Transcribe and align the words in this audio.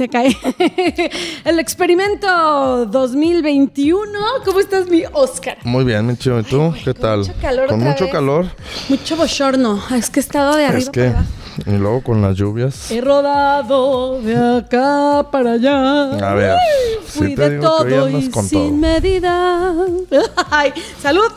se 0.00 0.08
cae. 0.08 0.34
el 1.44 1.58
experimento 1.58 2.86
2021. 2.86 4.10
¿Cómo 4.46 4.60
estás, 4.60 4.88
mi 4.88 5.02
Oscar? 5.12 5.58
Muy 5.64 5.84
bien, 5.84 6.06
mi 6.06 6.16
chido. 6.16 6.40
¿Y 6.40 6.42
tú? 6.44 6.72
¿Qué 6.82 6.94
tal? 6.94 7.18
mucho 7.18 7.34
calor 7.42 7.66
Con 7.68 7.80
otra 7.80 7.90
mucho 7.92 8.04
vez. 8.04 8.12
calor. 8.14 8.46
Mucho 8.88 9.16
bochorno. 9.16 9.82
Es 9.94 10.08
que 10.08 10.20
he 10.20 10.22
estado 10.22 10.56
de 10.56 10.64
arriba 10.64 10.78
Es 10.78 10.88
que. 10.88 11.00
para 11.04 11.18
abajo. 11.18 11.30
Y 11.66 11.72
luego 11.72 12.02
con 12.02 12.22
las 12.22 12.34
lluvias. 12.36 12.90
He 12.90 13.02
rodado 13.02 14.22
de 14.22 14.36
acá 14.58 15.26
para 15.30 15.52
allá. 15.52 16.12
A 16.30 16.32
ver, 16.34 16.54
Uy, 16.54 17.04
sí 17.06 17.18
Fui 17.18 17.34
te 17.34 17.42
de 17.42 17.50
digo 17.58 17.76
que 17.76 17.82
hoy 17.84 17.90
todo 17.90 18.06
andas 18.06 18.24
y 18.24 18.30
con 18.30 18.48
sin 18.48 18.58
todo. 18.58 18.72
medida. 18.78 19.74
Ay, 20.50 20.72
salud. 21.02 21.28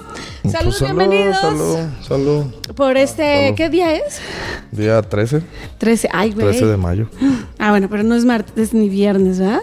Pues 0.43 0.53
Salud, 0.55 0.73
salud, 0.73 0.95
bienvenidos. 0.97 1.37
Salud, 1.39 1.77
salud. 2.05 2.45
Por 2.75 2.97
este, 2.97 3.43
Salud. 3.45 3.55
¿qué 3.55 3.69
día 3.69 3.95
es? 3.95 4.19
Día 4.71 5.01
13, 5.01 5.41
13. 5.77 6.09
Ay, 6.11 6.31
güey. 6.31 6.47
13 6.47 6.65
de 6.65 6.75
mayo. 6.77 7.07
Ah, 7.57 7.69
bueno, 7.71 7.87
pero 7.89 8.03
no 8.03 8.13
es 8.13 8.25
martes 8.25 8.73
ni 8.73 8.89
viernes, 8.89 9.39
¿verdad? 9.39 9.61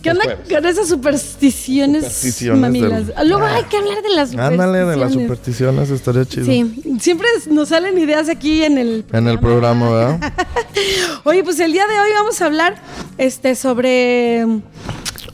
¿Qué 0.00 0.10
onda 0.10 0.36
con 0.48 0.66
esas 0.66 0.86
supersticiones, 0.88 2.04
Supersticiones 2.04 2.60
mamilas? 2.60 3.06
del- 3.08 3.28
Luego 3.28 3.46
hay 3.46 3.64
que 3.64 3.78
hablar 3.78 4.00
de 4.02 4.10
las 4.14 4.30
supersticiones. 4.30 4.60
Ándale, 4.60 4.84
de 4.84 4.96
las 4.96 5.12
supersticiones 5.12 5.90
estaría 5.90 6.24
chido. 6.24 6.46
Sí, 6.46 6.98
siempre 7.00 7.26
nos 7.50 7.70
salen 7.70 7.98
ideas 7.98 8.28
aquí 8.28 8.62
en 8.62 8.78
el 8.78 9.04
En 9.12 9.26
el 9.26 9.40
programa, 9.40 9.90
¿verdad? 9.90 10.32
Oye, 11.24 11.42
pues 11.42 11.58
el 11.58 11.72
día 11.72 11.86
de 11.88 11.98
hoy 11.98 12.10
vamos 12.14 12.40
a 12.40 12.46
hablar 12.46 12.76
este 13.18 13.54
sobre 13.56 14.46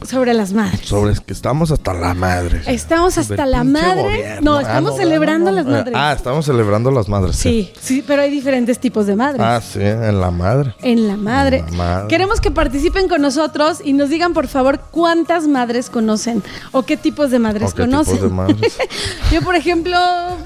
sobre 0.07 0.35
las 0.35 0.53
madres. 0.53 0.87
Sobre 0.87 1.15
que 1.15 1.33
estamos 1.33 1.71
hasta 1.71 1.93
la 1.95 2.15
madre. 2.15 2.63
Estamos 2.67 3.19
hasta 3.19 3.47
la 3.47 3.65
madre. 3.65 4.03
gobierno. 4.03 4.51
No, 4.53 4.57
Ah, 4.59 4.63
estamos 4.63 4.91
no, 4.93 4.97
celebrando 4.97 5.51
no, 5.51 5.57
las 5.57 5.67
madres. 5.67 5.95
Ah, 5.97 6.13
estamos 6.17 6.45
celebrando 6.47 6.91
las 6.91 7.09
madres. 7.09 7.37
Sí. 7.37 7.71
sí, 7.75 7.81
sí, 7.81 8.05
pero 8.07 8.23
hay 8.23 8.31
diferentes 8.31 8.79
tipos 8.79 9.07
de 9.07 9.17
madres. 9.17 9.41
Ah, 9.45 9.61
sí, 9.61 9.81
en 9.81 10.21
la 10.21 10.31
madre. 10.31 10.75
En 10.83 11.07
la 11.09 11.17
madre. 11.17 11.59
En 11.59 11.67
la 11.67 11.85
madre. 11.85 12.09
Queremos 12.09 12.41
que 12.41 12.51
participen 12.51 13.09
con 13.09 13.21
nosotros 13.23 13.81
y 13.85 13.93
nos 13.93 14.09
digan, 14.11 14.33
por 14.33 14.49
favor, 14.49 14.81
cuántas 14.91 15.47
madres 15.47 15.91
conocen 15.91 16.43
o 16.73 16.83
qué 16.83 16.97
tipos 16.97 17.31
de 17.31 17.39
madres 17.39 17.71
¿O 17.73 17.75
qué 17.75 17.83
conocen. 17.83 18.15
tipos 18.15 18.31
de 18.31 18.35
madres? 18.37 18.79
Yo, 19.33 19.43
por 19.43 19.55
ejemplo, 19.55 19.97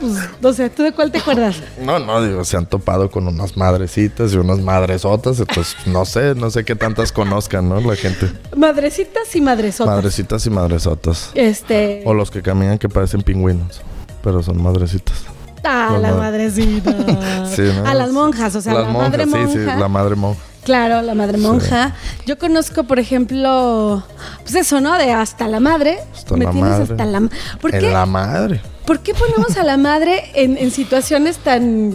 pues, 0.00 0.12
no 0.40 0.52
sé, 0.52 0.70
¿tú 0.70 0.82
de 0.82 0.92
cuál 0.92 1.10
te 1.12 1.18
acuerdas? 1.18 1.56
No, 1.80 1.98
no, 1.98 2.22
digo, 2.22 2.44
se 2.44 2.56
han 2.56 2.66
topado 2.66 3.10
con 3.10 3.26
unas 3.28 3.56
madrecitas 3.56 4.32
y 4.32 4.36
unas 4.36 4.58
madresotas, 4.60 5.38
entonces 5.40 5.76
no 5.86 6.04
sé, 6.04 6.34
no 6.34 6.50
sé 6.50 6.64
qué 6.64 6.74
tantas 6.76 7.12
conozcan, 7.12 7.68
¿no? 7.68 7.80
La 7.80 7.96
gente. 7.96 8.30
Madrecitas 8.56 9.34
y 9.34 9.40
madresotas. 9.44 9.94
Madrecitas 9.94 10.46
y 10.46 10.50
madresotas. 10.50 11.30
Este. 11.34 12.02
O 12.06 12.14
los 12.14 12.30
que 12.30 12.42
caminan 12.42 12.78
que 12.78 12.88
parecen 12.88 13.22
pingüinos, 13.22 13.82
pero 14.22 14.42
son 14.42 14.62
madrecitas. 14.62 15.14
Ah, 15.62 15.90
Las 15.92 16.02
las 16.02 16.12
ma- 16.14 16.18
madrecitas. 16.22 16.94
Sí, 17.54 17.62
¿no? 17.62 17.86
A 17.88 17.94
las 17.94 18.10
monjas, 18.10 18.54
o 18.56 18.60
sea, 18.60 18.74
Las 18.74 18.86
la 18.86 18.92
madre 18.92 19.26
monja. 19.26 19.46
Sí, 19.52 19.58
sí, 19.58 19.64
la 19.64 19.88
madre 19.88 20.16
monja. 20.16 20.40
Claro, 20.64 21.02
la 21.02 21.14
madre 21.14 21.36
monja. 21.38 21.94
Yo 22.26 22.38
conozco, 22.38 22.84
por 22.84 22.98
ejemplo, 22.98 24.02
pues 24.42 24.54
eso, 24.54 24.80
¿no? 24.80 24.94
De 24.98 25.12
hasta 25.12 25.46
la 25.46 25.60
madre. 25.60 25.98
Hasta 26.14 26.36
Me 26.36 26.46
la 26.46 26.50
tienes 26.50 26.70
madre. 26.70 26.82
hasta 26.90 27.04
la 27.04 27.28
¿Por 27.60 27.74
En 27.74 27.80
qué, 27.82 27.90
la 27.92 28.06
madre. 28.06 28.60
¿Por 28.86 29.00
qué 29.00 29.12
ponemos 29.14 29.56
a 29.58 29.62
la 29.62 29.76
madre 29.76 30.24
en, 30.34 30.56
en 30.56 30.70
situaciones 30.70 31.36
tan 31.38 31.94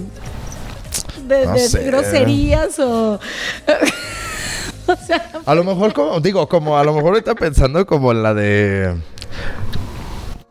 de, 1.29 1.45
No 1.45 1.53
de 1.53 1.59
sé. 1.69 1.83
groserías 1.85 2.77
o 2.79 3.13
o 4.87 4.95
sea, 5.05 5.31
A 5.45 5.55
lo 5.55 5.63
mejor 5.63 5.93
como, 5.93 6.19
digo, 6.19 6.47
como 6.49 6.77
a 6.77 6.83
lo 6.83 6.93
mejor 6.93 7.13
ahorita 7.13 7.35
pensando 7.35 7.85
como 7.85 8.11
la 8.13 8.33
de... 8.33 8.95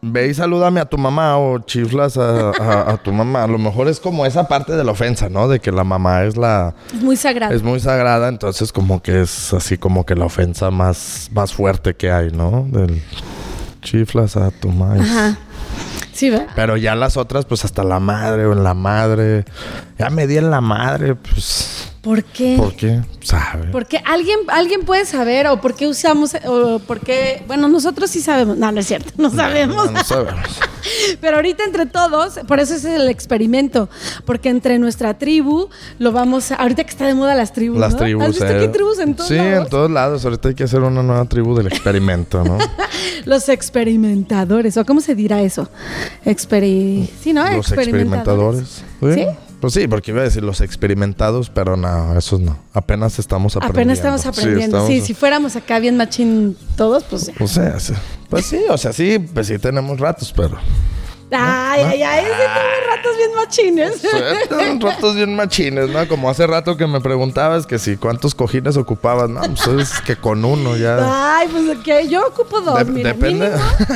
Ve 0.01 0.29
y 0.29 0.35
salúdame 0.35 0.79
a 0.81 0.85
tu 0.85 0.97
mamá 0.97 1.37
o 1.39 1.59
chiflas 1.59 2.17
a, 2.17 2.51
a- 2.51 2.93
a 2.93 2.97
tu 2.98 3.12
mamá. 3.12 3.43
A 3.43 3.47
lo 3.48 3.59
mejor 3.59 3.89
es 3.89 3.98
como 3.98 4.25
esa 4.27 4.47
parte 4.47 4.75
de 4.77 4.85
la 4.85 4.93
ofensa, 4.93 5.29
¿no? 5.29 5.48
De 5.48 5.59
que 5.59 5.73
la 5.73 5.83
mamá 5.83 6.23
es 6.23 6.37
la... 6.37 6.75
es 6.95 7.03
muy 7.03 7.17
sagrado. 7.17 7.53
Es 7.53 7.65
muy 7.65 7.81
sagrada, 7.81 8.29
entonces 8.29 8.70
como 8.73 9.03
que 9.03 9.20
es 9.23 9.53
así 9.53 9.77
como 9.77 10.07
que 10.07 10.15
la 10.15 10.27
ofensa 10.27 10.70
más, 10.70 11.29
más 11.33 11.53
fuerte 11.53 11.95
que 11.97 12.13
hay, 12.13 12.31
¿no? 12.31 12.65
Del 12.70 13.03
chiflas 13.83 14.37
a 14.37 14.53
tu 14.53 14.69
mamá. 14.69 15.03
Ajá. 15.03 15.39
Pero 16.55 16.77
ya 16.77 16.94
las 16.94 17.16
otras, 17.16 17.44
pues 17.44 17.64
hasta 17.64 17.84
la 17.84 18.01
madre 18.01 18.46
o 18.46 18.52
en 18.52 18.64
la 18.64 18.74
madre. 18.74 19.45
Ya 19.98 20.11
me 20.11 20.27
di 20.27 20.36
en 20.36 20.51
la 20.51 20.61
madre, 20.61 21.14
pues... 21.14 21.88
¿Por 22.01 22.23
qué? 22.23 22.55
¿Por 22.57 22.75
qué? 22.75 23.01
¿Sabe? 23.20 23.69
Porque 23.73 24.01
alguien, 24.05 24.39
alguien 24.48 24.83
puede 24.83 25.05
saber 25.05 25.48
o 25.48 25.61
por 25.61 25.75
qué 25.75 25.89
usamos, 25.89 26.33
o 26.47 26.79
por 26.79 27.01
qué, 27.01 27.42
bueno, 27.48 27.69
nosotros 27.69 28.09
sí 28.11 28.20
sabemos, 28.20 28.57
no, 28.57 28.70
no 28.70 28.81
es 28.81 28.86
cierto, 28.86 29.13
no 29.17 29.31
sabemos, 29.31 29.86
No, 29.86 29.91
no 29.92 30.05
sabemos. 30.05 30.61
pero 31.20 31.37
ahorita 31.37 31.64
entre 31.64 31.87
todos, 31.87 32.39
por 32.47 32.61
eso 32.61 32.75
es 32.75 32.85
el 32.85 33.08
experimento, 33.08 33.89
porque 34.25 34.48
entre 34.48 34.79
nuestra 34.79 35.19
tribu 35.19 35.69
lo 35.98 36.13
vamos 36.13 36.53
a, 36.53 36.55
ahorita 36.57 36.85
que 36.85 36.91
está 36.91 37.07
de 37.07 37.14
moda 37.14 37.35
las 37.35 37.53
tribus, 37.53 37.79
Las 37.81 37.95
¿no? 37.95 37.98
tribus. 37.98 38.23
¿Has 38.23 38.31
visto 38.31 38.45
eh. 38.47 38.48
que 38.48 38.58
hay 38.61 38.69
tribus 38.69 38.98
en 39.01 39.14
todos 39.14 39.29
Sí, 39.29 39.37
lados? 39.37 39.64
en 39.64 39.70
todos 39.70 39.91
lados. 39.91 40.25
Ahorita 40.25 40.48
hay 40.51 40.55
que 40.55 40.64
hacer 40.64 40.81
una 40.81 41.03
nueva 41.03 41.25
tribu 41.25 41.57
del 41.57 41.67
experimento, 41.67 42.45
¿no? 42.45 42.58
Los 43.25 43.48
experimentadores, 43.48 44.77
o 44.77 44.85
cómo 44.87 45.01
se 45.01 45.14
dirá 45.17 45.42
eso, 45.42 45.69
Experi, 46.25 47.11
sí, 47.20 47.33
¿no? 47.33 47.45
Los 47.57 47.73
experimentadores. 47.73 48.83
¿Sí? 49.03 49.27
Pues 49.61 49.74
sí, 49.74 49.89
porque 49.89 50.13
iba 50.13 50.20
a 50.20 50.24
decir 50.24 50.42
los 50.45 50.61
experimentados, 50.61 51.51
pero 51.51 51.77
no, 51.77 52.17
esos 52.17 52.41
no. 52.41 52.57
Apenas 52.73 53.19
estamos 53.19 53.57
aprendiendo. 53.57 53.80
Apenas 53.80 53.98
estamos 53.98 54.27
aprendiendo. 54.27 54.86
Sí, 54.86 54.92
estamos- 54.95 55.07
si 55.07 55.14
fuéramos 55.14 55.57
acá 55.57 55.80
bien 55.80 55.96
machín 55.96 56.57
todos, 56.77 57.02
pues 57.05 57.27
ya. 57.27 57.35
O 57.41 57.48
sea, 57.48 57.80
sí. 57.80 57.92
pues 58.30 58.46
sí, 58.46 58.61
o 58.70 58.79
sea, 58.79 58.92
sí, 58.92 59.19
pues 59.19 59.48
sí 59.48 59.58
tenemos 59.58 59.98
ratos, 59.98 60.33
pero... 60.36 60.58
Ay, 61.30 61.83
ay, 61.84 62.02
ay, 62.02 62.24
ese 62.24 62.34
tiene 62.34 62.86
ratos 62.89 63.16
bien 63.18 63.34
machines. 63.36 64.80
Ratos 64.80 65.14
bien 65.14 65.36
machines, 65.36 65.89
¿no? 65.90 66.08
Como 66.08 66.30
hace 66.30 66.46
rato 66.46 66.77
que 66.77 66.86
me 66.86 67.00
preguntabas 67.00 67.66
que 67.66 67.78
si 67.78 67.96
cuántos 67.98 68.34
cojines 68.34 68.77
ocupabas, 68.78 69.28
no, 69.28 69.40
pues 69.42 69.92
es 69.92 70.00
que 70.00 70.16
con 70.16 70.44
uno 70.44 70.77
ya... 70.77 70.96
Ay, 71.39 71.48
pues 71.50 71.77
ok, 71.78 72.08
yo 72.08 72.27
ocupo 72.28 72.61
dos, 72.62 72.78
De- 72.78 72.84
mira, 72.86 73.12
depende. 73.12 73.50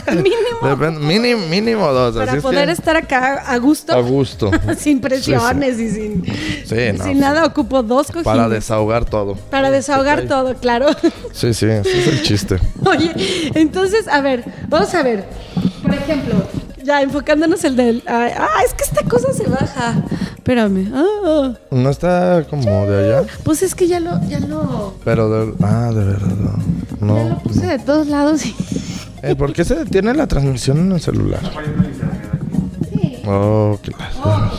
mínimo, 0.09 0.22
mínimo, 0.22 0.69
Depende- 0.76 1.00
mínimo, 1.00 1.47
mínimo 1.47 1.93
dos. 1.93 2.16
para 2.16 2.32
así 2.32 2.37
es 2.38 2.43
poder 2.43 2.66
que- 2.66 2.72
estar 2.72 2.97
acá 2.97 3.43
a 3.47 3.56
gusto, 3.56 3.93
A 3.94 4.00
gusto. 4.00 4.50
sin 4.78 5.00
presiones 5.00 5.78
y 5.81 5.88
sin, 5.91 6.25
Sí, 6.66 6.76
no, 6.99 7.04
sin 7.04 7.19
nada, 7.19 7.47
ocupo 7.47 7.82
dos 7.82 8.09
cojines. 8.09 8.25
Para 8.25 8.49
desahogar 8.50 9.06
todo. 9.06 9.37
Para 9.50 9.70
desahogar 9.70 10.26
todo, 10.28 10.54
claro. 10.56 10.87
Sí, 11.32 11.54
sí, 11.54 11.64
ese 11.66 11.99
es 12.00 12.06
el 12.09 12.22
chiste. 12.22 12.59
Oye, 12.84 13.10
entonces, 13.54 14.06
a 14.09 14.20
ver, 14.20 14.44
vamos 14.69 14.94
a 14.94 15.03
ver. 15.03 15.25
Por 15.82 15.94
ejemplo, 15.94 16.34
ya 16.84 17.03
enfocándonos 17.03 17.65
el 17.65 17.76
del... 17.76 18.03
ay, 18.06 18.32
Ah, 18.37 18.48
es 18.65 18.75
que 18.75 18.84
esta 18.84 19.03
cosa 19.09 19.32
se 19.32 19.48
baja. 19.48 20.03
Espérame. 20.37 20.91
Ah, 20.94 21.53
No 21.70 21.91
está 21.91 22.44
como 22.48 22.87
de 22.87 23.15
allá, 23.16 23.26
pues 23.44 23.62
es 23.62 23.75
que 23.75 23.87
ya 23.88 24.00
lo, 24.00 24.20
ya 24.28 24.41
lo, 24.41 24.94
pero 25.04 25.28
de... 25.47 25.54
Ah, 25.62 25.91
de 25.94 26.04
verdad, 26.04 26.56
no. 27.00 27.16
ya 27.16 27.28
lo 27.31 27.38
puse 27.41 27.66
de 27.66 27.78
todos 27.78 28.06
lados 28.09 28.44
y... 28.47 28.54
Eh, 29.22 29.37
¿Por 29.37 29.53
qué 29.53 29.65
se 29.65 29.76
detiene 29.76 30.12
la 30.15 30.26
transmisión 30.26 30.78
en 30.78 30.93
el 30.93 31.00
celular? 31.00 31.41
Oh, 33.25 33.78
qué 33.82 33.93
la- 33.93 34.53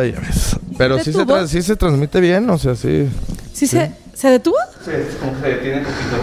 Ay, 0.00 0.12
ya 0.12 0.20
ves. 0.20 0.56
Pero 0.76 0.98
sí 1.02 1.12
se, 1.12 1.48
sí 1.48 1.62
se 1.62 1.76
transmite 1.76 2.20
bien, 2.20 2.48
o 2.50 2.58
sea, 2.58 2.74
sí. 2.76 3.08
¿Sí, 3.52 3.66
Se, 3.66 3.90
se 4.14 4.28
detuvo? 4.30 4.56
Sí, 4.84 4.90
es 4.92 5.14
como 5.16 5.32
que 5.34 5.40
se 5.40 5.48
detiene 5.48 5.78
un 5.78 5.84
poquito. 5.84 6.16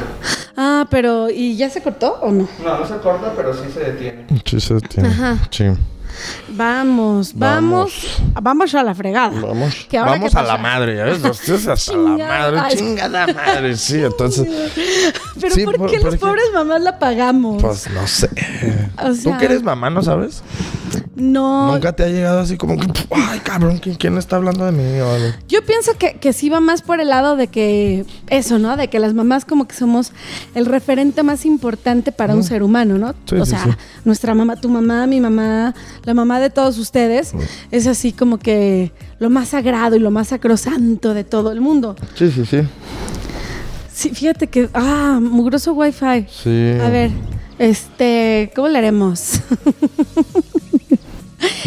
Ah, 0.57 0.87
pero 0.89 1.29
¿y 1.29 1.55
ya 1.57 1.69
se 1.69 1.81
cortó 1.81 2.17
o 2.21 2.31
no? 2.31 2.47
No, 2.63 2.79
no 2.79 2.87
se 2.87 2.95
corta, 2.97 3.33
pero 3.35 3.53
sí 3.53 3.69
se 3.73 3.79
detiene. 3.81 4.25
Sí 4.45 4.59
se 4.59 4.75
detiene. 4.75 5.09
Ajá. 5.09 5.37
Sí. 5.51 5.65
Vamos, 6.47 7.33
vamos, 7.35 8.21
vamos 8.41 8.73
a 8.73 8.83
la 8.83 8.95
fregada. 8.95 9.37
Vamos. 9.41 9.85
¿Que 9.89 9.97
ahora 9.97 10.11
Vamos 10.11 10.33
a 10.35 10.43
la 10.43 10.57
madre, 10.57 10.95
¿ya 10.95 11.03
ves? 11.03 11.21
Ustedes 11.21 11.67
hasta 11.67 11.91
la 11.97 12.17
madre, 12.17 12.77
chingada 12.77 13.27
madre. 13.27 13.75
Sí, 13.75 14.01
entonces. 14.01 14.47
Pero 15.41 15.53
Sí, 15.53 15.65
¿por 15.65 15.75
por- 15.75 15.91
qué 15.91 15.99
por 15.99 16.11
las 16.11 16.19
pobres 16.21 16.45
mamás 16.53 16.81
la 16.81 16.97
pagamos? 16.99 17.61
Pues 17.61 17.89
no 17.89 18.07
sé. 18.07 18.29
O 19.03 19.13
sea- 19.13 19.33
Tú 19.33 19.37
que 19.39 19.45
eres 19.45 19.61
mamá, 19.63 19.89
¿no 19.89 20.01
sabes? 20.01 20.41
No. 21.15 21.73
Nunca 21.73 21.93
te 21.93 22.03
ha 22.03 22.07
llegado 22.07 22.39
así 22.39 22.57
como 22.57 22.77
que, 22.77 22.87
ay, 23.11 23.39
cabrón, 23.39 23.79
¿quién, 23.79 23.95
quién 23.95 24.17
está 24.17 24.35
hablando 24.35 24.65
de 24.65 24.71
mí? 24.71 24.83
Yo 25.47 25.65
pienso 25.65 25.97
que, 25.97 26.13
que 26.13 26.33
sí 26.33 26.49
va 26.49 26.59
más 26.59 26.81
por 26.81 26.99
el 26.99 27.09
lado 27.09 27.35
de 27.35 27.47
que 27.47 28.05
eso, 28.27 28.59
¿no? 28.59 28.77
De 28.77 28.87
que 28.87 28.99
las 28.99 29.13
mamás 29.13 29.45
como 29.45 29.67
que 29.67 29.75
somos 29.75 30.11
el 30.53 30.65
referente 30.65 31.23
más 31.23 31.45
importante 31.45 32.11
para 32.11 32.35
un 32.35 32.43
ser 32.43 32.63
humano, 32.63 32.97
¿no? 32.97 33.13
Sí, 33.25 33.35
o 33.35 33.45
sí, 33.45 33.51
sea, 33.51 33.63
sí. 33.63 33.69
nuestra 34.03 34.33
mamá, 34.35 34.55
tu 34.55 34.69
mamá, 34.69 35.07
mi 35.07 35.21
mamá, 35.21 35.73
la 36.03 36.13
mamá 36.13 36.39
de 36.39 36.49
todos 36.49 36.77
ustedes, 36.77 37.33
es 37.71 37.87
así 37.87 38.11
como 38.11 38.39
que 38.39 38.91
lo 39.19 39.29
más 39.29 39.49
sagrado 39.49 39.95
y 39.95 39.99
lo 39.99 40.11
más 40.11 40.29
sacrosanto 40.29 41.13
de 41.13 41.23
todo 41.23 41.51
el 41.51 41.61
mundo. 41.61 41.95
Sí, 42.15 42.31
sí, 42.31 42.45
sí. 42.45 42.61
Sí, 43.93 44.09
fíjate 44.09 44.47
que, 44.47 44.69
ah, 44.73 45.19
mugroso 45.21 45.73
wifi. 45.73 46.27
Sí. 46.29 46.73
A 46.81 46.89
ver, 46.89 47.11
este, 47.57 48.51
¿cómo 48.53 48.67
le 48.67 48.77
haremos? 48.77 49.39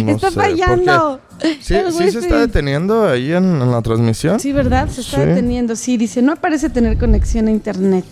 No 0.02 0.12
está 0.12 0.30
fallando. 0.30 1.20
Sí, 1.60 1.74
sí 1.90 2.10
se 2.10 2.18
está 2.18 2.38
deteniendo 2.40 3.06
ahí 3.08 3.32
en, 3.32 3.62
en 3.62 3.70
la 3.70 3.80
transmisión. 3.82 4.40
Sí, 4.40 4.52
¿verdad? 4.52 4.88
Se 4.88 5.00
está 5.02 5.18
Sí. 5.22 5.26
deteniendo. 5.28 5.76
Sí, 5.76 5.96
dice, 5.96 6.20
no 6.22 6.36
parece 6.36 6.70
tener 6.70 6.98
conexión 6.98 7.46
a 7.48 7.50
internet. 7.50 8.04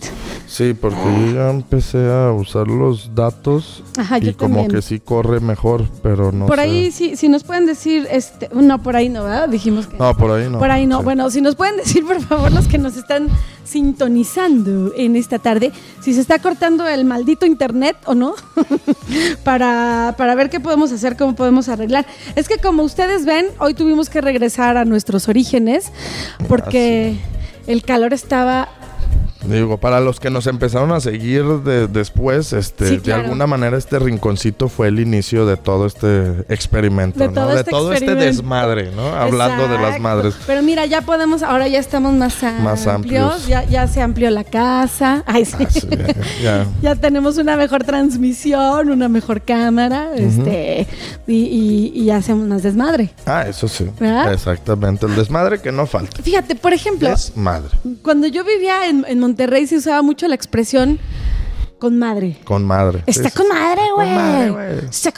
Sí, 0.46 0.74
porque 0.80 0.96
yo 1.26 1.34
ya 1.34 1.50
empecé 1.50 2.08
a 2.10 2.30
usar 2.32 2.68
los 2.68 3.14
datos 3.14 3.82
Ajá, 3.96 4.18
y 4.18 4.26
yo 4.26 4.36
como 4.36 4.56
también. 4.56 4.70
que 4.70 4.82
sí 4.82 5.00
corre 5.00 5.40
mejor, 5.40 5.84
pero 6.02 6.30
no 6.32 6.46
por 6.46 6.56
sé. 6.56 6.62
ahí, 6.62 6.90
si, 6.92 7.16
si 7.16 7.28
nos 7.28 7.42
pueden 7.44 7.66
decir, 7.66 8.06
este, 8.10 8.48
no, 8.54 8.82
por 8.82 8.94
ahí 8.96 9.08
no, 9.08 9.24
¿verdad? 9.24 9.48
Dijimos 9.48 9.86
que... 9.88 9.96
No, 9.96 10.16
por 10.16 10.30
ahí 10.30 10.48
no. 10.48 10.58
Por 10.58 10.70
ahí 10.70 10.86
no. 10.86 10.98
Sí. 10.98 11.04
Bueno, 11.04 11.30
si 11.30 11.40
nos 11.40 11.56
pueden 11.56 11.76
decir, 11.76 12.04
por 12.06 12.20
favor, 12.22 12.52
los 12.52 12.68
que 12.68 12.78
nos 12.78 12.96
están 12.96 13.28
sintonizando 13.64 14.92
en 14.96 15.16
esta 15.16 15.38
tarde, 15.40 15.72
si 16.00 16.14
se 16.14 16.20
está 16.20 16.38
cortando 16.38 16.86
el 16.86 17.04
maldito 17.04 17.46
internet 17.46 17.96
o 18.04 18.14
no, 18.14 18.34
para, 19.44 20.14
para 20.16 20.34
ver 20.34 20.50
qué 20.50 20.60
podemos 20.60 20.92
hacer, 20.92 21.16
cómo 21.16 21.34
podemos 21.34 21.68
arreglar. 21.68 22.06
Es 22.36 22.48
que 22.48 22.58
como 22.58 22.82
ustedes 22.82 23.15
ven, 23.24 23.46
hoy 23.58 23.74
tuvimos 23.74 24.10
que 24.10 24.20
regresar 24.20 24.76
a 24.76 24.84
nuestros 24.84 25.28
orígenes 25.28 25.92
porque 26.48 27.16
el 27.66 27.82
calor 27.82 28.12
estaba... 28.12 28.68
Digo, 29.48 29.78
para 29.78 30.00
los 30.00 30.20
que 30.20 30.30
nos 30.30 30.46
empezaron 30.46 30.92
a 30.92 31.00
seguir 31.00 31.44
de- 31.44 31.88
después, 31.88 32.52
este, 32.52 32.88
Sí, 32.88 32.96
de 32.98 33.12
alguna 33.12 33.46
manera 33.46 33.76
este 33.78 33.98
rinconcito 33.98 34.68
fue 34.68 34.88
el 34.88 35.00
inicio 35.00 35.46
de 35.46 35.56
todo 35.56 35.86
este 35.86 36.44
experimento, 36.48 37.18
De 37.20 37.28
¿no? 37.28 37.32
todo 37.34 37.48
de 37.48 37.56
este 37.60 37.70
todo 37.70 37.92
este 37.92 38.14
desmadre, 38.14 38.90
¿no? 38.94 39.08
Hablando 39.14 39.68
de 39.68 39.78
las 39.78 40.00
madres. 40.00 40.34
Pero 40.46 40.62
mira, 40.62 40.86
ya 40.86 41.02
podemos, 41.02 41.42
ahora 41.42 41.68
ya 41.68 41.78
estamos 41.78 42.12
más 42.14 42.42
amplios. 42.42 42.62
Más 42.64 42.86
amplios. 42.86 43.46
Ya, 43.46 43.64
ya 43.64 43.86
se 43.86 44.00
amplió 44.00 44.30
la 44.30 44.44
casa. 44.44 45.22
Ay, 45.26 45.44
sí. 45.44 45.56
Ah, 45.60 45.66
sí, 45.70 45.88
ya. 46.42 46.66
Ya 46.82 46.94
tenemos 46.96 47.36
una 47.38 47.56
mejor 47.56 47.84
transmisión, 47.84 48.90
una 48.90 49.08
mejor 49.08 49.42
cámara, 49.42 50.10
este, 50.16 50.86
y, 51.26 51.92
y- 51.94 52.10
hacemos 52.10 52.46
más 52.46 52.62
desmadre. 52.62 53.10
Ah, 53.26 53.44
eso 53.48 53.68
sí. 53.68 53.86
¿Verdad? 54.00 54.32
Exactamente. 54.32 55.06
El 55.06 55.14
desmadre 55.16 55.60
que 55.60 55.70
no 55.72 55.86
falta. 55.86 56.22
Fíjate, 56.22 56.54
por 56.54 56.72
ejemplo, 56.72 57.08
Desmadre. 57.10 57.68
cuando 58.02 58.26
yo 58.26 58.42
vivía 58.44 58.88
en, 58.88 59.04
en 59.06 59.18
Monterrey 59.18 59.35
se 59.66 59.76
usaba 59.76 60.02
mucho 60.02 60.26
la 60.28 60.34
expresión 60.34 60.98
con 61.78 61.98
madre. 61.98 62.38
Con 62.44 62.64
madre. 62.64 63.02
Está 63.06 63.28
Sí, 63.28 63.36
con 63.36 63.48
madre, 63.48 63.82
Con 63.94 64.14
madre, 64.14 64.50
güey. 64.50 64.68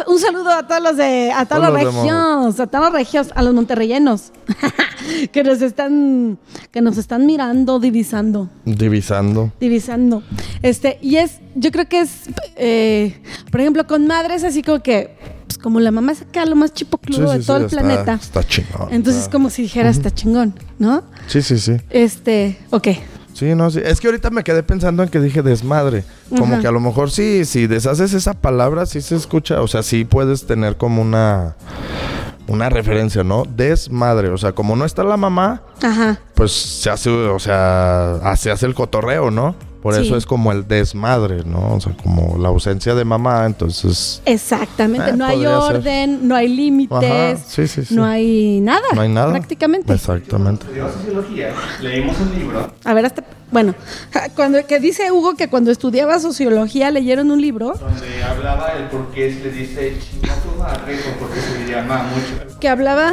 Un 0.08 0.18
saludo 0.18 0.50
a 0.50 0.66
todos 0.66 0.82
los 0.82 0.96
de, 0.96 1.30
a 1.30 1.46
todos, 1.46 1.62
Todos 1.68 1.82
los 1.84 1.94
regios, 1.94 2.60
a 2.60 2.66
todos 2.66 2.84
los 2.86 2.92
regios, 2.92 3.28
a 3.36 3.42
los 3.42 3.54
monterreyenos, 3.54 4.32
que 5.32 5.44
nos 5.44 5.62
están, 5.62 6.36
que 6.72 6.80
nos 6.80 6.98
están 6.98 7.26
mirando, 7.26 7.78
divisando. 7.78 8.48
Divisando. 8.64 9.52
divisando. 9.60 10.22
Este, 10.62 10.98
y 11.00 11.16
es, 11.16 11.38
yo 11.54 11.70
creo 11.70 11.88
que 11.88 12.00
es, 12.00 12.22
eh, 12.56 13.22
por 13.52 13.60
ejemplo, 13.60 13.86
con 13.86 14.08
madres 14.08 14.42
así 14.42 14.62
como 14.64 14.82
que, 14.82 15.16
pues 15.46 15.58
como 15.58 15.78
la 15.78 15.92
mamá 15.92 16.10
es 16.12 16.22
acá 16.22 16.44
lo 16.44 16.56
más 16.56 16.72
chipocludo 16.74 17.32
Sí, 17.34 17.38
de 17.38 17.44
todo 17.44 17.58
el 17.58 17.64
está- 17.66 17.76
planeta. 17.80 18.14
Está 18.14 18.42
chingón. 18.42 18.88
Entonces 18.90 19.22
es 19.22 19.28
como 19.28 19.48
si 19.48 19.62
dijera, 19.62 19.90
está 19.90 20.10
chingón, 20.10 20.54
¿no? 20.80 21.04
Sí, 21.28 21.40
sí, 21.40 21.56
sí. 21.58 21.76
Este, 21.90 22.58
ok. 22.70 22.88
Sí, 23.38 23.54
no, 23.54 23.70
sí. 23.70 23.80
Es 23.84 24.00
que 24.00 24.08
ahorita 24.08 24.30
me 24.30 24.42
quedé 24.42 24.64
pensando 24.64 25.00
en 25.04 25.08
que 25.10 25.20
dije 25.20 25.42
desmadre. 25.42 26.02
Como 26.28 26.54
Ajá. 26.54 26.60
que 26.60 26.66
a 26.66 26.72
lo 26.72 26.80
mejor 26.80 27.12
sí, 27.12 27.44
si 27.44 27.68
deshaces 27.68 28.12
esa 28.12 28.34
palabra, 28.34 28.84
sí 28.84 29.00
se 29.00 29.14
escucha. 29.14 29.62
O 29.62 29.68
sea, 29.68 29.84
sí 29.84 30.04
puedes 30.04 30.44
tener 30.44 30.76
como 30.76 31.02
una. 31.02 31.54
Una 32.48 32.68
referencia, 32.68 33.22
¿no? 33.22 33.44
Desmadre. 33.44 34.30
O 34.30 34.38
sea, 34.38 34.52
como 34.52 34.74
no 34.74 34.84
está 34.84 35.04
la 35.04 35.16
mamá, 35.16 35.62
Ajá. 35.82 36.18
pues 36.34 36.50
se 36.50 36.90
hace, 36.90 37.10
o 37.10 37.38
sea, 37.38 38.18
se 38.36 38.50
hace 38.50 38.66
el 38.66 38.74
cotorreo, 38.74 39.30
¿no? 39.30 39.54
Por 39.82 39.94
Sí. 39.94 40.02
eso 40.02 40.16
es 40.16 40.26
como 40.26 40.50
el 40.52 40.66
desmadre, 40.66 41.44
¿no? 41.44 41.74
O 41.74 41.80
sea, 41.80 41.92
como 41.96 42.36
la 42.38 42.48
ausencia 42.48 42.94
de 42.94 43.04
mamá, 43.04 43.46
entonces 43.46 44.20
Exactamente. 44.24 45.10
Eh, 45.10 45.16
no 45.16 45.24
hay 45.24 45.38
ser. 45.38 45.46
orden, 45.48 46.26
no 46.26 46.34
hay 46.34 46.48
límites, 46.48 47.40
sí, 47.46 47.68
sí, 47.68 47.84
sí. 47.84 47.94
no 47.94 48.04
hay 48.04 48.60
nada. 48.60 48.82
no 48.94 49.00
hay 49.00 49.08
nada. 49.08 49.30
Prácticamente. 49.32 49.92
Exactamente. 49.92 50.66
Sociología, 50.66 51.52
leímos 51.80 52.16
un 52.20 52.38
libro 52.38 52.72
A 52.84 52.92
ver, 52.94 53.06
hasta, 53.06 53.22
bueno, 53.52 53.74
cuando, 54.34 54.66
que 54.66 54.80
dice 54.80 55.10
Hugo 55.12 55.34
que 55.34 55.48
cuando 55.48 55.70
estudiaba 55.70 56.18
sociología 56.18 56.90
leyeron 56.90 57.30
un 57.30 57.40
libro 57.40 57.72
donde 57.72 58.22
hablaba 58.24 58.72
el 58.76 58.84
por 58.88 59.06
qué 59.12 59.32
se 59.32 59.40
le 59.44 59.50
dice 59.52 59.96
chinga 60.00 60.34
tu 60.36 60.58
madre 60.58 60.98
o 61.14 61.18
por 61.20 61.30
qué 61.30 61.40
se 61.40 61.58
le 61.64 61.70
llama 61.70 62.02
mucho. 62.02 62.58
que 62.60 62.68
hablaba, 62.68 63.12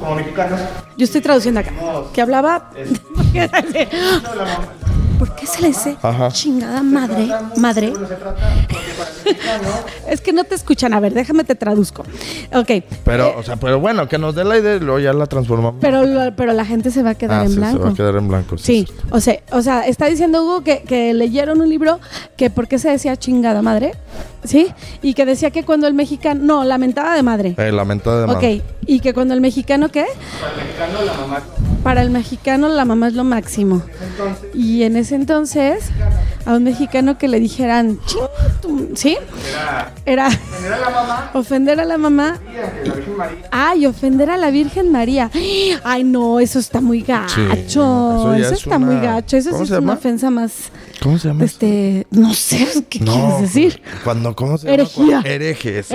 Como 0.00 0.14
mexicanos, 0.14 0.60
yo 0.96 1.04
estoy 1.04 1.20
traduciendo 1.20 1.60
acá, 1.60 1.72
que 2.14 2.22
hablaba, 2.22 2.70
no, 3.34 4.34
la 4.34 4.44
mamá. 4.44 4.68
¿Por 5.38 5.40
qué 5.40 5.46
se 5.46 5.62
le 5.62 5.68
dice 5.68 5.96
Ajá. 6.02 6.28
chingada 6.30 6.82
madre, 6.82 7.28
madre? 7.56 7.92
Es 10.08 10.20
que 10.20 10.32
no 10.32 10.44
te 10.44 10.54
escuchan, 10.54 10.94
a 10.94 11.00
ver, 11.00 11.12
déjame 11.12 11.44
te 11.44 11.54
traduzco. 11.54 12.02
Ok, 12.54 12.70
Pero, 13.04 13.26
eh, 13.28 13.34
o 13.36 13.42
sea, 13.42 13.56
pero 13.56 13.78
bueno, 13.78 14.08
que 14.08 14.16
nos 14.18 14.34
dé 14.34 14.42
la 14.44 14.56
idea 14.58 14.76
y 14.76 14.80
luego 14.80 14.98
ya 14.98 15.12
la 15.12 15.26
transformamos. 15.26 15.76
pero, 15.80 16.04
lo- 16.06 16.34
pero 16.34 16.52
la 16.54 16.64
gente 16.64 16.90
se 16.90 17.02
va 17.02 17.10
a 17.10 17.14
quedar 17.14 17.40
Ah, 17.40 17.44
en 17.44 17.50
sí, 17.50 17.56
blanco. 17.56 17.78
se 17.78 17.84
va 17.84 17.90
a 17.90 17.94
quedar 17.94 18.16
en 18.16 18.28
blanco. 18.28 18.58
Sí, 18.58 18.86
sí. 18.88 18.94
o 19.10 19.20
sea, 19.20 19.38
o 19.52 19.60
sea, 19.62 19.86
está 19.86 20.06
diciendo 20.06 20.42
Hugo 20.42 20.62
que, 20.62 20.82
que 20.82 21.12
leyeron 21.14 21.60
un 21.60 21.68
libro 21.68 22.00
que 22.36 22.48
por 22.50 22.68
qué 22.68 22.78
se 22.78 22.88
decía 22.90 23.16
chingada 23.16 23.60
madre, 23.62 23.92
¿sí? 24.44 24.68
Y 25.02 25.14
que 25.14 25.26
decía 25.26 25.50
que 25.50 25.62
cuando 25.64 25.86
el 25.86 25.94
mexicano, 25.94 26.40
no, 26.42 26.64
lamentada 26.64 27.14
de 27.14 27.22
madre. 27.22 27.54
Eh, 27.58 27.70
la 27.72 27.84
mentada 27.84 28.22
de 28.22 28.26
madre. 28.28 28.56
Ok, 28.56 28.64
y 28.86 29.00
que 29.00 29.12
cuando 29.12 29.34
el 29.34 29.40
mexicano, 29.42 29.88
¿qué? 29.90 30.06
para 30.40 30.52
el 30.52 30.58
mexicano 30.58 31.02
la 31.04 31.12
mamá 31.14 31.42
Para 31.82 32.02
el 32.02 32.10
mexicano 32.10 32.68
la 32.68 32.84
mamá 32.84 33.08
es 33.08 33.14
lo 33.14 33.24
máximo. 33.24 33.82
Y 34.52 34.82
en 34.82 34.96
ese 34.96 35.14
entonces, 35.14 35.84
a 36.44 36.54
un 36.54 36.64
mexicano 36.64 37.16
que 37.18 37.28
le 37.28 37.40
dijeran, 37.40 37.98
¿sí? 38.94 39.16
era 40.04 40.28
Era 40.28 40.28
tener 40.28 40.72
a 40.72 40.78
la 40.78 40.90
mamá 40.90 41.30
ofender 41.34 41.80
a 41.80 41.84
la 41.84 41.98
mamá. 41.98 42.38
Ay, 43.50 43.86
ofender 43.86 44.28
a 44.30 44.36
la 44.36 44.50
Virgen 44.50 44.90
María. 44.92 45.30
Ay, 45.84 46.04
no, 46.04 46.40
eso 46.40 46.58
está 46.58 46.80
muy 46.80 47.02
gacho. 47.02 47.40
eso 47.52 48.34
eso 48.34 48.36
ya 48.36 48.46
es 48.48 48.52
está 48.52 48.76
una- 48.76 48.86
muy 48.86 48.96
gacho. 49.00 49.36
Eso 49.36 49.50
¿cómo 49.50 49.64
sí 49.66 49.72
es 49.72 49.78
una 49.78 49.92
ofensa 49.94 50.30
más, 50.30 50.52
¿Cómo 51.02 51.18
se 51.18 51.28
llama? 51.28 51.44
este, 51.44 52.06
no 52.10 52.34
sé, 52.34 52.66
¿qué 52.90 52.98
quieres 53.00 53.40
decir? 53.40 53.82
Cuando, 54.04 54.34
¿cómo 54.34 54.58
se 54.58 54.66
llama? 54.66 54.88
Cuando-. 54.94 55.28
Herejes. 55.28 55.86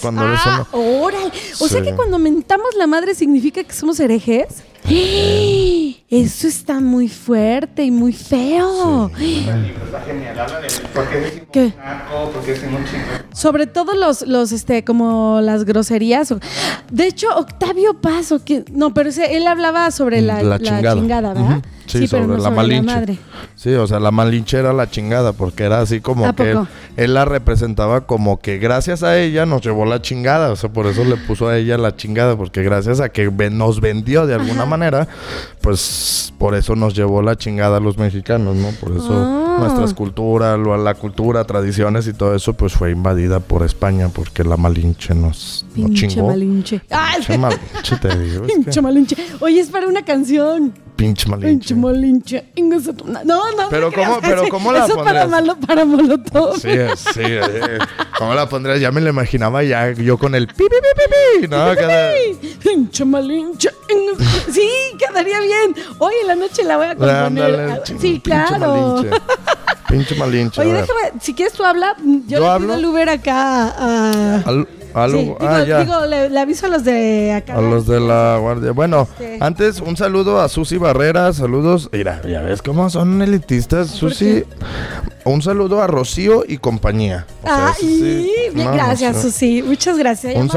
Cuando 0.00 0.22
ah, 0.22 0.34
eso 0.34 0.78
no- 0.78 1.02
órale. 1.02 1.30
O 1.60 1.68
sea 1.68 1.82
que 1.82 1.94
cuando 1.94 2.18
mentamos 2.18 2.68
la 2.76 2.86
madre 2.86 3.14
significa 3.14 3.62
que 3.62 3.72
somos 3.74 4.00
herejes. 4.00 4.64
咦 4.88 5.94
Eso 6.10 6.48
está 6.48 6.80
muy 6.80 7.08
fuerte 7.08 7.84
y 7.84 7.92
muy 7.92 8.12
feo. 8.12 9.10
el 9.16 9.62
libro 9.62 9.84
está 9.84 10.00
genial, 10.02 10.40
habla 10.40 10.60
de 10.60 10.66
por 10.92 11.08
qué 11.08 11.18
decimos 11.20 11.48
¿Qué? 11.52 11.72
naco, 11.78 12.30
por 12.32 12.42
qué 12.44 12.50
decimos 12.52 12.80
chingón. 12.90 13.26
Sobre 13.32 13.66
todo 13.68 13.94
los, 13.94 14.22
los, 14.22 14.50
este, 14.50 14.82
como 14.82 15.40
las 15.40 15.64
groserías. 15.64 16.34
De 16.90 17.06
hecho, 17.06 17.28
Octavio 17.36 17.94
Paso, 18.00 18.44
que, 18.44 18.64
no, 18.72 18.92
pero 18.92 19.10
ese- 19.10 19.36
él 19.36 19.46
hablaba 19.46 19.88
sobre 19.92 20.20
la, 20.20 20.42
La 20.42 20.58
la 20.58 20.58
chingada. 20.58 21.32
¿verdad? 21.32 21.62
Sí, 21.86 22.06
sobre 22.06 22.22
pero 22.22 22.26
no 22.26 22.36
la 22.38 22.42
sobre 22.44 22.56
malinche. 22.56 22.94
madre. 22.94 23.18
Sí, 23.56 23.70
o 23.74 23.86
sea, 23.86 23.98
la 24.00 24.10
malinche 24.10 24.58
era 24.58 24.72
la 24.72 24.88
chingada, 24.90 25.32
porque 25.32 25.64
era 25.64 25.80
así 25.80 26.00
como 26.00 26.26
¿A 26.26 26.34
que 26.34 26.56
él, 26.96 27.14
la 27.14 27.24
representaba 27.24 28.06
como 28.06 28.38
que 28.40 28.58
gracias 28.58 29.02
a 29.02 29.18
ella 29.18 29.44
nos 29.44 29.60
llevó 29.62 29.84
la 29.86 30.00
chingada. 30.00 30.50
O 30.52 30.56
sea, 30.56 30.72
por 30.72 30.86
eso 30.86 31.04
le 31.04 31.16
puso 31.16 31.48
a 31.48 31.56
ella 31.58 31.76
la 31.78 31.96
chingada, 31.96 32.36
porque 32.36 32.62
gracias 32.62 33.00
a 33.00 33.08
que 33.08 33.28
nos 33.50 33.80
vendió 33.80 34.26
de 34.26 34.34
alguna 34.34 34.66
manera, 34.66 35.08
pues 35.60 35.80
por 36.38 36.54
eso 36.54 36.74
nos 36.76 36.94
llevó 36.94 37.22
la 37.22 37.36
chingada 37.36 37.76
a 37.76 37.80
los 37.80 37.98
mexicanos, 37.98 38.56
¿no? 38.56 38.68
Por 38.80 38.92
eso 38.96 39.10
Ah. 39.12 39.56
nuestras 39.60 39.94
culturas, 39.94 40.58
lo- 40.58 40.76
la 40.76 40.94
cultura, 40.94 41.44
tradiciones 41.44 42.06
y 42.06 42.12
todo 42.12 42.34
eso, 42.34 42.54
pues 42.54 42.72
fue 42.72 42.90
invadida 42.92 43.40
por 43.40 43.62
España, 43.62 44.08
porque 44.08 44.44
la 44.44 44.56
malinche 44.56 45.14
nos, 45.14 45.64
nos 45.68 45.74
Pinche 45.74 46.08
chingó. 46.08 46.28
malinche. 46.28 46.80
¡Ay! 46.90 47.16
Pinche 47.16 47.38
malinche, 47.38 47.96
te 48.00 48.18
digo. 48.18 48.42
que- 48.46 48.54
Pinche 48.54 48.80
malinche. 48.82 49.16
Oye, 49.40 49.60
es 49.60 49.68
para 49.68 49.86
una 49.88 50.04
canción. 50.04 50.72
Pinche 51.00 51.26
malinche. 51.30 51.48
Pinche 51.48 51.74
malinche. 51.74 52.44
No, 53.24 53.52
no. 53.52 53.68
Pero 53.70 53.90
¿cómo- 53.90 54.18
pero 54.20 54.46
cómo 54.50 54.70
la 54.70 54.80
Eso 54.84 54.88
es 54.88 54.94
para, 55.04 55.22
pondrías? 55.22 55.28
malo, 55.30 55.56
para 55.66 55.84
molotov. 55.86 56.56
Sí, 56.60 56.68
sí. 57.14 57.20
eh, 57.24 57.78
¿Cómo 58.18 58.34
la 58.34 58.46
pondrías? 58.48 58.78
Ya 58.80 58.90
me 58.92 59.00
la 59.00 59.08
imaginaba 59.08 59.62
ya 59.62 59.92
yo 59.92 60.18
con 60.18 60.34
el 60.34 60.46
pi, 60.46 60.54
pi, 60.56 60.64
pi, 60.68 60.76
pi, 60.96 61.40
pi, 61.40 61.48
¿no? 61.48 61.56
Cada- 61.74 62.12
Pinche 62.62 63.04
malinche. 63.06 63.70
Sí, 64.52 64.68
quedaría 64.98 65.40
bien. 65.40 65.74
Hoy 65.98 66.12
en 66.20 66.26
la 66.28 66.34
noche 66.36 66.64
la 66.64 66.76
voy 66.76 66.86
a 66.86 66.90
componer. 66.90 67.16
Ándale, 67.16 67.72
Ah, 67.72 67.80
Sí, 67.84 67.94
pinche 67.94 68.20
claro. 68.22 68.58
Malinche. 68.58 69.20
Pinche 69.88 70.14
malinche. 70.16 70.60
Oye, 70.60 70.72
déjame, 70.72 71.12
si 71.20 71.32
quieres 71.34 71.54
tú 71.54 71.64
habla, 71.64 71.96
yo, 71.98 72.20
¿Yo 72.26 72.40
le 72.40 72.46
hablo? 72.46 72.66
pido 72.68 72.78
el 72.78 72.84
Uber 72.86 73.08
acá 73.08 73.68
a... 73.70 74.42
Al- 74.44 74.68
algo- 74.94 75.18
Sí, 75.18 75.24
digo, 75.24 75.38
ah, 75.40 75.64
ya. 75.64 75.84
digo, 75.84 76.06
le, 76.06 76.30
le 76.30 76.40
aviso 76.40 76.66
a 76.66 76.68
los 76.68 76.84
de 76.84 77.32
acá. 77.32 77.54
A 77.56 77.60
los 77.60 77.86
de 77.86 78.00
la 78.00 78.38
guardia. 78.40 78.72
Bueno, 78.72 79.08
Este. 79.18 79.38
antes 79.40 79.80
un 79.80 79.96
saludo 79.96 80.40
a 80.40 80.48
Susi 80.48 80.76
Barrera, 80.78 81.32
saludos. 81.32 81.88
Mira, 81.92 82.20
ya 82.28 82.40
ves 82.42 82.62
cómo 82.62 82.88
son 82.90 83.20
elitistas, 83.22 83.88
Susi. 83.88 84.44
Un 85.24 85.42
saludo 85.42 85.82
a 85.82 85.86
Rocío 85.86 86.44
y 86.46 86.56
compañía. 86.58 87.26
O 87.42 87.46
sea, 87.46 87.66
Ah, 87.68 87.74
sí, 87.78 88.30
bien, 88.54 88.66
no, 88.66 88.72
gracias, 88.72 89.16
no 89.16 89.22
sé. 89.22 89.30
Susi. 89.30 89.62
Muchas 89.62 89.98
gracias. 89.98 90.34
Un, 90.36 90.48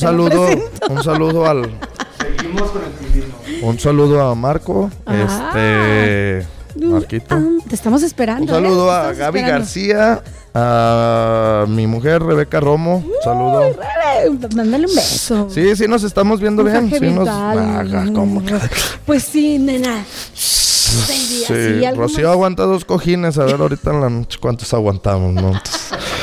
saludo, 0.00 0.46
un 0.90 1.02
saludo 1.02 1.46
al, 1.46 1.70
Seguimos 2.18 2.70
con 2.70 2.82
el 2.82 2.90
turismo. 2.92 3.34
un 3.68 3.78
saludo 3.80 4.20
a 4.22 4.34
Marco, 4.34 4.90
Ah. 5.06 5.50
este, 5.54 6.46
Marquito. 6.86 7.34
Ah, 7.34 7.42
te 7.68 7.74
estamos 7.74 8.02
esperando. 8.02 8.42
Un 8.44 8.48
saludo 8.48 8.88
¿eh? 8.88 8.94
A 8.94 9.12
Gaby 9.12 9.38
esperando. 9.40 9.48
García, 9.64 10.22
a 10.54 11.64
mi 11.68 11.86
mujer 11.86 12.22
Rebeca 12.22 12.60
Romo. 12.60 13.04
Saludo. 13.24 13.60
Rebe, 13.62 14.48
Mándale 14.54 14.86
un 14.86 14.94
beso. 14.94 15.48
Sí, 15.50 15.74
sí 15.76 15.86
nos 15.88 16.02
estamos 16.04 16.40
viendo 16.40 16.62
bien. 16.64 16.90
Sí 16.90 17.10
nos... 17.10 17.28
Ajá, 17.28 18.04
¿cómo 18.14 18.44
que? 18.44 18.54
Pues 19.06 19.24
sí, 19.24 19.58
nena. 19.58 20.04
Sí, 20.34 21.84
algunos- 21.84 21.96
Rocío 22.12 22.30
aguanta 22.30 22.64
dos 22.64 22.84
cojines. 22.84 23.38
A 23.38 23.44
ver, 23.44 23.60
ahorita 23.60 23.90
en 23.90 24.00
la 24.00 24.10
noche 24.10 24.38
cuántos 24.40 24.72
aguantamos, 24.74 25.32
¿no? 25.34 25.48
Entonces, 25.52 25.88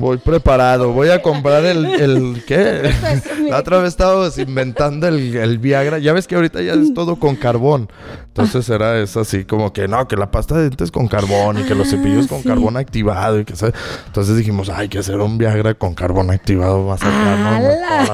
voy 0.00 0.16
preparado. 0.16 0.92
Voy 0.92 1.10
a 1.10 1.22
comprar 1.22 1.64
el, 1.64 1.84
el 1.86 2.42
¿qué? 2.46 2.90
La 3.48 3.58
otra 3.60 3.78
vez 3.78 3.88
estábamos 3.88 4.36
inventando 4.38 5.06
el, 5.06 5.36
el 5.36 5.58
Viagra. 5.58 5.98
Ya 5.98 6.12
ves 6.12 6.26
que 6.26 6.34
ahorita 6.34 6.60
ya 6.62 6.72
es 6.74 6.92
todo 6.94 7.16
con 7.16 7.36
carbón. 7.36 7.88
Entonces 8.28 8.68
era 8.70 8.98
eso 9.00 9.20
así 9.20 9.44
como 9.44 9.72
que 9.72 9.86
no, 9.88 10.06
que 10.08 10.16
la 10.16 10.30
pasta 10.30 10.54
de 10.54 10.62
dientes 10.62 10.90
con 10.90 11.08
carbón 11.08 11.58
y 11.58 11.62
que 11.64 11.74
los 11.74 11.88
Ah, 11.88 11.90
cepillos 11.90 12.26
con 12.28 12.42
sí. 12.42 12.48
carbón 12.48 12.76
activado 12.76 13.40
y 13.40 13.44
que 13.44 13.56
se- 13.56 13.72
Entonces 14.06 14.36
dijimos, 14.36 14.68
hay 14.70 14.88
que 14.88 15.00
hacer 15.00 15.16
un 15.18 15.36
Viagra 15.36 15.74
con 15.74 15.94
carbón 15.94 16.30
activado 16.30 16.82
más 16.86 17.02
acá, 17.02 17.58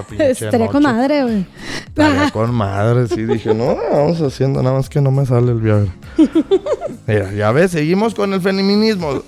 ¿no? 0.09 0.25
Estaría 0.25 0.67
con 0.69 0.83
madre, 0.83 1.23
güey. 1.23 1.47
Estaría 1.87 2.31
con 2.33 2.53
madre, 2.55 3.07
sí, 3.09 3.25
dije, 3.25 3.55
no, 3.55 3.77
vamos 3.93 4.21
haciendo, 4.23 4.63
nada 4.63 4.77
más 4.77 4.89
que 4.89 5.01
no 5.03 5.11
me 5.11 5.27
sale 5.27 5.53
el 5.53 5.61
Viagra. 5.61 5.93
Mira, 7.07 7.33
ya 7.33 7.53
ves, 7.53 7.71
seguimos 7.73 8.15
con 8.15 8.33
el 8.33 8.41
feminismo. 8.41 9.23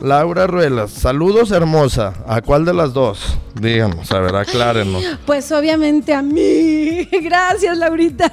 Laura 0.00 0.46
Ruelas, 0.46 0.90
saludos 0.90 1.52
¿A 1.98 2.40
cuál 2.44 2.64
de 2.64 2.74
las 2.74 2.92
dos? 2.92 3.38
Díganos, 3.60 4.10
a 4.10 4.18
ver, 4.18 4.34
aclárenos. 4.34 5.02
Pues 5.26 5.50
obviamente 5.52 6.12
a 6.12 6.22
mí. 6.22 7.04
Gracias, 7.22 7.76
Laurita. 7.78 8.32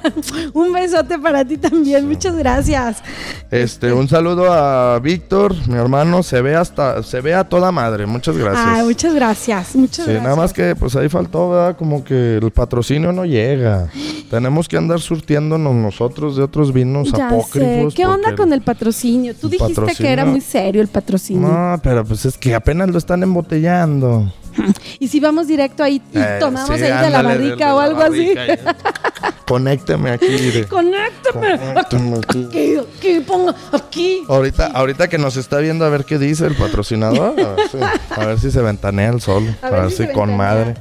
Un 0.52 0.72
besote 0.72 1.18
para 1.18 1.44
ti 1.44 1.56
también. 1.56 2.08
Muchas 2.08 2.34
gracias. 2.36 3.02
Este, 3.50 3.92
un 3.92 4.08
saludo 4.08 4.52
a 4.52 4.98
Víctor, 4.98 5.54
mi 5.68 5.76
hermano, 5.76 6.22
se 6.24 6.42
ve 6.42 6.56
hasta, 6.56 7.02
se 7.04 7.20
ve 7.20 7.34
a 7.34 7.44
toda 7.44 7.70
madre. 7.70 8.06
Muchas 8.06 8.36
gracias. 8.36 8.66
Ay, 8.66 8.82
muchas 8.84 9.14
gracias. 9.14 9.76
Muchas 9.76 9.96
Sí, 10.06 10.10
gracias. 10.12 10.22
nada 10.24 10.36
más 10.36 10.52
que 10.52 10.74
pues 10.74 10.96
ahí 10.96 11.08
faltó, 11.08 11.50
¿verdad? 11.50 11.76
Como 11.76 12.02
que 12.02 12.38
el 12.38 12.50
patrocinio 12.50 13.12
no 13.12 13.24
llega. 13.24 13.88
Tenemos 14.30 14.66
que 14.68 14.76
andar 14.76 15.00
surtiéndonos 15.00 15.74
nosotros 15.74 16.36
de 16.36 16.42
otros 16.42 16.72
vinos 16.72 17.10
Ya 17.12 17.16
sé. 17.16 17.22
apócrifos. 17.22 17.94
¿Qué 17.94 18.06
onda 18.06 18.34
con 18.34 18.52
el 18.52 18.62
patrocinio? 18.62 19.34
Tú 19.36 19.48
dijiste 19.48 19.94
que 19.96 20.08
era 20.12 20.24
muy 20.24 20.40
serio 20.40 20.82
el 20.82 20.88
patrocinio. 20.88 21.46
No, 21.46 21.80
pero 21.82 22.04
pues 22.04 22.24
es 22.24 22.36
que 22.38 22.54
apenas 22.54 22.88
lo 22.90 22.98
están 22.98 23.22
embotellando. 23.52 24.41
Y 24.98 25.08
si 25.08 25.20
vamos 25.20 25.48
directo 25.48 25.82
ahí 25.82 26.00
y 26.12 26.18
Eh, 26.18 26.36
tomamos 26.38 26.76
sí, 26.76 26.84
ahí 26.84 27.04
de 27.04 27.10
la 27.10 27.22
barrica 27.22 27.66
de 27.66 27.72
o 27.72 27.80
algo 27.80 28.02
así. 28.02 28.34
ya. 28.34 28.76
Aquí. 29.52 30.26
mire. 30.28 30.66
Conéctame. 30.66 31.58
Conéctame 31.58 32.18
aquí. 32.18 32.44
Aquí, 32.48 32.76
aquí, 32.78 33.20
pongo 33.20 33.54
aquí. 33.72 34.22
Ahorita, 34.28 34.68
ahorita 34.68 35.08
que 35.08 35.18
nos 35.18 35.36
está 35.36 35.58
viendo 35.58 35.84
a 35.84 35.90
ver 35.90 36.04
qué 36.06 36.18
dice 36.18 36.46
el 36.46 36.54
patrocinador, 36.54 37.38
a 37.38 37.54
ver 37.54 37.68
si, 37.70 37.78
a 38.10 38.24
ver 38.24 38.38
si 38.38 38.50
se 38.50 38.62
ventanea 38.62 39.10
el 39.10 39.20
sol, 39.20 39.54
a 39.60 39.68
ver, 39.68 39.90
si, 39.90 40.06
con 40.08 40.36
madre. 40.36 40.74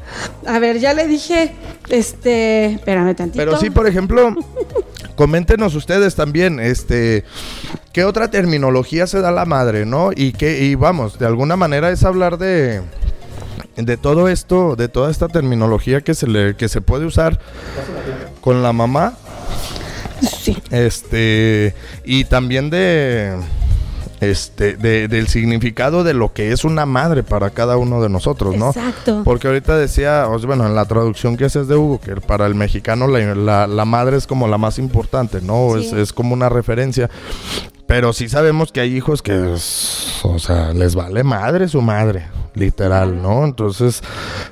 A 0.45 0.59
ver, 0.59 0.79
ya 0.79 0.93
le 0.93 1.05
dije, 1.07 1.53
este, 1.89 2.65
espérame 2.75 3.13
tantito. 3.15 3.43
Pero 3.43 3.57
sí, 3.59 3.69
por 3.69 3.87
ejemplo, 3.87 4.35
coméntenos 5.15 5.75
ustedes 5.75 6.15
también, 6.15 6.59
este, 6.59 7.25
qué 7.91 8.05
otra 8.05 8.31
terminología 8.31 9.05
se 9.05 9.19
da 9.19 9.31
la 9.31 9.45
madre, 9.45 9.85
¿no? 9.85 10.11
Y 10.15 10.31
que, 10.31 10.63
y 10.63 10.75
vamos, 10.75 11.19
de 11.19 11.25
alguna 11.25 11.57
manera 11.57 11.89
es 11.89 12.03
hablar 12.05 12.37
de 12.37 12.81
de 13.75 13.97
todo 13.97 14.27
esto, 14.27 14.75
de 14.75 14.87
toda 14.87 15.09
esta 15.11 15.27
terminología 15.27 16.01
que 16.01 16.13
se 16.13 16.27
le, 16.27 16.55
que 16.55 16.67
se 16.69 16.81
puede 16.81 17.05
usar 17.05 17.39
con 18.41 18.61
la 18.63 18.73
mamá, 18.73 19.13
Sí. 20.21 20.55
este, 20.69 21.73
y 22.05 22.25
también 22.25 22.69
de 22.69 23.35
este, 24.19 24.75
de- 24.77 25.07
del 25.07 25.27
significado 25.27 26.03
de 26.03 26.13
lo 26.13 26.31
que 26.31 26.51
es 26.51 26.63
una 26.63 26.85
madre 26.85 27.23
para 27.23 27.49
cada 27.49 27.77
uno 27.77 28.03
de 28.03 28.09
nosotros, 28.09 28.55
¿no? 28.55 28.67
Exacto. 28.69 29.21
Porque 29.23 29.47
ahorita 29.47 29.75
decía, 29.77 30.27
bueno, 30.45 30.67
en 30.67 30.75
la 30.75 30.85
traducción 30.85 31.37
que 31.37 31.45
haces 31.45 31.67
de 31.67 31.75
Hugo, 31.75 31.99
que 31.99 32.17
para 32.17 32.45
el 32.45 32.53
mexicano 32.53 33.07
la, 33.07 33.33
la- 33.33 33.65
la 33.67 33.85
madre 33.85 34.17
es 34.17 34.27
como 34.27 34.47
la 34.47 34.59
más 34.59 34.77
importante, 34.77 35.41
¿no? 35.41 35.69
Sí. 35.79 35.87
Es, 35.87 35.93
es 35.93 36.13
como 36.13 36.33
una 36.35 36.49
referencia. 36.49 37.09
Pero 37.87 38.13
sí 38.13 38.29
sabemos 38.29 38.71
que 38.71 38.81
hay 38.81 38.95
hijos 38.95 39.23
que, 39.23 39.55
es- 39.55 40.19
o 40.23 40.37
sea, 40.37 40.71
les 40.71 40.93
vale 40.93 41.23
madre 41.23 41.67
su 41.67 41.81
madre, 41.81 42.27
literal, 42.53 43.21
¿no? 43.21 43.45
Entonces, 43.45 44.01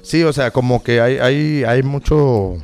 sí, 0.02 0.24
o 0.24 0.34
sea, 0.34 0.52
como 0.52 0.84
que 0.84 1.02
hay, 1.02 1.18
hay, 1.18 1.64
hay 1.64 1.84
mucho, 1.84 2.56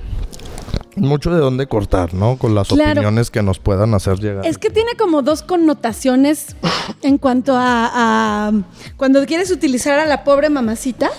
mucho 0.95 1.31
de 1.33 1.39
dónde 1.39 1.67
cortar, 1.67 2.13
¿no? 2.13 2.37
Con 2.37 2.55
las 2.55 2.67
Claro. 2.69 2.91
opiniones 2.91 3.29
que 3.31 3.41
nos 3.41 3.59
puedan 3.59 3.93
hacer 3.93 4.17
llegar. 4.19 4.45
Es 4.45 4.57
que 4.57 4.69
tiene 4.69 4.91
como 4.97 5.21
dos 5.21 5.41
connotaciones 5.43 6.55
en 7.01 7.17
cuanto 7.17 7.55
a, 7.55 7.91
a- 8.47 8.51
cuando 8.97 9.25
quieres 9.25 9.51
utilizar 9.51 9.99
a 9.99 10.05
la 10.05 10.23
pobre 10.23 10.49
mamacita, 10.49 11.09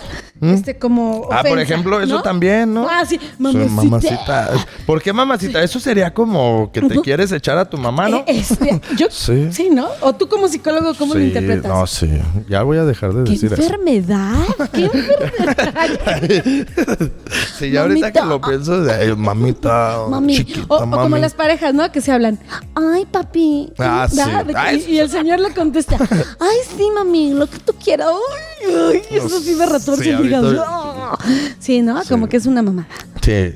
este 0.40 0.78
como 0.78 1.28
Ah, 1.32 1.42
por 1.48 1.58
ejemplo, 1.58 1.98
eso 2.00 2.16
¿no? 2.16 2.22
también, 2.22 2.74
¿no? 2.74 2.86
Ah, 2.90 3.04
sí, 3.06 3.18
mamacita. 3.38 3.72
mamacita. 3.72 4.50
¿Por 4.84 5.00
qué 5.02 5.12
mamacita? 5.12 5.62
Eso 5.62 5.80
sería 5.80 6.12
como 6.12 6.70
que 6.72 6.82
te 6.82 7.00
quieres 7.00 7.32
echar 7.32 7.56
a 7.56 7.64
tu 7.64 7.78
mamá, 7.78 8.08
¿no? 8.10 8.22
Este, 8.26 8.80
yo, 8.96 9.06
Sí. 9.10 9.48
sí. 9.52 9.70
¿no? 9.70 9.88
O 10.02 10.14
tú 10.14 10.28
como 10.28 10.46
psicólogo, 10.48 10.94
¿cómo 10.94 11.14
lo 11.14 11.20
interpretas? 11.20 11.66
No, 11.70 11.86
sí. 11.86 12.10
Ya 12.48 12.62
voy 12.62 12.76
a 12.78 12.84
dejar 12.84 13.12
de 13.14 13.24
¿Qué 13.24 13.30
decir 13.32 13.52
eso. 13.52 13.62
enfermedad? 13.62 14.34
¿Qué 14.72 14.84
enfermedad? 14.92 15.90
Sí, 17.58 17.70
ya 17.70 17.82
ahorita 17.82 18.00
Mamita. 18.06 18.20
que 18.22 18.26
lo 18.28 18.40
pienso, 18.40 18.82
de, 18.82 19.14
Mami. 20.10 20.36
chiquita, 20.36 20.64
o, 20.68 20.76
o 20.84 20.90
como 20.90 21.16
las 21.18 21.34
parejas, 21.34 21.74
¿no? 21.74 21.90
Que 21.92 22.00
se 22.00 22.12
hablan. 22.12 22.38
Ay, 22.74 23.06
papi. 23.06 23.72
Ah, 23.78 24.06
Ay, 24.54 24.84
y, 24.88 24.92
y 24.94 24.98
el 24.98 25.10
señor 25.10 25.40
le 25.40 25.52
contesta. 25.52 25.96
Ay, 26.40 26.56
sí, 26.76 26.88
mami, 26.94 27.32
lo 27.32 27.46
que 27.48 27.58
tú 27.58 27.72
quieras. 27.82 28.08
Ay, 28.08 28.74
ay, 28.92 29.02
eso 29.16 29.40
sí 29.40 29.54
me 29.54 29.66
retorce 29.66 30.04
Sí, 30.04 30.34
Ah. 30.58 31.18
Sí, 31.58 31.82
¿no? 31.82 32.00
Como 32.08 32.28
que 32.28 32.36
es 32.36 32.46
una 32.46 32.62
mamada. 32.62 32.88
Sí, 33.22 33.52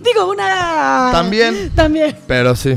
Digo, 0.00 0.30
una. 0.30 1.10
También. 1.12 1.70
También. 1.74 2.16
pero 2.26 2.54
sí. 2.54 2.76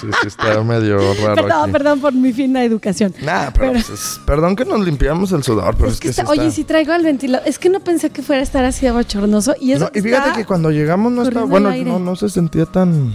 Sí, 0.00 0.06
sí, 0.22 0.26
está 0.28 0.62
medio 0.64 0.98
raro 0.98 1.34
Perdón, 1.34 1.62
aquí. 1.64 1.72
perdón 1.72 2.00
por 2.00 2.12
mi 2.12 2.32
fina 2.32 2.62
educación. 2.64 3.14
Nah, 3.22 3.50
pero, 3.50 3.52
Pero- 3.52 3.72
pues, 3.72 3.90
es- 3.90 4.20
perdón 4.26 4.56
que 4.56 4.64
nos 4.64 4.80
limpiamos 4.84 5.32
el 5.32 5.42
sudor, 5.42 5.74
pero 5.76 5.88
es, 5.88 5.94
es 5.94 6.00
que 6.00 6.12
sí 6.12 6.20
está- 6.20 6.30
oye, 6.30 6.42
está- 6.42 6.54
si 6.54 6.64
traigo 6.64 6.92
el 6.94 7.02
ventilador. 7.04 7.46
Es 7.48 7.58
que 7.58 7.68
no 7.70 7.80
pensé 7.80 8.10
que 8.10 8.22
fuera 8.22 8.40
a 8.40 8.42
estar 8.44 8.64
así 8.64 8.86
de 8.86 8.92
bochornoso. 8.92 9.54
Y 9.60 9.72
eso 9.72 9.84
No, 9.84 9.90
y 9.98 10.02
fíjate 10.02 10.32
que 10.36 10.44
cuando 10.44 10.70
llegamos 10.70 11.12
no 11.12 11.22
estaba, 11.22 11.46
bueno, 11.46 11.70
no, 11.84 11.98
no 11.98 12.16
se 12.16 12.28
sentía 12.28 12.66
tan... 12.66 13.14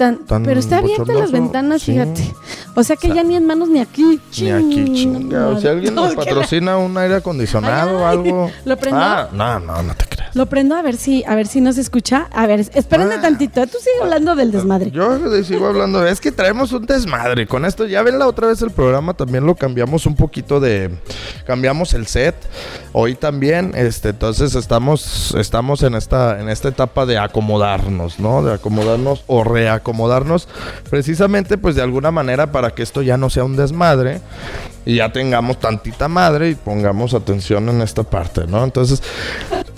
tan- 0.00 0.18
tan 0.24 0.42
pero 0.44 0.58
está 0.58 0.78
abierta 0.78 1.12
las 1.12 1.30
ventanas, 1.30 1.82
sí. 1.82 1.92
fíjate. 1.92 2.34
O 2.74 2.82
sea 2.82 2.96
que 2.96 3.08
O 3.10 3.14
sea, 3.14 3.22
ya 3.22 3.28
ni 3.28 3.36
en 3.36 3.44
manos 3.46 3.68
ni 3.68 3.80
aquí. 3.80 4.18
Ni 4.40 4.50
aquí, 4.50 4.84
chingado. 4.94 5.60
Si 5.60 5.66
alguien 5.68 5.94
nos 5.94 6.14
patrocina 6.16 6.78
un 6.78 6.96
aire 6.96 7.16
acondicionado 7.16 7.98
o 7.98 8.06
algo. 8.06 8.50
¿lo 8.64 8.76
prendo? 8.78 8.98
Ah, 9.00 9.28
no, 9.32 9.60
no, 9.60 9.82
no 9.82 9.94
te 9.94 10.06
creas. 10.06 10.34
Lo 10.34 10.46
prendo 10.46 10.74
a 10.76 10.82
ver 10.82 10.96
si, 10.96 11.22
a 11.24 11.34
ver 11.34 11.46
si 11.46 11.60
nos 11.60 11.76
escucha. 11.76 12.28
A 12.32 12.46
ver, 12.46 12.60
espérenme 12.60 13.16
Ah. 13.16 13.20
tantito. 13.20 13.60
Tú 13.66 13.76
sigue 13.78 14.00
hablando 14.02 14.34
del 14.36 14.50
desmadre. 14.52 14.90
Yo 14.90 15.18
sigo 15.44 15.66
hablando, 15.66 16.06
es 16.06 16.20
que 16.20 16.32
traemos 16.32 16.72
un 16.72 16.86
desmadre 16.86 17.46
con 17.46 17.64
esto. 17.64 17.86
Ya 17.86 18.02
ven 18.02 18.18
la 18.18 18.26
otra 18.26 18.46
vez 18.46 18.62
el 18.62 18.70
programa, 18.70 19.12
también 19.14 19.44
lo 19.44 19.54
cambiamos 19.56 20.06
un 20.06 20.14
poquito 20.16 20.60
de, 20.60 20.90
cambiamos 21.46 21.92
el 21.94 22.06
set. 22.06 22.34
Hoy 22.92 23.14
también, 23.16 23.72
este, 23.74 24.10
entonces 24.10 24.54
estamos, 24.54 25.34
estamos 25.38 25.82
en 25.82 25.94
esta, 25.94 26.40
en 26.40 26.48
esta 26.48 26.68
etapa 26.68 27.06
de 27.06 27.18
acomodarnos, 27.18 28.18
¿no? 28.20 28.42
De 28.42 28.54
acomodarnos 28.54 29.24
o 29.26 29.42
reacomodarnos, 29.44 29.89
precisamente, 30.88 31.58
pues 31.58 31.74
de 31.74 31.82
alguna 31.82 32.10
manera 32.10 32.52
para 32.52 32.70
que 32.70 32.82
esto 32.82 33.02
ya 33.02 33.16
no 33.16 33.30
sea 33.30 33.44
un 33.44 33.56
desmadre 33.56 34.20
y 34.84 34.96
ya 34.96 35.12
tengamos 35.12 35.58
tantita 35.60 36.08
madre 36.08 36.50
y 36.50 36.54
pongamos 36.54 37.14
atención 37.14 37.68
en 37.68 37.82
esta 37.82 38.02
parte, 38.02 38.46
¿no? 38.46 38.64
Entonces, 38.64 39.02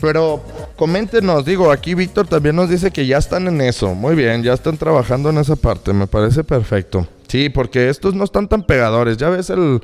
pero 0.01 0.43
coméntenos, 0.77 1.45
digo, 1.45 1.71
aquí 1.71 1.95
Víctor 1.95 2.27
también 2.27 2.57
nos 2.57 2.69
dice 2.69 2.91
que 2.91 3.07
ya 3.07 3.19
están 3.19 3.49
en 3.49 3.61
eso. 3.61 3.95
Muy 3.95 4.15
bien, 4.15 4.43
ya 4.43 4.53
están 4.53 4.77
trabajando 4.77 5.31
en 5.31 5.39
esa 5.39 5.57
parte, 5.57 5.93
me 5.93 6.07
parece 6.07 6.45
perfecto. 6.45 7.07
Sí, 7.29 7.49
porque 7.49 7.89
estos 7.89 8.15
no 8.15 8.25
están 8.25 8.47
tan 8.47 8.63
pegadores. 8.63 9.17
Ya 9.17 9.31
ves 9.31 9.49
el, 9.49 9.81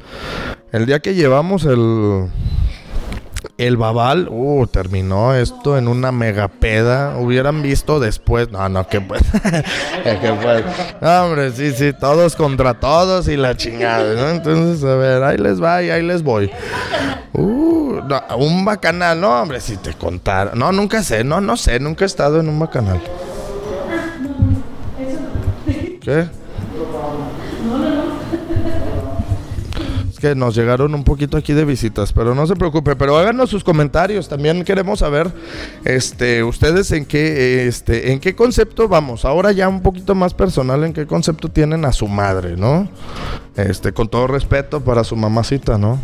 el 0.71 0.85
día 0.85 1.01
que 1.01 1.15
llevamos 1.15 1.65
el... 1.65 2.27
El 3.57 3.77
babal, 3.77 4.29
uh, 4.31 4.67
terminó 4.67 5.35
esto 5.35 5.79
en 5.79 5.89
una 5.89 6.13
mega 6.13 6.49
peda. 6.49 7.17
Hubieran 7.19 7.63
visto 7.63 8.01
después. 8.01 8.51
No, 8.51 8.69
no, 8.69 8.87
que 8.87 9.01
pues. 9.01 9.23
que 10.05 10.33
pues. 10.43 10.65
Hombre, 11.01 11.53
sí, 11.53 11.73
sí, 11.73 11.93
todos 11.93 12.37
contra 12.37 12.75
todos 12.75 13.29
y 13.29 13.37
la 13.37 13.57
chingada, 13.57 14.15
¿no? 14.15 14.31
Entonces, 14.31 14.85
a 14.85 14.95
ver, 14.95 15.23
ahí 15.23 15.39
les 15.39 15.63
va 15.63 15.83
y 15.83 15.91
ahí 15.91 16.03
les 16.03 16.23
voy. 16.23 16.51
Uh, 17.33 18.01
no, 18.07 18.23
un 18.37 18.65
bacanal, 18.65 19.21
no, 19.21 19.43
hombre, 19.43 19.61
si 19.61 19.77
te 19.77 19.95
contara. 19.95 20.53
No, 20.55 20.73
nunca 20.73 21.03
sé, 21.03 21.25
no, 21.25 21.41
no 21.41 21.57
sé, 21.57 21.81
nunca 21.81 22.05
he 22.05 22.07
estado 22.07 22.41
en 22.41 22.49
un 22.49 22.59
bacanal. 22.59 23.01
¿Qué? 26.01 26.29
Que 30.21 30.35
nos 30.35 30.57
llegaron 30.57 30.95
un 30.95 31.05
poquito 31.05 31.37
aquí 31.37 31.53
de 31.53 31.65
visitas, 31.65 32.13
pero 32.13 32.35
no 32.35 32.47
se 32.47 32.57
preocupe, 32.57 32.97
pero 32.97 33.17
háganos 33.17 33.51
sus 33.51 33.63
comentarios. 33.63 34.29
También 34.29 34.65
queremos 34.65 34.99
saber, 34.99 35.31
este, 35.85 36.43
ustedes 36.43 36.91
en 36.91 37.05
qué, 37.05 37.69
este, 37.69 38.13
en 38.13 38.19
qué 38.19 38.35
concepto 38.35 38.89
vamos. 38.89 39.25
Ahora 39.25 39.53
ya 39.53 39.69
un 39.69 39.81
poquito 39.81 40.15
más 40.17 40.35
personal, 40.35 40.83
en 40.83 40.93
qué 40.93 41.07
concepto 41.07 41.49
tienen 41.49 41.85
a 41.85 41.93
su 41.93 42.09
madre, 42.09 42.57
¿no? 42.57 42.89
Este, 43.59 43.93
con 43.93 44.09
todo 44.09 44.29
respeto 44.29 44.81
para 44.81 45.03
su 45.03 45.17
mamacita, 45.17 45.79
¿no? 45.79 46.01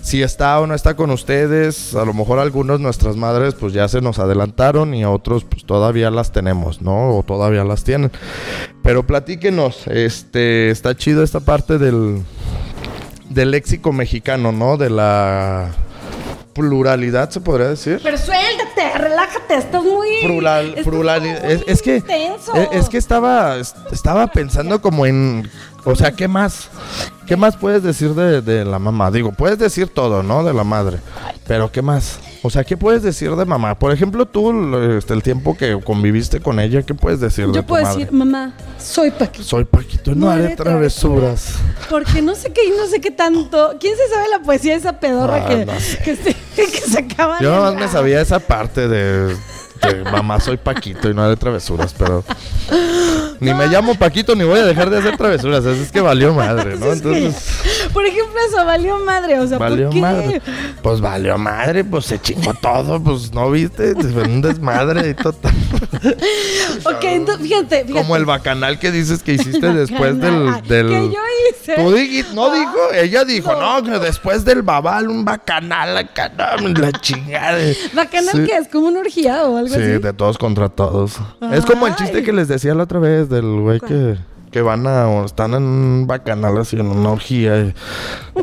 Si 0.00 0.22
está 0.22 0.58
o 0.60 0.66
no 0.66 0.74
está 0.74 0.94
con 0.94 1.10
ustedes, 1.10 1.94
a 1.94 2.04
lo 2.04 2.14
mejor 2.14 2.38
algunos 2.38 2.80
nuestras 2.80 3.16
madres 3.16 3.54
pues 3.54 3.74
ya 3.74 3.88
se 3.88 4.00
nos 4.00 4.18
adelantaron 4.18 4.94
y 4.94 5.02
a 5.02 5.10
otros 5.10 5.44
pues 5.44 5.64
todavía 5.64 6.10
las 6.10 6.32
tenemos, 6.32 6.80
¿no? 6.80 7.18
O 7.18 7.22
todavía 7.22 7.62
las 7.64 7.84
tienen. 7.84 8.10
Pero 8.82 9.06
platíquenos, 9.06 9.86
este, 9.86 10.70
está 10.70 10.96
chido 10.96 11.22
esta 11.22 11.40
parte 11.40 11.76
del 11.78 12.22
del 13.34 13.50
léxico 13.50 13.92
mexicano, 13.92 14.52
¿no? 14.52 14.76
De 14.76 14.90
la 14.90 15.70
pluralidad, 16.52 17.30
se 17.30 17.40
podría 17.40 17.68
decir. 17.68 18.00
Pero 18.02 18.16
suéltate, 18.16 18.96
relájate, 18.98 19.56
estás 19.56 19.82
muy. 19.82 20.08
Plural, 20.24 20.68
estás 20.68 20.84
plural- 20.84 21.20
muy 21.22 21.30
es, 21.52 21.64
es 21.66 21.82
que 21.82 21.96
intenso. 21.96 22.54
es, 22.54 22.68
es 22.72 22.88
que 22.88 22.96
estaba 22.98 23.56
es- 23.56 23.74
estaba 23.90 24.28
pensando 24.28 24.80
como 24.80 25.04
en 25.06 25.50
o 25.84 25.94
sea, 25.96 26.12
¿qué 26.12 26.28
más? 26.28 26.68
¿Qué 27.26 27.36
más 27.36 27.56
puedes 27.56 27.82
decir 27.82 28.14
de, 28.14 28.42
de 28.42 28.64
la 28.66 28.78
mamá? 28.78 29.10
Digo, 29.10 29.32
puedes 29.32 29.58
decir 29.58 29.88
todo, 29.88 30.22
¿no? 30.22 30.44
De 30.44 30.52
la 30.52 30.62
madre. 30.64 30.98
Pero 31.46 31.72
¿qué 31.72 31.80
más? 31.80 32.18
O 32.42 32.50
sea, 32.50 32.64
¿qué 32.64 32.76
puedes 32.76 33.02
decir 33.02 33.34
de 33.34 33.44
mamá? 33.46 33.78
Por 33.78 33.92
ejemplo, 33.92 34.26
tú, 34.26 34.76
este, 34.98 35.14
el 35.14 35.22
tiempo 35.22 35.56
que 35.56 35.78
conviviste 35.82 36.40
con 36.40 36.60
ella, 36.60 36.82
¿qué 36.82 36.92
puedes 36.94 37.20
decir 37.20 37.46
de 37.46 37.54
Yo 37.54 37.60
tu 37.62 37.66
puedo 37.68 37.82
madre? 37.84 37.98
decir, 38.00 38.12
mamá, 38.12 38.52
soy 38.78 39.10
Paquito. 39.10 39.44
Soy 39.44 39.64
Paquito, 39.64 40.14
no, 40.14 40.26
No 40.26 40.30
haré 40.32 40.54
travesuras. 40.54 41.54
Porque 41.88 42.20
no 42.20 42.34
sé 42.34 42.52
qué 42.52 42.66
y 42.66 42.70
no 42.70 42.86
sé 42.86 43.00
qué 43.00 43.10
tanto. 43.10 43.74
¿Quién 43.80 43.94
se 43.96 44.14
sabe 44.14 44.28
la 44.28 44.40
poesía 44.40 44.72
de 44.72 44.78
esa 44.80 45.00
pedorra 45.00 45.44
Ah, 45.44 45.48
que, 45.48 45.64
no 45.64 45.80
sé. 45.80 45.98
que, 46.04 46.16
se, 46.16 46.34
que 46.56 46.66
se 46.66 46.98
acaba 46.98 47.40
Yo 47.40 47.70
de- 47.70 47.76
me 47.78 47.88
sabía 47.88 48.20
esa 48.20 48.38
parte 48.38 48.86
de, 48.86 49.34
de 49.86 50.04
mamá 50.10 50.40
soy 50.40 50.56
Paquito 50.56 51.08
y 51.10 51.14
no 51.14 51.22
haré 51.22 51.36
travesuras, 51.36 51.94
pero 51.96 52.24
ni 53.40 53.52
me 53.54 53.66
llamo 53.66 53.94
Paquito 53.94 54.34
ni 54.34 54.44
voy 54.44 54.60
a 54.60 54.64
dejar 54.64 54.90
de 54.90 54.98
hacer 54.98 55.16
travesuras, 55.16 55.64
así 55.66 55.80
es 55.82 55.92
que 55.92 56.00
valió 56.00 56.32
madre, 56.34 56.76
¿no? 56.76 56.92
Entonces, 56.92 57.34
por 57.92 58.04
ejemplo, 58.06 58.34
eso 58.48 58.64
valió 58.64 58.98
madre. 58.98 59.38
O 59.40 59.46
sea, 59.46 59.58
valió 59.58 59.86
¿por 59.86 59.94
qué? 59.94 60.00
madre. 60.00 60.42
Pues 60.82 61.00
valió 61.00 61.36
madre, 61.38 61.84
pues 61.84 62.06
se 62.06 62.20
chingó 62.20 62.54
todo, 62.54 63.02
pues 63.02 63.32
no 63.32 63.50
viste, 63.50 63.94
fue 63.94 64.22
un 64.24 64.40
desmadre 64.42 65.10
y 65.10 65.14
total. 65.14 65.52
Ok, 66.84 67.04
entonces, 67.04 67.46
fíjate, 67.46 67.84
fíjate. 67.84 67.92
Como 67.92 68.16
el 68.16 68.24
bacanal 68.24 68.78
que 68.78 68.90
dices 68.90 69.22
que 69.22 69.32
hiciste 69.34 69.72
después 69.72 70.18
del, 70.20 70.62
del... 70.68 70.88
Que 70.88 71.10
yo 71.10 71.20
hice. 71.50 71.74
Tú 71.76 71.92
dijiste, 71.92 72.34
no 72.34 72.44
Ah, 72.52 72.54
dijo, 72.54 72.78
ella 72.94 73.24
dijo, 73.24 73.52
no. 73.54 73.80
no, 73.80 73.92
que 73.92 73.98
después 73.98 74.44
del 74.44 74.62
babal, 74.62 75.08
un 75.08 75.24
bacanal 75.24 75.96
acá, 75.96 76.30
no, 76.60 76.68
la 76.68 76.92
chingada. 76.92 77.58
¿Bacanal 77.94 78.32
Sí. 78.34 78.44
que 78.46 78.56
es? 78.56 78.68
¿Como 78.68 78.88
una 78.88 79.00
orgía 79.00 79.44
o 79.44 79.56
algo 79.56 79.73
Sí, 79.74 79.82
así? 79.82 79.98
de 79.98 80.12
todos 80.12 80.38
contra 80.38 80.68
todos. 80.68 81.18
Es 81.52 81.64
como 81.64 81.86
el 81.86 81.94
chiste 81.96 82.18
Ay. 82.18 82.22
que 82.24 82.32
les 82.32 82.48
decía 82.48 82.74
la 82.74 82.84
otra 82.84 82.98
vez 83.00 83.28
del 83.28 83.60
güey 83.60 83.80
que, 83.80 84.16
que 84.54 84.62
van 84.62 84.86
a, 84.86 85.08
o 85.08 85.24
están 85.24 85.52
en 85.54 85.64
un 85.64 86.06
bacanal 86.06 86.56
así, 86.58 86.76
en 86.76 86.86
una 86.86 87.10
orgía. 87.10 87.58
y, 87.58 87.74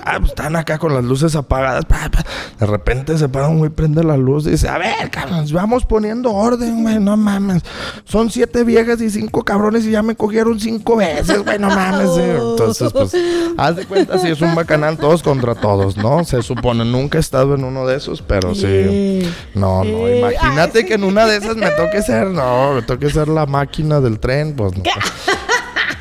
ah, 0.03 0.17
pues 0.19 0.31
están 0.31 0.57
acá 0.57 0.77
con 0.77 0.93
las 0.93 1.05
luces 1.05 1.37
apagadas. 1.37 1.85
pa, 1.85 2.09
pa. 2.11 2.25
De 2.59 2.65
repente 2.65 3.17
se 3.17 3.29
para 3.29 3.47
un 3.47 3.59
güey, 3.59 3.69
prende 3.69 4.03
la 4.03 4.17
luz 4.17 4.45
y 4.45 4.49
dice, 4.49 4.67
a 4.67 4.77
ver, 4.77 5.09
cabrón, 5.09 5.45
vamos 5.53 5.85
poniendo 5.85 6.33
orden, 6.33 6.83
güey, 6.83 6.99
no 6.99 7.15
mames. 7.15 7.63
Son 8.03 8.29
siete 8.29 8.65
viejas 8.65 8.99
y 8.99 9.09
cinco 9.09 9.43
cabrones 9.43 9.85
y 9.85 9.91
ya 9.91 10.03
me 10.03 10.17
cogieron 10.17 10.59
cinco 10.59 10.97
veces, 10.97 11.45
güey, 11.45 11.57
no 11.57 11.69
mames. 11.69 12.09
Entonces, 12.17 12.91
pues, 12.91 13.15
haz 13.57 13.77
de 13.77 13.85
cuenta 13.85 14.19
si 14.19 14.27
es 14.27 14.41
un 14.41 14.53
bacanal 14.53 14.97
todos 14.97 15.23
contra 15.23 15.55
todos, 15.55 15.95
¿no? 15.95 16.25
Se 16.25 16.41
supone, 16.41 16.83
nunca 16.83 17.19
he 17.19 17.21
estado 17.21 17.55
en 17.55 17.63
uno 17.63 17.87
de 17.87 17.95
esos, 17.95 18.21
pero 18.21 18.53
sí. 18.53 19.25
No, 19.55 19.85
no, 19.85 20.09
imagínate 20.09 20.85
que 20.85 20.95
en 20.95 21.05
una 21.05 21.25
de 21.25 21.37
esas 21.37 21.55
me 21.55 21.69
toque 21.71 22.01
ser, 22.01 22.27
no, 22.27 22.73
me 22.73 22.81
toque 22.81 23.09
ser 23.09 23.29
la 23.29 23.45
máquina 23.45 24.01
del 24.01 24.19
tren, 24.19 24.57
pues 24.57 24.75
no. 24.75 24.83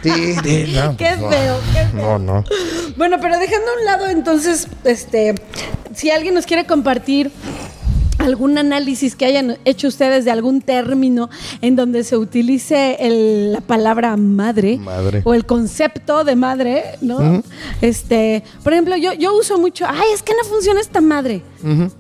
Sí, 0.03 0.11
sí, 0.43 0.73
no, 0.75 0.97
Qué 0.97 1.05
pues, 1.07 1.21
no. 1.21 1.29
feo, 1.31 1.57
qué 1.73 1.85
feo. 1.89 2.19
No, 2.19 2.19
no. 2.19 2.45
Bueno, 2.97 3.17
pero 3.21 3.39
dejando 3.39 3.71
a 3.71 3.79
un 3.79 3.85
lado, 3.85 4.07
entonces, 4.09 4.67
este, 4.85 5.35
si 5.95 6.11
alguien 6.11 6.35
nos 6.35 6.47
quiere 6.47 6.67
compartir 6.67 7.31
algún 8.19 8.59
análisis 8.59 9.17
que 9.17 9.25
hayan 9.25 9.57
hecho 9.65 9.89
ustedes 9.89 10.27
de 10.27 10.31
algún 10.31 10.61
término 10.61 11.31
en 11.63 11.75
donde 11.75 12.05
se 12.05 12.19
utilice 12.19 12.97
el- 13.01 13.53
la 13.55 13.61
palabra 13.63 14.15
madre, 14.19 14.77
Madre. 14.77 15.23
o 15.25 15.33
el 15.33 15.47
concepto 15.47 16.23
de 16.25 16.37
madre, 16.37 16.85
¿no? 17.01 17.43
Este, 17.81 18.45
por 18.63 18.75
ejemplo, 18.75 18.95
yo, 18.97 19.15
yo 19.15 19.35
uso 19.35 19.59
mucho, 19.59 19.87
ay, 19.89 20.05
es 20.15 20.23
que 20.23 20.35
no 20.35 20.47
funciona 20.47 20.81
esta 20.81 21.01
madre. 21.01 21.43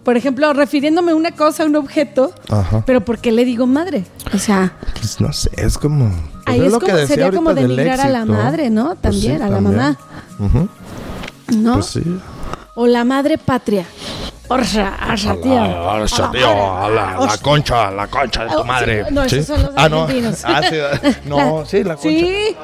Por 0.04 0.16
ejemplo, 0.18 0.52
refiriéndome 0.52 1.12
a 1.12 1.14
una 1.14 1.32
cosa, 1.32 1.62
a 1.62 1.66
un 1.66 1.76
objeto, 1.76 2.34
Ajá. 2.50 2.82
pero 2.86 3.02
¿por 3.02 3.18
qué 3.18 3.32
le 3.32 3.46
digo 3.46 3.66
madre? 3.66 4.04
O 4.34 4.38
sea, 4.38 4.76
Pues 4.98 5.20
no 5.22 5.32
sé, 5.32 5.50
es 5.56 5.78
como. 5.78 6.10
Pues 6.50 6.60
ahí 6.60 6.66
es 6.66 6.72
que 6.74 6.78
como, 6.80 6.96
decía 6.96 7.06
sería 7.06 7.30
como 7.32 7.54
denigrar 7.54 8.00
a 8.00 8.08
la 8.08 8.24
madre, 8.24 8.70
¿no? 8.70 8.86
Pues 8.88 9.00
También, 9.00 9.36
sí, 9.38 9.42
a 9.42 9.48
la 9.48 9.54
también. 9.56 9.76
mamá, 9.76 9.98
¿no? 11.56 11.72
Pues 11.74 11.86
sí. 11.86 12.02
O 12.74 12.86
la 12.86 13.04
madre 13.04 13.38
patria. 13.38 13.84
Orsa, 14.52 14.92
orsa, 15.08 15.36
tío. 15.40 15.60
A 15.62 15.98
la, 16.00 16.06
tío, 16.32 16.76
a 16.76 16.88
la, 16.90 17.38
concha, 17.40 17.88
la 17.92 18.08
concha 18.08 18.44
de 18.46 18.50
Oh, 18.52 18.58
tu 18.62 18.64
madre. 18.64 19.04
sí, 19.06 19.14
no, 19.14 19.22
esos 19.22 19.46
son 19.46 19.62
los 19.62 19.70
ah, 19.76 19.88
no. 19.88 20.02
argentinos. 20.02 20.44
Ah, 20.44 20.60
sí. 20.68 20.76
No, 21.26 21.64
sí, 21.66 21.84
la 21.84 21.94
concha. 21.94 22.08
Sí, 22.08 22.56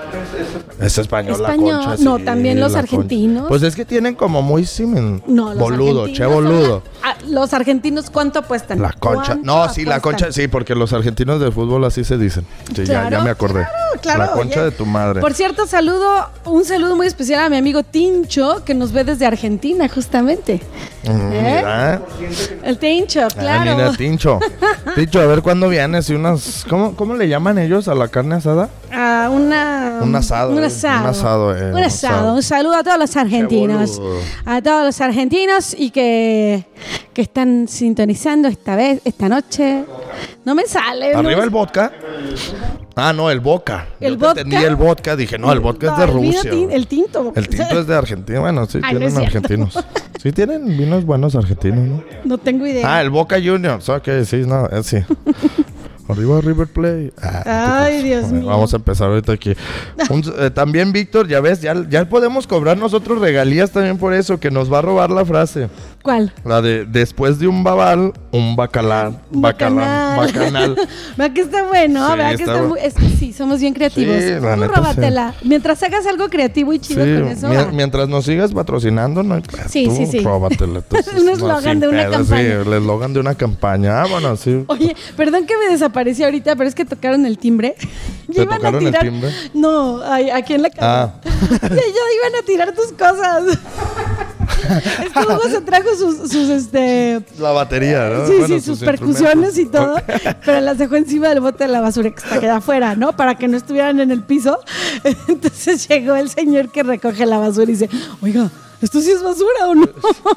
Es 0.81 0.99
español, 0.99 1.35
Español. 1.41 1.69
la 1.79 1.85
concha. 1.87 2.03
No, 2.05 2.19
sí, 2.19 2.25
también 2.25 2.59
los 2.59 2.73
concha. 2.73 2.81
argentinos. 2.81 3.45
Pues 3.49 3.63
es 3.63 3.77
que 3.77 3.85
tienen 3.85 4.17
como 4.17 4.43
muy 4.43 4.67
simen. 4.67 5.23
no, 5.29 5.51
los 5.51 5.59
Boludo, 5.59 6.03
argentinos 6.03 6.13
che 6.17 6.27
boludo. 6.35 6.83
la- 7.05 7.11
ah, 7.11 7.17
los 7.29 7.53
argentinos, 7.55 8.11
¿cuánto 8.11 8.41
apuestan? 8.41 8.83
La 8.83 8.91
concha. 8.93 9.35
¿Cuánto 9.35 9.47
No, 9.47 9.69
sí, 9.73 9.85
la 9.85 10.01
concha, 10.01 10.33
sí, 10.33 10.49
porque 10.49 10.75
los 10.75 10.93
argentinos 10.93 11.39
del 11.41 11.53
fútbol 11.53 11.85
así 11.85 12.03
se 12.03 12.19
dicen. 12.19 12.45
Sí, 12.75 12.85
ya, 12.85 13.09
ya 13.09 13.21
me 13.21 13.31
acordé. 13.31 13.65
Claro, 13.65 13.86
claro. 13.99 14.21
La 14.25 14.31
concha 14.33 14.61
oye. 14.61 14.71
de 14.71 14.77
tu 14.77 14.87
madre. 14.87 15.21
Por 15.21 15.35
cierto, 15.35 15.67
saludo, 15.67 16.29
un 16.45 16.65
saludo 16.65 16.97
muy 16.97 17.07
especial 17.07 17.43
a 17.45 17.49
mi 17.49 17.57
amigo 17.57 17.83
Tincho, 17.83 18.65
que 18.65 18.75
nos 18.75 18.93
ve 18.93 19.05
desde 19.05 19.27
Argentina, 19.27 19.89
justamente. 19.89 20.61
Mm, 21.05 21.33
¿Eh? 21.33 21.57
mira. 21.57 22.03
El 22.63 22.79
Tincho, 22.79 23.23
Ah, 23.25 23.29
claro. 23.37 23.77
mira, 23.77 23.93
Tincho. 23.93 24.39
Tincho, 24.95 25.21
a 25.21 25.27
ver 25.27 25.43
cuándo 25.43 25.69
vienes 25.69 26.09
y 26.11 26.15
unas. 26.15 26.65
¿cómo, 26.69 26.95
¿Cómo 26.97 27.15
le 27.15 27.29
llaman 27.29 27.59
ellos 27.59 27.89
a 27.89 27.95
la 27.95 28.09
carne 28.09 28.37
asada? 28.37 28.69
Ah, 28.93 29.29
una, 29.33 30.01
Un 30.03 30.15
asado, 30.15 30.53
Un 30.53 30.63
eh, 30.63 30.67
asado. 30.67 31.01
un 31.03 31.07
asado, 31.11 31.57
eh, 31.57 31.73
Un 31.73 31.85
asado. 31.85 32.35
Un 32.35 32.43
saludo 32.43 32.75
a 32.77 32.83
todos 32.85 32.99
los 32.99 33.17
argentinos. 33.17 34.01
A 34.45 34.63
todos 34.63 34.85
los 34.87 35.01
argentinos 35.01 35.75
y 35.77 35.91
que, 35.91 36.65
que 37.17 37.23
están 37.23 37.67
sintonizando 37.67 38.47
esta 38.47 38.77
vez, 38.77 39.01
esta 39.07 39.27
noche. 39.27 39.85
No 40.45 40.55
me 40.55 40.67
sale. 40.67 41.15
no 41.15 41.21
¿Arriba 41.21 41.39
me- 41.39 41.45
el 41.45 41.49
vodka? 41.51 41.91
Ah, 42.95 43.15
no, 43.15 43.31
el 43.31 43.41
vodka. 43.41 43.87
¿El 44.01 44.13
Yo 44.13 44.19
vodka? 44.19 44.43
entendí 44.43 44.57
el 44.67 44.77
vodka. 44.77 45.17
Dije, 45.17 45.39
no, 45.39 45.51
el 45.51 45.61
vodka 45.61 45.93
es 45.93 45.97
de 45.97 46.05
el 46.05 46.11
Rusia. 46.13 46.51
el 46.73 46.87
tinto. 46.87 47.33
El 47.35 47.49
tinto 47.49 47.81
es 47.81 47.87
de 47.87 47.95
Argentina. 47.95 48.41
Bueno, 48.41 48.67
sí, 48.67 48.81
Ay, 48.83 48.97
tienen 48.99 49.09
es 49.09 49.17
argentinos. 49.17 49.79
Sí, 50.23 50.33
tienen 50.33 50.67
vinos 50.77 51.05
buenos 51.05 51.37
argentinos, 51.37 51.79
¿no? 51.87 52.03
No 52.25 52.39
tengo 52.39 52.67
idea. 52.67 52.97
Ah, 52.97 53.01
el 53.01 53.11
Boca 53.11 53.37
Juniors. 53.37 53.89
Ok, 53.89 54.09
sí, 54.25 54.39
no, 54.47 54.67
eh, 54.67 54.83
sí. 54.83 54.97
Arriba 56.09 56.41
River 56.41 56.67
Plate. 56.69 57.13
Ah, 57.21 57.83
Ay, 57.85 58.03
Dios 58.03 58.31
mío. 58.31 58.47
Vamos 58.47 58.73
a 58.73 58.77
empezar 58.77 59.09
ahorita 59.09 59.33
aquí. 59.33 59.55
Un- 60.09 60.23
eh, 60.39 60.51
también, 60.51 60.93
Víctor, 60.93 61.27
ya 61.29 61.41
ves, 61.41 61.61
ya, 61.61 61.75
ya 61.89 62.09
podemos 62.09 62.47
cobrar 62.47 62.79
nosotros 62.79 63.21
regalías 63.21 63.71
también 63.73 63.99
por 63.99 64.15
eso, 64.15 64.39
que 64.39 64.51
nos 64.51 64.73
va 64.73 64.79
a 64.79 64.83
robar 64.83 65.11
la 65.11 65.25
frase. 65.25 65.69
¿Cuál? 66.03 66.33
La 66.45 66.63
de 66.63 66.85
después 66.85 67.39
de 67.41 67.49
un 67.49 67.65
babal, 67.65 68.13
un 68.37 68.57
bacalán. 68.57 69.19
Un 69.33 69.41
Bacalán. 69.43 70.17
Bacanal. 70.17 70.75
¿Verdad 71.17 71.35
que 71.35 71.41
está 71.41 71.63
bueno? 71.65 72.07
Sí, 72.07 72.13
¿Verdad 72.17 72.29
que 72.37 72.43
está 72.43 72.53
está 72.55 72.67
muy- 72.67 72.81
es 72.81 72.95
que 72.95 73.09
sí, 73.09 73.33
somos 73.33 73.61
bien 73.61 73.75
creativos. 73.75 74.17
Sí, 74.17 74.31
la 74.31 74.55
Tú 74.55 74.61
neta, 74.61 74.75
róbatela. 74.75 75.35
Mientras 75.43 75.83
hagas 75.83 76.07
algo 76.07 76.29
creativo 76.29 76.73
y 76.73 76.79
chido 76.79 77.01
con 77.05 77.29
eso. 77.29 77.49
mientras 77.73 78.09
nos 78.09 78.25
sigas 78.25 78.53
patrocinando, 78.53 79.23
no 79.23 79.41
Sí, 79.69 79.87
tú 79.87 79.97
sí, 79.97 80.07
sí. 80.11 80.21
róbatela. 80.21 80.79
Entonces, 80.79 81.15
Un 81.21 81.29
eslogan 81.29 81.81
de 81.81 81.89
una 81.89 82.03
pedo, 82.05 82.13
campaña. 82.13 82.41
Sí, 82.41 82.47
el 82.69 82.73
eslogan 82.73 83.13
de 83.13 83.21
una 83.21 83.35
campaña. 83.35 84.03
Ah, 84.03 84.07
bueno, 84.11 84.37
sí. 84.37 84.65
Oye, 84.69 84.95
perdón 85.17 85.47
que 85.47 85.57
me 85.57 85.73
desaparecí 85.73 86.23
ahorita, 86.25 86.57
pero 86.57 86.69
es 86.69 86.75
que 86.75 86.85
tocaron 86.85 87.27
el 87.27 87.39
timbre. 87.39 87.75
¿Te 88.33 88.45
tocaron 88.47 88.87
el 88.87 88.99
timbre? 88.99 89.31
No, 89.55 90.03
ay, 90.03 90.31
aquí 90.31 90.55
en 90.55 90.63
la 90.63 90.71
casa. 90.71 91.15
Ah. 91.15 91.21
Y 91.25 91.67
ellos 91.67 92.07
iban 92.19 92.43
a 92.43 92.47
tirar 92.47 92.73
tus 92.75 92.93
cosas. 92.93 93.59
Es 94.47 95.13
que 95.13 95.19
Hugo 95.21 95.43
se 95.51 95.61
trajo 95.61 95.89
sus, 95.97 96.31
sus 96.31 96.49
este. 96.49 97.21
La 97.39 97.51
batería, 97.53 98.09
¿no? 98.09 98.27
Sí, 98.27 98.33
Bueno, 98.39 98.55
sí, 98.55 98.61
sus, 98.61 98.81
percusiones 98.81 99.59
y 99.59 99.67
todo, 99.67 99.97
pero 100.45 100.61
las 100.61 100.79
dejó 100.79 100.97
encima 100.97 101.29
del 101.29 101.41
bote 101.41 101.65
de 101.65 101.69
la 101.73 101.81
basura 101.81 102.11
que 102.11 102.17
está 102.17 102.57
afuera, 102.57 102.95
¿no? 102.97 103.17
Para 103.17 103.37
que 103.37 103.49
no 103.49 103.57
estuvieran 103.57 104.01
en 104.01 104.11
el 104.11 104.23
piso. 104.23 104.59
Entonces 105.29 105.87
llegó 105.89 106.15
el 106.17 106.31
señor 106.31 106.71
que 106.71 106.83
recoge 106.83 107.27
la 107.27 107.39
basura 107.39 107.65
y 107.65 107.75
dice, 107.75 107.89
oiga, 108.23 108.51
¿esto 108.83 109.01
sí 109.01 109.11
es 109.11 109.23
basura 109.23 109.69
o 109.69 109.75
no? 109.75 109.89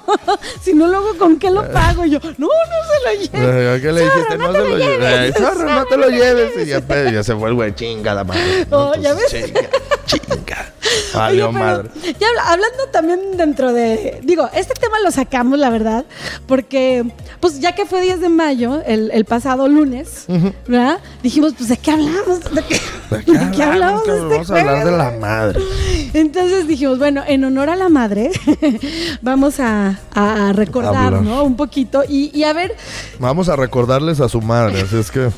si 0.62 0.74
no, 0.74 0.88
luego, 0.88 1.18
¿con 1.18 1.38
qué 1.38 1.52
lo 1.52 1.70
pago? 1.72 2.06
Y 2.06 2.12
yo, 2.12 2.20
no, 2.38 2.48
no 2.48 2.48
se 2.48 3.28
lo. 3.28 3.42
Eh, 3.44 3.80
¿Qué 3.82 3.92
le 3.92 4.02
dijiste? 4.04 4.38
Zorro, 4.38 4.48
No, 4.48 4.54
se 4.54 4.60
lo 4.70 4.78
lleves. 4.78 5.00
lleves. 5.00 5.30
Eh, 5.30 5.34
Zorro, 5.40 5.70
no 5.74 5.86
te 5.86 5.98
lo 5.98 6.10
lleves. 6.10 6.52
Y 6.64 6.66
ya, 6.70 6.82
pe- 6.82 7.12
ya 7.12 7.24
se 7.24 7.36
fue 7.36 7.50
el 7.50 7.56
güey, 7.56 7.74
chinga 7.76 8.14
la 8.14 8.24
madre. 8.24 8.68
Oh, 8.72 8.94
¿ya 8.96 9.12
Entonces, 9.12 9.32
ves? 9.34 9.46
chinga, 9.46 9.60
Chinga. 10.10 10.74
Oye, 11.14 11.18
Valió 11.18 11.48
pero 11.52 11.60
madre. 11.64 11.90
Ya 12.20 12.28
habla- 12.30 12.52
hablando 12.52 12.84
también 12.92 13.20
dentro 13.38 13.74
de. 13.74 14.20
Digo, 14.24 14.50
este 14.54 14.74
tema 14.74 14.98
lo 15.04 15.12
sacamos, 15.12 15.60
la 15.60 15.70
verdad, 15.70 16.06
porque, 16.48 17.06
pues 17.40 17.60
ya 17.60 17.74
que 17.76 17.86
fue 17.86 18.02
10 18.02 18.20
de 18.22 18.30
mayo, 18.30 18.82
el, 18.86 19.12
el 19.12 19.26
pasado 19.26 19.68
lunes, 19.68 20.26
¿verdad? 20.68 21.00
Dijimos, 21.22 21.54
pues, 21.58 21.70
¿de 21.70 21.78
qué 21.78 21.92
hablamos? 21.92 22.40
¿De 22.54 22.64
qué, 22.64 22.80
de 23.16 23.52
qué 23.56 23.64
hablamos? 23.64 24.04
de 24.06 24.08
cabrón? 24.14 24.32
este 24.32 24.34
Vamos 24.34 24.52
a 24.52 24.60
hablar 24.60 24.86
de 24.86 24.92
la 24.98 25.12
madre. 25.12 25.60
Entonces 26.14 26.68
dijimos, 26.68 26.98
bueno, 26.98 27.24
en 27.28 27.44
honor 27.44 27.70
a 27.70 27.76
la 27.76 27.90
madre, 27.90 28.32
vamos 29.22 29.60
a, 29.60 30.00
a 30.14 30.54
recordar, 30.54 31.14
Hablar. 31.14 31.22
¿no? 31.22 31.44
Un 31.44 31.56
poquito 31.56 32.04
y, 32.08 32.32
y 32.34 32.44
a 32.46 32.54
ver, 32.54 32.76
Vamos 33.20 33.48
a 33.50 33.56
recordarles 33.56 34.20
a 34.22 34.30
su 34.30 34.42
madre, 34.42 34.82
así 34.82 34.98
es 34.98 35.12
que 35.12 35.30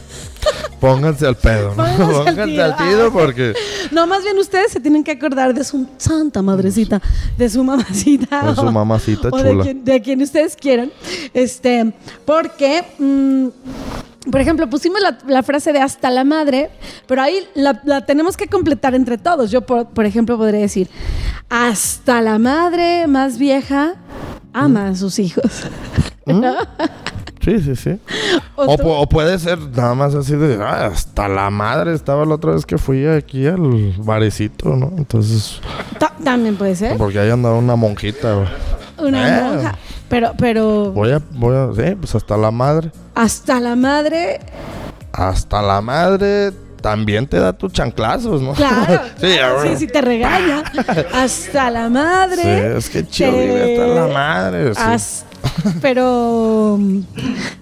pónganse 0.79 1.25
al 1.27 1.35
pedo, 1.35 1.73
¿no? 1.75 1.83
Pónganse 1.97 2.41
al 2.41 2.49
tiro. 2.49 2.63
al 2.63 2.77
tiro 2.77 3.13
porque 3.13 3.53
no, 3.91 4.07
más 4.07 4.23
bien 4.23 4.37
ustedes 4.37 4.71
se 4.71 4.79
tienen 4.79 5.03
que 5.03 5.11
acordar 5.11 5.53
de 5.53 5.63
su 5.63 5.87
santa 5.97 6.41
madrecita, 6.41 7.01
de 7.37 7.49
su 7.49 7.63
mamacita. 7.63 8.43
De 8.49 8.55
su 8.55 8.61
o- 8.67 8.71
mamacita 8.71 9.29
o 9.31 9.37
de 9.37 9.49
chula. 9.49 9.63
quien, 9.63 9.83
de 9.85 10.01
quien 10.01 10.21
ustedes 10.21 10.55
quieran. 10.55 10.91
Este, 11.33 11.93
porque, 12.25 12.83
mm, 12.99 13.47
por 14.31 14.39
ejemplo, 14.41 14.69
pusimos 14.69 15.01
la, 15.01 15.17
la 15.27 15.43
frase 15.43 15.73
de 15.73 15.79
hasta 15.79 16.09
la 16.09 16.23
madre, 16.23 16.69
pero 17.07 17.21
ahí 17.21 17.35
la, 17.55 17.81
la 17.85 18.05
tenemos 18.05 18.37
que 18.37 18.47
completar 18.47 18.93
entre 18.95 19.17
todos. 19.17 19.51
Yo, 19.51 19.61
por, 19.61 19.87
por 19.87 20.05
ejemplo, 20.05 20.37
podría 20.37 20.61
decir, 20.61 20.89
hasta 21.49 22.21
la 22.21 22.37
madre 22.39 23.07
más 23.07 23.37
vieja 23.37 23.95
ama 24.53 24.87
a 24.89 24.95
sus 24.95 25.17
hijos. 25.19 25.45
¿No? 26.25 26.55
Sí, 27.43 27.59
sí, 27.59 27.75
sí. 27.75 27.99
O 28.55 28.77
pu- 28.77 29.07
puede 29.09 29.39
ser 29.39 29.57
nada 29.59 29.95
más 29.95 30.13
así 30.13 30.35
de 30.35 30.59
"Ah, 30.63 30.85
hasta 30.93 31.27
la 31.27 31.49
madre 31.49 31.93
estaba 31.93 32.25
la 32.25 32.35
otra 32.35 32.51
vez 32.51 32.65
que 32.65 32.77
fui 32.77 33.07
aquí 33.07 33.47
al 33.47 33.93
barecito, 33.97 34.75
¿no? 34.75 34.91
Entonces, 34.97 35.59
ta- 35.97 36.13
también 36.23 36.55
puede 36.55 36.75
ser. 36.75 36.97
porque 36.97 37.19
ahí 37.19 37.29
andaba 37.31 37.57
una 37.57 37.75
monjita, 37.75 38.33
güey. 38.35 38.47
Una 39.09 39.27
Eh. 39.27 39.41
monja. 39.43 39.75
Pero, 40.07 40.33
pero 40.37 40.91
Voy 40.91 41.11
a, 41.11 41.21
voy 41.31 41.55
a, 41.55 41.69
sí, 41.73 41.95
pues 41.95 42.13
hasta 42.15 42.37
la 42.37 42.51
madre. 42.51 42.91
hasta 43.15 43.59
la 43.59 43.75
madre 43.75 44.39
Hasta 45.13 45.61
la 45.61 45.81
madre 45.81 46.51
también 46.81 47.27
te 47.27 47.37
da 47.39 47.53
tus 47.53 47.71
chanclazos, 47.73 48.41
¿no? 48.41 48.53
Claro, 48.53 49.01
sí, 49.19 49.27
claro, 49.37 49.61
sí, 49.63 49.75
sí 49.77 49.87
te 49.87 50.01
regaña. 50.01 50.63
Hasta 51.13 51.69
la 51.69 51.85
Sí, 51.87 51.91
madre. 51.93 52.77
es 52.77 52.89
que 52.91 53.05
chido 53.07 53.31
te- 53.31 53.73
hasta 53.81 53.87
la 53.87 54.07
madre. 54.13 54.73
sí. 54.75 54.81
Has- 54.83 55.25
Pero 55.81 56.79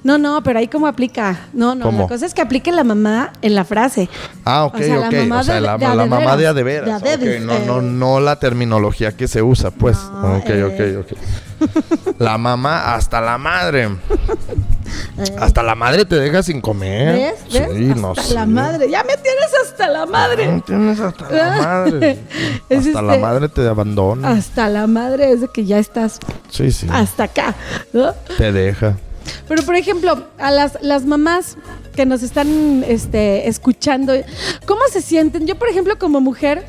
no, 0.04 0.18
no, 0.18 0.42
pero 0.44 0.60
ahí 0.60 0.68
cómo 0.68 0.88
aplica. 0.88 1.48
No, 1.54 1.76
no, 1.76 1.86
¿Cómo? 1.86 2.02
la 2.04 2.08
cosa 2.08 2.26
es 2.26 2.34
que 2.34 2.42
aplique 2.42 2.72
la 2.72 2.84
mamá 2.84 3.34
en 3.42 3.56
la 3.56 3.66
frase. 3.66 4.10
Ah, 4.46 4.66
ok, 4.66 4.76
O 4.76 4.78
sea, 4.80 4.98
la 4.98 5.08
ok. 5.08 5.14
mamá 5.16 5.40
o 5.40 5.44
sea, 5.44 5.56
de- 5.56 5.62
la, 5.62 5.78
de 5.78 5.86
a 5.86 5.96
la 5.96 6.04
de 6.04 6.10
mamá 6.10 6.38
de 6.38 6.48
a 6.48 6.54
de 6.54 6.64
veras. 6.64 7.02
De 7.02 7.14
Ok, 7.16 7.20
veras, 7.22 7.44
no, 7.44 7.54
eh. 7.54 7.64
no, 7.66 7.82
no 7.82 8.20
la 8.20 8.40
terminología 8.40 9.12
que 9.16 9.28
se 9.28 9.42
usa, 9.42 9.72
pues. 9.72 9.98
No, 10.14 10.38
ok, 10.38 10.50
eh. 10.50 10.98
ok, 11.00 11.06
ok. 11.06 11.18
La 12.20 12.38
mamá 12.38 12.94
hasta 12.96 13.20
la 13.22 13.38
madre. 13.38 13.90
Hasta 15.40 15.64
la 15.64 15.76
madre 15.76 16.06
te 16.06 16.16
deja 16.16 16.42
sin 16.44 16.62
comer. 16.62 17.16
¿Ves? 17.16 17.54
¿Ves? 17.54 17.70
Sí, 17.74 17.86
no 18.00 18.12
hasta 18.12 18.24
sé. 18.24 18.34
la 18.34 18.46
madre. 18.46 18.90
Ya 18.90 19.04
me 19.04 19.16
tienes 19.18 19.50
hasta 19.64 19.88
la 19.88 20.06
madre. 20.06 20.62
tienes 20.66 21.00
hasta 21.00 21.30
la 21.30 21.56
madre. 21.62 22.20
Hasta 22.70 23.02
la 23.02 23.14
este- 23.14 23.22
madre 23.22 23.50
te 23.50 23.68
abandona. 23.68 24.30
Hasta 24.30 24.70
la 24.70 24.88
madre 24.88 25.32
es 25.32 25.42
de 25.42 25.48
que 25.48 25.66
ya 25.66 25.80
estás 25.80 26.20
Sí, 26.50 26.72
sí. 26.72 26.88
hasta 26.92 27.24
acá. 27.26 27.56
¿no? 27.94 28.14
Te 28.38 28.52
deja. 28.52 28.98
Pero 29.48 29.64
por 29.64 29.76
ejemplo, 29.76 30.26
a 30.40 30.52
las, 30.52 30.78
las 30.82 31.06
mamás 31.06 31.58
que 31.96 32.06
nos 32.06 32.24
están 32.24 32.84
este, 32.88 33.48
escuchando, 33.48 34.14
¿cómo 34.66 34.82
se 34.92 35.02
sienten? 35.02 35.46
Yo, 35.46 35.56
por 35.56 35.68
ejemplo, 35.70 36.00
como 36.00 36.22
mujer, 36.22 36.64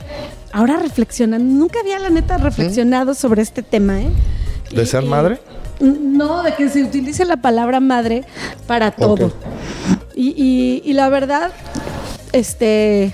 ahora 0.53 0.77
reflexionando, 0.77 1.45
nunca 1.55 1.81
había 1.81 1.99
la 1.99 2.11
neta 2.11 2.37
reflexionado 2.37 3.15
sobre 3.15 3.41
este 3.43 3.63
tema, 3.63 4.01
¿eh? 4.01 4.09
¿De 4.73 4.83
Y- 4.83 4.87
ser 4.87 5.05
y- 5.05 5.07
madre? 5.09 5.41
No, 5.81 6.43
de 6.43 6.55
que 6.55 6.69
se 6.69 6.83
utilice 6.83 7.25
la 7.25 7.37
palabra 7.39 7.81
madre 7.81 8.25
para 8.67 8.91
todo. 8.91 9.33
Y- 10.15 10.83
y 10.85 10.93
la 10.93 11.09
verdad, 11.09 11.51
este, 12.33 13.13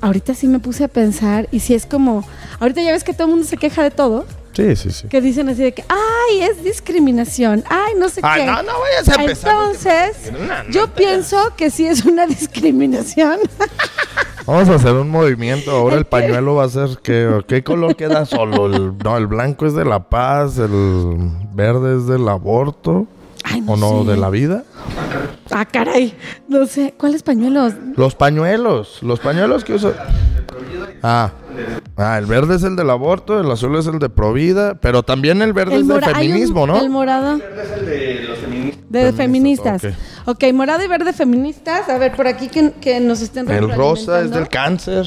ahorita 0.00 0.34
sí 0.34 0.46
me 0.48 0.58
puse 0.58 0.84
a 0.84 0.88
pensar 0.88 1.48
y 1.52 1.60
si 1.60 1.74
es 1.74 1.86
como, 1.86 2.24
ahorita 2.60 2.80
ya 2.82 2.92
ves 2.92 3.04
que 3.04 3.12
todo 3.12 3.24
el 3.24 3.30
mundo 3.32 3.46
se 3.46 3.56
queja 3.56 3.82
de 3.82 3.90
todo. 3.90 4.24
Sí, 4.58 4.74
sí, 4.74 4.90
sí. 4.90 5.06
Que 5.06 5.20
dicen 5.20 5.48
así 5.48 5.62
de 5.62 5.72
que, 5.72 5.84
ay, 5.88 6.40
es 6.42 6.64
discriminación, 6.64 7.62
ay, 7.70 7.92
no 7.96 8.08
sé 8.08 8.18
Ay, 8.24 8.40
qué. 8.40 8.46
no, 8.48 8.60
no 8.64 8.72
vayas 8.80 9.08
a 9.08 9.20
empezar. 9.20 9.52
Entonces, 9.54 10.32
yo 10.72 10.88
pienso 10.88 11.36
que 11.56 11.70
sí 11.70 11.86
es 11.86 12.04
una 12.04 12.26
discriminación. 12.26 13.38
Vamos 14.46 14.68
a 14.68 14.74
hacer 14.74 14.94
un 14.94 15.10
movimiento. 15.10 15.70
Ahora 15.70 15.94
el 15.94 16.06
pañuelo 16.06 16.56
va 16.56 16.64
a 16.64 16.68
ser 16.70 16.98
que 17.04 17.40
¿qué 17.46 17.62
color 17.62 17.94
queda 17.94 18.26
solo? 18.26 18.66
El, 18.66 18.98
no, 18.98 19.16
el 19.16 19.28
blanco 19.28 19.64
es 19.64 19.74
de 19.74 19.84
la 19.84 20.00
paz, 20.08 20.58
el 20.58 21.14
verde 21.54 21.98
es 21.98 22.08
del 22.08 22.28
aborto. 22.28 23.06
Ay, 23.44 23.60
no 23.60 23.74
¿O 23.74 23.76
no? 23.76 24.02
sé. 24.02 24.10
¿De 24.10 24.16
la 24.16 24.28
vida? 24.28 24.64
Ah, 25.52 25.66
caray. 25.66 26.16
No 26.48 26.66
sé, 26.66 26.94
¿cuáles 26.98 27.22
pañuelos? 27.22 27.74
Los 27.94 28.16
pañuelos. 28.16 29.04
Los 29.04 29.20
pañuelos 29.20 29.62
que 29.62 29.74
uso. 29.74 29.94
Ah. 31.04 31.30
Ah, 31.96 32.18
el 32.18 32.26
verde 32.26 32.56
es 32.56 32.62
el 32.62 32.76
del 32.76 32.90
aborto, 32.90 33.40
el 33.40 33.50
azul 33.50 33.76
es 33.76 33.86
el 33.86 33.98
de 33.98 34.08
Provida, 34.08 34.74
pero 34.76 35.02
también 35.02 35.42
el 35.42 35.52
verde 35.52 35.76
es 35.76 35.86
de 35.88 35.94
mora- 35.94 36.06
hay 36.14 36.26
un- 36.28 36.32
feminismo, 36.32 36.66
¿no? 36.66 36.80
El 36.80 36.90
morado. 36.90 37.36
Es 37.36 37.42
el 37.78 37.86
de 37.86 38.22
los 38.28 38.38
feministas. 38.38 38.82
De 38.88 39.12
Feministas, 39.12 39.82
feministas. 39.82 40.26
ok, 40.26 40.44
morado 40.54 40.84
y 40.84 40.88
verde 40.88 41.12
feministas. 41.12 41.88
A 41.88 41.98
ver, 41.98 42.14
por 42.14 42.26
aquí 42.26 42.48
que, 42.48 42.72
que 42.80 43.00
nos 43.00 43.20
estén 43.20 43.50
El 43.50 43.70
rosa 43.70 44.20
es 44.22 44.30
del 44.30 44.48
cáncer. 44.48 45.06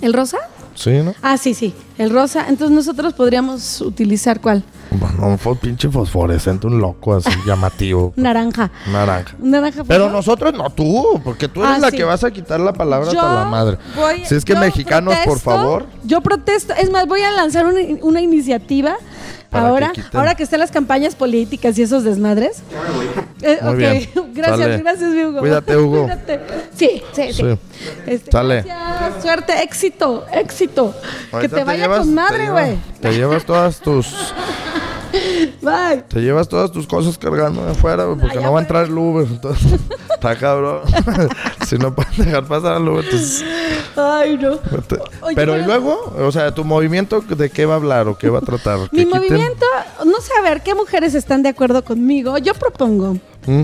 ¿El 0.00 0.12
rosa? 0.12 0.38
Sí, 0.74 0.90
¿no? 1.02 1.14
Ah, 1.22 1.36
sí, 1.36 1.54
sí. 1.54 1.72
El 1.98 2.10
rosa. 2.10 2.46
Entonces 2.48 2.74
nosotros 2.74 3.12
podríamos 3.14 3.80
utilizar 3.80 4.40
cuál? 4.40 4.62
Bueno, 4.98 5.26
un 5.28 5.38
fo- 5.38 5.58
pinche 5.58 5.88
fosforescente, 5.88 6.66
un 6.66 6.80
loco 6.80 7.14
así 7.14 7.30
llamativo. 7.46 8.12
Naranja. 8.16 8.70
Naranja. 8.90 9.34
Naranja. 9.40 9.84
Pero 9.84 10.04
fuego. 10.04 10.16
nosotros 10.16 10.54
no, 10.54 10.70
tú, 10.70 11.20
porque 11.24 11.48
tú 11.48 11.62
eres 11.64 11.76
Ah, 11.76 11.78
la 11.80 11.90
sí. 11.90 11.96
que 11.96 12.04
vas 12.04 12.22
a 12.24 12.30
quitar 12.30 12.60
la 12.60 12.72
palabra 12.72 13.10
Yo 13.12 13.20
hasta 13.20 13.34
la 13.34 13.44
madre. 13.46 13.78
voy- 13.96 14.24
si 14.24 14.34
es 14.34 14.44
que 14.44 14.54
mexicanos, 14.54 15.14
por 15.24 15.38
favor. 15.40 15.86
Yo 16.04 16.20
protesto. 16.20 16.74
Es 16.74 16.90
más, 16.90 17.06
voy 17.06 17.22
a 17.22 17.30
lanzar 17.32 17.66
una, 17.66 17.80
una 18.02 18.20
iniciativa. 18.20 18.96
Ahora, 19.52 19.92
que 19.92 20.02
ahora 20.18 20.34
que 20.34 20.42
están 20.42 20.58
las 20.58 20.72
campañas 20.72 21.14
políticas 21.14 21.78
y 21.78 21.82
esos 21.82 22.02
desmadres. 22.02 22.60
Eh, 23.40 23.58
Muy 23.62 23.70
ok, 23.72 23.76
bien. 23.78 24.10
gracias, 24.34 24.58
Sale. 24.58 24.78
gracias, 24.78 25.10
mi 25.12 25.24
Hugo. 25.26 25.38
Cuídate, 25.38 25.76
Hugo. 25.76 26.02
Cuídate. 26.02 26.40
Sí, 26.74 27.02
sí, 27.12 27.32
sí. 27.32 27.34
Sí. 27.34 27.58
Este, 28.04 28.32
Sale. 28.32 28.62
Gracias, 28.62 29.22
suerte, 29.22 29.62
éxito, 29.62 30.24
éxito. 30.32 30.92
que 31.40 31.48
te 31.48 31.62
vaya 31.62 31.84
llevas- 31.84 31.98
con 32.00 32.08
te 32.08 32.14
madre, 32.14 32.38
lleva- 32.46 32.62
güey. 32.64 32.78
Te 33.00 33.12
llevas 33.12 33.44
todas 33.44 33.78
tus 33.78 34.34
Bye. 35.62 36.02
te 36.08 36.20
llevas 36.20 36.48
todas 36.48 36.70
tus 36.72 36.86
cosas 36.86 37.18
cargando 37.18 37.64
de 37.64 37.72
afuera, 37.72 38.06
porque 38.20 38.40
no 38.40 38.52
va 38.52 38.58
a 38.58 38.62
entrar 38.62 38.86
el 38.86 38.96
Uber, 38.96 39.26
entonces 39.28 39.80
está 40.14 40.36
cabrón. 40.36 40.80
si 41.66 41.76
no 41.78 41.94
pueden 41.94 42.12
dejar 42.16 42.44
pasar 42.44 42.74
al 42.74 42.88
Uber, 42.88 43.04
entonces 43.04 43.44
Ay, 43.96 44.36
no. 44.38 44.58
Oye, 45.22 45.34
Pero 45.34 45.58
y 45.58 45.62
luego, 45.62 46.12
o 46.18 46.32
sea, 46.32 46.52
tu 46.52 46.64
movimiento 46.64 47.20
de 47.20 47.50
qué 47.50 47.66
va 47.66 47.74
a 47.74 47.76
hablar 47.76 48.08
o 48.08 48.18
qué 48.18 48.28
va 48.28 48.38
a 48.38 48.42
tratar? 48.42 48.88
Mi 48.92 49.06
movimiento, 49.06 49.66
no 50.04 50.20
sé 50.20 50.32
a 50.38 50.42
ver 50.42 50.62
qué 50.62 50.74
mujeres 50.74 51.14
están 51.14 51.42
de 51.42 51.50
acuerdo 51.50 51.84
conmigo. 51.84 52.38
Yo 52.38 52.54
propongo 52.54 53.14
¿Mm? 53.46 53.62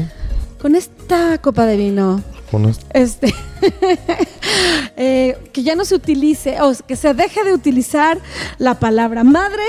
con 0.61 0.77
esta 0.77 1.39
copa 1.39 1.67
de 1.67 1.77
vino 1.77 2.23
Con 2.51 2.67
esto. 2.67 2.85
este 2.93 3.35
eh, 4.97 5.39
que 5.53 5.63
ya 5.63 5.75
no 5.75 5.85
se 5.85 5.95
utilice 5.95 6.61
o 6.61 6.73
que 6.87 6.97
se 6.97 7.15
deje 7.15 7.45
de 7.45 7.53
utilizar 7.53 8.19
la 8.59 8.79
palabra 8.79 9.25
madre 9.25 9.65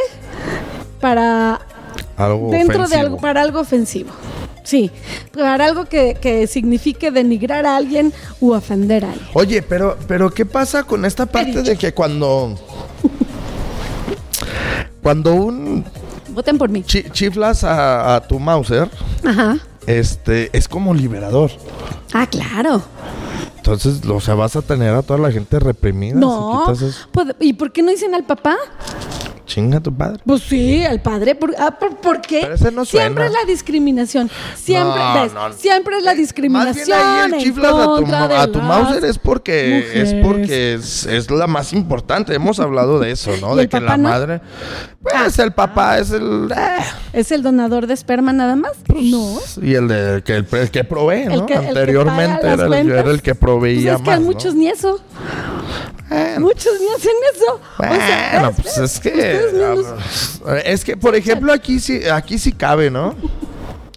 para 1.00 1.60
Algo 2.18 2.52
dentro 2.52 2.88
de 2.88 2.96
algo 2.96 3.18
para 3.18 3.42
algo 3.42 3.60
ofensivo 3.60 4.12
sí 4.64 4.92
para 5.34 5.66
algo 5.66 5.86
que, 5.86 6.16
que 6.22 6.46
signifique 6.48 7.10
denigrar 7.12 7.66
a 7.66 7.76
alguien 7.78 8.14
u 8.40 8.52
ofender 8.54 9.06
a 9.06 9.10
alguien 9.12 9.28
Oye, 9.34 9.62
pero, 9.64 9.98
pero 10.08 10.30
¿qué 10.30 10.46
pasa 10.46 10.84
con 10.84 11.04
esta 11.06 11.26
parte 11.26 11.64
de 11.64 11.76
que 11.78 11.94
cuando. 11.94 12.58
Cuando 15.02 15.34
un 15.34 15.84
voten 16.30 16.58
por 16.58 16.70
mí 16.70 16.84
chi- 16.84 17.10
chiflas 17.12 17.64
a, 17.64 18.16
a 18.16 18.22
tu 18.28 18.40
Mauser, 18.40 18.90
ajá 19.26 19.58
este, 19.88 20.50
es 20.56 20.68
como 20.68 20.94
liberador. 20.94 21.50
ah 22.14 22.28
claro 22.28 22.84
Entonces, 23.58 24.00
o 24.08 24.20
sea, 24.22 24.36
vas 24.36 24.56
a 24.56 24.62
tener 24.62 24.94
a 24.94 25.02
toda 25.02 25.20
la 25.20 25.32
gente 25.32 25.60
reprimida. 25.60 26.20
no 26.20 26.64
Si 26.68 26.72
quitas 26.74 26.82
eso. 26.96 27.08
Pues, 27.12 27.28
y 27.40 27.54
por 27.54 27.72
qué 27.72 27.82
no 27.82 27.90
dicen 27.90 28.14
al 28.14 28.24
papá 28.24 28.58
Chinga 29.54 29.82
tu 29.82 29.94
padre. 29.94 30.22
Pues 30.26 30.44
sí, 30.44 30.86
al 30.86 31.02
padre. 31.02 31.36
¿Por, 31.36 31.54
ah, 31.60 31.78
¿por, 31.78 31.98
por 31.98 32.22
qué? 32.22 32.40
Pero 32.44 32.56
ese 32.56 32.72
no 32.72 32.86
Siempre 32.86 33.26
es 33.26 33.32
la 33.34 33.44
discriminación. 33.46 34.30
Siempre, 34.56 35.02
No, 35.04 35.22
¿ves? 35.24 35.34
no, 35.34 35.50
no. 35.50 35.56
Siempre 35.56 35.98
es 35.98 36.04
la 36.04 36.12
Más 36.12 36.16
bien 36.16 36.26
discriminación. 36.26 36.98
ahí 36.98 37.32
el 37.34 37.38
chiflas 37.40 37.74
a 37.74 38.48
tu, 38.48 38.60
a 38.60 38.62
Mauser 38.62 39.04
es 39.04 39.18
porque 39.18 40.02
es 40.02 40.14
porque 40.24 40.76
es, 40.76 41.06
es 41.06 41.30
la 41.30 41.48
más 41.48 41.74
importante. 41.74 42.34
Hemos 42.34 42.62
hablado 42.62 42.98
de 43.00 43.12
eso, 43.12 43.32
¿no? 43.42 43.56
¿Y 43.56 43.58
De 43.58 43.68
que 43.68 43.82
la 43.82 43.98
no? 43.98 44.08
madre. 44.08 44.40
Pues 45.02 45.40
Ah. 45.40 45.44
el 45.44 45.52
papá 45.52 45.98
es 45.98 46.12
el. 46.12 46.50
eh, 46.56 46.78
¿Es 47.12 47.32
el 47.34 47.44
donador 47.44 47.88
de 47.88 47.94
esperma 47.94 48.32
nada 48.32 48.56
más? 48.56 48.72
No. 48.88 49.38
Y 49.62 49.74
el, 49.74 49.88
de, 49.90 50.22
que, 50.24 50.36
el, 50.38 50.48
el 50.50 50.72
que 50.72 50.84
provee, 50.86 51.26
¿no? 51.26 51.46
que- 51.46 51.54
el 51.56 51.60
que 51.62 51.68
Anteriormente 51.70 52.48
era, 52.48 52.66
el, 52.68 52.90
era 52.92 53.12
el 53.12 53.22
que 53.22 53.36
Pues 53.36 53.40
proveía 53.42 53.94
es 53.94 53.98
que 53.98 54.04
más. 54.06 54.14
hay 54.16 54.20
¿no? 54.22 54.26
muchos 54.28 54.56
ni 54.56 54.68
eso. 54.70 55.00
Bueno. 56.12 56.40
Muchos 56.42 56.74
ni 56.80 56.88
hacen 56.90 57.12
eso. 57.36 57.60
O 57.78 57.84
sea, 57.84 58.30
Bueno, 58.34 58.48
¿ves? 58.50 58.56
pues 58.62 58.78
es 58.78 59.00
que. 59.00 59.42
Es 60.66 60.84
que, 60.84 60.98
por 60.98 61.16
ejemplo, 61.16 61.54
aquí 61.54 61.80
sí, 61.80 62.02
aquí 62.08 62.38
sí 62.38 62.52
cabe, 62.52 62.92
¿no? 62.92 63.16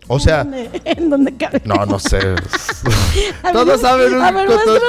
O 0.06 0.20
sea, 0.20 0.42
¿En 0.42 0.50
dónde- 0.50 0.82
¿En 0.84 1.10
dónde 1.10 1.36
cabe? 1.36 1.62
no, 1.64 1.84
no 1.86 1.98
sé. 1.98 2.18
Todos 3.52 3.80
saben. 3.80 4.20
A 4.22 4.30
ver, 4.30 4.46
todo-. 4.48 4.80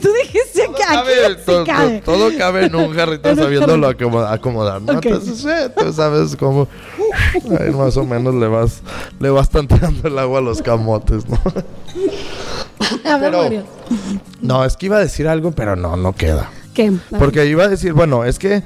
Tú 0.00 0.08
dijiste 0.22 0.64
todo 0.64 0.74
que 0.74 0.82
aquí 0.82 0.94
cabe, 0.94 1.34
sí 1.36 1.42
todo, 1.44 1.64
cabe. 1.66 2.00
todo 2.02 2.30
cabe 2.38 2.64
en 2.66 2.74
un 2.74 2.94
jarrito 2.94 3.28
un 3.28 3.36
sabiéndolo 3.36 3.86
jarrito. 3.88 4.06
acomo- 4.08 4.26
acomodar, 4.26 4.80
¿no? 4.82 4.92
Entonces, 4.94 5.44
eh, 5.44 5.70
tú 5.76 5.92
sabes 5.92 6.34
cómo 6.34 6.66
ahí 7.60 7.70
más 7.72 7.94
o 7.98 8.04
menos 8.04 8.34
le 8.34 8.46
vas, 8.48 8.80
le 9.20 9.28
vas 9.28 9.50
tanteando 9.50 10.08
el 10.08 10.18
agua 10.18 10.38
a 10.38 10.42
los 10.42 10.62
camotes, 10.62 11.28
¿no? 11.28 11.38
Pero-. 13.02 13.64
No, 14.40 14.64
es 14.64 14.76
que 14.76 14.86
iba 14.86 14.96
a 14.96 15.00
decir 15.00 15.28
algo, 15.28 15.52
pero 15.52 15.76
no, 15.76 15.96
no 15.96 16.12
queda. 16.12 16.50
¿Qué? 16.74 16.92
Porque 17.18 17.46
iba 17.46 17.64
a 17.64 17.68
decir, 17.68 17.92
bueno, 17.94 18.24
es 18.24 18.38
que, 18.38 18.62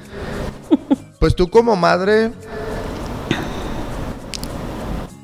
pues 1.19 1.37
tú 1.37 1.49
como 1.49 1.77
madre, 1.77 2.33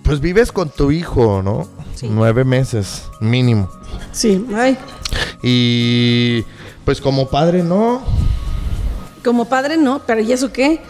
pues 0.05 0.21
vives 0.21 0.53
con 0.53 0.71
tu 0.71 0.93
hijo, 0.93 1.43
¿no? 1.43 1.69
Sí. 1.95 2.09
Nueve 2.11 2.45
meses, 2.45 3.05
mínimo. 3.21 3.69
Sí, 4.13 4.47
ay. 4.55 4.79
Y 5.43 6.45
pues 6.85 7.01
como 7.01 7.29
padre, 7.29 7.63
no. 7.63 8.03
Como 9.25 9.47
padre 9.47 9.77
no, 9.77 10.01
pero 10.07 10.21
¿y 10.21 10.33
eso 10.33 10.53
qué? 10.53 10.81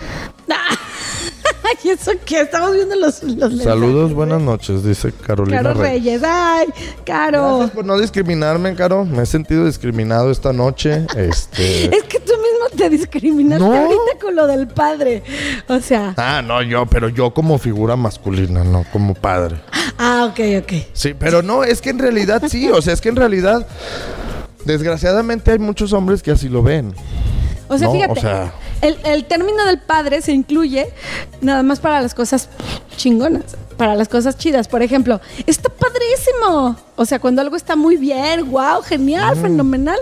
¿Y 1.85 1.89
eso 1.91 2.13
qué? 2.25 2.41
Estamos 2.41 2.73
viendo 2.75 2.97
los, 2.97 3.23
los. 3.23 3.63
Saludos, 3.63 4.13
buenas 4.15 4.41
noches, 4.41 4.83
dice 4.85 5.13
Carolina 5.13 5.63
Caro 5.63 5.75
Reyes. 5.81 6.21
Reyes. 6.21 6.23
Ay, 6.25 6.67
Caro. 7.05 7.57
Gracias 7.59 7.71
por 7.77 7.85
no 7.85 7.99
discriminarme, 7.99 8.75
Caro. 8.75 9.05
Me 9.05 9.23
he 9.23 9.27
sentido 9.27 9.65
discriminado 9.67 10.31
esta 10.31 10.53
noche. 10.53 11.07
Este. 11.17 11.85
Es 11.97 12.03
que 12.05 12.19
tú 12.21 12.33
mismo 12.33 12.77
te 12.77 12.91
discriminaste 12.91 13.65
No. 13.65 13.75
ahorita 13.75 14.19
con 14.21 14.35
lo 14.37 14.47
del 14.47 14.67
padre. 14.69 15.23
O 15.69 15.81
sea, 15.81 16.15
Ah, 16.17 16.43
no, 16.43 16.63
yo, 16.63 16.87
pero 16.87 17.09
yo 17.09 17.33
como 17.33 17.59
figura 17.59 17.97
masculina, 17.97 18.65
no 18.65 18.85
como 18.93 19.15
padre. 19.15 19.57
ah, 19.99 20.29
ok, 20.31 20.41
ok. 20.63 20.73
Sí, 20.93 21.15
pero 21.19 21.43
no, 21.43 21.65
es 21.65 21.81
que 21.81 21.91
en 21.91 21.99
realidad 21.99 22.43
sí, 22.49 22.69
o 22.71 22.81
sea, 22.83 22.93
es 22.95 23.01
que 23.01 23.09
en 23.09 23.17
realidad, 23.17 23.67
desgraciadamente 24.65 25.53
hay 25.53 25.59
muchos 25.59 25.93
hombres 25.93 26.23
que 26.23 26.31
así 26.33 26.49
lo 26.49 26.63
ven. 26.63 26.95
O 27.69 27.77
sea, 27.79 27.89
No, 27.89 27.93
fíjate, 27.95 28.13
o 28.13 28.23
sea- 28.23 28.53
el, 28.83 29.25
término 29.25 29.65
del 29.65 29.79
padre 29.79 30.23
se 30.23 30.33
incluye 30.33 30.89
nada 31.41 31.63
más 31.63 31.81
para 31.81 32.01
las 32.01 32.15
cosas 32.15 32.49
chingonas, 32.97 33.57
para 33.77 33.95
las 33.95 34.09
cosas 34.09 34.37
chidas. 34.39 34.69
Por 34.69 34.83
ejemplo, 34.83 35.21
está 35.47 35.69
padrísimo. 35.69 36.77
O 36.97 37.05
sea, 37.05 37.19
cuando 37.19 37.43
algo 37.43 37.57
está 37.57 37.77
muy 37.77 37.97
bien, 37.97 38.51
wow, 38.51 38.83
genial, 38.83 39.37
fenomenal. 39.37 39.99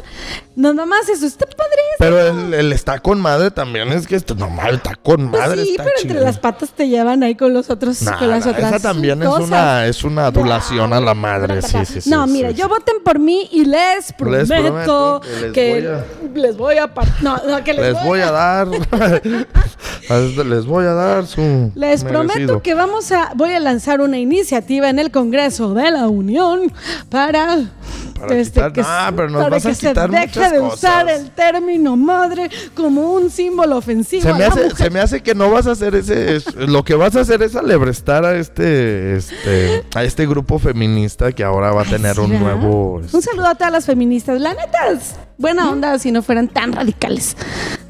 Nada 0.57 0.87
más 0.87 1.09
eso, 1.09 1.27
está 1.27 1.47
padrísimo. 1.47 1.97
Pero 1.99 2.21
el, 2.21 2.55
el 2.55 2.73
está 2.73 3.01
con 3.01 3.21
madre 3.21 3.51
también 3.51 3.93
es 3.93 4.07
que 4.07 4.15
está 4.15 4.35
normal, 4.35 4.77
está 4.77 4.95
con 4.95 5.29
Pues 5.31 5.43
madre. 5.43 5.65
sí, 5.65 5.71
está 5.73 5.85
pero 5.85 5.97
chido. 5.99 6.13
entre 6.13 6.25
las 6.25 6.39
patas 6.39 6.71
te 6.71 6.89
llevan 6.89 7.23
ahí 7.25 7.35
con 7.35 7.53
los 7.53 7.71
otros, 7.71 8.03
Nah, 8.03 8.19
con 8.19 8.31
las 8.31 8.45
nah, 8.47 8.53
otras 8.53 8.69
esa 8.75 8.81
también 8.81 9.23
es 9.23 9.29
una, 9.29 9.87
es 9.87 10.05
una 10.05 10.27
adulación 10.27 10.93
a 10.93 11.01
la 11.01 11.15
madre, 11.15 11.61
sí, 11.63 11.79
sí, 11.85 12.01
sí. 12.03 12.11
no, 12.11 12.27
mira, 12.27 12.53
yo 12.53 12.69
voten 12.69 12.97
por 13.05 13.19
mí 13.19 13.49
y 13.51 13.65
les 13.65 14.13
prometo, 14.13 14.47
prometo 14.47 15.21
que, 15.53 15.53
que 15.53 16.41
les 16.41 16.57
voy 16.57 16.75
les 16.75 16.75
voy 16.75 16.79
a 16.79 16.91
no, 17.23 17.37
no, 17.49 17.65
que 17.65 17.73
les, 17.75 17.93
Les 17.95 18.05
voy 18.05 18.21
a 18.21 18.31
dar, 18.31 18.69
a 20.09 20.19
les 20.45 20.67
voy 20.67 20.85
a 20.85 20.93
dar 20.93 21.27
su 21.27 21.73
Les 21.75 22.05
prometo 22.05 22.63
que 22.63 22.75
vamos 22.75 23.13
a 23.13 23.33
voy 23.35 23.53
a 23.53 23.61
lanzar 23.61 24.01
una 24.01 24.19
iniciativa 24.19 24.89
en 24.89 24.99
el 24.99 25.11
Congreso 25.11 25.75
de 25.75 25.91
la 25.91 26.09
Unión 26.09 26.73
para 27.09 27.71
Para 28.19 28.37
quitar- 28.43 28.73
que, 28.73 28.81
Ah, 28.85 29.13
pero 29.15 29.29
nos 29.31 29.43
para 29.43 29.57
vas 29.57 29.67
a 29.67 29.69
que 29.71 29.75
se 29.75 29.93
deje 29.93 30.51
de 30.53 30.61
usar 30.61 31.09
el 31.09 31.31
término 31.33 31.97
madre 31.97 32.49
como 32.75 33.13
un 33.13 33.29
símbolo 33.31 33.77
ofensivo 33.77 34.23
Se 34.23 34.31
a 34.31 34.35
me, 34.35 34.45
hace, 34.45 34.61
mujer. 34.65 34.77
se 34.77 34.91
me 34.91 35.01
hace 35.01 35.23
que 35.23 35.35
no 35.35 35.51
vas 35.51 35.67
a 35.67 35.73
hacer 35.73 35.95
ese. 35.95 36.37
es- 36.37 36.55
lo 36.55 36.85
que 36.85 36.95
vas 36.95 37.15
a 37.17 37.21
hacer 37.21 37.43
es 37.43 37.55
alebrestar 37.57 38.25
a 38.25 38.37
este, 38.37 39.17
este, 39.17 39.85
a 39.95 40.05
este 40.05 40.27
grupo 40.27 40.59
feminista 40.59 41.33
que 41.33 41.43
ahora 41.45 41.73
va 41.73 41.83
a 41.83 41.85
tener 41.85 42.19
un 42.21 42.39
nuevo. 42.39 43.01
este, 43.05 43.17
Un 43.17 43.23
saludo 43.23 43.47
a 43.49 43.55
todas 43.55 43.73
las 43.73 43.85
feministas. 43.87 44.41
La 44.41 44.55
neta 44.55 44.89
es 44.91 45.15
buena 45.37 45.71
onda 45.71 45.99
si 45.99 46.13
no 46.13 46.23
fueran 46.23 46.49
tan 46.49 46.73
radicales. 46.73 47.37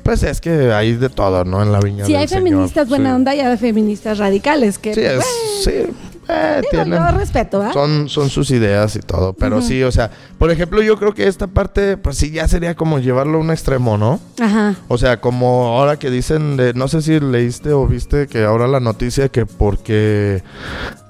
Pues 0.02 0.22
es 0.22 0.40
que 0.40 0.72
hay 0.72 0.94
de 0.94 1.08
todo, 1.08 1.44
¿no? 1.44 1.62
En 1.62 1.72
la 1.72 1.80
viña 1.80 2.04
Si 2.04 2.12
del 2.12 2.22
hay 2.22 2.28
Señor, 2.28 2.44
feministas 2.44 2.88
buena 2.88 3.10
sí. 3.10 3.14
onda 3.16 3.34
y 3.34 3.40
hay 3.40 3.56
feministas 3.56 4.18
radicales 4.18 4.78
que 4.78 4.94
Sí, 4.94 5.00
es. 5.00 5.24
Sí. 5.64 5.86
Eh, 6.28 6.62
digo, 6.70 6.84
tienen- 6.84 6.98
yo 6.98 7.18
respeto, 7.18 7.62
¿ah? 7.62 7.72
Son, 7.72 8.08
son 8.08 8.30
sus 8.30 8.50
ideas 8.50 8.96
y 8.96 9.00
todo. 9.00 9.32
Pero 9.34 9.60
sí, 9.62 9.82
o 9.82 9.92
sea, 9.92 10.10
por 10.38 10.50
ejemplo, 10.50 10.82
yo 10.82 10.96
creo 10.98 11.14
que 11.14 11.26
esta 11.26 11.46
parte, 11.46 11.96
pues 11.96 12.16
sí, 12.16 12.30
ya 12.30 12.46
sería 12.48 12.74
como 12.74 12.98
llevarlo 12.98 13.38
a 13.38 13.40
un 13.40 13.50
extremo, 13.50 13.96
¿no? 13.98 14.20
Ajá. 14.40 14.74
O 14.88 14.98
sea, 14.98 15.20
como 15.20 15.68
ahora 15.78 15.98
que 15.98 16.10
dicen, 16.10 16.56
de, 16.56 16.74
no 16.74 16.88
sé 16.88 17.02
si 17.02 17.18
leíste 17.20 17.72
o 17.72 17.86
viste 17.86 18.26
que 18.26 18.44
ahora 18.44 18.66
la 18.68 18.80
noticia 18.80 19.28
que 19.28 19.46
porque 19.46 20.42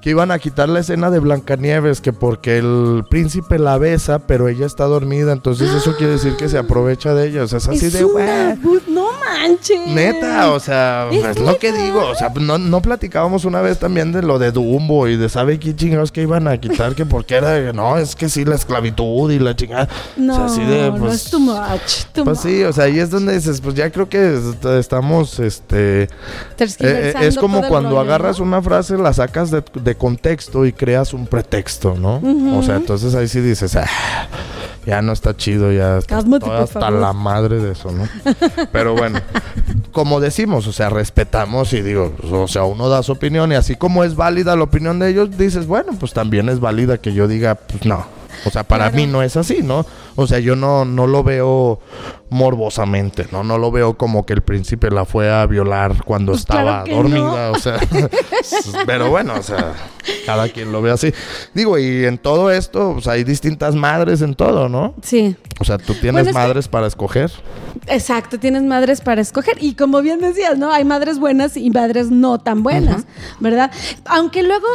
que 0.05 0.11
iban 0.11 0.29
a 0.29 0.37
quitar 0.37 0.69
la 0.69 0.81
escena 0.81 1.09
de 1.09 1.17
Blancanieves, 1.17 1.99
que 1.99 2.13
porque 2.13 2.59
el 2.59 3.03
príncipe 3.09 3.57
la 3.57 3.79
besa, 3.79 4.19
pero 4.19 4.47
ella 4.47 4.67
está 4.67 4.83
dormida, 4.83 5.31
entonces 5.31 5.71
eso 5.73 5.95
quiere 5.97 6.13
decir 6.13 6.35
que 6.37 6.47
se 6.47 6.59
aprovecha 6.59 7.15
de 7.15 7.27
ella. 7.27 7.41
O 7.41 7.47
sea, 7.47 7.57
es 7.57 7.67
así 7.67 7.87
Es 7.87 7.93
de, 7.93 8.05
una 8.05 8.53
no 8.87 9.07
manches. 9.13 9.87
Neta, 9.87 10.51
o 10.51 10.59
sea, 10.59 11.09
Es 11.11 11.25
es 11.25 11.39
lo 11.39 11.57
que 11.57 11.71
digo. 11.71 12.05
O 12.05 12.13
sea, 12.13 12.29
no, 12.39 12.59
no 12.59 12.83
platicábamos 12.83 13.45
una 13.45 13.61
vez 13.61 13.79
también 13.79 14.11
de 14.11 14.21
lo 14.21 14.37
de 14.37 14.51
Dumbo 14.51 15.07
y 15.07 15.17
de 15.17 15.27
sabe 15.27 15.57
qué 15.59 15.75
chingados 15.75 16.11
que 16.11 16.21
iban 16.21 16.47
a 16.47 16.59
quitar, 16.59 16.93
que 16.93 17.07
porque 17.07 17.33
era, 17.33 17.73
no, 17.73 17.97
es 17.97 18.15
que 18.15 18.29
sí, 18.29 18.45
la 18.45 18.53
esclavitud 18.53 19.31
y 19.31 19.39
la 19.39 19.55
chingada. 19.55 19.89
No, 20.17 20.33
o 20.33 20.35
sea, 20.35 20.45
así 20.45 20.63
de, 20.71 20.91
no 20.91 20.97
pues, 20.99 21.13
es 21.15 21.31
too 21.31 21.39
much. 21.39 22.03
too 22.13 22.25
pues 22.25 22.45
much. 22.45 22.53
sí, 22.53 22.63
o 22.63 22.71
sea, 22.71 22.83
ahí 22.83 22.99
es 22.99 23.09
donde 23.09 23.33
dices, 23.33 23.59
pues 23.59 23.73
ya 23.73 23.89
creo 23.89 24.07
que 24.07 24.35
est- 24.35 24.65
estamos, 24.65 25.39
este, 25.39 26.03
eh, 26.03 26.07
eh, 26.59 27.13
es 27.21 27.39
como 27.39 27.67
cuando 27.67 27.99
agarras 27.99 28.39
una 28.39 28.61
frase, 28.61 28.99
la 28.99 29.11
sacas 29.11 29.49
de, 29.49 29.63
de 29.73 29.94
contexto 29.95 30.65
y 30.65 30.73
creas 30.73 31.13
un 31.13 31.27
pretexto, 31.27 31.95
¿no? 31.95 32.21
O 32.57 32.63
sea, 32.63 32.75
entonces 32.77 33.15
ahí 33.15 33.27
sí 33.27 33.41
dices, 33.41 33.75
"Ah, 33.75 33.87
ya 34.85 35.01
no 35.01 35.13
está 35.13 35.35
chido, 35.35 35.71
ya 35.71 35.97
está- 35.97 36.19
hasta 36.59 36.91
la 36.91 37.11
madre 37.13 37.59
de 37.59 37.71
eso, 37.71 37.91
¿no? 37.91 38.07
Pero 38.71 38.95
bueno, 38.95 39.19
como 39.91 40.19
decimos, 40.19 40.67
o 40.67 40.71
sea, 40.73 40.89
respetamos 40.89 41.73
y 41.73 41.81
digo, 41.81 42.13
pues, 42.19 42.31
o 42.31 42.47
sea, 42.47 42.63
uno 42.63 42.87
da 42.89 43.01
su 43.01 43.13
opinión 43.13 43.51
y 43.51 43.55
así 43.55 43.75
como 43.75 44.03
es 44.03 44.15
válida 44.15 44.55
la 44.55 44.63
opinión 44.63 44.99
de 44.99 45.09
ellos, 45.09 45.37
dices, 45.37 45.65
bueno, 45.67 45.93
pues 45.99 46.13
también 46.13 46.49
es 46.49 46.59
válida 46.59 46.97
que 46.99 47.13
yo 47.13 47.27
diga, 47.27 47.55
pues 47.55 47.85
no. 47.85 48.05
O 48.45 48.51
sea, 48.51 48.63
para 48.63 48.91
Claro. 48.91 48.97
mí 48.97 49.07
no 49.11 49.23
es 49.23 49.37
así, 49.37 49.63
¿no? 49.63 49.85
O 50.15 50.27
sea, 50.27 50.37
yo 50.39 50.55
no, 50.55 50.85
no 50.85 51.07
lo 51.07 51.23
veo 51.23 51.79
morbosamente, 52.35 53.27
¿no? 53.31 53.43
No 53.43 53.57
lo 53.57 53.71
veo 53.71 53.97
como 53.97 54.25
que 54.25 54.33
el 54.33 54.41
príncipe 54.41 54.91
la 54.91 55.05
fue 55.05 55.31
a 55.31 55.45
violar 55.47 56.03
cuando 56.03 56.33
Pues 56.33 56.41
estaba 56.41 56.83
claro 56.83 56.97
dormida, 57.01 57.51
o 57.51 57.59
sea. 57.59 57.79
pero 58.85 59.09
bueno, 59.09 59.33
o 59.39 59.43
sea, 59.43 59.73
cada 60.25 60.49
quien 60.49 60.71
lo 60.71 60.81
ve 60.81 60.91
así. 60.91 61.13
Digo, 61.53 61.77
y 61.79 62.05
en 62.05 62.17
todo 62.17 62.51
esto, 62.51 62.93
pues 62.93 63.07
hay 63.07 63.23
distintas 63.23 63.75
madres 63.75 64.21
en 64.21 64.35
todo, 64.35 64.69
¿no? 64.69 64.93
Sí, 65.01 65.35
O 65.59 65.63
sea, 65.63 65.77
tú 65.77 65.93
tienes 65.93 66.11
Bueno, 66.25 66.29
es 66.29 66.35
que- 66.35 66.41
madres 66.47 66.67
para 66.67 66.87
escoger. 66.87 67.31
exacto, 67.87 68.37
tienes 68.39 68.63
madres 68.63 69.01
para 69.01 69.21
escoger. 69.21 69.57
Y 69.63 69.75
como 69.75 70.01
bien 70.01 70.19
decías, 70.19 70.57
¿no? 70.57 70.71
Hay 70.71 70.83
madres 70.83 71.17
buenas 71.19 71.55
y 71.57 71.69
madres 71.69 72.11
no 72.11 72.39
tan 72.39 72.61
buenas, 72.63 73.05
¿verdad? 73.39 73.71
Aunque 74.05 74.43
luego, 74.43 74.67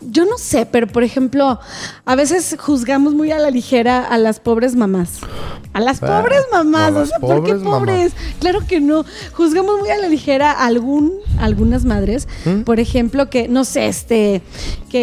yo 0.00 0.24
no 0.24 0.38
sé, 0.38 0.66
pero 0.66 0.86
por 0.86 1.02
ejemplo, 1.02 1.58
a 2.04 2.14
veces 2.14 2.56
juzgamos 2.58 3.14
muy 3.14 3.32
a 3.32 3.38
la 3.38 3.50
ligera 3.50 4.04
a 4.04 4.18
las 4.18 4.38
pobres 4.40 4.76
mamás. 4.76 5.18
A 5.72 5.80
las 5.80 6.02
Ah, 6.02 6.06
pobres 6.22 6.42
mamás, 6.52 6.94
o 7.00 7.02
las 7.02 7.08
sea, 7.10 7.18
¿por 7.18 7.44
qué 7.44 7.54
pobres? 7.54 8.12
Claro 8.40 8.60
que 8.66 8.80
no. 8.80 9.04
Juzgamos 9.32 9.78
muy 9.78 9.90
a 9.90 9.98
la 9.98 10.08
ligera 10.08 10.52
algún, 10.52 11.12
algunas 11.38 11.84
madres, 11.84 12.28
¿Mm? 12.44 12.62
por 12.62 12.80
ejemplo, 12.80 13.28
que, 13.30 13.48
no 13.48 13.64
sé, 13.64 13.86
este, 13.88 14.42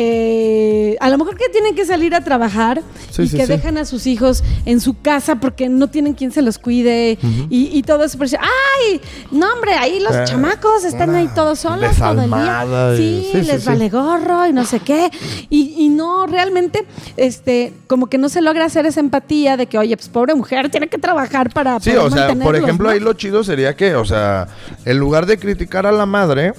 que 0.01 0.97
a 0.99 1.09
lo 1.09 1.17
mejor 1.17 1.35
que 1.37 1.49
tienen 1.49 1.75
que 1.75 1.85
salir 1.85 2.13
a 2.15 2.23
trabajar 2.23 2.81
Sí, 3.11 3.23
y 3.23 3.27
sí, 3.29 3.37
que 3.37 3.45
sí. 3.45 3.51
dejan 3.51 3.77
a 3.77 3.85
sus 3.85 4.05
hijos 4.05 4.43
en 4.65 4.79
su 4.79 4.99
casa 5.01 5.35
porque 5.39 5.69
no 5.69 5.87
tienen 5.87 6.13
quien 6.13 6.31
se 6.31 6.41
los 6.41 6.57
cuide 6.59 7.17
y, 7.49 7.69
y 7.77 7.81
todo 7.83 8.03
eso. 8.03 8.17
¡ay! 8.39 9.01
No, 9.31 9.51
hombre, 9.53 9.73
ahí 9.73 9.99
los 9.99 10.15
Eh, 10.15 10.23
chamacos 10.25 10.83
están 10.83 11.15
ahí 11.15 11.29
todos 11.33 11.59
solos 11.59 11.95
todo 11.97 12.21
el 12.21 12.29
día. 12.29 12.93
Sí, 12.95 13.41
les 13.45 13.65
vale 13.65 13.89
gorro 13.89 14.45
y 14.47 14.53
no 14.53 14.65
sé 14.65 14.79
qué. 14.79 15.09
Y, 15.49 15.73
y 15.77 15.89
no, 15.89 16.27
realmente, 16.27 16.85
este, 17.15 17.73
como 17.87 18.07
que 18.07 18.17
no 18.17 18.29
se 18.29 18.41
logra 18.41 18.65
hacer 18.65 18.85
esa 18.85 18.99
empatía 18.99 19.57
de 19.57 19.65
que, 19.67 19.77
oye, 19.77 19.95
pues 19.97 20.09
pobre 20.09 20.35
mujer, 20.35 20.69
tiene 20.69 20.87
que 20.87 20.97
trabajar 20.97 21.51
para 21.51 21.76
Sí, 21.79 21.91
poder 21.91 22.05
o 22.05 22.09
sea, 22.11 22.35
por 22.35 22.55
ejemplo, 22.55 22.87
¿no? 22.87 22.93
ahí 22.93 22.99
lo 22.99 23.13
chido 23.13 23.43
sería 23.43 23.75
que, 23.75 23.95
o 23.95 24.05
sea, 24.05 24.47
en 24.85 24.97
lugar 24.97 25.25
de 25.25 25.37
criticar 25.37 25.85
a 25.85 25.91
la 25.91 26.05
madre, 26.05 26.53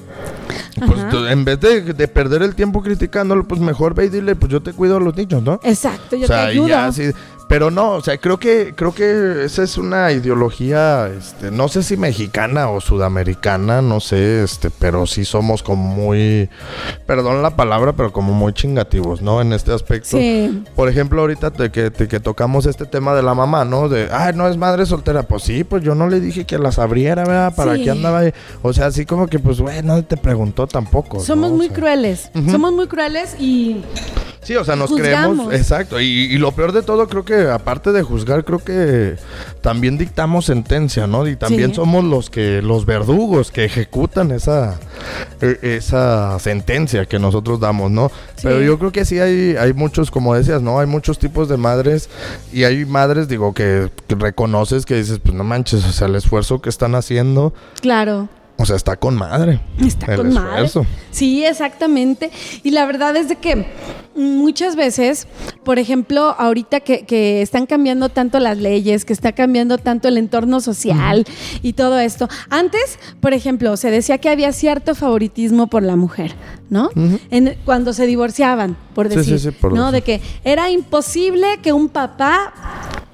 pues 0.87 1.09
tú, 1.11 1.27
en 1.27 1.45
vez 1.45 1.61
de, 1.61 1.81
de 1.93 2.09
perder 2.09 2.43
el 2.43 2.55
tiempo 2.55 2.83
criticándolo, 2.83 3.47
pues 3.47 3.61
mejor 3.61 3.95
ve 3.95 4.07
y 4.07 4.09
dile, 4.09 4.37
pues 4.37 4.51
yo 4.53 4.61
te 4.63 4.73
cuido 4.73 4.97
a 4.97 5.01
los 5.01 5.17
niños, 5.17 5.43
¿no? 5.43 5.61
Exacto, 5.63 6.17
yo 6.17 6.25
o 6.25 6.27
sea, 6.27 6.47
te 6.47 6.55
y 6.55 6.57
ayudo. 6.57 6.69
ya 6.69 6.87
así, 6.87 7.11
Pero 7.49 7.71
no, 7.71 7.93
o 7.93 8.01
sea, 8.03 8.19
creo 8.19 8.39
que, 8.39 8.75
creo 8.77 8.93
que 8.95 9.45
esa 9.45 9.63
es 9.63 9.79
una 9.79 10.13
ideología, 10.13 11.09
este, 11.09 11.51
no 11.51 11.69
sé 11.69 11.83
si 11.83 11.97
mexicana 11.97 12.69
o 12.71 12.81
sudamericana, 12.81 13.81
no 13.81 14.01
sé, 14.01 14.43
este, 14.45 14.69
pero 14.71 15.07
sí 15.07 15.25
somos 15.25 15.63
como 15.63 15.83
muy, 15.83 16.51
perdón 17.07 17.43
la 17.43 17.57
palabra, 17.57 17.95
pero 17.95 18.13
como 18.13 18.35
muy 18.35 18.53
chingativos, 18.53 19.23
¿no? 19.23 19.41
En 19.41 19.53
este 19.55 19.73
aspecto. 19.73 20.19
Sí. 20.19 20.63
Por 20.77 20.89
ejemplo, 20.89 21.23
ahorita 21.23 21.51
te- 21.51 21.71
que, 21.71 21.91
te- 21.91 22.07
que 22.07 22.21
tocamos 22.21 22.67
este 22.67 22.85
tema 22.85 23.15
de 23.15 23.23
la 23.23 23.35
mamá, 23.35 23.65
¿no? 23.65 23.89
De, 23.89 24.09
ay, 24.13 24.35
no 24.35 24.47
es 24.47 24.57
madre 24.59 24.85
soltera. 24.87 25.23
Pues 25.23 25.43
sí, 25.43 25.65
pues 25.65 25.83
yo 25.83 25.95
no 25.95 26.09
le 26.09 26.21
dije 26.21 26.45
que 26.45 26.59
las 26.59 26.79
abriera, 26.79 27.25
¿verdad? 27.25 27.55
¿Para 27.55 27.77
Sí. 27.77 27.85
qué 27.85 27.91
andaba 27.91 28.19
ahí? 28.21 28.33
O 28.63 28.73
sea, 28.75 28.87
así 28.87 29.07
como 29.07 29.27
que, 29.27 29.39
pues, 29.39 29.59
güey, 29.61 29.83
nadie 29.83 30.03
te 30.03 30.17
preguntó 30.19 30.67
tampoco. 30.67 31.21
Somos 31.21 31.49
¿no? 31.49 31.55
O 31.55 31.57
muy 31.57 31.69
sea, 31.69 31.77
crueles. 31.77 32.31
Somos 32.51 32.73
muy 32.73 32.87
crueles 32.89 33.35
y 33.41 33.83
Sí, 34.43 34.55
o 34.57 34.65
sea, 34.65 34.77
nos 34.77 34.89
Juzgamos. 34.89 35.37
creemos. 35.37 35.55
Exacto. 35.55 36.01
Y, 36.01 36.07
y 36.07 36.39
lo 36.39 36.53
peor 36.53 36.73
de 36.73 36.81
todo, 36.83 37.07
creo 37.09 37.23
que 37.25 37.38
aparte 37.42 37.92
de 37.92 38.03
juzgar, 38.03 38.44
creo 38.44 38.59
que 38.59 39.16
también 39.61 39.98
dictamos 39.98 40.46
sentencia, 40.46 41.07
¿no? 41.07 41.27
Y 41.29 41.37
también 41.37 41.70
Sí. 41.70 41.77
somos 41.77 42.05
los 42.05 42.31
que, 42.31 42.61
los 42.62 42.87
verdugos 42.87 43.51
que 43.51 43.64
ejecutan 43.64 44.31
esa, 44.33 44.79
e- 45.40 45.59
esa 45.62 46.38
sentencia 46.38 47.07
que 47.07 47.18
nosotros 47.18 47.61
damos, 47.61 47.90
¿no? 47.90 48.09
Sí. 48.37 48.42
Pero 48.44 48.61
yo 48.62 48.79
creo 48.79 48.92
que 48.92 49.05
sí 49.05 49.18
hay, 49.20 49.57
hay 49.57 49.72
muchos, 49.72 50.11
como 50.11 50.35
decías, 50.35 50.62
¿no? 50.62 50.81
Hay 50.81 50.87
muchos 50.87 51.18
tipos 51.18 51.48
de 51.48 51.57
madres. 51.57 52.09
Y 52.53 52.64
hay 52.64 52.85
madres, 52.85 53.29
digo, 53.29 53.55
que, 53.55 53.90
que 54.07 54.14
reconoces 54.14 54.85
que 54.87 54.94
dices, 54.96 55.20
pues 55.22 55.35
no 55.35 55.44
manches, 55.44 55.85
o 55.85 55.92
sea, 55.92 56.09
el 56.09 56.16
esfuerzo 56.16 56.61
que 56.61 56.68
están 56.68 56.94
haciendo, 56.94 57.53
claro. 57.81 58.29
o 58.57 58.66
sea, 58.66 58.74
está 58.77 58.96
con 58.96 59.14
madre. 59.16 59.61
Está 59.85 60.12
el 60.14 60.16
con 60.18 60.35
madre. 60.35 60.68
Sí, 61.11 61.44
exactamente. 61.44 62.31
Y 62.62 62.70
la 62.72 62.87
verdad 62.87 63.16
es 63.16 63.29
de 63.29 63.37
que 63.37 63.66
muchas 64.19 64.77
veces, 64.77 65.27
por 65.65 65.79
ejemplo, 65.79 66.35
ahorita 66.39 66.81
que, 66.81 67.07
que 67.07 67.41
están 67.43 67.67
cambiando 67.67 68.09
tanto 68.09 68.39
las 68.41 68.59
leyes, 68.59 69.05
que 69.05 69.13
está 69.13 69.33
cambiando 69.33 69.79
tanto 69.79 70.09
el 70.09 70.19
entorno 70.19 70.61
social 70.61 71.25
y 71.63 71.73
todo 71.75 71.99
esto. 71.99 72.29
Antes, 72.51 72.99
por 73.21 73.33
ejemplo, 73.33 73.77
se 73.77 73.91
decía 73.91 74.19
que 74.19 74.29
había 74.29 74.53
cierto 74.53 74.95
favoritismo 74.95 75.69
por 75.69 75.83
la 75.83 75.97
mujer, 75.97 76.35
¿no? 76.71 76.91
En- 77.31 77.57
cuando 77.65 77.93
se 77.93 78.07
divorciaban, 78.07 78.77
por 78.95 79.09
Sí, 79.09 79.17
decir, 79.17 79.39
sí, 79.39 79.51
sí, 79.51 79.57
por 79.59 79.73
¿no? 79.73 79.93
decir. 79.93 79.99
De 79.99 80.03
que 80.03 80.21
era 80.45 80.71
imposible 80.71 81.47
que 81.63 81.73
un 81.73 81.89
papá 81.89 82.53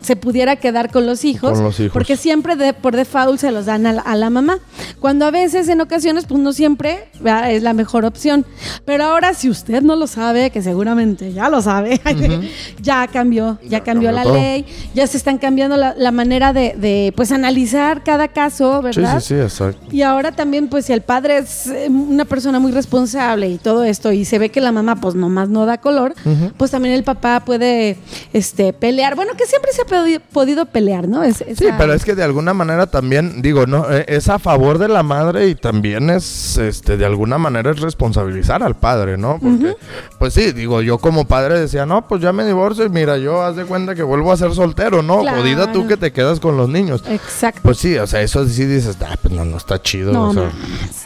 se 0.00 0.16
pudiera 0.16 0.56
quedar 0.56 0.90
con 0.92 1.06
los 1.06 1.24
hijos, 1.24 1.52
Con 1.52 1.64
los 1.64 1.80
hijos. 1.80 1.92
porque 1.94 2.18
siempre 2.18 2.56
de, 2.56 2.74
por 2.74 2.94
default 2.94 3.40
se 3.40 3.50
los 3.50 3.64
dan 3.64 3.86
a 3.86 3.92
la, 3.94 4.02
a 4.02 4.16
la 4.16 4.28
mamá. 4.28 4.58
Cuando 5.00 5.24
a 5.24 5.30
veces, 5.30 5.66
en 5.68 5.80
ocasiones, 5.80 6.26
pues 6.26 6.40
no 6.40 6.52
siempre 6.52 7.08
¿verdad? 7.20 7.50
es 7.52 7.62
la 7.62 7.72
mejor 7.72 8.04
opción. 8.04 8.44
Pero 8.84 9.04
ahora, 9.04 9.32
si 9.32 9.48
usted 9.48 9.80
no 9.80 9.96
lo 9.96 10.06
sabe, 10.06 10.50
que 10.50 10.60
seguramente 10.60 10.93
ya 11.34 11.48
lo 11.48 11.60
sabe, 11.62 12.00
ya 12.82 13.06
cambió, 13.08 13.58
ya, 13.62 13.68
Ya 13.68 13.80
cambió, 13.84 14.10
cambió 14.10 14.12
la 14.12 14.22
todo. 14.22 14.34
ley, 14.34 14.64
ya 14.94 15.06
se 15.06 15.16
están 15.16 15.38
cambiando 15.38 15.76
la, 15.76 15.94
la 15.96 16.10
manera 16.10 16.52
de, 16.52 16.74
de, 16.76 17.12
pues, 17.16 17.32
analizar 17.32 18.02
cada 18.02 18.28
caso, 18.28 18.78
Sí, 18.78 19.00
¿verdad? 19.00 19.20
sí, 19.20 19.28
sí, 19.28 19.34
exacto. 19.40 19.86
Y 19.90 20.02
ahora 20.02 20.32
también, 20.32 20.68
pues, 20.68 20.86
si 20.86 20.92
el 20.92 21.02
padre 21.02 21.38
es 21.38 21.66
eh, 21.66 21.88
una 21.88 22.24
persona 22.24 22.58
muy 22.58 22.72
responsable 22.72 23.48
y 23.48 23.58
todo 23.58 23.84
esto, 23.84 24.12
y 24.12 24.24
se 24.24 24.38
ve 24.38 24.50
que 24.50 24.60
la 24.60 24.72
mamá, 24.72 24.96
pues, 24.96 25.14
nomás 25.14 25.48
no 25.48 25.66
da 25.66 25.78
color, 25.78 26.14
pues 26.56 26.70
también 26.70 26.94
el 26.94 27.04
papá 27.04 27.40
puede 27.44 27.96
este, 28.32 28.72
pelear. 28.72 29.14
Bueno, 29.16 29.32
que 29.36 29.46
siempre 29.46 29.70
se 29.72 29.82
ha 29.82 29.86
podi- 29.86 30.20
podido 30.32 30.66
pelear, 30.66 31.08
¿no? 31.08 31.22
Es, 31.22 31.36
Sí, 31.36 31.66
pero 31.78 31.92
es 31.94 32.04
que 32.04 32.14
de 32.14 32.22
alguna 32.22 32.54
manera 32.54 32.86
también, 32.86 33.42
digo, 33.42 33.66
no, 33.66 33.84
Eh, 33.90 34.04
es 34.08 34.28
a 34.28 34.38
favor 34.38 34.78
de 34.78 34.88
la 34.88 35.02
madre 35.02 35.48
y 35.48 35.54
también 35.54 36.10
es, 36.10 36.56
este, 36.58 36.96
de 36.96 37.04
alguna 37.04 37.38
manera 37.38 37.70
es 37.70 37.80
responsabilizar 37.80 38.62
al 38.62 38.76
padre, 38.76 39.16
¿no? 39.16 39.38
Porque, 39.40 39.74
pues 40.18 40.34
sí, 40.34 40.52
digo, 40.52 40.80
yo 40.84 40.98
como 40.98 41.24
padre 41.26 41.58
decía, 41.58 41.86
no, 41.86 42.06
pues 42.06 42.20
ya 42.22 42.32
me 42.32 42.44
divorcio 42.44 42.84
y 42.84 42.88
mira, 42.88 43.18
yo 43.18 43.42
haz 43.42 43.56
de 43.56 43.64
cuenta 43.64 43.94
que 43.94 44.02
vuelvo 44.02 44.30
a 44.32 44.36
ser 44.36 44.54
soltero, 44.54 45.02
¿no? 45.02 45.20
Claro. 45.20 45.38
Jodida 45.38 45.72
tú 45.72 45.86
que 45.86 45.96
te 45.96 46.12
quedas 46.12 46.40
con 46.40 46.56
los 46.56 46.68
niños. 46.68 47.02
Exacto. 47.08 47.60
Pues 47.62 47.78
sí, 47.78 47.96
o 47.96 48.06
sea, 48.06 48.20
eso 48.22 48.46
sí 48.46 48.64
dices, 48.64 48.96
ah, 49.04 49.16
pues 49.20 49.34
no, 49.34 49.44
no 49.44 49.56
está 49.56 49.80
chido, 49.82 50.12
No 50.12 50.30
o 50.30 50.32
sea, 50.34 50.50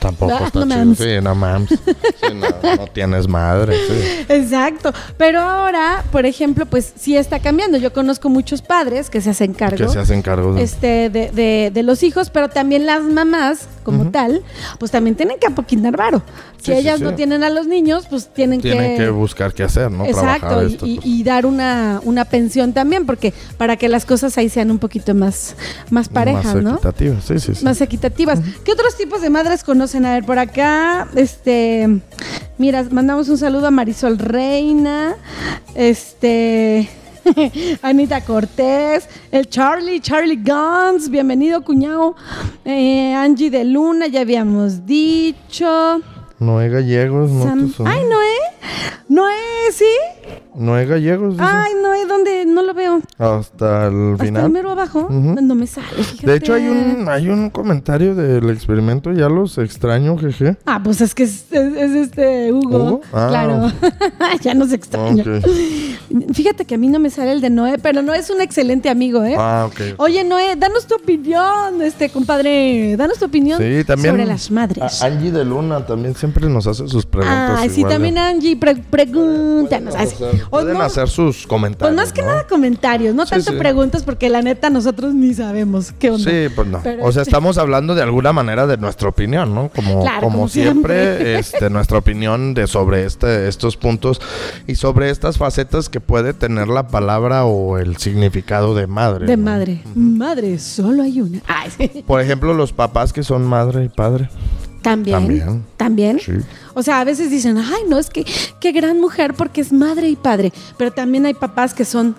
tampoco 0.01 0.35
Ah, 0.41 0.47
está 0.47 0.61
no 0.61 0.67
chido. 0.67 0.77
mames. 0.79 0.99
Sí, 0.99 1.09
no 1.23 1.35
mames. 1.35 1.69
Sí, 1.71 2.35
no, 2.35 2.77
no 2.77 2.87
tienes 2.88 3.29
madre, 3.29 3.77
sí. 3.88 4.27
Exacto. 4.33 4.93
Pero 5.17 5.41
ahora, 5.41 6.05
por 6.12 6.27
ejemplo, 6.27 6.67
pues 6.67 6.93
sí 6.99 7.17
está 7.17 7.38
cambiando. 7.41 7.79
Yo 7.79 7.93
conozco 7.93 8.29
muchos 8.29 8.62
padres 8.62 9.11
que 9.11 9.21
se 9.21 9.31
hacen 9.31 9.55
cargo. 9.55 9.77
Que 9.77 9.88
se 9.88 9.99
hacen 9.99 10.23
cargo 10.23 10.55
de... 10.55 10.62
Este, 10.62 11.11
de, 11.11 11.31
de- 11.31 11.71
de 11.73 11.83
los 11.83 12.03
hijos, 12.03 12.31
pero 12.31 12.49
también 12.49 12.87
las 12.87 13.03
mamás, 13.03 13.69
como 13.83 14.11
tal, 14.11 14.43
pues 14.79 14.91
también 14.91 15.17
tienen 15.17 15.38
que 15.38 15.47
apoquinar 15.47 15.97
varo. 15.97 16.23
Si 16.59 16.67
Sí, 16.67 16.73
ellas 16.73 17.01
no 17.01 17.14
tienen 17.14 17.45
a 17.45 17.51
los 17.51 17.67
niños, 17.67 18.07
pues 18.11 18.29
tienen, 18.35 18.61
Tienen 18.61 18.97
que 18.99 19.09
buscar 19.11 19.55
qué 19.59 19.64
hacer, 19.64 19.90
¿no? 19.90 20.05
Exacto, 20.07 20.47
Trabajar 20.47 20.68
y, 20.71 20.73
esto, 20.73 20.87
y- 20.87 20.94
pues. 20.97 21.07
y 21.07 21.23
dar 21.25 21.44
una, 21.44 22.01
una 22.05 22.25
pensión 22.25 22.73
también, 22.73 23.05
porque 23.07 23.35
para 23.57 23.77
que 23.77 23.88
las 23.88 24.05
cosas 24.07 24.38
ahí 24.38 24.49
sean 24.49 24.71
un 24.71 24.79
poquito 24.79 25.14
más, 25.14 25.57
más 25.90 26.09
parejas, 26.09 26.55
Más 26.55 26.62
¿no? 26.62 26.71
equitativas, 26.75 27.25
sí, 27.25 27.38
sí, 27.40 27.55
sí. 27.57 27.64
Más 27.64 27.81
equitativas. 27.81 28.38
¿Qué 28.64 28.71
otros 28.73 28.97
tipos 28.97 29.21
de 29.21 29.31
madres 29.31 29.64
conocen? 29.64 30.07
A 30.07 30.12
ver, 30.14 30.25
por 30.25 30.38
acá, 30.38 31.09
este, 31.16 32.01
mira, 32.57 32.85
mandamos 32.90 33.29
un 33.29 33.37
saludo 33.37 33.66
a 33.66 33.71
Marisol 33.73 34.16
Reina, 34.18 35.16
este, 35.75 36.88
Anita 37.83 38.21
Cortés, 38.23 39.09
el 39.33 39.49
Charlie, 39.49 40.01
Charlie 40.01 40.37
Guns, 40.42 41.09
bienvenido 41.11 41.62
cuñado, 41.62 42.14
eh, 42.64 43.12
Angie 43.14 43.51
de 43.51 43.64
Luna, 43.64 44.07
ya 44.07 44.21
habíamos 44.21 44.87
dicho. 44.87 46.01
Noé 46.40 46.68
Gallegos, 46.68 47.31
¿no? 47.33 47.44
Sam- 47.44 47.73
Ay, 47.85 48.03
Noé. 48.09 48.88
Noé 50.59 50.87
Gallegos, 50.87 51.35
dice. 51.37 51.44
Ay, 51.47 51.73
Noé, 51.83 52.07
¿dónde? 52.07 52.44
No 52.47 52.62
lo 52.62 52.75
veo. 52.75 53.01
Hasta 53.18 53.87
el 53.87 54.12
Hasta 54.12 54.25
final. 54.25 54.44
el 54.47 54.51
mero 54.53 54.71
abajo. 54.73 55.01
Ujú. 55.09 55.37
No 55.40 55.55
me 55.55 55.66
sale, 55.66 55.87
fíjate. 56.03 56.27
De 56.27 56.37
hecho, 56.37 56.55
hay 56.55 56.66
un, 56.68 57.09
hay 57.09 57.29
un 57.29 57.51
comentario 57.51 58.14
del 58.14 58.51
experimento, 58.51 59.12
ya 59.12 59.29
los 59.29 59.57
extraño, 59.59 60.16
jeje. 60.18 60.57
Ah, 60.66 60.81
pues 60.83 61.01
es 61.01 61.14
que 61.14 61.23
es, 61.25 61.47
es- 61.53 61.77
es 61.77 61.90
este 61.92 62.53
Hugo. 62.53 62.77
¿Hugo? 62.79 63.01
Ah. 63.12 63.27
Claro. 63.31 63.73
ya 64.42 64.55
nos 64.55 64.73
extraña. 64.73 65.23
Ok. 65.23 65.44
Fíjate 66.33 66.64
que 66.64 66.75
a 66.75 66.79
mí 66.79 66.88
no 66.88 66.99
me 66.99 67.11
sale 67.11 67.33
el 67.33 67.40
de 67.40 67.51
Noé, 67.51 67.79
pero 67.79 68.03
no 68.03 68.14
es 68.14 68.31
un 68.31 68.40
excelente 68.40 68.88
amigo, 68.88 69.25
¿eh? 69.25 69.37
Ah, 69.38 69.66
ok. 69.68 69.81
Oye, 69.99 70.25
Noé, 70.25 70.57
danos 70.57 70.87
tu 70.87 70.94
opinión, 70.94 71.81
este 71.83 72.09
compadre. 72.09 72.97
Danos 72.97 73.18
tu 73.18 73.27
opinión 73.27 73.59
Sí, 73.61 73.85
también. 73.85 74.14
sobre 74.14 74.27
las 74.27 74.51
madres. 74.51 75.03
Angie 75.03 75.31
de 75.31 75.44
Luna 75.44 75.85
también 75.87 76.14
siempre 76.14 76.49
nos 76.49 76.66
hace 76.66 76.88
sus 76.88 77.05
preguntas. 77.07 77.59
Ah, 77.61 77.66
sí, 77.68 77.81
igual, 77.81 77.92
también 77.94 78.14
¿no? 78.14 78.21
Angie, 78.23 78.57
pre- 78.57 78.77
pregúntanos. 78.77 79.94
Pueden 80.51 80.79
no- 80.79 80.83
hacer 80.85 81.09
sus 81.09 81.47
comentarios. 81.47 81.95
Pues 81.95 82.07
más 82.07 82.13
que 82.13 82.23
¿no? 82.23 82.29
nada 82.29 82.47
comentarios, 82.47 83.15
no 83.15 83.25
Sí, 83.25 83.31
tanto 83.31 83.53
sí. 83.53 83.59
preguntas, 83.59 84.03
porque 84.03 84.29
la 84.29 84.43
neta 84.43 84.71
nosotros 84.71 85.15
ni 85.15 85.35
sabemos 85.35 85.93
qué 85.99 86.11
onda. 86.11 86.31
Sí, 86.31 86.49
pues 86.55 86.67
no. 86.69 86.81
Pero 86.83 87.05
o 87.05 87.13
sea, 87.13 87.23
este- 87.23 87.31
estamos 87.31 87.59
hablando 87.59 87.95
de 87.95 88.03
alguna 88.03 88.33
manera 88.33 88.67
de 88.67 88.77
nuestra 88.77 89.09
opinión, 89.09 89.55
¿no? 89.55 89.71
Como, 89.75 90.03
Claro, 90.03 90.21
como, 90.23 90.37
como 90.39 90.49
siempre, 90.49 91.17
siempre. 91.19 91.39
este, 91.39 91.71
nuestra 91.71 91.99
opinión 91.99 92.55
de 92.55 92.67
sobre 92.67 93.05
este, 93.05 93.49
estos 93.49 93.77
puntos 93.77 94.21
y 94.67 94.75
sobre 94.77 95.11
estas 95.11 95.39
facetas 95.39 95.89
que 95.89 96.01
puede 96.01 96.33
tener 96.35 96.69
la 96.69 96.89
palabra 96.89 97.45
o 97.45 97.79
el 97.79 97.97
significado 97.99 98.75
de 98.75 98.87
madre. 98.87 99.27
De 99.27 99.37
¿no? 99.37 99.45
madre. 99.45 99.83
Madre, 99.95 100.59
solo 100.59 101.03
hay 101.03 101.21
una. 101.21 101.41
Ay. 101.47 102.03
Por 102.07 102.21
ejemplo, 102.21 102.55
los 102.55 102.73
papás 102.73 103.13
que 103.13 103.23
son 103.23 103.45
madre 103.47 103.85
y 103.85 103.89
padre. 103.89 104.29
También. 104.83 105.17
También. 105.19 105.65
También. 105.77 106.21
Sí. 106.21 106.33
O 106.79 106.83
sea, 106.85 107.01
a 107.01 107.05
veces 107.05 107.29
dicen, 107.29 107.59
ay, 107.59 107.83
no, 107.88 107.99
es 107.99 108.09
que 108.09 108.25
qué 108.61 108.71
gran 108.71 109.01
mujer 109.01 109.35
porque 109.35 109.61
es 109.61 109.73
madre 109.73 110.09
y 110.09 110.14
padre. 110.14 110.53
Pero 110.77 110.93
también 110.93 111.27
hay 111.27 111.35
papás 111.35 111.75
que 111.75 111.85
son 111.85 112.14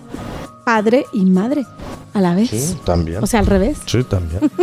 padre 0.64 1.06
y 1.12 1.24
madre 1.24 1.66
a 2.14 2.20
la 2.20 2.34
vez. 2.34 2.50
Sí, 2.50 2.76
también. 2.84 3.22
O 3.22 3.26
sea, 3.26 3.40
al 3.40 3.46
revés. 3.46 3.78
sí, 3.86 4.02
también. 4.04 4.40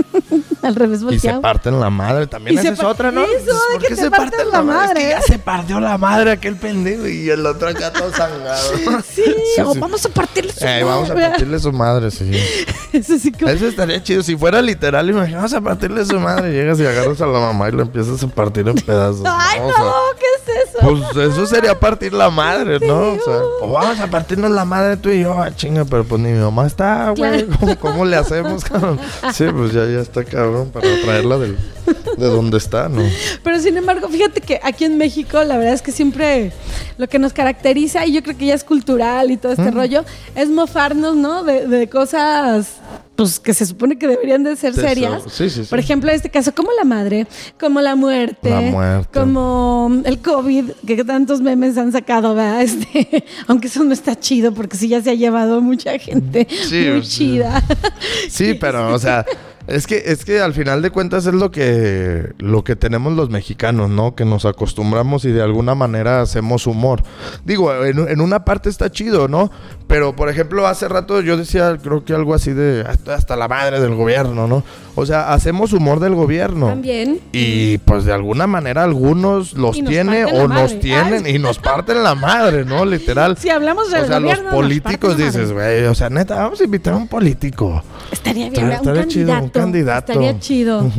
Al 0.64 0.76
revés 0.76 0.98
Y 0.98 1.00
se 1.02 1.06
volteado. 1.06 1.42
parten 1.42 1.80
la 1.80 1.90
madre 1.92 2.26
también. 2.28 2.58
Esa 2.58 2.70
es 2.74 2.84
otra, 2.84 3.12
¿no? 3.12 3.24
Eso, 3.24 3.56
¿Por 3.74 3.82
que 3.82 3.88
qué 3.90 3.96
se 3.96 4.10
parten 4.10 4.32
parten 4.32 4.48
la 4.52 4.58
la 4.58 4.64
madre? 4.64 4.88
Es 4.88 4.88
madre. 4.88 5.04
que 5.04 5.10
ya 5.12 5.22
se 5.22 5.40
partió 5.40 5.80
la 5.80 5.98
madre 6.00 6.32
aquel 6.32 6.56
pendejo 6.58 7.08
y 7.08 7.30
el 7.30 7.46
otro 7.46 7.70
acá 7.70 7.94
todo 7.94 8.12
sangado. 8.12 8.72
Sí, 9.08 9.24
o 9.64 9.76
vamos 9.76 10.04
a 10.06 10.10
partirle 10.10 10.52
su 10.52 10.66
Eh, 10.66 10.84
vamos 10.84 11.10
a 11.12 11.14
madre. 11.14 11.30
partirle 11.30 11.60
su 11.60 11.72
madre, 11.72 12.12
sí. 12.12 12.32
Eso 12.92 13.18
sí 13.20 13.32
como- 13.32 13.50
Eso 13.52 13.68
estaría 13.68 14.02
chido. 14.04 14.24
Si 14.24 14.36
fuera 14.36 14.62
literal, 14.62 15.08
imagínate, 15.10 15.36
vamos 15.36 15.54
a 15.54 15.62
partirle 15.62 16.06
su 16.06 16.20
madre. 16.20 16.52
Llegas 16.52 16.80
y 16.80 16.86
agarras 16.86 17.22
a 17.22 17.28
la 17.28 17.40
mamá 17.40 17.70
y 17.70 17.72
lo 17.74 17.84
empiezas 17.84 18.22
a 18.22 18.28
partir 18.28 18.68
en 18.68 18.76
pedazos. 18.76 19.22
Ay, 19.26 19.60
¿no? 19.60 19.68
no, 19.68 19.72
O 19.72 19.76
sea, 19.78 19.92
¿qué 20.20 20.26
es 20.37 20.37
eso? 20.64 20.80
pues 20.82 21.32
eso 21.32 21.46
sería 21.46 21.80
partir 21.80 22.14
la 22.14 22.30
madre, 22.30 22.80
¿no? 22.80 23.14
O 23.14 23.20
sea, 23.20 23.42
o 23.62 23.72
vamos 23.72 24.00
a 24.00 24.08
partirnos 24.08 24.52
la 24.52 24.66
madre 24.66 24.98
tú 24.98 25.10
y 25.10 25.22
yo, 25.22 25.34
ah, 25.40 25.56
chinga, 25.56 25.86
pero 25.86 26.04
pues 26.04 26.22
ni 26.22 26.30
mi 26.30 26.40
mamá 26.40 26.68
está, 26.68 27.12
güey. 27.12 27.46
Claro. 27.46 27.58
¿Cómo, 27.60 27.80
cómo 27.80 28.06
le 28.06 28.16
hacemos, 28.16 28.64
cabrón? 28.64 29.00
Sí, 29.34 29.46
pues 29.52 29.74
ya, 29.74 29.86
ya 29.86 30.00
está 30.00 30.24
cabrón 30.24 30.70
para 30.70 30.88
traerla 31.02 31.38
del, 31.38 31.58
de 32.18 32.28
donde 32.28 32.58
está, 32.58 32.90
¿no? 32.90 33.02
Pero 33.44 33.60
sin 33.60 33.78
embargo, 33.78 34.08
fíjate 34.10 34.42
que 34.42 34.60
aquí 34.64 34.86
en 34.86 34.98
México, 34.98 35.44
la 35.44 35.58
verdad 35.58 35.74
es 35.74 35.82
que 35.82 35.92
siempre 35.92 36.52
lo 36.98 37.08
que 37.08 37.20
nos 37.20 37.34
caracteriza, 37.34 38.06
y 38.06 38.14
yo 38.14 38.24
creo 38.24 38.38
que 38.38 38.48
ya 38.48 38.54
es 38.54 38.64
cultural 38.64 39.32
y 39.32 39.38
todo 39.38 39.52
este 39.52 39.72
rollo, 39.72 40.04
es 40.36 40.50
mofarnos, 40.50 41.16
¿no? 41.16 41.44
De, 41.44 41.68
de 41.68 41.88
cosas 41.90 42.78
pues 43.18 43.40
que 43.40 43.54
se 43.54 43.66
supone 43.66 43.98
que 43.98 44.08
deberían 44.08 44.44
de 44.44 44.56
ser 44.56 44.74
serias. 44.76 45.24
sí, 45.28 45.50
sí, 45.50 45.64
sí. 45.64 45.70
Por 45.70 45.80
ejemplo, 45.80 46.10
en 46.10 46.16
este 46.16 46.30
caso, 46.30 46.54
como 46.54 46.70
la 46.78 46.86
madre, 46.86 47.28
como 47.60 47.82
la 47.82 47.96
muerte, 47.96 48.50
La 48.52 48.62
muerte. 48.62 49.10
como 49.12 49.92
el 50.06 50.20
COVID, 50.20 50.72
que 50.86 51.04
tantos 51.04 51.42
memes 51.42 51.78
han 51.78 51.92
sacado, 51.92 52.36
¿verdad? 52.36 52.62
Este, 52.68 53.24
aunque 53.48 53.68
eso 53.68 53.84
no 53.84 53.92
está 53.92 54.20
chido, 54.20 54.54
porque 54.54 54.78
sí 54.78 54.88
ya 54.88 55.02
se 55.02 55.10
ha 55.10 55.14
llevado 55.16 55.62
mucha 55.62 55.98
gente 55.98 56.48
muy 56.72 57.02
chida. 57.02 57.64
Sí, 58.30 58.54
pero, 58.54 58.94
o 58.94 59.00
sea, 59.00 59.26
es 59.68 59.88
que, 59.88 60.04
es 60.06 60.24
que 60.24 60.40
al 60.40 60.54
final 60.54 60.82
de 60.82 60.92
cuentas 60.92 61.26
es 61.26 61.34
lo 61.34 61.52
que, 61.52 62.34
lo 62.38 62.64
que 62.64 62.76
tenemos 62.76 63.14
los 63.14 63.30
mexicanos, 63.30 63.90
¿no? 63.90 64.16
Que 64.16 64.26
nos 64.26 64.46
acostumbramos 64.46 65.26
y 65.26 65.32
de 65.32 65.42
alguna 65.42 65.76
manera 65.76 66.22
hacemos 66.22 66.68
humor. 66.68 67.04
Digo, 67.44 67.74
en, 67.84 68.08
en 68.08 68.22
una 68.22 68.46
parte 68.46 68.70
está 68.70 68.92
chido, 68.92 69.28
¿no? 69.28 69.52
Pero, 69.88 70.14
por 70.18 70.28
ejemplo, 70.28 70.68
hace 70.68 70.90
rato 70.90 71.22
yo 71.22 71.38
decía, 71.38 71.78
creo 71.82 72.04
que 72.04 72.14
algo 72.14 72.34
así 72.34 72.52
de 72.52 72.82
hasta, 72.86 73.16
hasta 73.16 73.38
la 73.38 73.48
madre 73.48 73.80
del 73.80 73.96
gobierno, 73.96 74.46
¿no? 74.46 74.62
O 74.96 75.06
sea, 75.06 75.32
hacemos 75.32 75.72
humor 75.72 76.02
del 76.02 76.14
gobierno. 76.14 76.68
También. 76.68 77.22
Y 77.32 77.78
pues 77.80 78.04
de 78.04 78.12
alguna 78.12 78.48
manera 78.48 78.84
algunos 78.84 79.54
los 79.54 79.80
tiene 79.80 80.26
o 80.26 80.50
nos 80.50 80.78
tienen 80.82 81.26
Ay. 81.26 81.36
y 81.36 81.40
nos 81.40 81.60
parten 81.60 82.04
la 82.04 82.16
madre, 82.16 82.66
¿no? 82.66 82.84
Literal. 82.98 83.38
Si 83.38 83.50
hablamos 83.50 83.90
del 83.90 84.04
o 84.04 84.08
sea, 84.08 84.20
gobierno, 84.20 84.44
los 84.44 84.54
políticos 84.54 85.16
dices, 85.18 85.54
güey, 85.54 85.86
o 85.86 85.96
sea, 85.96 86.10
neta, 86.10 86.36
vamos 86.36 86.60
a 86.60 86.66
invitar 86.66 86.94
a 86.94 86.98
un 86.98 87.08
político. 87.08 87.82
Estaría 88.12 88.50
bien, 88.50 88.54
Estaría- 88.56 88.82
un, 88.82 88.88
estaría 88.88 89.08
chido, 89.08 89.28
candidato, 89.28 89.46
un 89.46 89.50
candidato. 89.64 90.12
Estaría 90.12 90.40
chido. 90.40 90.92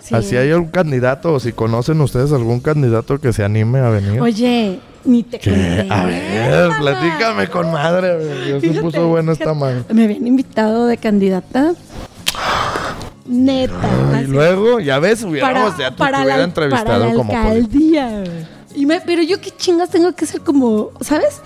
Sí. 0.00 0.14
Así 0.14 0.36
hay 0.36 0.52
un 0.52 0.68
candidato, 0.68 1.34
o 1.34 1.40
si 1.40 1.52
conocen 1.52 2.00
ustedes 2.00 2.32
algún 2.32 2.60
candidato 2.60 3.18
que 3.20 3.32
se 3.34 3.44
anime 3.44 3.80
a 3.80 3.90
venir. 3.90 4.20
Oye, 4.22 4.78
ni 5.06 5.22
te 5.22 5.38
¿Qué? 5.38 5.50
conté. 5.50 5.86
A 5.90 6.04
ver, 6.04 6.70
platícame 6.78 7.48
con 7.48 7.72
madre. 7.72 8.18
Ya 8.48 8.60
se 8.60 8.80
puso 8.80 9.08
buena 9.08 9.32
esta 9.32 9.54
madre. 9.54 9.84
Me 9.90 10.04
habían 10.04 10.26
invitado 10.26 10.86
de 10.86 10.96
candidata. 10.96 11.72
Neta. 13.26 14.22
Y 14.22 14.26
luego, 14.26 14.78
ya 14.80 14.98
ves, 14.98 15.22
hubiéramos 15.24 15.76
ya 15.76 15.90
te 15.90 15.96
para 15.96 16.18
hubiera 16.18 16.36
la, 16.38 16.44
entrevistado 16.44 16.86
para 16.86 17.06
la 17.06 17.14
como 17.14 17.32
político. 17.32 18.00
Y 18.76 18.84
me- 18.86 19.00
pero 19.00 19.22
yo 19.22 19.40
qué 19.40 19.50
chingas 19.50 19.88
tengo 19.90 20.12
que 20.12 20.26
ser 20.26 20.42
como, 20.42 20.90
¿sabes? 21.00 21.40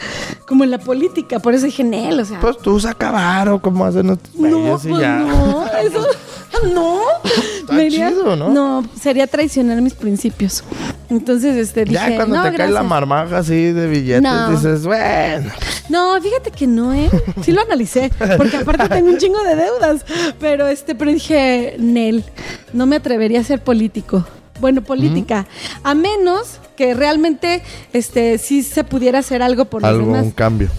Como 0.46 0.64
en 0.64 0.70
la 0.72 0.78
política. 0.78 1.38
Por 1.38 1.54
eso 1.54 1.64
dije, 1.66 1.84
Nel, 1.84 2.18
o 2.20 2.24
sea. 2.24 2.40
Pues 2.40 2.58
tú 2.58 2.78
saca 2.80 3.10
varo, 3.12 3.62
como 3.62 3.84
hacen 3.84 4.10
estos 4.10 4.34
no, 4.34 4.78
pues 4.82 4.82
ya. 5.00 5.18
no, 5.20 5.66
eso, 5.78 6.06
no. 6.74 7.00
Está 7.24 7.72
Me 7.72 7.84
iría- 7.84 8.08
chido, 8.10 8.34
¿no? 8.36 8.48
No, 8.50 8.84
sería 9.00 9.26
traicionar 9.28 9.80
mis 9.80 9.94
principios. 9.94 10.64
Entonces, 11.08 11.56
este, 11.56 11.84
dije, 11.84 11.94
Ya 12.10 12.16
cuando 12.16 12.36
no, 12.36 12.50
te 12.50 12.56
cae 12.56 12.70
la 12.70 12.82
marmaja 12.82 13.38
así 13.38 13.72
de 13.72 13.86
billetes, 13.86 14.22
No. 14.22 14.50
dices, 14.50 14.84
bueno. 14.84 15.50
No, 15.88 16.20
fíjate 16.20 16.50
que 16.50 16.66
no, 16.66 16.92
¿eh? 16.94 17.10
Sí 17.42 17.52
lo 17.52 17.60
analicé, 17.62 18.10
porque 18.36 18.58
aparte 18.58 18.88
tengo 18.88 19.08
un 19.08 19.18
chingo 19.18 19.42
de 19.42 19.54
deudas. 19.56 20.04
Pero 20.40 20.66
este, 20.68 20.94
pero 20.96 21.10
dije, 21.12 21.76
Nel, 21.78 22.24
no 22.72 22.86
me 22.86 22.96
atrevería 22.96 23.40
a 23.40 23.44
ser 23.44 23.62
político. 23.62 24.24
Bueno, 24.60 24.82
política. 24.82 25.46
A 25.82 25.94
menos 25.94 26.58
que 26.80 26.94
realmente 26.94 27.60
este 27.92 28.38
sí 28.38 28.62
se 28.62 28.84
pudiera 28.84 29.18
hacer 29.18 29.42
algo 29.42 29.66
por 29.66 29.82
los 29.82 29.90
Algo, 29.90 30.06
demás. 30.06 30.22
un 30.24 30.30
cambio. 30.30 30.70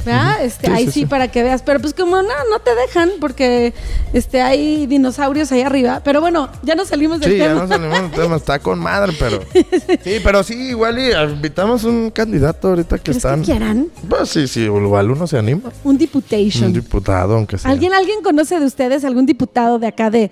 Este, 0.42 0.66
Sí, 0.66 0.74
ahí 0.74 0.90
sí, 0.92 1.06
para 1.06 1.28
que 1.28 1.44
veas. 1.44 1.62
Pero 1.62 1.80
pues 1.80 1.94
como 1.94 2.16
no, 2.16 2.24
no 2.24 2.60
te 2.64 2.74
dejan 2.74 3.12
porque 3.20 3.72
este 4.12 4.42
hay 4.42 4.88
dinosaurios 4.88 5.52
ahí 5.52 5.62
arriba. 5.62 6.02
Pero 6.04 6.20
bueno, 6.20 6.50
ya 6.64 6.74
no 6.74 6.86
salimos 6.86 7.20
del 7.20 7.34
Sí, 7.34 7.38
ya 7.38 7.50
tema. 7.50 7.62
no 7.62 7.68
salimos 7.68 8.02
del 8.02 8.12
tema, 8.20 8.36
está 8.38 8.58
con 8.58 8.80
madre, 8.80 9.14
pero. 9.20 9.42
Sí, 10.04 10.16
pero 10.24 10.42
sí, 10.42 10.56
igual 10.56 10.98
y 10.98 11.12
invitamos 11.32 11.84
un 11.84 12.10
candidato 12.10 12.70
ahorita 12.70 12.98
que 12.98 13.04
¿Crees 13.04 13.18
están. 13.18 13.42
que 13.42 13.46
quieran? 13.52 13.88
Pues 14.10 14.30
sí, 14.30 14.48
sí, 14.48 14.62
igual 14.62 15.12
uno 15.12 15.28
se 15.28 15.38
anima. 15.38 15.70
Un 15.84 16.00
diputation. 16.00 16.66
Un 16.66 16.74
diputado, 16.74 17.36
aunque 17.36 17.60
sea. 17.60 17.70
¿Alguien, 17.70 17.94
¿Alguien 17.94 18.24
conoce 18.24 18.60
de 18.60 18.66
ustedes 18.66 19.06
algún 19.06 19.28
diputado 19.28 19.78
de 19.78 19.86
acá 19.86 20.10
de... 20.10 20.32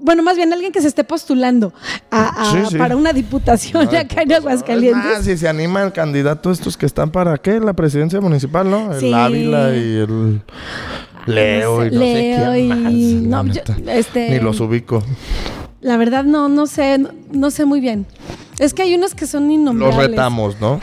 Bueno, 0.00 0.22
más 0.22 0.36
bien 0.36 0.52
alguien 0.52 0.70
que 0.70 0.80
se 0.80 0.86
esté 0.86 1.02
postulando 1.02 1.72
a- 2.12 2.42
a- 2.42 2.52
Sí, 2.52 2.58
sí. 2.70 2.78
para 2.78 2.94
una 2.96 3.12
diputación 3.12 3.84
No, 3.84 3.90
acá 3.90 4.22
en 4.22 4.28
pues, 4.28 4.38
Aguascalientes? 4.38 4.99
Más, 5.00 5.24
si 5.24 5.36
se 5.36 5.48
anima 5.48 5.82
el 5.82 5.92
candidato 5.92 6.50
estos 6.50 6.76
que 6.76 6.86
están 6.86 7.10
para 7.10 7.36
qué, 7.38 7.60
la 7.60 7.72
presidencia 7.72 8.20
municipal, 8.20 8.68
¿no? 8.70 8.92
El 8.92 9.00
Sí. 9.00 9.12
Ávila 9.12 9.74
y 9.74 9.96
el 9.98 10.42
Leo 11.26 11.84
y 11.86 11.90
no 11.90 12.00
sé 12.00 12.14
Leo 12.14 12.52
quién 12.52 12.90
y- 12.90 13.14
no, 13.26 13.46
yo- 13.46 13.60
este- 13.88 14.30
Ni 14.30 14.40
los 14.40 14.60
ubico. 14.60 15.02
La 15.80 15.96
verdad 15.96 16.24
no, 16.24 16.48
no 16.48 16.66
sé, 16.66 16.98
no, 16.98 17.10
no 17.32 17.50
sé 17.50 17.64
muy 17.64 17.80
bien. 17.80 18.06
Es 18.58 18.74
que 18.74 18.82
hay 18.82 18.94
unos 18.94 19.14
que 19.14 19.26
son 19.26 19.44
Los 19.44 19.52
innombrables. 19.54 20.08
retamos, 20.10 20.60
¿no? 20.60 20.78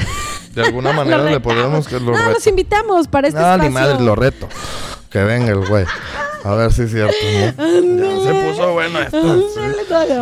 De 0.55 0.61
alguna 0.63 0.91
manera 0.93 1.18
Los 1.20 1.32
le 1.32 1.39
podemos 1.39 1.88
que 1.88 1.99
los 1.99 2.18
No, 2.18 2.32
los 2.32 2.47
invitamos 2.47 3.07
para 3.07 3.28
este 3.28 3.39
No, 3.39 3.45
espacio. 3.47 3.70
ni 3.70 3.74
madre, 3.74 4.03
lo 4.03 4.15
reto. 4.15 4.47
Que 5.11 5.20
venga 5.24 5.51
el 5.51 5.65
güey. 5.68 5.86
A 6.48 6.56
ver 6.56 6.72
si 6.72 6.84
es 6.84 6.91
cierto, 6.91 7.14
¿no? 7.56 7.68
Ya 7.98 8.24
se 8.24 8.50
puso 8.52 8.74
bueno 8.74 9.00
esto. 9.00 9.39
sí. 9.50 9.60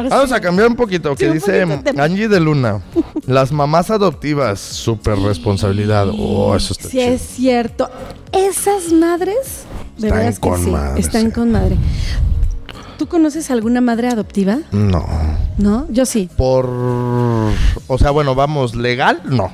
Vamos 0.10 0.32
a 0.32 0.40
cambiar 0.42 0.68
un 0.68 0.76
poquito, 0.76 1.16
que 1.16 1.30
dice. 1.32 1.66
Angie 1.98 2.28
de 2.28 2.40
Luna. 2.40 2.82
Las 3.28 3.52
mamás 3.52 3.90
adoptivas, 3.92 4.60
súper 4.60 5.18
responsabilidad. 5.20 6.08
Oh, 6.18 6.56
eso 6.56 6.74
está 6.74 6.90
Sí, 6.90 6.98
chido. 6.98 7.14
es 7.14 7.22
cierto. 7.22 7.90
Esas 8.32 8.92
madres, 8.92 9.64
de 9.98 10.08
Están 10.08 10.20
veras 10.20 10.40
que 10.40 10.50
con 10.50 10.64
sí, 10.64 10.70
madre, 10.72 11.00
están 11.00 11.26
sí. 11.28 11.32
con 11.32 11.52
madre. 11.52 11.78
¿Tú 12.98 13.08
conoces 13.08 13.52
alguna 13.52 13.82
madre 13.82 14.08
adoptiva? 14.08 14.60
No. 14.72 15.06
¿No? 15.58 15.86
Yo 15.90 16.06
sí. 16.06 16.30
Por. 16.38 16.66
O 16.70 17.98
sea, 17.98 18.12
bueno, 18.12 18.36
vamos, 18.36 18.76
legal, 18.76 19.22
no. 19.26 19.52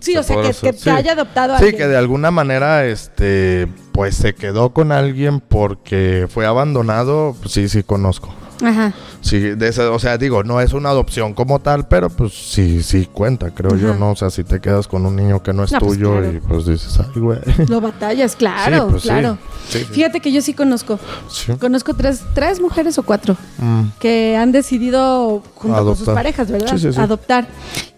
Sí, 0.00 0.16
o 0.16 0.22
sea, 0.22 0.36
que, 0.42 0.72
te 0.72 0.90
haya 0.90 1.12
adoptado 1.12 1.54
a 1.54 1.58
Sí, 1.58 1.64
alguien. 1.66 1.82
que 1.82 1.88
de 1.88 1.96
alguna 1.96 2.30
manera, 2.30 2.86
este, 2.86 3.68
pues 3.92 4.16
se 4.16 4.34
quedó 4.34 4.70
con 4.72 4.92
alguien 4.92 5.40
porque 5.40 6.26
fue 6.28 6.46
abandonado. 6.46 7.36
Pues, 7.40 7.52
sí, 7.52 7.68
sí, 7.68 7.82
conozco. 7.82 8.34
Ajá. 8.62 8.92
Sí, 9.20 9.38
de 9.38 9.68
esa, 9.68 9.90
o 9.90 9.98
sea, 9.98 10.18
digo, 10.18 10.42
no 10.44 10.60
es 10.60 10.72
una 10.72 10.90
adopción 10.90 11.34
como 11.34 11.58
tal, 11.60 11.86
pero 11.88 12.08
pues 12.10 12.32
sí, 12.32 12.82
sí 12.82 13.08
cuenta, 13.12 13.50
creo 13.50 13.76
yo. 13.76 13.94
¿no? 13.94 14.10
O 14.12 14.16
sea, 14.16 14.30
si 14.30 14.44
te 14.44 14.60
quedas 14.60 14.86
con 14.88 15.04
un 15.06 15.16
niño 15.16 15.42
que 15.42 15.52
no 15.52 15.64
es 15.64 15.72
No, 15.72 15.78
pues, 15.78 15.92
tuyo 15.94 16.12
claro. 16.12 16.32
y 16.32 16.40
pues 16.40 16.66
dices, 16.66 16.98
ay, 16.98 17.20
güey. 17.20 17.38
Lo 17.68 17.80
batallas, 17.80 18.36
claro, 18.36 18.84
Sí, 18.86 18.90
pues, 18.90 19.02
claro. 19.02 19.38
Sí, 19.68 19.78
sí. 19.80 19.84
Fíjate 19.84 20.20
que 20.20 20.32
yo 20.32 20.40
sí 20.42 20.54
conozco. 20.54 20.98
Sí. 21.30 21.52
Conozco 21.60 21.94
tres, 21.94 22.22
tres 22.34 22.60
mujeres 22.60 22.98
o 22.98 23.02
cuatro 23.02 23.36
Mm. 23.58 23.82
que 23.98 24.36
han 24.36 24.52
decidido, 24.52 25.42
junto 25.54 25.84
con 25.84 25.96
sus 25.96 26.06
parejas, 26.08 26.50
¿verdad? 26.50 26.68
Sí, 26.72 26.78
sí, 26.78 26.92
sí. 26.92 27.00
Adoptar. 27.00 27.46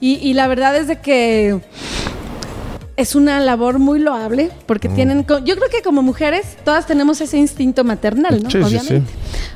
Y, 0.01 0.15
y 0.17 0.35
la 0.35 0.49
verdad 0.49 0.77
es 0.77 0.89
de 0.89 1.01
que 1.01 1.61
es 2.97 3.15
una 3.15 3.41
labor 3.41 3.79
muy 3.79 3.99
loable 3.99 4.51
porque 4.67 4.89
Mm. 4.89 4.95
tienen, 4.95 5.27
yo 5.45 5.57
creo 5.57 5.69
que 5.71 5.81
como 5.83 6.03
mujeres 6.03 6.57
todas 6.65 6.87
tenemos 6.87 7.21
ese 7.23 7.39
instinto 7.39 7.85
maternal, 7.85 8.43
¿no? 8.43 8.51
Sí, 8.51 8.59
sí, 8.59 8.65
Obviamente. 8.65 9.11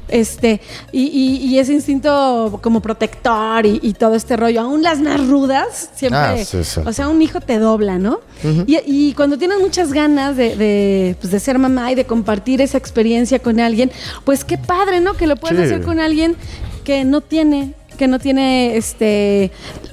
Este, 0.08 0.60
y, 0.92 1.02
y- 1.02 1.44
y 1.46 1.58
ese 1.58 1.72
instinto 1.72 2.58
como 2.62 2.80
protector 2.80 3.66
y, 3.66 3.80
y 3.82 3.92
todo 3.92 4.14
este 4.14 4.36
rollo, 4.36 4.60
aún 4.62 4.82
las 4.82 5.00
más 5.00 5.26
rudas, 5.26 5.90
siempre, 5.96 6.18
Ah, 6.18 6.36
sí, 6.44 6.62
sí. 6.64 6.80
o 6.84 6.92
sea, 6.92 7.08
un 7.08 7.20
hijo 7.22 7.40
te 7.40 7.58
dobla, 7.58 7.98
¿no? 7.98 8.20
y, 8.66 8.78
y 8.86 9.12
cuando 9.14 9.36
tienes 9.36 9.58
muchas 9.60 9.92
ganas 9.92 10.36
de, 10.36 10.54
de, 10.56 11.16
pues, 11.20 11.32
de 11.32 11.40
ser 11.40 11.58
mamá 11.58 11.90
y 11.90 11.94
de 11.96 12.04
compartir 12.04 12.60
esa 12.60 12.78
experiencia 12.78 13.38
con 13.40 13.58
alguien, 13.60 13.90
pues 14.24 14.44
qué 14.44 14.56
padre, 14.58 15.00
¿no? 15.00 15.14
Que 15.14 15.26
lo 15.26 15.36
puedes 15.36 15.58
Sí. 15.58 15.64
hacer 15.64 15.82
con 15.84 15.98
alguien 16.00 16.36
que 16.84 17.04
no 17.04 17.20
tiene 17.20 17.74
que 17.96 18.06
no 18.08 18.18
tiene 18.18 18.76
este 18.76 19.50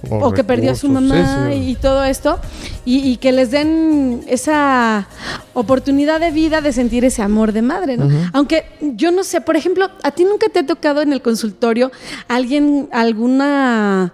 O 0.10 0.28
o, 0.28 0.32
que 0.34 0.44
perdió 0.44 0.72
a 0.72 0.76
su 0.76 0.90
mamá 0.90 1.48
sí, 1.50 1.58
sí. 1.58 1.70
y 1.72 1.76
todo 1.76 2.04
esto 2.04 2.40
y, 2.86 3.00
y 3.00 3.18
que 3.18 3.32
les 3.32 3.52
den 3.52 4.24
esa 4.28 5.08
oportunidad 5.54 6.20
de 6.20 6.32
vida 6.32 6.62
de 6.62 6.74
sentir 6.74 7.06
ese 7.06 7.22
amor 7.22 7.52
de 7.54 7.62
madre, 7.62 7.98
¿no? 7.98 8.10
Aunque 8.34 8.66
yo 8.82 9.12
no 9.12 9.24
sé, 9.24 9.42
por 9.42 9.56
ejemplo, 9.56 9.90
a 10.04 10.12
ti 10.12 10.24
nunca 10.26 10.48
te 10.50 10.60
ha 10.60 10.66
tocado 10.66 11.02
en 11.02 11.14
el 11.14 11.22
consultorio 11.22 11.92
alguien, 12.28 12.90
alguna 12.92 14.14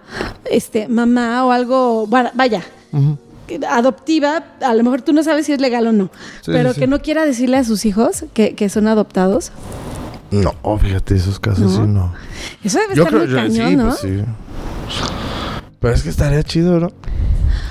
este 0.50 0.88
mamá 0.88 1.44
o 1.44 1.50
algo, 1.52 2.06
bueno, 2.06 2.30
vaya, 2.34 2.62
adoptiva, 3.68 4.44
a 4.60 4.74
lo 4.74 4.82
mejor 4.84 5.02
tú 5.02 5.12
no 5.12 5.22
sabes 5.22 5.46
si 5.46 5.52
es 5.52 5.60
legal 5.60 5.86
o 5.86 5.92
no, 5.92 6.10
Sí, 6.42 6.52
pero 6.52 6.72
sí. 6.72 6.80
que 6.80 6.86
no 6.86 7.00
quiera 7.02 7.24
decirle 7.24 7.56
a 7.56 7.64
sus 7.64 7.84
hijos 7.84 8.24
que, 8.32 8.54
que 8.54 8.68
son 8.68 8.86
adoptados. 8.86 9.50
No, 10.30 10.78
fíjate, 10.78 11.16
esos 11.16 11.38
casos 11.40 11.72
No. 11.72 11.84
sí 11.84 11.90
no. 11.90 12.12
Eso 12.64 12.78
debe 12.78 12.94
Yo 12.94 13.02
estar 13.04 13.08
creo, 13.08 13.20
muy 13.20 13.30
yo- 13.30 13.36
cañón, 13.36 13.68
sí, 13.70 13.76
¿no? 13.76 13.84
pues 13.86 13.98
sí. 14.00 14.24
Pero 15.80 15.94
es 15.94 16.02
que 16.02 16.08
estaría 16.10 16.42
chido, 16.42 16.78
¿no? 16.78 16.88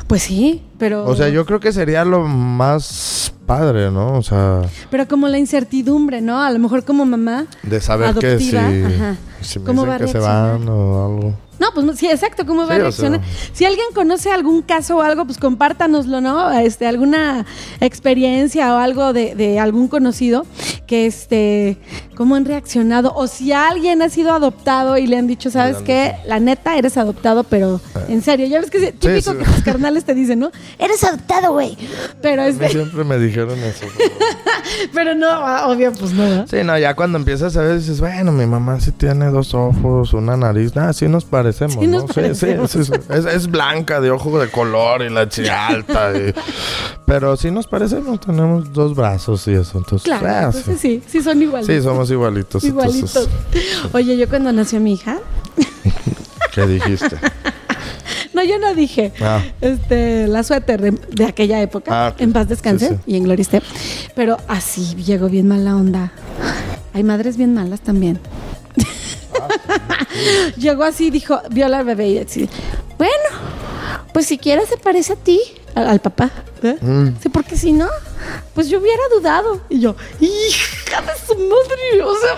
Pues 0.07 0.23
sí, 0.23 0.63
pero 0.79 1.05
O 1.05 1.15
sea, 1.15 1.29
yo 1.29 1.45
creo 1.45 1.59
que 1.59 1.71
sería 1.71 2.03
lo 2.03 2.21
más 2.27 3.31
padre, 3.45 3.91
¿no? 3.91 4.13
O 4.17 4.23
sea, 4.23 4.61
Pero 4.89 5.07
como 5.07 5.27
la 5.27 5.37
incertidumbre, 5.37 6.19
¿no? 6.21 6.41
A 6.41 6.49
lo 6.51 6.59
mejor 6.59 6.83
como 6.83 7.05
mamá. 7.05 7.45
de 7.63 7.79
saber 7.79 8.15
que 8.15 8.39
si, 8.39 8.55
Adoptiva, 8.57 8.87
ajá. 9.07 9.15
si 9.41 9.59
me 9.59 9.65
¿Cómo 9.65 9.83
dicen 9.83 9.93
va 9.93 10.05
que 10.05 10.11
se 10.11 10.19
van 10.19 10.67
o 10.67 11.05
algo. 11.05 11.37
No, 11.59 11.67
pues 11.73 11.97
sí, 11.99 12.07
exacto, 12.07 12.45
¿cómo 12.45 12.65
va 12.65 12.75
a 12.75 12.77
Sí, 12.77 12.81
o 12.81 12.91
sea. 12.91 13.09
reaccionar? 13.09 13.21
Si 13.53 13.65
alguien 13.65 13.85
conoce 13.93 14.31
algún 14.31 14.61
caso 14.61 14.97
o 14.97 15.01
algo, 15.01 15.25
pues 15.25 15.37
compártanoslo, 15.37 16.21
¿no? 16.21 16.51
Este, 16.59 16.87
alguna 16.87 17.45
experiencia 17.81 18.73
o 18.73 18.77
algo 18.77 19.13
de, 19.13 19.35
de 19.35 19.59
algún 19.59 19.87
conocido 19.87 20.45
que 20.87 21.05
este, 21.05 21.77
cómo 22.15 22.35
han 22.35 22.45
reaccionado. 22.45 23.13
O 23.15 23.27
si 23.27 23.51
alguien 23.51 24.01
ha 24.01 24.09
sido 24.09 24.33
adoptado 24.33 24.97
y 24.97 25.05
le 25.07 25.17
han 25.17 25.27
dicho, 25.27 25.51
¿sabes 25.51 25.77
qué? 25.85 26.15
La 26.25 26.39
neta, 26.39 26.77
eres 26.77 26.97
adoptado, 26.97 27.43
pero 27.43 27.79
en 28.07 28.21
serio. 28.21 28.47
Ya 28.47 28.59
ves 28.59 28.71
que 28.71 28.77
es 28.77 28.93
típico 28.99 29.31
sí. 29.31 29.37
que 29.37 29.43
tus 29.45 29.63
carnales 29.63 30.05
te 30.05 30.13
dicen, 30.15 30.39
¿no? 30.39 30.51
Eres 30.77 31.03
adoptado, 31.03 31.51
güey. 31.53 31.77
Pero 32.21 32.41
A 32.43 32.45
mí 32.45 32.51
este. 32.51 32.69
siempre 32.69 33.03
me 33.03 33.17
dijeron 33.19 33.59
eso. 33.59 33.85
pero- 34.93 35.09
no, 35.15 35.65
obvio, 35.67 35.91
pues 35.91 36.13
no. 36.13 36.23
¿verdad? 36.23 36.47
Sí, 36.49 36.57
no, 36.63 36.77
ya 36.77 36.95
cuando 36.95 37.17
empiezas 37.17 37.57
a 37.57 37.61
ver, 37.61 37.77
dices, 37.79 37.99
bueno, 37.99 38.31
mi 38.31 38.45
mamá 38.45 38.79
sí 38.79 38.91
tiene 38.91 39.25
dos 39.27 39.53
ojos, 39.53 40.13
una 40.13 40.37
nariz. 40.37 40.71
Ah, 40.77 40.93
sí 40.93 41.07
nos 41.07 41.25
parecemos, 41.51 41.75
Sí 41.83 41.87
¿no? 41.87 41.97
nos 41.99 42.01
Sí, 42.03 42.07
sí, 42.07 42.13
parecemos. 42.21 42.71
sí, 42.71 42.83
sí. 42.85 42.91
Es, 43.09 43.25
es 43.25 43.47
blanca, 43.47 43.99
de 44.01 44.11
ojo 44.11 44.39
de 44.39 44.49
color 44.49 45.01
y 45.01 45.09
la 45.09 45.27
chica 45.29 45.67
alta. 45.67 46.11
y- 46.17 46.33
Pero 47.05 47.35
sí 47.37 47.49
nos 47.51 47.67
parecemos, 47.67 48.19
tenemos 48.19 48.71
dos 48.73 48.95
brazos 48.95 49.47
y 49.47 49.53
eso. 49.53 49.77
Entonces, 49.79 50.03
Claro, 50.03 50.27
ah, 50.27 50.43
entonces 50.45 50.79
sí. 50.79 51.01
sí, 51.03 51.19
sí 51.19 51.23
son 51.23 51.41
igualitos. 51.41 51.75
Sí, 51.75 51.81
somos 51.81 52.09
igualitos. 52.11 52.63
Igualitos. 52.63 53.15
Entonces, 53.15 53.85
Oye, 53.93 54.17
yo 54.17 54.27
cuando 54.29 54.51
nació 54.51 54.79
mi 54.79 54.93
hija, 54.93 55.17
¿qué 56.53 56.65
dijiste? 56.67 57.17
no, 58.33 58.43
yo 58.43 58.59
no 58.59 58.73
dije. 58.75 59.11
Ah. 59.21 59.41
Este, 59.61 60.27
la 60.27 60.43
suéter 60.43 60.81
de, 60.81 60.91
de 61.11 61.25
aquella 61.25 61.61
época, 61.61 62.07
Ah, 62.07 62.13
en 62.19 62.31
paz 62.33 62.47
descanse 62.47 62.89
Sí, 62.89 62.95
sí. 62.95 63.01
y 63.13 63.17
en 63.17 63.23
gloria 63.23 63.41
esté. 63.41 63.61
Pero 64.15 64.37
así 64.47 64.95
llegó 64.95 65.29
bien 65.29 65.47
mala 65.47 65.75
onda. 65.75 66.11
Hay 66.93 67.03
madres 67.03 67.37
bien 67.37 67.53
malas 67.53 67.81
también. 67.81 68.19
llegó 70.57 70.83
así, 70.83 71.09
dijo, 71.09 71.39
vio 71.49 71.65
a 71.65 71.69
la 71.69 71.83
bebé 71.83 72.09
y 72.09 72.17
así, 72.19 72.49
bueno, 72.97 73.13
pues 74.13 74.25
si 74.25 74.37
quieres 74.37 74.69
se 74.69 74.77
parece 74.77 75.13
a 75.13 75.15
ti, 75.15 75.39
al, 75.75 75.87
al 75.87 75.99
papá. 75.99 76.29
¿eh? 76.63 76.77
Mm. 76.81 77.15
Sí, 77.21 77.29
porque 77.29 77.55
si 77.55 77.71
no, 77.71 77.87
pues 78.53 78.67
yo 78.69 78.79
hubiera 78.79 79.01
dudado. 79.15 79.61
Y 79.69 79.79
yo, 79.81 79.95
hija 80.19 81.01
de 81.01 81.11
su 81.25 81.33
madre, 81.35 82.03
o 82.03 82.13
sea, 82.15 82.35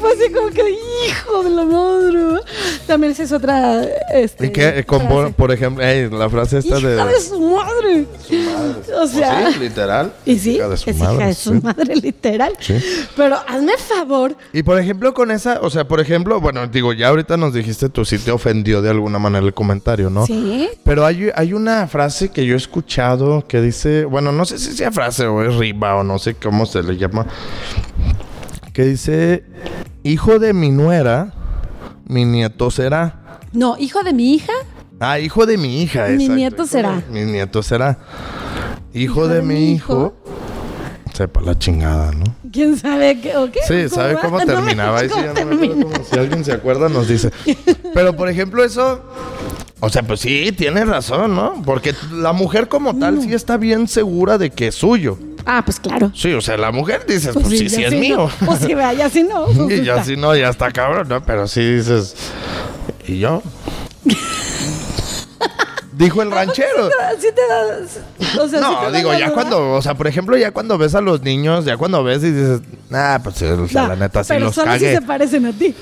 fue 0.00 0.12
así 0.12 0.32
como 0.32 0.48
que, 0.50 0.70
hijo 1.06 1.42
de 1.44 1.50
la 1.50 1.64
madre. 1.64 2.40
También 2.86 3.12
esa 3.12 3.22
es 3.22 3.32
otra, 3.32 3.82
este, 4.12 4.46
¿Y 4.46 4.50
qué? 4.50 4.84
Con, 4.84 5.06
frase. 5.06 5.32
por 5.34 5.52
ejemplo, 5.52 5.84
la 6.18 6.28
frase 6.28 6.58
esta 6.58 6.78
Hija 6.78 6.88
de... 7.06 7.12
de 7.12 7.20
su 7.20 7.40
madre. 7.40 8.06
O 9.00 9.06
sea, 9.06 9.40
Pues 9.42 9.54
sí, 9.54 9.60
literal. 9.60 10.12
y 10.24 10.38
sí, 10.38 10.52
Hija 10.56 10.68
de 10.68 10.76
su 10.76 10.90
es 10.90 10.96
madre, 10.98 11.14
hija 11.16 11.26
de 11.26 11.34
su 11.34 11.52
sí. 11.54 11.60
madre, 11.62 11.96
literal. 11.96 12.52
Sí. 12.60 12.74
Pero 13.16 13.36
hazme 13.46 13.76
favor. 13.78 14.34
Y 14.52 14.62
por 14.62 14.78
ejemplo, 14.78 15.14
con 15.14 15.30
esa, 15.30 15.60
o 15.60 15.70
sea, 15.70 15.86
por 15.86 16.00
ejemplo, 16.00 16.40
bueno, 16.40 16.66
digo, 16.66 16.92
ya 16.92 17.08
ahorita 17.08 17.36
nos 17.36 17.54
dijiste 17.54 17.88
tú 17.88 18.04
si 18.04 18.18
te 18.18 18.30
ofendió 18.30 18.82
de 18.82 18.90
alguna 18.90 19.18
manera 19.18 19.44
el 19.46 19.54
comentario, 19.54 20.10
¿no? 20.10 20.26
Sí. 20.26 20.68
Pero 20.84 21.04
hay, 21.06 21.30
hay 21.34 21.52
una 21.52 21.86
frase 21.86 22.30
que 22.30 22.44
yo 22.44 22.54
he 22.54 22.56
escuchado 22.58 23.44
que 23.46 23.60
dice, 23.60 24.04
bueno, 24.04 24.31
no 24.32 24.44
sé 24.44 24.58
si 24.58 24.72
sea 24.76 24.90
frase 24.90 25.26
o 25.26 25.42
es 25.42 25.54
riba 25.56 25.94
o 25.96 26.02
no 26.04 26.18
sé 26.18 26.34
cómo 26.34 26.66
se 26.66 26.82
le 26.82 26.96
llama, 26.96 27.26
que 28.72 28.84
dice, 28.84 29.44
hijo 30.02 30.38
de 30.38 30.52
mi 30.52 30.70
nuera, 30.70 31.32
mi 32.06 32.24
nieto 32.24 32.70
será. 32.70 33.40
No, 33.52 33.76
hijo 33.78 34.02
de 34.02 34.12
mi 34.12 34.34
hija, 34.34 34.52
Ah, 35.04 35.18
hijo 35.18 35.46
de 35.46 35.58
mi 35.58 35.82
hija. 35.82 36.06
Mi 36.08 36.12
exacto. 36.24 36.34
nieto 36.36 36.54
Hijo 36.54 36.62
de- 36.64 36.68
será. 36.68 37.02
Mi 37.10 37.20
nieto 37.24 37.62
será. 37.64 37.98
Hijo, 38.94 39.26
de, 39.26 39.42
mi 39.42 39.72
hijo. 39.72 40.14
Sepa 41.12 41.40
la 41.40 41.58
chingada, 41.58 42.12
¿no? 42.12 42.24
¿quién 42.52 42.76
sabe 42.78 43.20
qué 43.20 43.36
o 43.36 43.50
qué? 43.50 43.60
Sí, 43.66 43.88
¿sabe 43.88 44.14
va? 44.14 44.20
cómo 44.20 44.38
No 44.38 44.46
me 44.46 44.52
terminaba? 44.52 45.00
Sí, 45.00 45.08
no 45.34 45.44
me 45.46 45.68
cómo. 45.68 45.90
Si 46.08 46.16
alguien 46.18 46.44
se 46.44 46.52
acuerda, 46.52 46.88
nos 46.88 47.08
dice. 47.08 47.30
Pero, 47.94 48.14
por 48.14 48.28
ejemplo, 48.28 48.62
eso... 48.62 49.02
O 49.84 49.88
sea, 49.88 50.04
pues 50.04 50.20
sí, 50.20 50.52
tienes 50.52 50.86
razón, 50.86 51.34
¿no? 51.34 51.60
Porque 51.64 51.92
la 52.12 52.32
mujer 52.32 52.68
como 52.68 52.96
tal 52.96 53.20
sí 53.20 53.34
está 53.34 53.56
bien 53.56 53.88
segura 53.88 54.38
de 54.38 54.50
que 54.50 54.68
es 54.68 54.76
suyo. 54.76 55.18
Ah, 55.44 55.62
pues 55.64 55.80
claro. 55.80 56.12
Sí, 56.14 56.32
o 56.32 56.40
sea, 56.40 56.56
la 56.56 56.70
mujer 56.70 57.04
dices, 57.04 57.34
pues, 57.34 57.48
sí, 57.48 57.64
ya 57.68 57.68
sí 57.68 57.84
es 57.84 57.90
sí, 57.90 57.96
mío. 57.96 58.30
no. 58.40 58.46
Pues 58.46 58.60
sí, 58.60 58.74
vea, 58.74 58.92
ya 58.92 59.10
sí 59.10 59.24
no. 59.24 59.46
pues 59.56 59.80
Y 59.80 59.84
ya 59.84 60.04
si 60.04 60.16
no, 60.16 60.36
ya 60.36 60.50
está 60.50 60.70
cabrón, 60.70 61.08
¿no? 61.08 61.20
Pero 61.24 61.48
sí 61.48 61.60
dices... 61.74 62.14
¿Y 63.08 63.18
yo? 63.18 63.42
Dijo 65.94 66.22
el 66.22 66.30
ranchero. 66.30 66.88
Sí 67.20 67.26
te 67.34 67.40
da. 67.48 68.42
O 68.42 68.48
sea, 68.48 68.58
sí 68.60 68.64
No, 68.64 68.90
te 68.90 68.96
digo, 68.98 69.12
ya 69.12 69.26
duda. 69.26 69.32
cuando, 69.34 69.72
o 69.72 69.82
sea, 69.82 69.94
por 69.94 70.06
ejemplo, 70.06 70.36
ya 70.36 70.50
cuando 70.52 70.78
ves 70.78 70.94
a 70.94 71.00
los 71.00 71.22
niños, 71.22 71.64
ya 71.64 71.76
cuando 71.76 72.02
ves 72.02 72.22
y 72.24 72.30
dices, 72.30 72.60
ah, 72.92 73.20
pues 73.22 73.36
sí, 73.36 73.44
o 73.44 73.68
sea, 73.68 73.82
No, 73.82 73.88
la 73.88 73.96
neta 73.96 74.24
sí 74.24 74.28
pero 74.32 74.46
los 74.46 74.54
solo 74.54 74.72
si 74.74 74.78
cagué. 74.78 74.94
se 74.94 75.02
parecen 75.02 75.46
a 75.46 75.52
ti. 75.52 75.74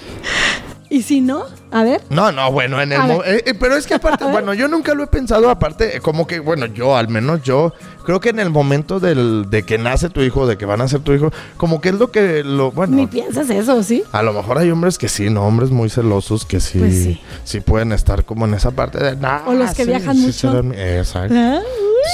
Y 0.93 1.03
si 1.03 1.21
no, 1.21 1.45
a 1.71 1.85
ver. 1.85 2.01
No, 2.11 2.33
no, 2.33 2.51
bueno, 2.51 2.83
en 2.83 2.91
el 2.91 3.01
eh, 3.25 3.45
eh, 3.47 3.55
pero 3.59 3.77
es 3.77 3.87
que 3.87 3.95
aparte, 4.01 4.25
bueno, 4.25 4.55
yo 4.55 4.67
nunca 4.67 4.93
lo 4.93 5.05
he 5.05 5.07
pensado 5.07 5.49
aparte, 5.49 5.97
eh, 5.97 6.01
como 6.01 6.27
que, 6.27 6.41
bueno, 6.41 6.67
yo, 6.67 6.97
al 6.97 7.07
menos 7.09 7.43
yo, 7.45 7.73
creo 8.05 8.19
que 8.19 8.31
en 8.31 8.41
el 8.41 8.51
momento 8.51 8.99
del, 8.99 9.47
de 9.49 9.63
que 9.63 9.79
nace 9.79 10.09
tu 10.11 10.21
hijo, 10.21 10.49
de 10.49 10.59
que 10.59 10.65
van 10.67 10.81
a 10.81 10.89
ser 10.89 10.99
tu 11.01 11.13
hijo, 11.13 11.31
como 11.57 11.81
que 11.81 11.91
es 11.91 11.95
lo 11.95 12.11
que, 12.11 12.43
lo, 12.43 12.73
bueno, 12.73 12.97
Ni 12.97 13.07
piensas 13.07 13.49
eso, 13.51 13.81
¿sí? 13.85 14.03
a 14.11 14.23
lo 14.25 14.33
mejor 14.33 14.59
hay 14.59 14.69
hombres 14.73 14.99
que 14.99 15.09
sí, 15.09 15.31
no, 15.31 15.45
hombres 15.47 15.71
muy 15.71 15.89
celosos 15.91 16.45
que 16.45 16.59
sí, 16.59 16.81
Pues 16.81 16.93
sí. 16.95 17.21
sí. 17.45 17.61
pueden 17.61 17.93
estar 17.93 18.25
como 18.25 18.47
en 18.47 18.55
esa 18.55 18.73
parte 18.73 18.99
de, 18.99 19.15
nah, 19.15 19.47
O 19.47 19.55
los 19.55 19.71
que 19.71 19.85
sí, 19.85 19.91
viajan 19.91 20.17
sí 20.17 20.23
mucho. 20.27 20.33
serán 20.51 20.69
mi-". 20.71 20.77
Exacto, 20.77 21.35
Ah, 21.37 21.61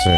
sí. 0.05 0.11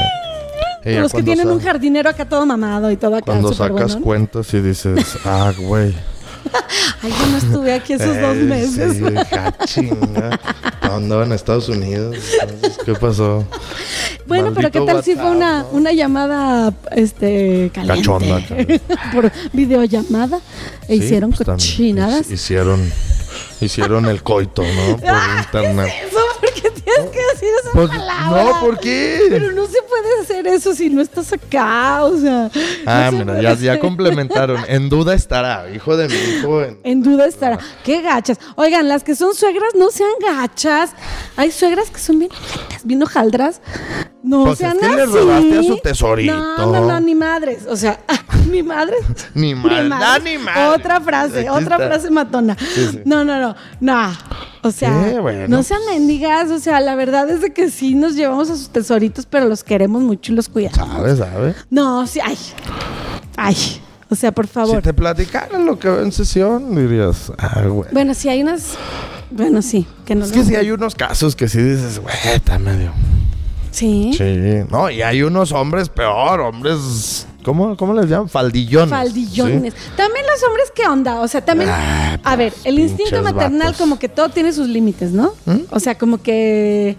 Ya 0.92 1.00
Los 1.02 1.12
que 1.12 1.22
tienen 1.22 1.48
un 1.48 1.60
jardinero 1.60 2.08
acá 2.10 2.24
todo 2.28 2.44
mamado 2.46 2.90
y 2.90 2.96
todo 2.96 3.14
acá. 3.16 3.26
Cuando 3.26 3.52
sacas 3.52 3.92
bueno. 3.92 4.00
cuentas 4.04 4.52
y 4.54 4.60
dices, 4.60 5.16
ah, 5.24 5.52
güey. 5.58 5.94
Ay, 7.02 7.12
yo 7.18 7.26
no 7.26 7.38
estuve 7.38 7.72
aquí 7.74 7.92
esos 7.94 8.06
dos 8.20 8.36
Eh, 8.36 8.42
meses. 8.42 8.96
Sí, 8.96 9.04
hija, 9.04 9.54
chinga. 9.66 10.40
Andaba 10.80 11.24
en 11.24 11.32
Estados 11.32 11.68
Unidos. 11.68 12.16
entonces, 12.42 12.78
¿Qué 12.84 12.94
pasó? 12.94 13.44
Bueno, 14.26 14.52
pero 14.54 14.70
¿qué 14.70 14.78
Maldito 14.80 14.96
tal 14.96 15.04
si 15.04 15.14
fue 15.14 15.24
WhatsApp, 15.24 15.36
una, 15.36 15.58
¿no? 15.62 15.68
una 15.70 15.92
llamada 15.92 16.74
este 16.94 17.70
caliente? 17.72 18.00
Cachonda. 18.02 18.42
Por 19.12 19.32
videollamada. 19.52 20.38
E 20.88 20.96
Sí, 20.98 21.04
hicieron 21.04 21.30
pues, 21.32 21.46
cochinadas. 21.46 22.28
hic- 22.28 22.34
Hicieron, 22.34 22.92
hicieron 23.60 24.06
el 24.06 24.22
coito, 24.22 24.62
¿no? 24.62 24.96
Por 24.98 25.08
Ah, 25.10 25.42
internet. 25.44 25.92
Eso, 26.08 26.17
¿por 26.96 27.10
qué 27.10 27.10
tienes 27.10 27.10
que 27.10 27.32
decir 27.34 27.48
esa 27.62 27.72
Pues, 27.72 27.88
palabra? 27.88 28.44
no, 28.44 28.60
¿por 28.60 28.78
qué? 28.80 29.26
Pero 29.28 29.52
no 29.52 29.66
se 29.66 29.82
puede 29.82 30.20
hacer 30.22 30.46
eso 30.46 30.74
si 30.74 30.90
no 30.90 31.00
estás 31.00 31.32
acá, 31.32 32.04
o 32.04 32.16
sea. 32.16 32.50
Ah, 32.86 33.10
no 33.12 33.24
mira, 33.24 33.40
ya, 33.40 33.54
ya 33.54 33.78
complementaron. 33.80 34.62
En 34.68 34.88
duda 34.88 35.14
estará, 35.14 35.70
hijo 35.70 35.96
de 35.96 36.08
mi 36.08 36.14
hijo. 36.14 36.62
en- 36.62 36.78
En 36.84 37.02
duda 37.02 37.26
estará. 37.26 37.58
Qué 37.84 38.00
gachas. 38.02 38.38
Oigan, 38.56 38.88
las 38.88 39.04
que 39.04 39.14
son 39.14 39.34
suegras 39.34 39.74
no 39.74 39.90
sean 39.90 40.10
gachas. 40.20 40.90
Hay 41.36 41.50
suegras 41.52 41.90
que 41.90 41.98
son 42.00 42.18
bien 42.18 42.30
bien 42.84 43.02
hojaldras. 43.02 43.60
No 44.28 44.44
Pues 44.44 44.58
sean 44.58 44.76
es 44.76 44.80
que 44.80 44.86
así. 44.86 44.96
le 44.96 45.06
robaste 45.06 45.58
a 45.58 45.62
su 45.62 45.78
tesorito. 45.78 46.36
No, 46.36 46.66
no, 46.72 46.86
no, 46.86 47.00
ni 47.00 47.14
madres. 47.14 47.60
O 47.66 47.76
sea, 47.76 47.98
ni 48.50 48.62
madres. 48.62 49.00
Ni 49.34 49.54
maldad, 49.54 50.20
ni 50.22 50.36
madre. 50.36 50.66
Otra 50.68 51.00
frase, 51.00 51.40
Aquí 51.40 51.48
otra 51.48 51.76
está. 51.76 51.88
frase 51.88 52.10
matona. 52.10 52.56
Sí, 52.58 52.88
sí. 52.90 53.00
No, 53.06 53.24
no, 53.24 53.40
no. 53.40 53.54
No. 53.80 54.12
O 54.62 54.70
sea, 54.70 55.18
bueno. 55.20 55.46
no 55.48 55.62
sean 55.62 55.80
mendigas. 55.90 56.50
O 56.50 56.58
sea, 56.58 56.80
la 56.80 56.94
verdad 56.94 57.30
es 57.30 57.40
de 57.40 57.52
que 57.54 57.70
sí 57.70 57.94
nos 57.94 58.14
llevamos 58.16 58.50
a 58.50 58.56
sus 58.56 58.68
tesoritos, 58.68 59.24
pero 59.24 59.46
los 59.48 59.64
queremos 59.64 60.02
mucho 60.02 60.32
y 60.32 60.34
los 60.36 60.48
cuidamos. 60.48 60.76
¿Sabes, 60.76 61.18
sabes? 61.18 61.56
No, 61.70 62.06
sí, 62.06 62.20
ay. 62.22 62.36
Ay. 63.36 63.56
O 64.10 64.14
sea, 64.14 64.32
por 64.32 64.46
favor. 64.46 64.76
Si 64.76 64.82
te 64.82 64.92
platicaran 64.94 65.64
lo 65.66 65.78
que 65.78 65.88
ve 65.88 66.02
en 66.02 66.12
sesión, 66.12 66.74
dirías, 66.74 67.32
ah, 67.38 67.62
güey. 67.66 67.88
Bueno, 67.92 68.12
sí 68.14 68.28
hay 68.28 68.42
unas. 68.42 68.74
Bueno, 69.30 69.62
sí, 69.62 69.86
que 70.04 70.14
no. 70.14 70.24
Es 70.24 70.32
que 70.32 70.44
sí 70.44 70.54
hay 70.54 70.70
unos 70.70 70.94
casos 70.94 71.36
que 71.36 71.48
sí 71.48 71.58
dices, 71.62 71.98
güey, 72.00 72.14
está 72.34 72.58
medio. 72.58 72.92
Sí. 73.78 74.12
Sí. 74.16 74.64
No, 74.70 74.90
y 74.90 75.02
hay 75.02 75.22
unos 75.22 75.52
hombres 75.52 75.88
peor, 75.88 76.40
hombres. 76.40 77.26
¿Cómo, 77.44 77.76
cómo 77.76 77.94
les 77.94 78.10
llaman? 78.10 78.28
Faldillones. 78.28 78.90
Faldillones. 78.90 79.72
¿sí? 79.72 79.90
También 79.96 80.26
los 80.26 80.42
hombres, 80.42 80.72
¿qué 80.74 80.86
onda? 80.86 81.20
O 81.20 81.28
sea, 81.28 81.44
también. 81.44 81.70
Ah, 81.72 82.18
a 82.24 82.36
ver, 82.36 82.52
el 82.64 82.78
instinto 82.78 83.22
maternal, 83.22 83.68
vatos. 83.68 83.78
como 83.78 83.98
que 83.98 84.08
todo 84.08 84.28
tiene 84.28 84.52
sus 84.52 84.68
límites, 84.68 85.12
¿no? 85.12 85.32
O 85.70 85.80
sea, 85.80 85.96
como 85.96 86.20
que. 86.20 86.96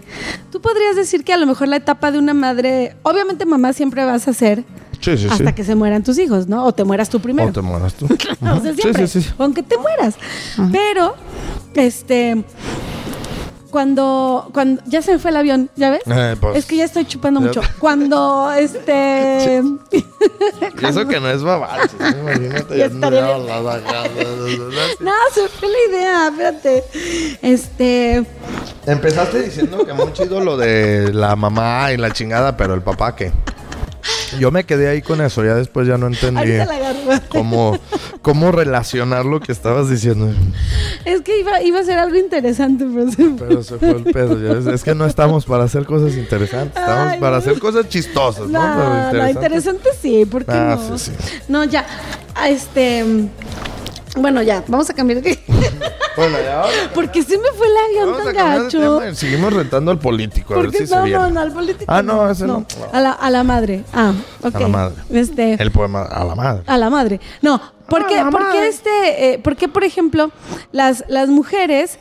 Tú 0.50 0.60
podrías 0.60 0.96
decir 0.96 1.22
que 1.22 1.32
a 1.32 1.36
lo 1.36 1.46
mejor 1.46 1.68
la 1.68 1.76
etapa 1.76 2.10
de 2.10 2.18
una 2.18 2.34
madre. 2.34 2.96
Obviamente, 3.02 3.44
mamá 3.46 3.72
siempre 3.72 4.04
vas 4.04 4.26
a 4.26 4.32
ser 4.32 4.64
Sí, 5.00 5.16
sí, 5.16 5.28
hasta 5.30 5.48
sí. 5.48 5.52
que 5.54 5.64
se 5.64 5.74
mueran 5.74 6.02
tus 6.02 6.18
hijos, 6.18 6.46
¿no? 6.46 6.64
O 6.64 6.72
te 6.72 6.84
mueras 6.84 7.08
tú 7.08 7.20
primero. 7.20 7.48
O 7.48 7.52
te 7.52 7.62
mueras 7.62 7.94
tú. 7.94 8.06
o 8.40 8.60
sea, 8.60 8.74
siempre. 8.74 9.06
sí, 9.06 9.22
sí. 9.22 9.30
Aunque 9.38 9.62
te 9.62 9.78
mueras. 9.78 10.14
Pero, 10.70 11.14
este. 11.74 12.44
Cuando, 13.70 14.50
cuando. 14.52 14.82
Ya 14.86 15.02
se 15.02 15.12
me 15.12 15.18
fue 15.18 15.30
el 15.30 15.36
avión, 15.36 15.70
¿ya 15.76 15.90
ves? 15.90 16.02
Eh, 16.06 16.36
pues, 16.40 16.58
es 16.58 16.66
que 16.66 16.76
ya 16.76 16.84
estoy 16.84 17.04
chupando 17.04 17.40
mucho. 17.40 17.60
Cuando, 17.78 18.52
este. 18.52 19.62
Y 20.80 20.86
eso 20.86 21.06
que 21.06 21.18
no 21.20 21.30
es 21.30 21.42
babal. 21.42 21.88
Imagínate. 21.98 22.78
Ya 22.78 22.88
no, 22.88 23.10
se 25.32 25.48
fue 25.48 25.68
la 25.68 25.78
idea, 25.88 26.28
espérate. 26.28 26.84
Este. 27.42 28.24
Empezaste 28.86 29.42
diciendo 29.42 29.84
que 29.84 29.92
muy 29.92 30.12
chido 30.12 30.40
lo 30.40 30.56
de 30.56 31.12
la 31.12 31.36
mamá 31.36 31.92
y 31.92 31.96
la 31.96 32.10
chingada, 32.10 32.56
pero 32.56 32.74
el 32.74 32.82
papá, 32.82 33.14
¿qué? 33.16 33.32
Yo 34.38 34.50
me 34.50 34.64
quedé 34.64 34.88
ahí 34.88 35.02
con 35.02 35.20
eso, 35.20 35.44
ya 35.44 35.54
después 35.54 35.86
ya 35.88 35.98
no 35.98 36.06
entendí 36.06 36.52
cómo, 37.28 37.78
cómo 38.22 38.52
relacionar 38.52 39.24
lo 39.24 39.40
que 39.40 39.52
estabas 39.52 39.88
diciendo. 39.90 40.32
Es 41.04 41.22
que 41.22 41.40
iba, 41.40 41.62
iba 41.62 41.80
a 41.80 41.84
ser 41.84 41.98
algo 41.98 42.16
interesante, 42.16 42.86
pero 42.92 43.10
se. 43.10 43.24
Pero 43.38 43.62
se 43.62 43.78
fue 43.78 43.90
el 43.90 44.04
pedo. 44.04 44.70
Es 44.72 44.84
que 44.84 44.94
no 44.94 45.06
estamos 45.06 45.44
para 45.44 45.64
hacer 45.64 45.84
cosas 45.84 46.14
interesantes, 46.16 46.76
estamos 46.80 47.12
Ay, 47.12 47.20
para 47.20 47.38
hacer 47.38 47.58
cosas 47.58 47.88
chistosas, 47.88 48.48
¿no? 48.48 49.12
No, 49.12 49.28
interesante 49.28 49.88
sí, 50.00 50.24
¿por 50.24 50.44
qué 50.44 50.52
Ah, 50.52 50.78
no? 50.78 50.98
sí, 50.98 51.12
sí. 51.18 51.34
No, 51.48 51.64
ya. 51.64 51.86
Este. 52.46 53.04
Bueno, 54.20 54.42
ya, 54.42 54.62
vamos 54.68 54.88
a 54.90 54.94
cambiar 54.94 55.22
de... 55.22 55.38
Bueno, 56.16 56.38
y 56.44 56.46
ahora 56.48 56.68
Porque 56.92 57.22
se 57.22 57.38
me 57.38 57.48
fue 57.56 57.66
el 57.68 58.00
avión 58.02 58.24
tan 58.24 58.34
gacho. 58.34 58.98
tema 58.98 59.14
seguimos 59.14 59.52
rentando 59.52 59.90
al 59.92 59.98
político. 60.00 60.52
A 60.52 60.56
ver 60.58 60.66
Porque 60.66 60.78
si 60.78 60.86
se 60.88 60.96
no, 60.96 61.04
viene. 61.04 61.18
no, 61.18 61.30
no, 61.30 61.40
al 61.40 61.52
político. 61.52 61.84
Ah, 61.86 62.02
no, 62.02 62.28
ese 62.28 62.46
no. 62.46 62.66
A 62.92 63.00
la, 63.00 63.12
a 63.12 63.30
la 63.30 63.44
madre. 63.44 63.84
Ah, 63.94 64.12
ok. 64.42 64.54
A 64.56 64.60
la 64.60 64.68
madre. 64.68 64.96
Este. 65.10 65.54
El 65.62 65.70
poema 65.70 66.02
a 66.02 66.24
la 66.24 66.34
madre. 66.34 66.62
A 66.66 66.76
la 66.76 66.90
madre. 66.90 67.20
No, 67.42 67.60
¿por 67.88 68.02
A 68.02 68.06
qué, 68.08 68.16
la 68.16 68.30
por 68.30 68.40
qué 68.40 68.44
madre. 68.56 68.68
este, 68.68 69.32
eh, 69.34 69.38
por 69.38 69.56
qué, 69.56 69.68
por 69.68 69.84
ejemplo, 69.84 70.30
las, 70.72 71.04
las 71.08 71.28
mujeres, 71.28 71.98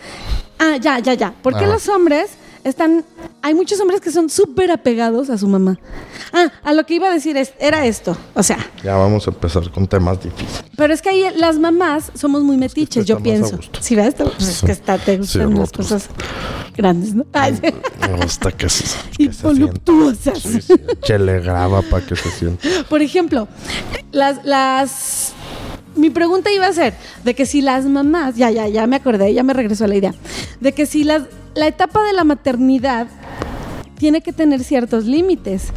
ah, 0.57 0.75
ya, 0.81 0.99
ya, 0.99 1.13
ya, 1.13 1.33
¿por 1.43 1.55
qué 1.55 1.67
los 1.67 1.87
hombres 1.87 2.31
están, 2.63 3.03
hay 3.41 3.53
muchos 3.53 3.79
hombres 3.79 4.01
que 4.01 4.11
son 4.11 4.29
súper 4.29 4.71
apegados 4.71 5.29
a 5.29 5.37
su 5.37 5.47
mamá? 5.47 5.79
Ah, 6.33 6.51
a 6.63 6.73
lo 6.73 6.85
que 6.85 6.95
iba 6.95 7.07
a 7.09 7.13
decir 7.13 7.37
es, 7.37 7.53
era 7.59 7.85
esto, 7.85 8.17
o 8.35 8.43
sea, 8.43 8.57
Ya 8.83 8.95
vamos 8.95 9.27
a 9.27 9.31
empezar 9.31 9.69
con 9.71 9.87
temas 9.87 10.21
difíciles. 10.23 10.63
pero 10.75 10.93
es 10.93 11.01
que 11.01 11.09
ahí 11.09 11.23
las 11.35 11.57
mamás 11.57 12.11
somos 12.13 12.43
muy 12.43 12.57
metiches, 12.57 13.05
yo 13.05 13.19
pienso. 13.19 13.59
Si 13.79 13.95
ves, 13.95 14.15
pues 14.17 14.47
es 14.47 14.61
que 14.61 14.71
está, 14.71 14.97
te 14.97 15.17
gustan 15.17 15.49
las 15.51 15.59
rotos. 15.59 15.87
cosas 15.87 16.09
grandes, 16.75 17.13
¿no? 17.15 17.25
Ay, 17.33 17.57
sí. 17.61 17.73
Hasta 18.23 18.51
que 18.51 18.69
se, 18.69 18.85
y 19.17 19.31
se 19.33 19.43
voluptuosas. 19.47 20.39
Sí, 20.39 20.61
sí, 20.61 20.73
Chele 21.01 21.39
graba 21.41 21.81
para 21.81 22.05
que 22.05 22.15
se 22.15 22.29
sienta. 22.31 22.67
Por 22.87 23.01
ejemplo, 23.01 23.47
las, 24.11 24.43
las. 24.45 25.33
Mi 25.95 26.09
pregunta 26.09 26.51
iba 26.51 26.67
a 26.67 26.71
ser 26.73 26.93
de 27.23 27.33
que 27.33 27.45
si 27.45 27.61
las 27.61 27.83
mamás, 27.85 28.35
ya, 28.35 28.51
ya, 28.51 28.67
ya 28.69 28.87
me 28.87 28.95
acordé, 28.95 29.33
ya 29.33 29.43
me 29.43 29.53
regresó 29.53 29.87
la 29.87 29.95
idea, 29.95 30.13
de 30.61 30.71
que 30.71 30.85
si 30.85 31.03
las, 31.03 31.23
la 31.55 31.67
etapa 31.67 32.03
de 32.03 32.13
la 32.13 32.23
maternidad 32.23 33.07
tiene 33.97 34.21
que 34.21 34.31
tener 34.33 34.63
ciertos 34.63 35.05
límites, 35.05 35.67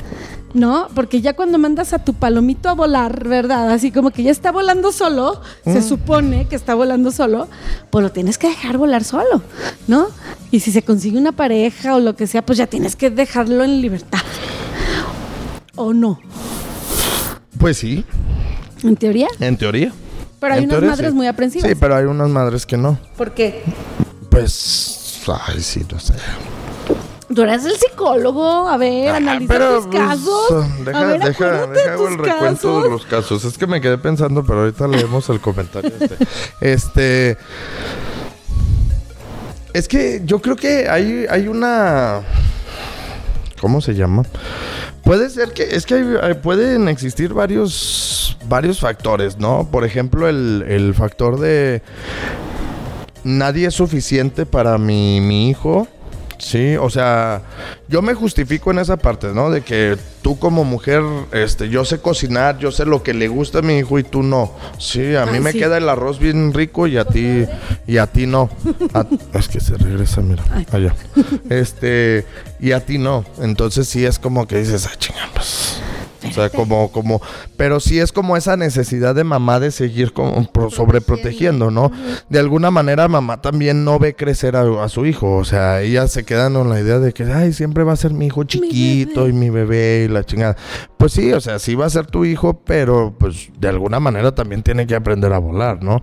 ¿no? 0.55 0.87
Porque 0.95 1.21
ya 1.21 1.35
cuando 1.35 1.59
mandas 1.59 1.93
a 1.93 1.99
tu 2.05 2.15
palomito 2.15 2.69
a 2.69 2.75
volar, 2.75 3.27
¿verdad? 3.27 3.71
Así 3.73 3.91
como 3.91 4.11
que 4.11 4.23
ya 4.23 4.31
está 4.31 4.53
volando 4.53 4.93
solo, 4.93 5.41
se 5.65 5.83
supone 5.83 6.47
que 6.47 6.55
está 6.55 6.75
volando 6.75 7.11
solo, 7.11 7.49
pues 7.91 8.03
lo 8.05 8.13
tienes 8.13 8.39
que 8.39 8.49
dejar 8.49 8.79
volar 8.79 9.03
solo, 9.03 9.43
¿no? 9.89 10.07
Y 10.51 10.61
si 10.61 10.71
se 10.71 10.83
consigue 10.83 11.19
una 11.19 11.33
pareja 11.33 11.97
o 11.97 12.01
lo 12.01 12.15
que 12.15 12.27
sea, 12.27 12.43
pues 12.47 12.59
ya 12.59 12.67
tienes 12.67 12.95
que 12.97 13.11
dejarlo 13.11 13.65
en 13.65 13.81
libertad. 13.81 14.21
¿O 15.75 15.93
no? 15.95 16.21
Pues 17.59 17.79
sí, 17.79 18.05
En 18.85 18.97
teoría. 18.97 19.29
en 19.41 19.57
teoría. 19.57 19.93
Pero 20.39 20.55
hay 20.55 20.59
En 20.59 20.65
unas 20.65 20.73
teoría, 20.75 20.91
madres 20.91 21.11
sí. 21.11 21.17
muy 21.17 21.27
aprensivas. 21.29 21.69
Sí, 21.71 21.77
pero 21.81 21.95
hay 21.97 22.05
unas 22.05 22.29
madres 22.29 22.67
que 22.67 22.77
no. 22.77 22.99
¿Por 23.17 23.33
qué? 23.33 23.63
Pues, 24.29 24.99
ay, 25.29 25.61
sí, 25.61 25.85
no 25.93 25.99
sé. 26.01 26.15
Tú 27.35 27.43
eres 27.43 27.65
el 27.65 27.77
psicólogo. 27.77 28.69
A 28.69 28.77
ver, 28.77 29.09
Ah, 29.09 29.17
analiza 29.17 29.59
tus 29.59 29.87
pues, 29.87 29.97
casos. 30.07 30.85
Deja, 30.85 30.99
a 31.01 31.05
ver, 31.05 31.21
deja, 31.21 31.51
deja 31.67 31.67
de 31.69 31.83
hago 31.91 32.09
el 32.09 32.17
tus 32.19 32.27
recuento 32.27 32.83
de 32.83 32.91
los 32.91 33.07
casos. 33.07 33.45
Es 33.45 33.57
que 33.57 33.67
me 33.67 33.81
quedé 33.81 33.97
pensando, 33.99 34.45
pero 34.45 34.61
ahorita 34.61 34.87
leemos 34.89 35.29
el 35.31 35.41
comentario. 35.41 35.91
Este. 36.61 37.33
este 37.33 37.39
es 39.73 39.89
que 39.89 40.21
yo 40.25 40.41
creo 40.41 40.57
que 40.57 40.89
hay, 40.89 41.25
hay 41.31 41.49
una. 41.49 42.21
¿Cómo 43.61 43.81
se 43.81 43.95
llama? 43.95 44.25
Puede 45.03 45.31
ser 45.31 45.53
que. 45.53 45.75
Es 45.75 45.87
que 45.87 45.95
hay- 45.95 46.17
hay- 46.21 46.35
pueden 46.35 46.89
existir 46.89 47.33
varios. 47.33 48.37
varios 48.49 48.81
factores, 48.81 49.39
¿no? 49.39 49.69
Por 49.71 49.85
ejemplo, 49.87 50.29
el, 50.29 50.65
el 50.69 50.95
factor 50.95 51.39
de. 51.41 51.81
Nadie 53.25 53.69
es 53.69 53.75
suficiente 53.75 54.47
para 54.47 54.79
mi, 54.79 55.21
mi 55.21 55.49
hijo. 55.51 55.87
Sí, 56.39 56.75
o 56.77 56.91
sea, 56.91 57.43
yo 57.87 58.03
me 58.03 58.15
justifico 58.15 58.73
en 58.73 58.81
esa 58.81 58.97
parte, 58.97 59.29
¿no? 59.29 59.49
De 59.49 59.61
que 59.61 59.97
tú 60.23 60.41
como 60.41 60.65
mujer, 60.65 61.01
este, 61.31 61.69
yo 61.69 61.85
sé 61.85 62.01
cocinar, 62.01 62.59
yo 62.59 62.73
sé 62.73 62.85
lo 62.85 63.05
que 63.05 63.15
le 63.15 63.29
gusta 63.29 63.61
a 63.61 63.63
mi 63.63 63.79
hijo 63.79 63.97
y 64.01 64.03
tú 64.03 64.25
no. 64.25 64.51
Sí, 64.77 65.15
a 65.15 65.25
mí 65.25 65.35
Ay, 65.35 65.41
me 65.41 65.53
sí. 65.53 65.59
queda 65.59 65.77
el 65.79 65.89
arroz 65.89 66.19
bien 66.19 66.53
rico 66.53 66.89
y 66.89 66.97
a 66.97 67.05
ti 67.05 67.45
y 67.87 67.97
a 67.99 68.09
ti 68.09 68.27
no. 68.27 68.51
A- 68.93 69.07
es 69.39 69.47
que 69.47 69.61
se 69.61 69.77
regresa, 69.77 70.21
mira, 70.21 70.43
allá. 70.73 70.93
Este, 71.49 72.27
y 72.59 72.73
a 72.73 72.85
ti 72.85 72.99
no. 72.99 73.25
Entonces 73.41 73.87
sí 73.89 74.05
es 74.05 74.19
como 74.19 74.49
que 74.49 74.59
dices, 74.59 74.89
ah, 74.93 74.97
chinga, 74.99 75.29
pues. 75.33 75.62
O 76.29 76.33
sea, 76.33 76.51
como, 76.51 76.93
como, 76.93 77.21
pero 77.57 77.81
sí 77.81 77.99
es 77.99 78.13
como 78.13 78.37
esa 78.37 78.57
necesidad 78.57 79.15
de 79.15 79.25
mamá 79.25 79.59
de 79.61 79.71
seguir 79.71 80.13
como 80.13 80.47
pro- 80.51 80.71
sobreprotegiendo, 80.71 81.71
¿no? 81.71 81.91
De 82.29 82.39
alguna 82.39 82.71
manera 82.71 83.09
mamá 83.09 83.41
también 83.41 83.85
no 83.85 83.99
ve 83.99 84.15
crecer 84.15 84.57
a, 84.57 84.85
a 84.85 84.89
su 84.89 85.05
hijo, 85.07 85.37
o 85.37 85.45
sea, 85.45 85.81
ella 85.83 86.07
se 86.09 86.25
queda 86.25 86.51
con 86.53 86.69
la 86.69 86.81
idea 86.81 86.99
de 86.99 87.13
que, 87.13 87.25
ay, 87.25 87.53
siempre 87.53 87.85
va 87.85 87.93
a 87.93 87.97
ser 87.97 88.13
mi 88.13 88.27
hijo 88.27 88.45
chiquito 88.45 89.29
y 89.29 89.33
mi 89.33 89.51
bebé 89.51 90.07
y 90.09 90.13
la 90.13 90.25
chingada. 90.25 90.57
Pues 90.97 91.13
sí, 91.13 91.33
o 91.33 91.41
sea, 91.41 91.59
sí 91.59 91.75
va 91.75 91.87
a 91.87 91.91
ser 91.91 92.07
tu 92.07 92.25
hijo, 92.25 92.61
pero 92.65 93.15
pues 93.19 93.51
de 93.59 93.69
alguna 93.69 93.99
manera 93.99 94.33
también 94.35 94.63
tiene 94.63 94.87
que 94.87 94.95
aprender 94.95 95.33
a 95.33 95.39
volar, 95.39 95.83
¿no? 95.83 96.01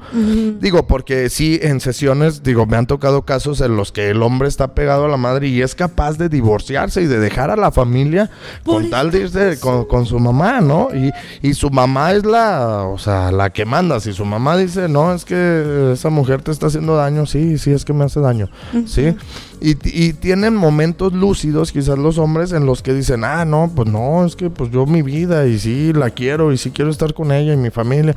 Digo, 0.60 0.86
porque 0.88 1.30
sí, 1.30 1.60
en 1.62 1.80
sesiones, 1.80 2.44
digo, 2.44 2.66
me 2.66 2.76
han 2.76 2.86
tocado 2.88 3.24
casos 3.24 3.62
en 3.62 3.78
los 3.78 3.92
que 3.94 4.10
el 4.10 4.22
hombre 4.22 4.48
está 4.50 4.74
pegado 4.76 5.06
a 5.06 5.08
la 5.10 5.16
madre 5.18 5.48
y 5.48 5.62
es 5.62 5.76
capaz 5.76 6.18
de 6.18 6.28
divorciarse 6.28 7.02
y 7.02 7.06
de 7.08 7.20
dejar 7.20 7.50
a 7.50 7.56
la 7.56 7.72
familia 7.72 8.30
con 8.66 8.90
tal 8.90 9.12
de 9.12 9.20
irse 9.22 9.60
con, 9.60 9.86
con 9.86 10.06
su 10.10 10.20
mamá, 10.20 10.60
¿no? 10.62 10.90
Y, 10.94 11.12
y 11.42 11.54
su 11.54 11.70
mamá 11.70 12.12
es 12.12 12.26
la, 12.26 12.84
o 12.86 12.98
sea, 12.98 13.32
la 13.32 13.50
que 13.50 13.66
manda. 13.66 14.00
Si 14.00 14.14
su 14.14 14.26
mamá 14.26 14.58
dice, 14.58 14.90
no, 14.90 15.14
es 15.14 15.24
que 15.26 15.92
esa 15.94 16.10
mujer 16.10 16.42
te 16.42 16.52
está 16.52 16.68
haciendo 16.68 16.96
daño, 16.96 17.26
sí, 17.26 17.58
sí, 17.58 17.72
es 17.72 17.86
que 17.86 17.94
me 17.94 18.04
hace 18.06 18.20
daño, 18.20 18.50
¿sí? 18.86 19.16
Y, 19.62 19.76
y 19.84 20.14
tienen 20.14 20.56
momentos 20.56 21.14
lúcidos, 21.14 21.72
quizás 21.72 21.98
los 21.98 22.18
hombres, 22.18 22.52
en 22.54 22.66
los 22.66 22.82
que 22.82 22.94
dicen, 22.94 23.24
ah, 23.24 23.44
no, 23.46 23.72
pues 23.76 23.90
no, 23.90 24.26
es 24.26 24.36
que 24.36 24.50
pues 24.50 24.72
yo 24.72 24.86
mi 24.86 25.02
vida 25.02 25.46
y 25.48 25.60
sí 25.60 25.92
la 25.94 26.10
quiero 26.10 26.52
y 26.54 26.58
sí 26.58 26.72
quiero 26.72 26.92
estar 26.92 27.14
con 27.14 27.32
ella 27.32 27.54
y 27.54 27.58
mi 27.58 27.70
familia. 27.70 28.16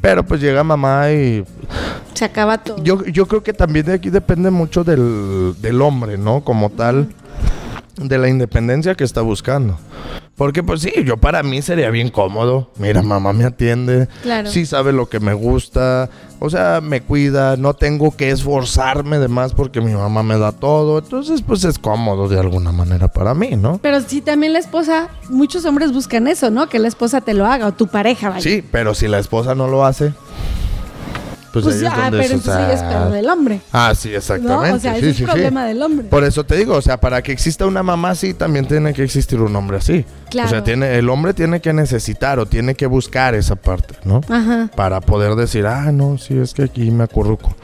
Pero 0.00 0.24
pues 0.24 0.40
llega 0.40 0.62
mamá 0.62 1.10
y 1.12 1.44
Se 2.14 2.24
acaba 2.26 2.58
todo. 2.58 2.82
yo, 2.82 3.04
yo 3.06 3.26
creo 3.26 3.42
que 3.42 3.52
también 3.52 3.86
de 3.86 3.94
aquí 3.94 4.10
depende 4.10 4.50
mucho 4.50 4.84
del, 4.84 5.54
del 5.60 5.80
hombre, 5.82 6.18
¿no? 6.18 6.42
Como 6.42 6.70
tal, 6.70 7.08
de 7.96 8.18
la 8.18 8.28
independencia 8.28 8.94
que 8.94 9.04
está 9.04 9.20
buscando. 9.20 9.78
Porque 10.36 10.64
pues 10.64 10.80
sí, 10.80 10.92
yo 11.04 11.16
para 11.16 11.44
mí 11.44 11.62
sería 11.62 11.90
bien 11.90 12.10
cómodo. 12.10 12.72
Mira, 12.76 13.02
mamá 13.02 13.32
me 13.32 13.44
atiende. 13.44 14.08
Claro. 14.22 14.50
Sí 14.50 14.66
sabe 14.66 14.92
lo 14.92 15.08
que 15.08 15.20
me 15.20 15.32
gusta. 15.32 16.10
O 16.40 16.50
sea, 16.50 16.80
me 16.82 17.02
cuida. 17.02 17.56
No 17.56 17.74
tengo 17.74 18.16
que 18.16 18.30
esforzarme 18.30 19.20
de 19.20 19.28
más 19.28 19.54
porque 19.54 19.80
mi 19.80 19.92
mamá 19.92 20.24
me 20.24 20.36
da 20.36 20.50
todo. 20.50 20.98
Entonces 20.98 21.40
pues 21.40 21.62
es 21.64 21.78
cómodo 21.78 22.28
de 22.28 22.40
alguna 22.40 22.72
manera 22.72 23.06
para 23.06 23.32
mí, 23.32 23.50
¿no? 23.56 23.78
Pero 23.80 24.00
sí, 24.00 24.20
también 24.20 24.52
la 24.54 24.58
esposa, 24.58 25.08
muchos 25.28 25.64
hombres 25.66 25.92
buscan 25.92 26.26
eso, 26.26 26.50
¿no? 26.50 26.68
Que 26.68 26.80
la 26.80 26.88
esposa 26.88 27.20
te 27.20 27.32
lo 27.32 27.46
haga 27.46 27.68
o 27.68 27.72
tu 27.72 27.86
pareja, 27.86 28.30
vaya. 28.30 28.42
Sí, 28.42 28.64
pero 28.72 28.94
si 28.94 29.06
la 29.06 29.20
esposa 29.20 29.54
no 29.54 29.68
lo 29.68 29.84
hace, 29.84 30.14
pues, 31.62 31.64
Pues 31.64 31.76
ahí 31.76 31.86
es 31.86 31.90
ya, 31.96 32.10
donde 32.10 32.10
pero 32.18 32.22
es, 32.24 32.30
o 32.30 32.34
entonces 32.34 32.54
ahí 32.54 32.74
es 32.74 32.82
pedo 32.82 33.10
del 33.10 33.28
hombre. 33.30 33.60
Ah, 33.72 33.94
sí, 33.94 34.14
exactamente. 34.14 34.68
¿No? 34.70 34.76
O 34.76 34.80
sea, 34.80 34.94
sí, 34.94 35.06
es 35.06 35.16
sí, 35.16 35.18
sí. 35.18 35.24
problema 35.24 35.64
del 35.64 35.82
hombre. 35.82 36.06
Por 36.08 36.24
eso 36.24 36.44
te 36.44 36.56
digo, 36.56 36.74
o 36.74 36.82
sea, 36.82 36.98
para 37.00 37.22
que 37.22 37.32
exista 37.32 37.64
una 37.66 37.82
mamá 37.82 38.10
así, 38.10 38.34
también 38.34 38.66
tiene 38.66 38.92
que 38.92 39.02
existir 39.04 39.40
un 39.40 39.54
hombre 39.56 39.78
así. 39.78 40.04
Claro. 40.30 40.48
O 40.48 40.50
sea, 40.50 40.64
tiene, 40.64 40.98
el 40.98 41.08
hombre 41.08 41.32
tiene 41.32 41.60
que 41.60 41.72
necesitar 41.72 42.38
o 42.40 42.46
tiene 42.46 42.74
que 42.74 42.86
buscar 42.86 43.34
esa 43.34 43.54
parte, 43.56 43.94
¿no? 44.04 44.20
Ajá. 44.28 44.68
Para 44.74 45.00
poder 45.00 45.34
decir, 45.36 45.64
ah, 45.66 45.92
no, 45.92 46.18
sí, 46.18 46.36
es 46.38 46.52
que 46.54 46.64
aquí 46.64 46.90
me 46.90 47.04
acurruco. 47.04 47.54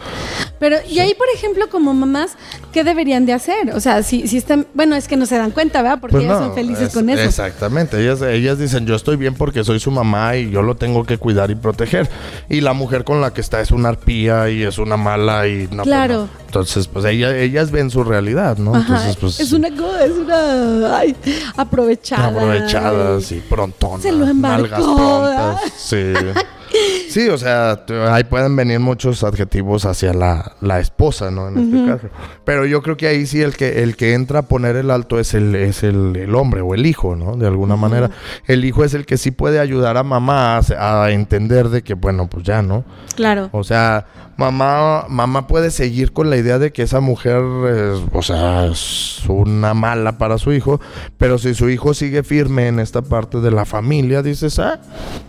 Pero, 0.60 0.76
y 0.88 0.98
ahí, 0.98 1.14
por 1.14 1.26
ejemplo, 1.34 1.68
como 1.70 1.92
mamás, 1.94 2.32
¿qué 2.72 2.84
deberían 2.84 3.24
de 3.26 3.32
hacer? 3.32 3.70
O 3.74 3.80
sea, 3.80 4.02
si, 4.02 4.28
si 4.28 4.36
están, 4.36 4.66
bueno, 4.74 4.94
es 4.94 5.08
que 5.08 5.16
no 5.16 5.24
se 5.26 5.36
dan 5.38 5.50
cuenta, 5.52 5.80
¿verdad? 5.82 5.98
Porque 6.00 6.16
Pues 6.16 6.24
ellas 6.26 6.38
no, 6.40 6.46
son 6.46 6.54
felices 6.54 6.88
es- 6.88 6.94
con 6.94 7.08
eso. 7.08 7.22
Exactamente, 7.22 7.98
ellas, 8.00 8.20
ellas 8.22 8.58
dicen, 8.58 8.86
yo 8.86 8.94
estoy 8.94 9.16
bien 9.16 9.34
porque 9.34 9.64
soy 9.64 9.80
su 9.80 9.90
mamá 9.90 10.36
y 10.36 10.50
yo 10.50 10.60
lo 10.62 10.76
tengo 10.76 11.04
que 11.04 11.16
cuidar 11.16 11.50
y 11.50 11.54
proteger. 11.54 12.08
Y 12.50 12.60
la 12.60 12.74
mujer 12.74 13.04
con 13.04 13.20
la 13.22 13.32
que 13.32 13.40
está 13.40 13.60
es 13.62 13.70
una 13.70 13.79
arpía 13.86 14.48
y 14.50 14.62
es 14.62 14.78
una 14.78 14.96
mala 14.96 15.46
y 15.48 15.64
no. 15.70 15.76
pues, 15.78 15.82
Claro. 15.84 16.14
no. 16.22 16.28
Entonces, 16.46 16.88
pues 16.88 17.04
ella- 17.04 17.36
ellas 17.36 17.70
ven 17.70 17.90
su 17.90 18.02
realidad, 18.04 18.58
¿no? 18.58 18.74
Ajá, 18.74 18.94
Entonces, 19.10 19.16
pues... 19.16 19.40
es 19.40 19.52
una 19.52 19.68
es 19.68 20.12
una 20.12 20.98
ay, 20.98 21.14
aprovechada. 21.56 22.28
Aprovechadas 22.28 23.30
y 23.32 23.40
prontonas. 23.40 24.02
Se 24.02 24.12
lo 24.12 24.26
embarcó, 24.26 24.62
nalgas 24.68 24.80
prontas. 24.82 25.72
Sí. 25.76 25.96
Sí, 27.08 27.28
o 27.28 27.36
sea, 27.36 27.84
ahí 28.10 28.22
pueden 28.22 28.54
venir 28.54 28.78
muchos 28.78 29.24
adjetivos 29.24 29.84
hacia 29.84 30.12
la, 30.14 30.52
la 30.60 30.78
esposa, 30.78 31.30
¿no? 31.30 31.48
En 31.48 31.58
este 31.58 31.86
caso. 31.86 32.08
Pero 32.44 32.66
yo 32.66 32.82
creo 32.82 32.96
que 32.96 33.08
ahí 33.08 33.26
sí 33.26 33.42
el 33.42 33.56
que, 33.56 33.82
el 33.82 33.96
que 33.96 34.14
entra 34.14 34.40
a 34.40 34.42
poner 34.42 34.76
el 34.76 34.90
alto 34.92 35.18
es 35.18 35.34
el, 35.34 35.56
es 35.56 35.82
el, 35.82 36.14
el 36.16 36.34
hombre 36.36 36.60
o 36.60 36.72
el 36.74 36.86
hijo, 36.86 37.16
¿no? 37.16 37.36
De 37.36 37.48
alguna 37.48 37.74
manera. 37.74 38.10
El 38.46 38.64
hijo 38.64 38.84
es 38.84 38.94
el 38.94 39.06
que 39.06 39.16
sí 39.16 39.32
puede 39.32 39.58
ayudar 39.58 39.96
a 39.96 40.04
mamá 40.04 40.58
a, 40.58 41.04
a 41.04 41.10
entender 41.10 41.68
de 41.68 41.82
que, 41.82 41.94
bueno, 41.94 42.28
pues 42.28 42.44
ya, 42.44 42.62
¿no? 42.62 42.84
Claro. 43.16 43.48
O 43.52 43.64
sea, 43.64 44.06
mamá, 44.40 45.04
mamá 45.08 45.46
puede 45.46 45.70
seguir 45.70 46.12
con 46.12 46.30
la 46.30 46.36
idea 46.38 46.58
de 46.58 46.72
que 46.72 46.82
esa 46.82 47.00
mujer, 47.00 47.42
es, 47.68 48.00
o 48.12 48.22
sea, 48.22 48.66
es 48.66 49.20
una 49.28 49.74
mala 49.74 50.16
para 50.16 50.38
su 50.38 50.52
hijo, 50.52 50.80
pero 51.18 51.36
si 51.38 51.54
su 51.54 51.68
hijo 51.68 51.92
sigue 51.92 52.22
firme 52.22 52.66
en 52.68 52.80
esta 52.80 53.02
parte 53.02 53.40
de 53.40 53.50
la 53.50 53.66
familia, 53.66 54.22
dices, 54.22 54.58
ah, 54.58 54.80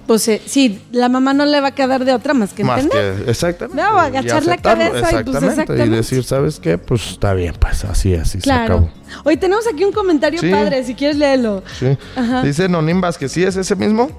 Pues 0.08 0.28
eh, 0.30 0.42
sí, 0.46 0.82
la 0.92 1.10
mamá 1.10 1.34
no 1.34 1.41
le 1.46 1.62
va 1.62 1.70
a 1.70 1.72
quedar 1.72 2.04
de 2.06 2.14
otra 2.14 2.34
más 2.34 2.54
que 2.54 2.64
más 2.64 2.84
entender. 2.84 3.24
que, 3.26 3.32
exactamente. 3.32 3.82
No, 3.82 4.00
agachar 4.00 4.46
la 4.46 4.58
cabeza 4.58 4.88
y, 4.88 4.92
pues, 4.92 5.04
exactamente, 5.04 5.48
exactamente. 5.50 5.86
y 5.86 5.90
decir, 5.90 6.24
¿sabes 6.24 6.60
qué? 6.60 6.78
Pues 6.78 7.12
está 7.12 7.34
bien, 7.34 7.54
pues 7.60 7.84
así 7.86 8.14
y 8.14 8.26
se 8.26 8.52
acabó. 8.52 8.90
Hoy 9.24 9.38
tenemos 9.38 9.66
aquí 9.68 9.84
un 9.84 9.92
comentario 9.92 10.40
Sí. 10.40 10.50
padre, 10.50 10.84
si 10.84 10.96
quieres 10.96 11.18
léelo. 11.18 11.64
Sí. 11.80 11.98
Ajá. 12.16 12.44
Dice 12.44 12.70
Nonim 12.70 13.02
Vázquez, 13.02 13.32
¿sí 13.32 13.44
es 13.44 13.56
ese 13.56 13.76
mismo? 13.76 14.10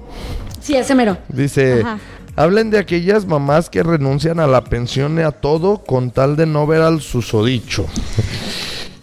Sí, 0.61 0.75
ese 0.75 0.95
mero. 0.95 1.17
Dice, 1.29 1.81
Ajá. 1.81 1.97
Hablen 2.35 2.71
de 2.71 2.79
aquellas 2.79 3.27
mamás 3.27 3.69
que 3.69 3.83
renuncian 3.83 4.39
a 4.39 4.47
la 4.47 4.63
pensión 4.63 5.19
y 5.19 5.21
a 5.21 5.29
todo 5.31 5.79
con 5.79 6.09
tal 6.09 6.35
de 6.35 6.47
no 6.47 6.65
ver 6.65 6.81
al 6.81 6.99
susodicho. 7.01 7.85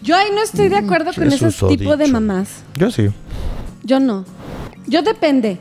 Yo 0.01 0.17
ahí 0.17 0.27
no 0.35 0.43
estoy 0.43 0.67
de 0.67 0.77
acuerdo 0.77 1.11
¿Qué 1.11 1.21
con 1.21 1.31
ese 1.31 1.49
tipo 1.67 1.95
de 1.95 2.07
mamás. 2.07 2.49
Yo 2.75 2.91
sí. 2.91 3.09
Yo 3.83 4.01
no. 4.01 4.25
Yo 4.87 5.01
depende. 5.01 5.59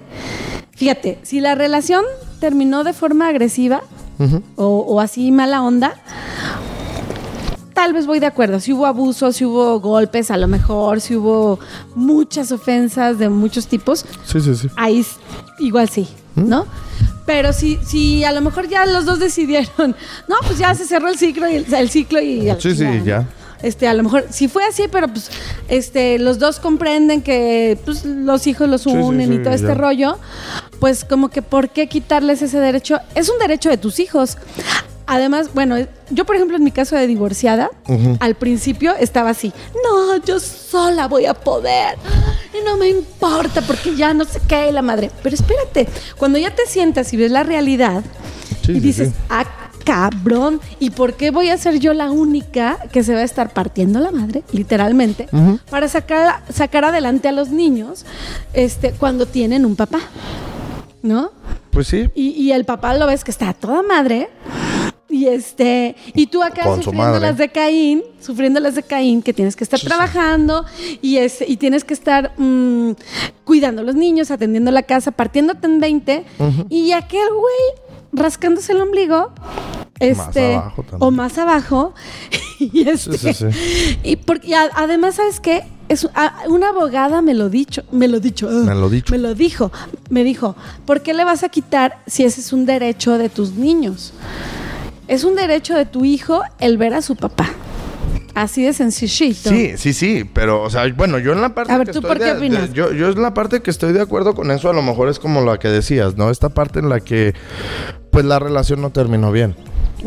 Fíjate, 0.80 1.18
si 1.22 1.40
la 1.40 1.54
relación 1.54 2.02
terminó 2.40 2.84
de 2.84 2.94
forma 2.94 3.28
agresiva 3.28 3.82
o, 4.56 4.64
o 4.78 4.98
así 4.98 5.30
mala 5.30 5.62
onda, 5.62 5.92
tal 7.74 7.92
vez 7.92 8.06
voy 8.06 8.18
de 8.18 8.24
acuerdo. 8.24 8.60
Si 8.60 8.72
hubo 8.72 8.86
abuso, 8.86 9.30
si 9.30 9.44
hubo 9.44 9.78
golpes, 9.80 10.30
a 10.30 10.38
lo 10.38 10.48
mejor, 10.48 11.02
si 11.02 11.16
hubo 11.16 11.58
muchas 11.94 12.50
ofensas 12.50 13.18
de 13.18 13.28
muchos 13.28 13.66
tipos, 13.66 14.06
Sí, 14.24 14.40
sí, 14.40 14.54
sí. 14.54 14.68
ahí 14.76 15.04
igual 15.58 15.90
sí, 15.90 16.08
¿no? 16.34 16.64
Pero 17.26 17.52
si, 17.52 17.78
si 17.84 18.24
a 18.24 18.32
lo 18.32 18.40
mejor 18.40 18.66
ya 18.66 18.86
los 18.86 19.04
dos 19.04 19.18
decidieron, 19.26 19.94
no, 20.28 20.36
pues 20.46 20.58
ya 20.58 20.74
se 20.74 20.86
cerró 20.86 21.10
el 21.10 21.18
ciclo 21.18 21.46
y 21.46 21.56
el, 21.56 21.74
el 21.74 21.90
ciclo 21.90 22.22
y 22.22 22.50
Sí, 22.58 22.74
sí, 22.74 22.86
ya. 23.04 23.28
Este, 23.62 23.86
a 23.88 23.94
lo 23.94 24.02
mejor, 24.02 24.26
si 24.30 24.48
fue 24.48 24.64
así, 24.64 24.84
pero 24.90 25.08
pues, 25.08 25.30
este, 25.68 26.18
los 26.18 26.38
dos 26.38 26.58
comprenden 26.60 27.20
que 27.22 27.78
pues, 27.84 28.04
los 28.04 28.46
hijos 28.46 28.68
los 28.68 28.82
Sí, 28.82 28.90
sí, 28.90 28.96
unen 28.96 29.28
sí, 29.28 29.34
y 29.34 29.38
todo 29.42 29.52
este 29.54 29.74
rollo, 29.74 30.18
pues 30.80 31.04
como 31.04 31.28
que 31.28 31.42
¿por 31.42 31.68
qué 31.68 31.86
quitarles 31.88 32.40
ese 32.42 32.58
derecho? 32.58 32.98
Es 33.14 33.28
un 33.28 33.38
derecho 33.38 33.68
de 33.68 33.76
tus 33.76 34.00
hijos. 34.00 34.38
Además, 35.06 35.50
bueno, 35.54 35.76
yo 36.10 36.24
por 36.24 36.36
ejemplo 36.36 36.56
en 36.56 36.62
mi 36.62 36.70
caso 36.70 36.94
de 36.96 37.06
divorciada, 37.08 37.68
Ujú. 37.88 38.16
al 38.20 38.36
principio 38.36 38.94
estaba 38.98 39.30
así, 39.30 39.52
no, 39.84 40.16
yo 40.24 40.38
sola 40.38 41.08
voy 41.08 41.26
a 41.26 41.34
poder 41.34 41.96
y 42.58 42.64
no 42.64 42.76
me 42.76 42.88
importa 42.88 43.60
porque 43.62 43.96
ya 43.96 44.14
no 44.14 44.24
sé 44.24 44.40
qué 44.46 44.70
la 44.70 44.82
madre. 44.82 45.10
Pero 45.22 45.34
espérate, 45.34 45.88
cuando 46.16 46.38
ya 46.38 46.54
te 46.54 46.64
sientas 46.66 47.12
y 47.12 47.16
ves 47.16 47.32
la 47.32 47.42
realidad 47.42 48.04
Sí, 48.64 48.72
y 48.72 48.74
sí, 48.74 48.80
dices, 48.80 49.08
sí. 49.08 49.14
ah, 49.30 49.44
cabrón, 49.90 50.60
¿y 50.78 50.90
por 50.90 51.14
qué 51.14 51.32
voy 51.32 51.48
a 51.48 51.58
ser 51.58 51.80
yo 51.80 51.92
la 51.94 52.12
única 52.12 52.78
que 52.92 53.02
se 53.02 53.12
va 53.12 53.20
a 53.20 53.24
estar 53.24 53.52
partiendo 53.52 53.98
la 53.98 54.12
madre, 54.12 54.44
literalmente, 54.52 55.26
para 55.68 55.88
sacar, 55.88 56.44
sacar 56.52 56.84
adelante 56.84 57.26
a 57.26 57.32
los 57.32 57.48
niños 57.48 58.06
este, 58.52 58.92
cuando 58.92 59.26
tienen 59.26 59.66
un 59.66 59.74
papá? 59.74 59.98
¿No? 61.02 61.32
Pues 61.72 61.88
sí. 61.88 62.08
Y, 62.14 62.28
y 62.40 62.52
el 62.52 62.64
papá 62.64 62.94
lo 62.94 63.08
ves 63.08 63.24
que 63.24 63.32
está 63.32 63.48
a 63.48 63.54
toda 63.54 63.82
madre. 63.82 64.28
Y 65.08 65.26
este, 65.26 65.96
y 66.14 66.28
tú 66.28 66.40
acá 66.44 66.62
Con 66.62 66.76
su 66.76 66.84
sufriendo 66.84 67.18
las 67.18 67.36
de 67.36 67.48
Caín, 67.48 68.04
sufriendo 68.20 68.60
las 68.60 68.76
de 68.76 68.84
Caín, 68.84 69.22
que 69.22 69.32
tienes 69.32 69.56
que 69.56 69.64
estar 69.64 69.80
Sí, 69.80 69.86
sí. 69.86 69.88
trabajando 69.88 70.64
y 71.02 71.16
es, 71.16 71.42
y 71.44 71.56
tienes 71.56 71.82
que 71.82 71.94
estar 71.94 72.32
mm, 72.38 72.92
cuidando 73.44 73.80
a 73.82 73.84
los 73.84 73.96
niños, 73.96 74.30
atendiendo 74.30 74.70
la 74.70 74.84
casa, 74.84 75.10
partiéndote 75.10 75.66
en 75.66 75.80
20, 75.80 76.24
y 76.68 76.92
aquel 76.92 77.26
güey 77.28 77.89
rascándose 78.12 78.72
el 78.72 78.80
ombligo, 78.80 79.32
este, 79.98 80.60
o 80.98 81.10
más 81.10 81.36
abajo, 81.38 81.94
y 82.58 82.88
este, 82.88 83.18
Sí, 83.18 83.32
sí, 83.34 83.52
sí. 83.52 83.98
y 84.02 84.16
porque 84.16 84.54
a- 84.54 84.70
además, 84.74 85.16
¿sabes 85.16 85.40
qué? 85.40 85.64
Es, 85.88 86.08
a- 86.14 86.44
una 86.48 86.68
abogada 86.70 87.20
me 87.22 87.34
lo 87.34 87.48
dicho, 87.50 87.82
me 87.90 88.06
lo 88.08 88.20
dicho, 88.20 88.48
Me 88.48 88.74
lo 88.74 88.88
dicho. 88.88 89.12
me 89.12 89.18
lo 89.18 89.34
dijo, 89.34 89.72
me 90.08 90.24
dijo, 90.24 90.54
¿por 90.86 91.02
qué 91.02 91.14
le 91.14 91.24
vas 91.24 91.42
a 91.42 91.48
quitar 91.48 91.98
si 92.06 92.24
ese 92.24 92.40
es 92.40 92.52
un 92.52 92.64
derecho 92.66 93.18
de 93.18 93.28
tus 93.28 93.52
niños? 93.52 94.12
Es 95.08 95.24
un 95.24 95.34
derecho 95.34 95.74
de 95.74 95.86
tu 95.86 96.04
hijo 96.04 96.42
el 96.60 96.78
ver 96.78 96.94
a 96.94 97.02
su 97.02 97.16
papá. 97.16 97.48
Así 98.34 98.62
de 98.64 98.72
sencillito. 98.72 99.50
Sí, 99.50 99.72
sí, 99.76 99.92
sí, 99.92 100.24
pero, 100.32 100.62
o 100.62 100.70
sea, 100.70 100.86
bueno, 100.94 101.18
yo 101.18 101.32
en 101.32 101.40
la 101.40 101.54
parte 101.54 101.72
A 101.72 101.78
ver, 101.78 101.86
que 101.88 101.92
¿tú 101.92 101.98
estoy 101.98 102.08
por 102.10 102.18
qué 102.18 102.24
de- 102.32 102.38
opinas? 102.38 102.68
de- 102.70 102.74
yo, 102.74 102.92
yo 102.92 103.08
en 103.10 103.20
la 103.22 103.34
parte 103.34 103.60
que 103.60 103.70
estoy 103.70 103.92
de 103.92 104.00
acuerdo 104.00 104.34
con 104.34 104.50
eso, 104.50 104.70
a 104.70 104.72
lo 104.72 104.82
mejor 104.82 105.08
es 105.08 105.18
como 105.18 105.40
la 105.44 105.58
que 105.58 105.68
decías, 105.68 106.16
¿no? 106.16 106.30
Esta 106.30 106.48
parte 106.48 106.78
en 106.78 106.88
la 106.88 107.00
que, 107.00 107.34
pues, 108.10 108.24
la 108.24 108.38
relación 108.38 108.80
no 108.80 108.90
terminó 108.90 109.32
bien, 109.32 109.56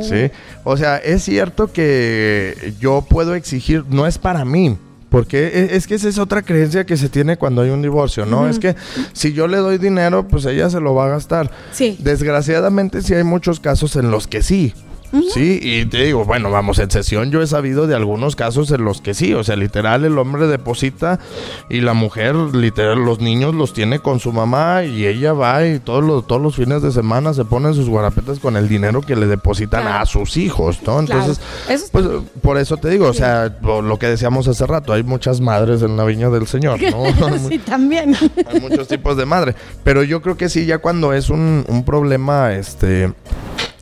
¿sí? 0.01 0.31
O 0.63 0.77
sea, 0.77 0.97
es 0.97 1.23
cierto 1.23 1.71
que 1.73 2.73
yo 2.79 3.05
puedo 3.07 3.35
exigir, 3.35 3.83
no 3.89 4.07
es 4.07 4.17
para 4.17 4.45
mí, 4.45 4.77
porque 5.09 5.47
e- 5.47 5.75
es 5.75 5.85
que 5.85 5.95
esa 5.95 6.09
es 6.09 6.17
otra 6.17 6.41
creencia 6.41 6.85
que 6.85 6.97
se 6.97 7.09
tiene 7.09 7.37
cuando 7.37 7.61
hay 7.61 7.69
un 7.69 7.81
divorcio, 7.81 8.25
¿no? 8.25 8.47
Es 8.47 8.57
que 8.57 8.75
si 9.11 9.33
yo 9.33 9.47
le 9.47 9.57
doy 9.57 9.77
dinero, 9.77 10.27
pues 10.27 10.45
ella 10.45 10.69
se 10.69 10.79
lo 10.79 10.95
va 10.95 11.05
a 11.05 11.09
gastar. 11.09 11.51
Sí. 11.71 11.97
Desgraciadamente 11.99 13.01
sí 13.01 13.13
hay 13.13 13.23
muchos 13.23 13.59
casos 13.59 13.95
en 13.95 14.09
los 14.09 14.27
que 14.27 14.41
sí. 14.41 14.73
Sí, 15.33 15.59
y 15.61 15.85
te 15.85 16.03
digo, 16.05 16.25
bueno, 16.25 16.49
vamos, 16.49 16.79
en 16.79 16.89
sesión 16.89 17.29
yo 17.29 17.41
he 17.41 17.47
sabido 17.47 17.85
de 17.85 17.95
algunos 17.95 18.35
casos 18.35 18.71
en 18.71 18.83
los 18.83 18.99
que 19.01 19.13
sí, 19.13 19.33
o 19.33 19.43
sea, 19.43 19.55
literal 19.55 20.05
el 20.05 20.17
hombre 20.17 20.47
deposita 20.47 21.19
y 21.69 21.81
la 21.81 21.93
mujer, 21.93 22.35
literal, 22.35 22.99
los 23.05 23.19
niños 23.19 23.53
los 23.53 23.73
tiene 23.73 23.99
con 23.99 24.19
su 24.19 24.31
mamá 24.31 24.83
y 24.85 25.05
ella 25.05 25.33
va 25.33 25.65
y 25.67 25.79
todos 25.79 26.03
los, 26.03 26.25
todos 26.25 26.41
los 26.41 26.55
fines 26.55 26.81
de 26.81 26.91
semana 26.91 27.33
se 27.33 27.45
ponen 27.45 27.73
sus 27.75 27.89
guarapetas 27.89 28.39
con 28.39 28.57
el 28.57 28.67
dinero 28.67 29.01
que 29.01 29.15
le 29.15 29.27
depositan 29.27 29.81
Claro. 29.83 29.99
a 29.99 30.05
sus 30.05 30.35
hijos, 30.37 30.79
¿no? 30.85 30.99
Entonces, 30.99 31.39
Eso 31.69 31.85
pues 31.91 32.05
por 32.41 32.57
eso 32.57 32.77
te 32.77 32.89
digo, 32.89 33.07
o 33.07 33.13
sea, 33.13 33.55
lo 33.61 33.99
que 33.99 34.07
decíamos 34.07 34.47
hace 34.47 34.65
rato, 34.65 34.93
hay 34.93 35.03
muchas 35.03 35.41
madres 35.41 35.81
en 35.83 35.95
la 35.95 36.05
viña 36.05 36.29
del 36.29 36.47
Señor, 36.47 36.79
¿no? 36.81 37.03
Sí, 37.49 37.59
también. 37.59 38.15
hay 38.47 38.59
muchos 38.61 38.87
tipos 38.87 39.15
de 39.15 39.25
madre. 39.25 39.53
Pero 39.83 40.03
yo 40.03 40.21
creo 40.21 40.37
que 40.37 40.49
sí, 40.49 40.65
ya 40.65 40.79
cuando 40.79 41.13
es 41.13 41.29
un, 41.29 41.65
un 41.67 41.85
problema, 41.85 42.53
este. 42.53 43.13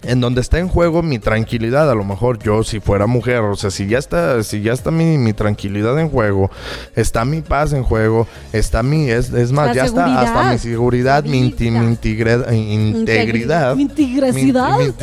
En 0.04 0.20
donde 0.20 0.42
está 0.42 0.58
en 0.58 0.68
juego 0.68 1.04
mi 1.04 1.20
tranquilidad, 1.20 1.90
a 1.92 1.94
lo 1.94 2.04
mejor 2.04 2.40
yo 2.42 2.64
si 2.64 2.80
fuera 2.80 3.06
mujer, 3.06 3.42
o 3.42 3.56
sea, 3.56 3.70
si 3.70 3.86
ya 3.86 4.00
está, 4.00 4.42
si 4.44 4.62
ya 4.64 4.74
está 4.74 4.90
mi, 4.90 5.18
mi 5.20 5.32
tranquilidad 5.34 6.00
en 6.00 6.10
juego, 6.10 6.50
está 6.96 7.24
mi 7.24 7.42
paz 7.42 7.72
en 7.74 7.84
juego, 7.84 8.28
está 8.52 8.82
mi, 8.82 9.12
es, 9.12 9.32
es 9.32 9.52
más, 9.52 9.68
La 9.68 9.74
ya 9.76 9.86
está 9.86 10.20
hasta 10.20 10.52
mi 10.52 10.58
seguridad, 10.58 11.24
mi, 11.24 11.40
inti- 11.52 11.70
mi 11.72 11.86
integre- 11.96 12.52
integridad. 12.52 13.76
Mi 13.76 13.84
integracidad. 13.84 14.80
Mi- 14.80 14.92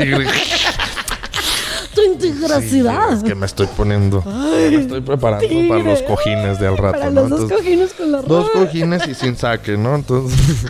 tu 1.94 2.00
Sí, 2.00 2.06
integracidad. 2.12 3.12
es 3.12 3.22
que 3.22 3.34
me 3.36 3.46
estoy 3.46 3.66
poniendo, 3.76 4.22
me 4.24 4.74
estoy 4.82 5.00
preparando 5.00 5.46
para 5.68 5.82
los 5.82 6.02
cojines 6.02 6.58
de 6.58 6.66
al 6.66 6.76
rato, 6.76 6.98
Para 6.98 7.10
¿no? 7.10 7.28
los 7.28 7.40
dos 7.40 7.52
cojines 7.52 7.92
con 7.94 8.12
la 8.12 8.22
Dos 8.22 8.50
cojines 8.50 9.06
y 9.06 9.14
sin 9.14 9.36
saque, 9.36 9.76
¿no? 9.76 9.94
Entonces. 9.94 10.38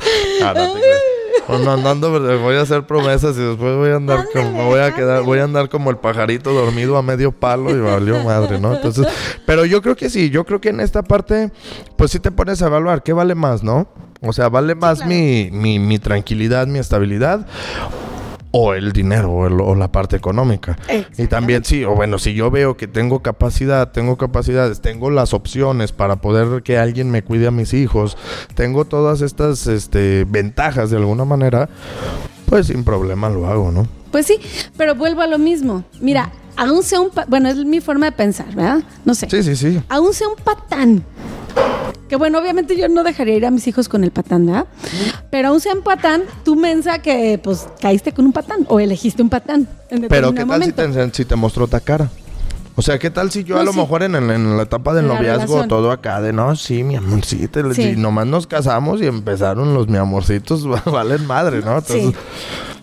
Ah, 0.42 0.54
no 0.56 0.72
te 0.72 0.80
creas. 0.80 1.00
Bueno, 1.48 1.72
andando, 1.72 2.10
voy 2.40 2.56
a 2.56 2.62
hacer 2.62 2.86
promesas 2.86 3.36
y 3.36 3.40
después 3.40 3.76
voy 3.76 3.90
a 3.90 3.96
andar 3.96 4.26
como, 4.32 4.52
me 4.52 4.64
voy 4.64 4.80
a 4.80 4.94
quedar, 4.94 5.22
voy 5.22 5.38
a 5.40 5.44
andar 5.44 5.68
como 5.68 5.90
el 5.90 5.96
pajarito 5.96 6.52
dormido 6.52 6.96
a 6.96 7.02
medio 7.02 7.32
palo 7.32 7.70
y 7.70 7.80
valió 7.80 8.22
madre, 8.22 8.60
¿no? 8.60 8.74
Entonces, 8.74 9.06
pero 9.46 9.64
yo 9.64 9.82
creo 9.82 9.96
que 9.96 10.10
sí, 10.10 10.30
yo 10.30 10.44
creo 10.44 10.60
que 10.60 10.68
en 10.68 10.80
esta 10.80 11.02
parte, 11.02 11.50
pues 11.96 12.10
sí 12.12 12.20
te 12.20 12.30
pones 12.30 12.62
a 12.62 12.66
evaluar, 12.66 13.02
¿qué 13.02 13.12
vale 13.12 13.34
más, 13.34 13.62
no? 13.62 13.88
O 14.22 14.32
sea, 14.32 14.48
¿vale 14.48 14.74
más 14.74 14.98
claro. 14.98 15.10
mi, 15.10 15.50
mi, 15.50 15.78
mi 15.78 15.98
tranquilidad, 15.98 16.66
mi 16.66 16.78
estabilidad? 16.78 17.46
O 18.52 18.74
el 18.74 18.92
dinero, 18.92 19.30
o, 19.30 19.46
el- 19.46 19.60
o 19.60 19.74
la 19.76 19.92
parte 19.92 20.16
económica. 20.16 20.76
Y 21.16 21.26
también 21.28 21.64
sí, 21.64 21.84
o 21.84 21.94
bueno, 21.94 22.18
si 22.18 22.34
yo 22.34 22.50
veo 22.50 22.76
que 22.76 22.88
tengo 22.88 23.20
capacidad, 23.20 23.92
tengo 23.92 24.16
capacidades, 24.16 24.80
tengo 24.80 25.08
las 25.10 25.32
opciones 25.34 25.92
para 25.92 26.16
poder 26.16 26.62
que 26.64 26.76
alguien 26.78 27.10
me 27.12 27.22
cuide 27.22 27.46
a 27.46 27.50
mis 27.52 27.72
hijos, 27.74 28.16
tengo 28.54 28.84
todas 28.84 29.20
estas 29.20 29.66
este, 29.68 30.24
ventajas 30.28 30.90
de 30.90 30.96
alguna 30.96 31.24
manera, 31.24 31.68
pues 32.46 32.66
sin 32.66 32.82
problema 32.82 33.28
lo 33.28 33.46
hago, 33.46 33.70
¿no? 33.70 33.86
Pues 34.10 34.26
sí, 34.26 34.40
pero 34.76 34.96
vuelvo 34.96 35.20
a 35.20 35.28
lo 35.28 35.38
mismo. 35.38 35.84
Mira, 36.00 36.32
aún 36.56 36.82
sea 36.82 37.00
un... 37.00 37.10
pa- 37.10 37.26
Bueno, 37.28 37.48
es 37.48 37.56
mi 37.64 37.80
forma 37.80 38.06
de 38.06 38.12
pensar, 38.12 38.52
¿verdad? 38.56 38.82
No 39.04 39.14
sé. 39.14 39.28
Sí, 39.30 39.44
sí, 39.44 39.54
sí. 39.54 39.80
Aún 39.88 40.12
sea 40.12 40.26
un 40.26 40.34
patán. 40.42 41.04
Que 42.10 42.16
bueno, 42.16 42.40
obviamente 42.40 42.76
yo 42.76 42.88
no 42.88 43.04
dejaría 43.04 43.36
ir 43.36 43.46
a 43.46 43.52
mis 43.52 43.68
hijos 43.68 43.88
con 43.88 44.02
el 44.02 44.10
patán, 44.10 44.44
¿verdad? 44.44 44.66
Pero 45.30 45.48
aún 45.48 45.60
sea 45.60 45.74
un 45.74 45.82
patán, 45.82 46.22
tú 46.44 46.56
mensa 46.56 46.98
que 47.00 47.38
pues 47.40 47.68
caíste 47.80 48.12
con 48.12 48.26
un 48.26 48.32
patán 48.32 48.66
o 48.68 48.80
elegiste 48.80 49.22
un 49.22 49.30
patán. 49.30 49.68
En 49.90 50.08
Pero 50.08 50.34
¿qué 50.34 50.44
tal 50.44 50.64
si 50.64 50.72
te, 50.72 51.10
si 51.14 51.24
te 51.24 51.36
mostró 51.36 51.66
otra 51.66 51.78
cara? 51.78 52.10
O 52.74 52.82
sea, 52.82 52.98
¿qué 52.98 53.10
tal 53.10 53.30
si 53.30 53.44
yo 53.44 53.54
No, 53.54 53.60
a 53.60 53.64
lo 53.64 53.72
sí. 53.72 53.78
mejor 53.78 54.02
en, 54.02 54.56
la 54.56 54.62
etapa 54.64 54.92
del 54.92 55.06
la 55.06 55.14
noviazgo 55.14 55.44
relación. 55.54 55.68
todo 55.68 55.92
acá 55.92 56.20
de 56.20 56.32
no, 56.32 56.56
sí, 56.56 56.82
mi 56.82 56.96
amorcito, 56.96 57.72
Sí. 57.74 57.90
y 57.90 57.96
nomás 57.96 58.26
nos 58.26 58.48
casamos 58.48 59.00
y 59.00 59.06
empezaron 59.06 59.72
los 59.72 59.86
mi 59.86 59.96
amorcitos, 59.98 60.66
valen 60.86 61.24
madre, 61.28 61.60
¿no? 61.60 61.78
Entonces, 61.78 62.06
Sí. 62.06 62.14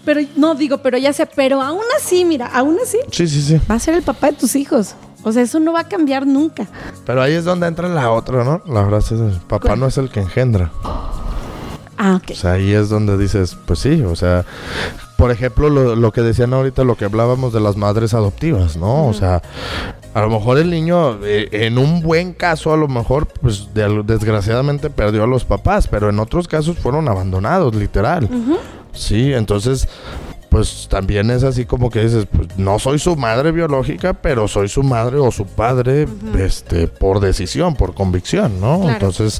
Pero 0.05 0.21
no 0.37 0.55
digo, 0.55 0.77
pero 0.77 0.97
ya 0.97 1.11
sé, 1.11 1.25
pero 1.25 1.61
aún 1.61 1.83
así, 1.97 2.23
mira, 2.23 2.45
aún 2.45 2.77
así 2.81 2.97
sí, 3.11 3.27
sí, 3.27 3.41
sí. 3.41 3.59
va 3.69 3.75
a 3.75 3.79
ser 3.79 3.93
el 3.95 4.03
papá 4.03 4.27
de 4.27 4.37
tus 4.37 4.55
hijos. 4.55 4.95
O 5.23 5.31
sea, 5.31 5.41
eso 5.41 5.59
no 5.59 5.73
va 5.73 5.81
a 5.81 5.87
cambiar 5.87 6.25
nunca. 6.25 6.67
Pero 7.05 7.21
ahí 7.21 7.33
es 7.33 7.45
donde 7.45 7.67
entra 7.67 7.89
la 7.89 8.11
otra, 8.11 8.43
¿no? 8.43 8.61
La 8.71 8.85
frase 8.85 9.15
es, 9.15 9.37
papá 9.39 9.67
¿Cuál? 9.67 9.79
no 9.79 9.87
es 9.87 9.97
el 9.97 10.09
que 10.09 10.21
engendra. 10.21 10.71
Ah, 11.97 12.15
ok. 12.15 12.31
O 12.31 12.35
sea, 12.35 12.53
ahí 12.53 12.71
es 12.71 12.89
donde 12.89 13.17
dices, 13.17 13.57
pues 13.65 13.79
sí, 13.79 14.03
o 14.03 14.15
sea, 14.15 14.45
por 15.17 15.31
ejemplo, 15.31 15.69
lo, 15.69 15.95
lo 15.95 16.11
que 16.11 16.21
decían 16.21 16.53
ahorita, 16.53 16.83
lo 16.83 16.95
que 16.95 17.05
hablábamos 17.05 17.51
de 17.53 17.59
las 17.59 17.75
madres 17.75 18.13
adoptivas, 18.13 18.77
¿no? 18.77 19.07
O 19.07 19.13
sea, 19.13 19.41
a 20.13 20.21
lo 20.21 20.29
mejor 20.29 20.57
el 20.57 20.69
niño, 20.69 21.19
eh, 21.23 21.49
en 21.51 21.77
un 21.77 22.01
buen 22.01 22.33
caso, 22.33 22.73
a 22.73 22.77
lo 22.77 22.87
mejor, 22.87 23.27
pues 23.27 23.73
de 23.73 24.03
desgraciadamente 24.03 24.89
perdió 24.89 25.23
a 25.23 25.27
los 25.27 25.43
papás, 25.43 25.87
pero 25.87 26.09
en 26.09 26.19
otros 26.19 26.47
casos 26.47 26.77
fueron 26.77 27.07
abandonados, 27.07 27.75
literal. 27.75 28.29
Sí, 28.93 29.33
entonces, 29.33 29.87
pues 30.57 30.87
también 30.89 31.29
es 31.29 31.43
así 31.43 31.65
como 31.65 31.91
que 31.91 32.01
dices, 32.01 32.25
pues 32.35 32.47
no 32.57 32.79
soy 32.79 32.97
su 32.97 33.15
madre 33.15 33.51
biológica, 33.51 34.13
pero 34.13 34.47
soy 34.47 34.67
su 34.67 34.81
madre 34.81 35.19
o 35.19 35.31
su 35.31 35.45
padre, 35.45 36.07
este, 36.39 36.87
por 36.87 37.19
decisión, 37.19 37.75
por 37.75 37.93
convicción, 37.93 38.59
¿no? 38.59 38.79
Claro. 38.79 38.93
Entonces, 38.93 39.39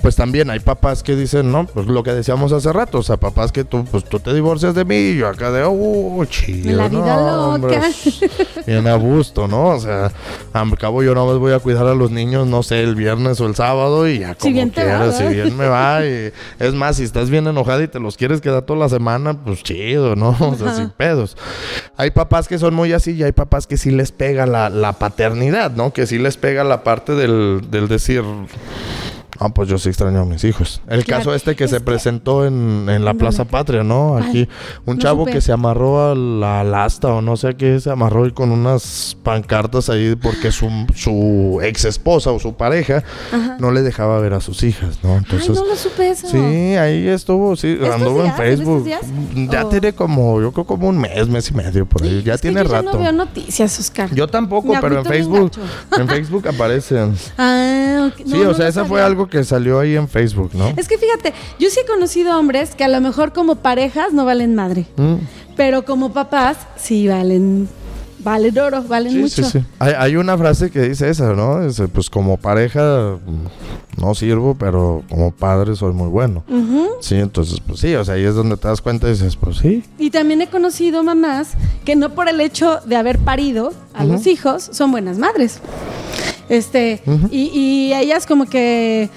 pues 0.00 0.16
también 0.16 0.48
hay 0.48 0.60
papás 0.60 1.02
que 1.02 1.16
dicen, 1.16 1.52
no, 1.52 1.66
pues 1.66 1.86
lo 1.86 2.02
que 2.02 2.12
decíamos 2.12 2.50
hace 2.52 2.72
rato, 2.72 3.00
o 3.00 3.02
sea, 3.02 3.18
papás 3.18 3.52
que 3.52 3.64
tú, 3.64 3.84
pues 3.84 4.04
tú 4.04 4.20
te 4.20 4.32
divorcias 4.32 4.74
de 4.74 4.86
mí 4.86 4.94
y 4.94 5.18
yo 5.18 5.28
acá 5.28 5.50
de, 5.50 5.64
oh, 5.66 6.24
chido, 6.24 6.78
La 6.78 6.88
vida 6.88 7.14
no, 7.14 7.50
hombre, 7.50 7.74
loca. 7.76 7.88
bien 8.66 8.86
a 8.86 8.94
gusto, 8.94 9.46
¿no? 9.46 9.66
O 9.66 9.78
sea, 9.78 10.12
al 10.54 10.78
cabo 10.78 11.02
yo 11.02 11.14
no 11.14 11.26
más 11.26 11.36
voy 11.36 11.52
a 11.52 11.58
cuidar 11.58 11.86
a 11.86 11.94
los 11.94 12.10
niños, 12.10 12.46
no 12.46 12.62
sé, 12.62 12.82
el 12.82 12.94
viernes 12.94 13.38
o 13.42 13.46
el 13.46 13.54
sábado 13.54 14.08
y 14.08 14.20
ya 14.20 14.34
como 14.34 14.54
bien 14.54 14.70
te 14.70 14.80
va, 14.80 14.86
quieras, 14.86 15.18
si 15.18 15.26
bien 15.26 15.54
me 15.58 15.66
va. 15.66 16.02
Y, 16.06 16.32
es 16.58 16.72
más, 16.72 16.96
si 16.96 17.02
estás 17.02 17.28
bien 17.28 17.46
enojada 17.46 17.82
y 17.82 17.88
te 17.88 18.00
los 18.00 18.16
quieres 18.16 18.40
quedar 18.40 18.62
toda 18.62 18.78
la 18.78 18.88
semana, 18.88 19.34
pues 19.34 19.62
chido, 19.62 20.16
¿no? 20.16 20.53
Sin 20.56 20.90
pedos. 20.90 21.36
Hay 21.96 22.10
papás 22.10 22.48
que 22.48 22.58
son 22.58 22.74
muy 22.74 22.92
así 22.92 23.12
y 23.12 23.22
hay 23.22 23.32
papás 23.32 23.66
que 23.66 23.76
sí 23.76 23.90
les 23.90 24.12
pega 24.12 24.46
la, 24.46 24.68
la 24.70 24.94
paternidad, 24.94 25.70
¿no? 25.72 25.92
Que 25.92 26.06
sí 26.06 26.18
les 26.18 26.36
pega 26.36 26.64
la 26.64 26.82
parte 26.84 27.14
del, 27.14 27.62
del 27.70 27.88
decir... 27.88 28.22
Ah, 29.40 29.48
pues 29.48 29.68
yo 29.68 29.78
sí 29.78 29.88
extraño 29.88 30.20
a 30.20 30.24
mis 30.24 30.44
hijos. 30.44 30.80
El 30.88 31.04
Claro. 31.04 31.20
caso 31.24 31.34
este 31.34 31.56
que 31.56 31.64
Es 31.64 31.70
se 31.70 31.78
que- 31.78 31.84
presentó 31.84 32.46
en, 32.46 32.86
en 32.88 33.04
la 33.04 33.10
¿En 33.12 33.18
Plaza 33.18 33.38
dónde? 33.38 33.50
Patria, 33.50 33.82
¿no? 33.82 34.16
Aquí, 34.16 34.48
un 34.86 34.96
no 34.96 35.02
chavo 35.02 35.22
supe. 35.22 35.32
que 35.32 35.40
se 35.40 35.52
amarró 35.52 36.10
a 36.10 36.14
la 36.14 36.60
al 36.60 36.74
asta 36.74 37.08
o 37.08 37.20
no 37.22 37.36
sé 37.36 37.48
a 37.48 37.52
qué, 37.54 37.80
se 37.80 37.90
amarró 37.90 38.26
y 38.26 38.32
con 38.32 38.50
unas 38.52 39.16
pancartas 39.22 39.88
ahí 39.90 40.14
porque 40.16 40.52
su, 40.52 40.68
su 40.94 41.60
ex 41.62 41.84
esposa 41.84 42.30
o 42.30 42.38
su 42.38 42.54
pareja 42.54 43.02
Ajá. 43.32 43.56
no 43.58 43.70
le 43.72 43.82
dejaba 43.82 44.18
ver 44.20 44.34
a 44.34 44.40
sus 44.40 44.62
hijas, 44.62 44.98
¿no? 45.02 45.16
Entonces, 45.16 45.50
Ay, 45.50 45.54
no 45.56 45.64
lo 45.66 45.76
supe 45.76 46.10
eso. 46.10 46.28
sí, 46.28 46.36
ahí 46.76 47.08
estuvo, 47.08 47.56
sí, 47.56 47.72
¿Estos 47.72 47.90
anduvo 47.94 48.20
en 48.20 48.26
días? 48.26 48.38
¿En 48.38 48.44
Facebook. 48.56 48.88
Ya 49.50 49.64
¿O? 49.64 49.68
tiene 49.68 49.92
como, 49.92 50.40
yo 50.40 50.52
creo 50.52 50.64
como 50.64 50.88
un 50.88 50.98
mes, 50.98 51.28
mes 51.28 51.50
y 51.50 51.54
medio 51.54 51.86
por 51.86 52.02
ahí, 52.02 52.22
ya 52.22 52.34
Es 52.34 52.40
que 52.40 52.48
tiene 52.50 52.62
yo 52.66 52.72
rato. 52.72 52.86
Ya 52.92 52.92
no 52.92 52.98
veo 53.02 53.12
noticias, 53.12 53.78
Oscar. 53.78 54.14
Yo 54.14 54.28
tampoco, 54.28 54.74
pero 54.80 54.98
en 55.00 55.04
Facebook, 55.04 55.52
en 55.98 56.08
Facebook 56.08 56.48
aparecen. 56.48 57.14
Ah, 57.36 58.08
ok. 58.10 58.16
sí, 58.18 58.32
No, 58.32 58.40
o 58.40 58.44
no 58.44 58.54
sea, 58.54 58.68
esa 58.68 58.84
fue 58.84 59.00
sabía. 59.00 59.06
Algo 59.24 59.30
que 59.30 59.44
salió 59.44 59.78
ahí 59.80 59.96
en 59.96 60.08
Facebook, 60.08 60.50
¿no? 60.54 60.68
Es 60.76 60.88
que 60.88 60.98
fíjate, 60.98 61.32
yo 61.58 61.68
sí 61.70 61.80
he 61.82 61.86
conocido 61.86 62.38
hombres 62.38 62.74
que 62.74 62.84
a 62.84 62.88
lo 62.88 63.00
mejor 63.00 63.32
como 63.32 63.56
parejas 63.56 64.12
no 64.12 64.24
valen 64.24 64.54
madre, 64.54 64.86
Mm. 64.96 65.16
pero 65.56 65.84
como 65.84 66.12
papás 66.12 66.56
sí 66.76 67.08
valen, 67.08 67.68
valen 68.20 68.58
oro, 68.58 68.82
valen 68.82 69.12
Sí, 69.12 69.18
mucho. 69.18 69.44
sí, 69.44 69.58
sí. 69.60 69.64
Hay, 69.78 69.92
hay 69.96 70.16
una 70.16 70.36
frase 70.38 70.70
que 70.70 70.80
dice 70.82 71.08
esa, 71.10 71.32
¿no? 71.34 71.66
Dice, 71.66 71.88
pues 71.88 72.08
como 72.10 72.36
pareja 72.38 73.16
mm, 73.24 74.00
no 74.02 74.14
sirvo, 74.14 74.54
pero 74.58 75.02
como 75.08 75.30
padre 75.30 75.76
soy 75.76 75.92
muy 75.92 76.08
bueno. 76.08 76.42
Sí, 77.00 77.16
entonces, 77.16 77.60
pues 77.66 77.80
sí, 77.80 77.94
o 77.94 78.04
sea, 78.04 78.14
ahí 78.14 78.24
es 78.24 78.34
donde 78.34 78.56
te 78.56 78.66
das 78.66 78.80
cuenta 78.80 79.06
y 79.08 79.10
dices, 79.10 79.36
pues 79.36 79.58
sí. 79.58 79.84
Y 79.98 80.10
también 80.10 80.40
he 80.40 80.46
conocido 80.48 81.02
mamás 81.04 81.50
que 81.84 81.96
no 81.96 82.10
por 82.14 82.28
el 82.28 82.40
hecho 82.40 82.80
de 82.86 82.96
haber 82.96 83.18
parido 83.18 83.72
a 83.94 84.04
los 84.04 84.26
hijos 84.26 84.68
son 84.72 84.90
buenas 84.90 85.18
madres. 85.18 85.60
Este, 86.48 87.00
Ujú. 87.06 87.28
y, 87.30 87.50
y 87.54 87.94
ellas 87.94 88.26
como 88.26 88.46
que 88.46 89.08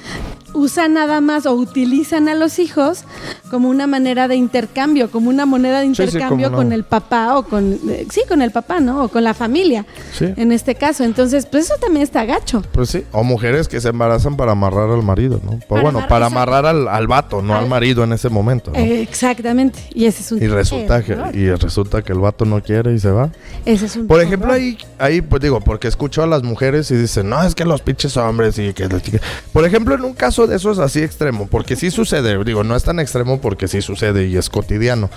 usan 0.57 0.93
nada 0.93 1.21
más 1.21 1.45
o 1.45 1.53
utilizan 1.53 2.27
a 2.27 2.35
los 2.35 2.59
hijos 2.59 3.03
como 3.49 3.69
una 3.69 3.87
manera 3.87 4.27
de 4.27 4.35
intercambio, 4.35 5.09
como 5.09 5.29
una 5.29 5.45
moneda 5.45 5.79
de 5.79 5.87
Sí, 5.87 5.95
sí, 5.95 6.03
intercambio 6.03 6.49
no. 6.49 6.57
con 6.57 6.73
el 6.73 6.83
papá 6.83 7.37
o 7.37 7.43
con, 7.43 7.79
eh, 7.89 8.05
sí, 8.11 8.21
con 8.27 8.41
el 8.41 8.51
papá, 8.51 8.79
¿no? 8.79 9.03
O 9.05 9.07
con 9.09 9.23
la 9.23 9.33
familia, 9.33 9.85
Sí. 10.13 10.25
en 10.35 10.51
este 10.51 10.75
caso. 10.75 11.03
Entonces, 11.03 11.45
pues 11.45 11.65
eso 11.65 11.75
también 11.79 12.03
está 12.03 12.25
gacho. 12.25 12.61
Pues 12.71 12.89
sí. 12.89 13.03
O 13.11 13.23
mujeres 13.23 13.67
que 13.67 13.79
se 13.79 13.89
embarazan 13.89 14.35
para 14.35 14.51
amarrar 14.53 14.89
al 14.89 15.03
marido, 15.03 15.39
¿no? 15.43 15.51
Pues 15.51 15.65
Para 15.67 15.81
bueno, 15.83 15.99
amarrar- 15.99 16.09
para 16.09 16.25
amarrar 16.25 16.65
al, 16.65 16.87
al 16.87 17.07
vato, 17.07 17.41
no 17.41 17.53
al, 17.55 17.63
Al- 17.63 17.69
marido 17.69 18.03
en 18.03 18.13
ese 18.13 18.29
momento, 18.29 18.71
¿no? 18.71 18.79
Eh, 18.79 19.01
exactamente. 19.01 19.79
Y 19.93 20.05
ese 20.05 20.21
es 20.23 20.31
un 20.31 20.41
y 20.43 20.47
resulta 20.47 21.03
que, 21.03 21.15
y 21.33 21.49
resulta 21.51 22.01
que 22.01 22.11
el 22.13 22.19
vato 22.19 22.43
no 22.45 22.61
quiere 22.63 22.93
y 22.93 22.99
se 22.99 23.11
va. 23.11 23.29
Ese 23.65 23.85
es 23.85 23.95
un 23.95 24.07
Por 24.07 24.21
ejemplo, 24.21 24.51
ahí, 24.51 24.77
ahí, 24.97 25.21
pues 25.21 25.41
digo, 25.41 25.61
porque 25.61 25.87
escucho 25.87 26.23
a 26.23 26.27
las 26.27 26.43
mujeres 26.43 26.89
y 26.91 26.95
dicen, 26.95 27.29
no, 27.29 27.43
es 27.43 27.53
que 27.55 27.65
los 27.65 27.81
pinches 27.81 28.17
hombres 28.17 28.57
y 28.57 28.73
que. 28.73 28.87
Por 29.53 29.65
ejemplo, 29.65 29.95
en 29.95 30.03
un 30.03 30.13
caso 30.13 30.46
de 30.47 30.55
esos 30.55 30.79
así 30.79 31.01
extremo, 31.03 31.47
porque 31.47 31.75
sí 31.75 31.91
sucede, 31.91 32.43
digo, 32.43 32.63
no 32.63 32.75
es 32.75 32.83
tan 32.83 32.99
extremo 32.99 33.39
porque 33.41 33.67
sí 33.67 33.81
sucede 33.81 34.27
y 34.27 34.37
es 34.37 34.49
cotidiano. 34.49 35.09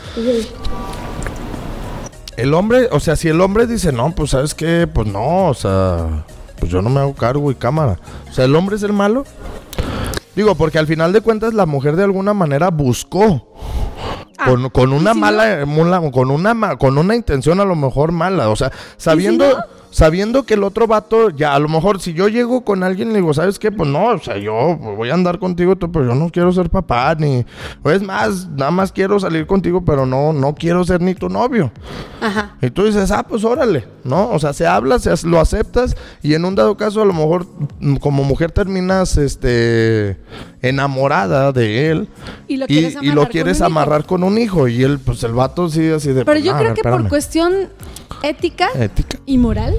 El 2.37 2.55
hombre, 2.55 2.89
o 2.91 3.01
sea, 3.01 3.17
si 3.17 3.29
el 3.29 3.41
hombre 3.41 3.67
dice, 3.67 3.93
no, 3.93 4.15
pues 4.15 4.31
sabes 4.31 4.55
qué, 4.55 4.89
pues 4.93 5.07
no, 5.07 5.49
o 5.49 5.55
sea, 5.55 6.25
pues 6.59 6.73
yo 6.73 6.81
no 6.81 6.89
me 6.89 7.01
hago 7.01 7.15
cargo 7.15 7.51
y 7.51 7.55
cámara. 7.55 7.99
O 8.31 8.33
sea, 8.33 8.47
el 8.47 8.57
hombre 8.57 8.77
es 8.77 8.83
el 8.83 8.93
malo. 8.93 9.25
Digo, 10.35 10.55
porque 10.55 10.79
al 10.79 10.87
final 10.87 11.13
de 11.13 11.21
cuentas 11.21 11.53
la 11.55 11.67
mujer 11.67 11.97
de 11.97 12.05
alguna 12.05 12.33
manera 12.33 12.71
buscó 12.71 13.47
Ah, 14.39 14.47
con, 14.47 14.71
con 14.71 14.91
¿y 14.91 14.97
una 14.97 15.13
si 15.13 15.19
mala, 15.21 15.67
mula- 15.67 16.11
con 16.11 16.31
una 16.31 16.79
con 16.79 16.97
una 16.97 17.15
intención 17.15 17.61
a 17.61 17.67
lo 17.67 17.77
mejor 17.77 18.11
mala, 18.11 18.49
o 18.49 18.57
sea, 18.57 18.73
sabiendo 18.97 19.47
no? 19.59 19.65
Sabiendo 19.91 20.45
que 20.45 20.55
el 20.55 20.65
otro 20.65 20.87
vato 20.87 21.31
ya 21.31 21.55
a 21.55 21.59
lo 21.59 21.69
mejor 21.69 22.01
si 22.01 22.13
yo 22.13 22.29
llego 22.29 22.63
con 22.63 22.83
alguien 22.83 23.09
y 23.09 23.13
le 23.13 23.19
digo, 23.19 23.35
¿sabes 23.35 23.59
qué? 23.59 23.73
Pues 23.73 23.89
no, 23.89 24.07
o 24.07 24.19
sea, 24.19 24.39
yo 24.39 24.77
voy 24.77 25.11
a 25.11 25.15
andar 25.15 25.39
contigo, 25.39 25.77
pero 25.77 26.07
yo 26.07 26.15
no 26.15 26.31
quiero 26.31 26.53
ser 26.53 26.71
papá 26.71 27.15
ni 27.17 27.45
es 27.85 28.03
más, 28.03 28.49
nada 28.49 28.71
más 28.71 28.93
quiero 28.93 29.19
salir 29.19 29.47
contigo, 29.47 29.85
pero 29.85 30.07
no 30.07 30.33
no 30.33 30.55
quiero 30.55 30.85
ser 30.85 31.01
ni 31.01 31.15
tu 31.15 31.29
novio. 31.29 31.73
Ajá. 32.21 32.57
Y 32.61 32.71
tú 32.71 32.85
dices, 32.85 33.11
ah, 33.11 33.25
pues 33.27 33.45
órale, 33.45 33.87
¿no? 34.05 34.31
O 34.31 34.39
sea, 34.39 34.53
se 34.53 34.67
habla, 34.67 34.99
se, 34.99 35.11
lo 35.27 35.41
aceptas 35.41 35.97
y 36.23 36.35
en 36.35 36.45
un 36.45 36.55
dado 36.55 36.77
caso 36.77 37.03
a 37.03 37.05
lo 37.05 37.13
mejor 37.13 37.47
mm, 37.81 37.97
como 37.97 38.25
mujer 38.25 38.53
terminas 38.53 39.17
este 39.17 40.19
enamorada 40.63 41.53
de 41.53 41.91
él 41.91 42.09
Y 42.47 42.57
lo 42.57 42.67
quieres 42.67 42.95
y 42.95 43.09
amarrar 43.09 43.15
lo 43.15 43.27
con 43.27 43.43
un 43.43 43.49
hijo. 43.49 43.65
amarrar 43.65 44.07
con 44.07 44.25
un 44.25 44.39
hijo 44.39 44.69
y 44.69 44.83
él, 44.83 44.99
pues 44.99 45.23
el 45.25 45.33
vato 45.33 45.69
sí 45.69 45.89
así 45.89 46.09
de... 46.09 46.25
Pero 46.25 46.39
pues, 46.39 46.45
yo 46.45 46.53
creo 46.57 46.69
ver, 46.69 46.75
que 46.75 46.83
por 46.83 47.09
cuestión 47.09 47.53
ética 48.23 48.69
Ética. 48.79 49.19
y 49.27 49.39
moral, 49.39 49.75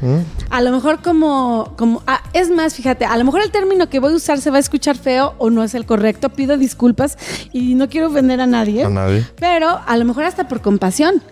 ¿Mm? 0.00 0.18
a 0.50 0.60
lo 0.62 0.70
mejor 0.72 1.02
como, 1.02 1.74
como 1.76 2.02
ah, 2.06 2.22
es 2.32 2.50
más, 2.50 2.74
fíjate, 2.74 3.04
a 3.04 3.16
lo 3.16 3.24
mejor 3.24 3.42
el 3.42 3.50
término 3.50 3.88
que 3.88 4.00
voy 4.00 4.12
a 4.12 4.16
usar 4.16 4.40
se 4.40 4.50
va 4.50 4.56
a 4.56 4.60
escuchar 4.60 4.96
feo 4.96 5.34
o 5.38 5.50
no 5.50 5.62
es 5.62 5.74
el 5.74 5.84
correcto, 5.86 6.30
pido 6.30 6.56
disculpas 6.56 7.18
y 7.52 7.74
no 7.74 7.88
quiero 7.88 8.08
ofender 8.08 8.40
a 8.40 8.46
nadie. 8.46 8.84
A 8.84 8.88
nadie. 8.88 9.26
Pero 9.38 9.80
a 9.86 9.96
lo 9.96 10.04
mejor 10.04 10.24
hasta 10.24 10.48
por 10.48 10.60
compasión, 10.62 11.22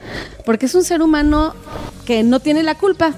porque 0.45 0.67
es 0.67 0.75
un 0.75 0.85
ser 0.85 1.03
humano 1.03 1.55
que 2.05 2.23
no 2.23 2.41
tiene 2.41 2.63
la 2.63 2.75
culpa 2.75 3.15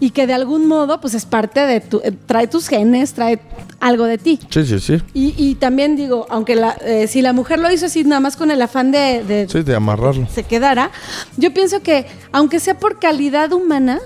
y 0.00 0.10
que 0.10 0.26
de 0.26 0.34
algún 0.34 0.66
modo 0.66 1.00
pues 1.00 1.14
es 1.14 1.24
parte 1.26 1.60
de 1.60 1.80
tu, 1.80 2.00
eh, 2.04 2.12
trae 2.26 2.46
tus 2.48 2.68
genes, 2.68 3.12
trae 3.14 3.40
algo 3.80 4.04
de 4.04 4.18
ti. 4.18 4.38
Sí, 4.50 4.64
sí, 4.66 4.78
sí. 4.80 4.98
Y, 5.14 5.34
y 5.36 5.54
también 5.54 5.96
digo, 5.96 6.26
aunque 6.30 6.54
la, 6.56 6.76
eh, 6.84 7.06
si 7.06 7.22
la 7.22 7.32
mujer 7.32 7.58
lo 7.58 7.70
hizo 7.72 7.86
así 7.86 8.04
nada 8.04 8.20
más 8.20 8.36
con 8.36 8.50
el 8.50 8.60
afán 8.62 8.90
de, 8.92 9.24
de- 9.24 9.48
Sí, 9.48 9.62
de 9.62 9.74
amarrarlo. 9.74 10.26
se 10.32 10.42
quedara, 10.44 10.90
yo 11.36 11.52
pienso 11.54 11.80
que 11.80 12.06
aunque 12.32 12.60
sea 12.60 12.78
por 12.78 12.98
calidad 12.98 13.52
humana, 13.52 13.98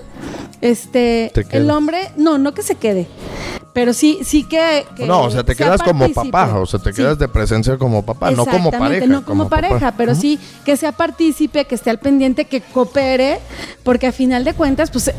este, 0.61 1.31
el 1.51 1.69
hombre, 1.69 2.09
no, 2.17 2.37
no 2.37 2.53
que 2.53 2.63
se 2.63 2.75
quede, 2.75 3.07
pero 3.73 3.93
sí, 3.93 4.19
sí 4.23 4.43
que, 4.43 4.85
que 4.95 5.05
No, 5.05 5.23
o 5.23 5.29
sea, 5.29 5.43
te 5.43 5.53
sea 5.53 5.67
quedas 5.67 5.81
como 5.83 6.09
papá, 6.11 6.57
o 6.57 6.65
sea, 6.65 6.79
te 6.79 6.91
Sí. 6.91 7.01
quedas 7.01 7.19
de 7.19 7.27
presencia 7.27 7.77
como 7.77 8.03
papá, 8.05 8.31
no 8.31 8.45
como 8.45 8.71
pareja. 8.71 9.05
No 9.05 9.25
como, 9.25 9.49
pareja, 9.49 9.93
pero 9.97 10.15
sí 10.15 10.39
que 10.63 10.77
sea 10.77 10.93
partícipe, 10.93 11.65
que 11.65 11.75
esté 11.75 11.89
al 11.89 11.99
pendiente, 11.99 12.45
que 12.45 12.61
coopere, 12.61 13.39
porque 13.83 14.07
a 14.07 14.11
final 14.13 14.43
de 14.45 14.53
cuentas, 14.53 14.89
pues 14.91 15.11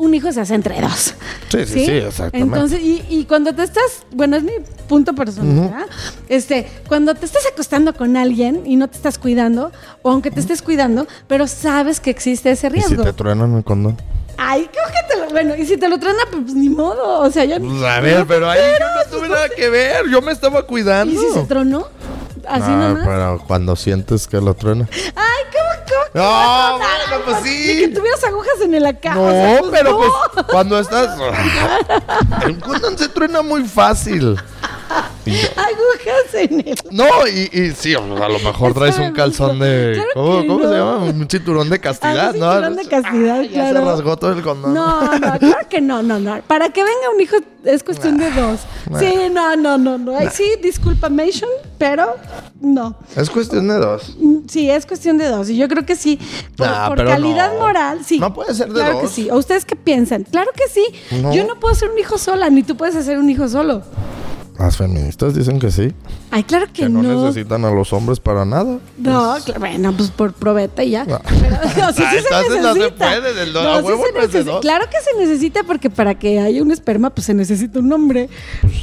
un 0.00 0.14
hijo 0.14 0.32
se 0.32 0.40
hace 0.40 0.54
entre 0.54 0.80
dos. 0.80 1.14
Sí, 1.50 1.66
sí, 1.66 1.84
sí, 1.84 1.90
exactamente. 1.92 2.38
Entonces, 2.56 2.80
y, 2.80 3.04
y 3.10 3.24
cuando 3.24 3.54
te 3.54 3.62
estás, 3.62 4.04
bueno, 4.12 4.36
es 4.36 4.42
mi 4.42 4.52
punto 4.88 5.14
personal, 5.14 5.68
¿verdad? 5.70 5.86
Este, 6.28 6.66
cuando 6.88 7.14
te 7.14 7.26
estás 7.26 7.42
acostando 7.52 7.92
con 7.94 8.16
alguien 8.16 8.62
y 8.64 8.76
no 8.76 8.88
te 8.88 8.96
estás 8.96 9.18
cuidando, 9.18 9.70
o 10.02 10.10
aunque 10.10 10.30
te 10.30 10.40
estés 10.40 10.62
cuidando, 10.62 11.06
pero 11.28 11.46
sabes 11.46 12.00
que 12.00 12.08
existe 12.10 12.50
ese 12.50 12.68
¿Y 12.68 12.70
si 12.70 12.76
riesgo. 12.76 13.04
te 13.04 13.12
truenan 13.12 13.54
el 13.56 13.62
condón? 13.64 13.96
Ay, 14.38 14.70
creo 14.72 14.86
que 14.86 15.14
te 15.14 15.20
lo, 15.20 15.30
bueno, 15.32 15.54
y 15.54 15.66
si 15.66 15.76
te 15.76 15.86
lo 15.88 15.98
traen, 15.98 16.16
pues 16.30 16.54
ni 16.54 16.70
modo, 16.70 17.20
o 17.20 17.30
sea, 17.30 17.44
ya 17.44 17.58
Pues, 17.60 17.82
a 17.82 18.00
ver, 18.00 18.24
pero 18.26 18.48
ahí 18.48 18.58
yo 18.80 18.86
no 18.86 19.18
tuve 19.18 19.28
nada 19.28 19.48
que 19.54 19.68
ver, 19.68 20.08
yo 20.10 20.22
me 20.22 20.32
estaba 20.32 20.66
cuidando. 20.66 21.12
¿Y 21.12 21.18
si 21.26 21.30
se 21.34 21.42
tronó? 21.44 21.88
Así 22.50 22.64
Ah, 22.66 22.88
nomás. 22.88 23.04
pero 23.06 23.44
cuando 23.46 23.76
sientes 23.76 24.26
que 24.26 24.40
lo 24.40 24.54
truena. 24.54 24.88
Ay, 24.92 25.42
¿cómo, 25.52 25.84
cómo? 25.88 26.24
No, 26.24 26.78
bueno, 26.78 27.24
pues 27.24 27.36
sí. 27.44 27.64
Ni 27.68 27.76
que 27.80 27.88
tuvieras 27.88 28.24
agujas 28.24 28.60
en 28.62 28.74
el 28.74 28.86
acá. 28.86 29.14
No, 29.14 29.22
o 29.24 29.30
sea, 29.30 29.58
pues 29.60 29.70
pero 29.72 29.90
no. 29.92 29.98
pues 30.34 30.46
cuando 30.46 30.78
estás. 30.78 31.16
El 32.42 32.58
condón 32.58 32.98
se 32.98 33.08
truena 33.08 33.42
muy 33.42 33.64
fácil. 33.64 34.36
Y 35.26 35.32
yo- 35.32 35.48
Agujas 35.56 36.34
en 36.34 36.60
el. 36.68 36.74
No, 36.90 37.04
y, 37.28 37.50
y 37.52 37.70
sí, 37.72 37.94
a 37.94 38.00
lo 38.00 38.38
mejor 38.38 38.72
traes 38.74 38.98
un 38.98 39.12
calzón 39.12 39.58
de. 39.58 39.92
Claro 39.94 40.08
¿Cómo, 40.14 40.46
cómo 40.46 40.68
se 40.68 40.74
llama? 40.78 40.96
Un 40.98 41.28
cinturón 41.30 41.68
de 41.68 41.78
castidad, 41.78 42.28
Ah, 42.28 42.30
un 42.32 42.40
¿no? 42.40 42.52
cinturón 42.52 42.76
de 42.76 42.84
castidad, 42.88 43.42
Ya 43.42 43.66
se 43.66 43.70
claro. 43.72 43.84
rasgó 43.84 44.16
todo 44.16 44.32
el 44.32 44.42
condón. 44.42 44.72
No, 44.74 45.02
no, 45.18 45.38
claro 45.38 45.68
que 45.68 45.80
no, 45.80 46.02
no, 46.02 46.18
no. 46.18 46.40
Para 46.46 46.70
que 46.70 46.82
venga 46.82 47.10
un 47.14 47.20
hijo 47.20 47.36
es 47.64 47.82
cuestión 47.84 48.16
de 48.16 48.30
dos. 48.30 48.60
Sí, 48.98 49.14
no, 49.30 49.56
no, 49.56 49.76
no, 49.78 49.98
no. 49.98 50.16
Ay, 50.16 50.28
Sí, 50.32 50.44
disculpamation, 50.62 51.50
pero 51.76 52.16
no. 52.60 52.96
Es 53.14 53.28
cuestión 53.28 53.68
de 53.68 53.74
dos. 53.74 54.16
Mm, 54.18 54.38
Sí, 54.48 54.70
es 54.70 54.86
cuestión 54.86 55.18
de 55.18 55.28
dos. 55.28 55.48
Y 55.50 55.56
yo 55.56 55.68
creo 55.68 55.84
que 55.84 55.96
sí. 55.96 56.18
Por, 56.56 56.66
Nah, 56.66 56.94
calidad 56.96 57.52
no. 57.52 57.60
moral, 57.60 58.00
sí. 58.04 58.18
No 58.18 58.32
puede 58.32 58.54
ser 58.54 58.68
de 58.68 58.74
claro 58.74 58.94
dos. 58.94 59.02
que 59.02 59.08
sí. 59.08 59.28
¿O 59.30 59.36
ustedes 59.36 59.64
qué 59.66 59.76
piensan? 59.76 60.24
Claro 60.24 60.50
que 60.56 60.66
sí. 60.68 60.84
Yo 61.32 61.44
no 61.46 61.60
puedo 61.60 61.74
ser 61.74 61.90
un 61.90 61.98
hijo 61.98 62.16
sola, 62.18 62.48
ni 62.48 62.62
tú 62.62 62.76
puedes 62.76 62.96
hacer 62.96 63.18
un 63.18 63.28
hijo 63.28 63.48
solo. 63.48 63.82
Las 64.60 64.76
feministas 64.76 65.34
dicen 65.34 65.58
que 65.58 65.70
sí, 65.70 65.90
Ay, 66.30 66.42
claro 66.44 66.66
que, 66.66 66.82
que 66.82 66.88
no, 66.90 67.02
no. 67.02 67.24
necesitan 67.24 67.64
a 67.64 67.70
los 67.70 67.94
hombres 67.94 68.20
para 68.20 68.44
nada. 68.44 68.78
No, 68.98 69.36
cla- 69.38 69.58
bueno, 69.58 69.94
pues 69.96 70.10
por 70.10 70.34
probeta 70.34 70.84
y 70.84 70.90
ya. 70.90 71.04
Pero, 71.06 71.18
o 71.88 71.92
sea, 71.92 71.92
sí 71.94 72.02
se 72.02 72.18
entonces 72.18 72.62
no 72.62 72.72
se 72.74 72.78
necesita. 72.80 72.96
puede, 73.06 73.32
del 73.32 73.56
a 73.56 73.80
sí 74.28 74.42
se. 74.44 74.60
Claro 74.60 74.84
que 74.90 74.96
se 75.00 75.18
necesita 75.18 75.62
porque 75.62 75.88
para 75.88 76.14
que 76.18 76.38
haya 76.40 76.62
un 76.62 76.70
esperma, 76.72 77.08
pues 77.08 77.24
se 77.26 77.32
necesita 77.32 77.78
un 77.78 77.90
hombre. 77.90 78.28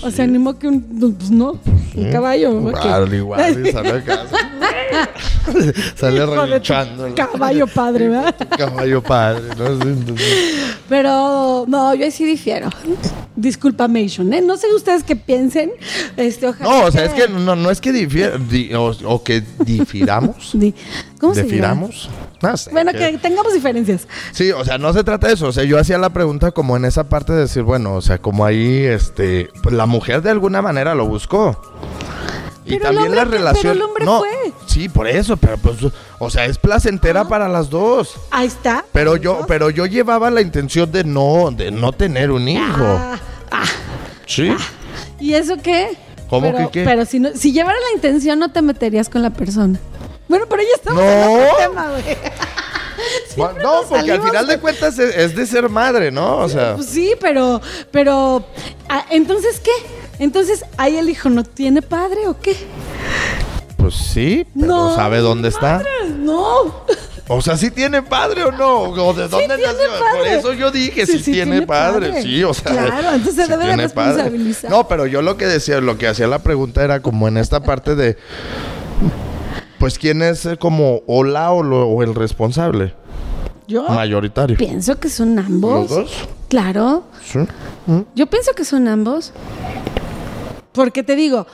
o 0.04 0.10
sea, 0.10 0.26
ni 0.26 0.40
modo 0.40 0.58
que 0.58 0.68
un, 0.68 0.82
pues 1.16 1.30
no, 1.30 1.60
un 1.96 2.12
caballo. 2.12 2.52
Igual, 2.70 3.14
igual, 3.14 3.68
y 3.68 3.72
sale 3.72 3.90
acá. 4.00 4.24
sale 5.96 6.26
relinchando. 6.26 7.14
Caballo 7.16 7.68
padre, 7.68 8.10
¿verdad? 8.10 8.36
Caballo 8.58 9.04
padre. 9.04 9.44
Sí, 9.56 10.16
Pero 10.90 11.66
no, 11.68 11.94
yo 11.94 12.04
ahí 12.06 12.12
sí 12.12 12.26
difiero. 12.26 12.70
Disculpa, 13.36 13.88
Mation, 13.88 14.34
¿eh? 14.34 14.42
No 14.42 14.58
sé 14.58 14.66
ustedes 14.74 15.04
qué 15.04 15.16
piensen. 15.16 15.67
Este, 16.18 16.52
No, 16.60 16.86
o 16.86 16.92
sea, 16.92 17.06
es 17.06 17.14
que 17.14 17.28
no, 17.28 17.56
no 17.56 17.70
es 17.72 17.80
que 17.82 17.92
difier- 17.92 18.38
di- 18.48 18.74
o, 18.74 18.92
o 19.06 19.24
que 19.24 19.44
difiramos. 19.60 20.52
Di- 20.54 20.74
¿Cómo 21.20 21.34
se? 21.36 21.44
¿Difiramos? 21.44 22.10
No 22.42 22.56
sé. 22.58 22.72
Bueno, 22.72 22.92
que- 22.92 22.98
que 23.12 23.18
tengamos 23.18 23.54
diferencias. 23.54 24.08
Sí, 24.32 24.52
o 24.52 24.64
sea, 24.66 24.78
no 24.78 24.94
se 24.94 25.04
trata 25.04 25.28
de 25.28 25.34
eso. 25.34 25.48
O 25.48 25.52
sea, 25.52 25.64
yo 25.64 25.80
hacía 25.80 25.98
la 25.98 26.10
pregunta 26.10 26.52
como 26.52 26.78
en 26.78 26.86
esa 26.86 27.10
parte 27.10 27.34
de 27.34 27.42
decir, 27.42 27.64
bueno, 27.64 27.96
o 27.96 28.02
sea, 28.02 28.18
como 28.20 28.46
ahí, 28.46 28.84
este, 28.86 29.50
pues 29.64 29.76
la 29.76 29.86
mujer 29.86 30.22
de 30.22 30.30
alguna 30.32 30.62
manera 30.62 30.94
lo 30.96 31.08
buscó. 31.08 31.60
Y 32.66 32.72
Pero 32.72 32.84
también 32.92 33.16
la 33.16 33.24
relación. 33.24 33.62
pero 33.62 33.74
el 33.74 33.82
hombre 33.82 34.04
no, 34.06 34.20
fue. 34.20 34.52
Sí, 34.66 34.90
por 34.90 35.08
eso, 35.08 35.38
pero 35.38 35.58
pues, 35.58 35.78
o 36.20 36.30
sea, 36.30 36.44
es 36.46 36.58
placentera 36.58 37.26
para 37.26 37.48
las 37.48 37.70
dos. 37.70 38.16
Ahí 38.30 38.48
está. 38.48 38.84
Pero 38.92 39.16
yo, 39.16 39.46
pero 39.48 39.70
yo 39.70 39.86
llevaba 39.86 40.30
la 40.30 40.42
intención 40.42 40.92
de 40.92 41.06
no, 41.06 41.50
de 41.52 41.72
no 41.72 41.94
tener 41.94 42.30
un 42.30 42.46
hijo. 42.50 42.64
Ah, 42.84 43.18
ah. 43.52 43.64
Sí. 44.26 44.54
¿Y 45.20 45.34
eso 45.34 45.56
qué? 45.62 45.98
¿Cómo 46.30 46.52
pero, 46.52 46.70
que 46.70 46.80
qué? 46.80 46.84
Pero 46.86 47.06
si, 47.06 47.20
no, 47.20 47.30
si 47.36 47.52
llevara 47.54 47.78
la 47.80 47.96
intención, 47.96 48.38
no 48.40 48.52
te 48.52 48.62
meterías 48.62 49.10
con 49.10 49.22
la 49.22 49.30
persona. 49.30 49.80
Bueno, 50.28 50.46
pero 50.50 50.62
ya 50.62 50.76
estamos 50.76 51.02
No. 51.02 51.10
en 51.10 51.40
otro 51.46 51.58
tema, 51.58 51.90
güey. 51.92 52.04
Siempre 53.34 53.64
no, 53.64 53.82
porque 53.88 54.12
al 54.12 54.22
final 54.22 54.48
de 54.48 54.60
cuentas 54.60 54.98
es, 55.00 55.16
es 55.16 55.36
de 55.36 55.46
ser 55.46 55.70
madre, 55.70 56.12
¿no? 56.12 56.38
O 56.40 56.50
sea, 56.50 56.76
Pues 56.76 56.88
sí, 56.88 57.14
pero, 57.22 57.62
pero, 57.92 58.44
ah, 58.90 59.06
entonces 59.12 59.60
qué? 59.60 59.72
Entonces, 60.20 60.66
ahí 60.78 60.98
el 60.98 61.10
hijo 61.10 61.30
no 61.30 61.44
tiene 61.44 61.82
padre 61.84 62.28
o 62.28 62.40
qué? 62.40 62.56
pues 63.78 63.94
sí, 63.94 64.46
pero 64.54 64.68
no. 64.68 64.96
¿sabe 64.96 65.20
dónde 65.20 65.48
está? 65.50 65.82
No. 66.18 66.84
O 67.30 67.42
sea, 67.42 67.58
¿sí 67.58 67.72
tiene 67.72 68.02
padre 68.02 68.44
o 68.46 68.52
no? 68.52 68.84
¿O 68.84 69.14
de 69.14 69.28
dónde 69.28 69.48
tiene 69.58 69.64
nació? 69.64 70.18
Por 70.18 70.28
eso 70.28 70.54
yo 70.54 70.72
dije, 70.72 71.06
Sí, 71.06 71.14
sí, 71.14 71.20
sí 71.24 71.32
tiene, 71.34 71.52
tiene 71.52 71.68
padre. 71.68 72.10
padre. 72.10 72.22
Sí, 72.22 72.44
o 72.44 72.54
sea. 72.54 72.72
Claro, 72.72 73.10
entonces 73.16 73.36
se 73.36 73.44
sí 73.46 73.50
debe 73.52 73.64
de 73.66 73.90
padre. 73.90 74.14
responsabilizar. 74.14 74.72
No, 74.72 74.88
pero 74.88 75.06
yo 75.08 75.22
lo 75.22 75.36
que 75.36 75.46
decía, 75.46 75.82
lo 75.82 75.98
que 75.98 76.08
hacía 76.08 76.28
la 76.28 76.40
pregunta 76.40 76.84
era 76.84 77.02
como 77.02 77.28
en 77.28 77.38
esta 77.38 77.62
parte 77.64 77.96
de. 77.96 78.18
Pues, 79.80 80.00
¿quién 80.00 80.22
es 80.22 80.46
eh, 80.46 80.58
como 80.58 81.02
o 81.06 81.24
la 81.24 81.52
o, 81.52 81.62
lo- 81.64 81.88
o 81.88 82.02
el 82.02 82.16
responsable? 82.16 82.94
Yo 83.68 83.84
Mayoritario. 83.90 84.58
pienso 84.58 84.98
que 85.00 85.10
son 85.10 85.38
ambos. 85.38 85.90
¿Los 85.90 85.90
dos? 85.90 86.28
Claro. 86.48 87.04
Sí. 87.24 87.40
¿Mm? 87.88 88.00
Yo 88.16 88.28
pienso 88.28 88.54
que 88.54 88.64
son 88.64 88.88
ambos. 88.88 89.34
Porque 90.78 91.04
te 91.04 91.16
digo, 91.18 91.46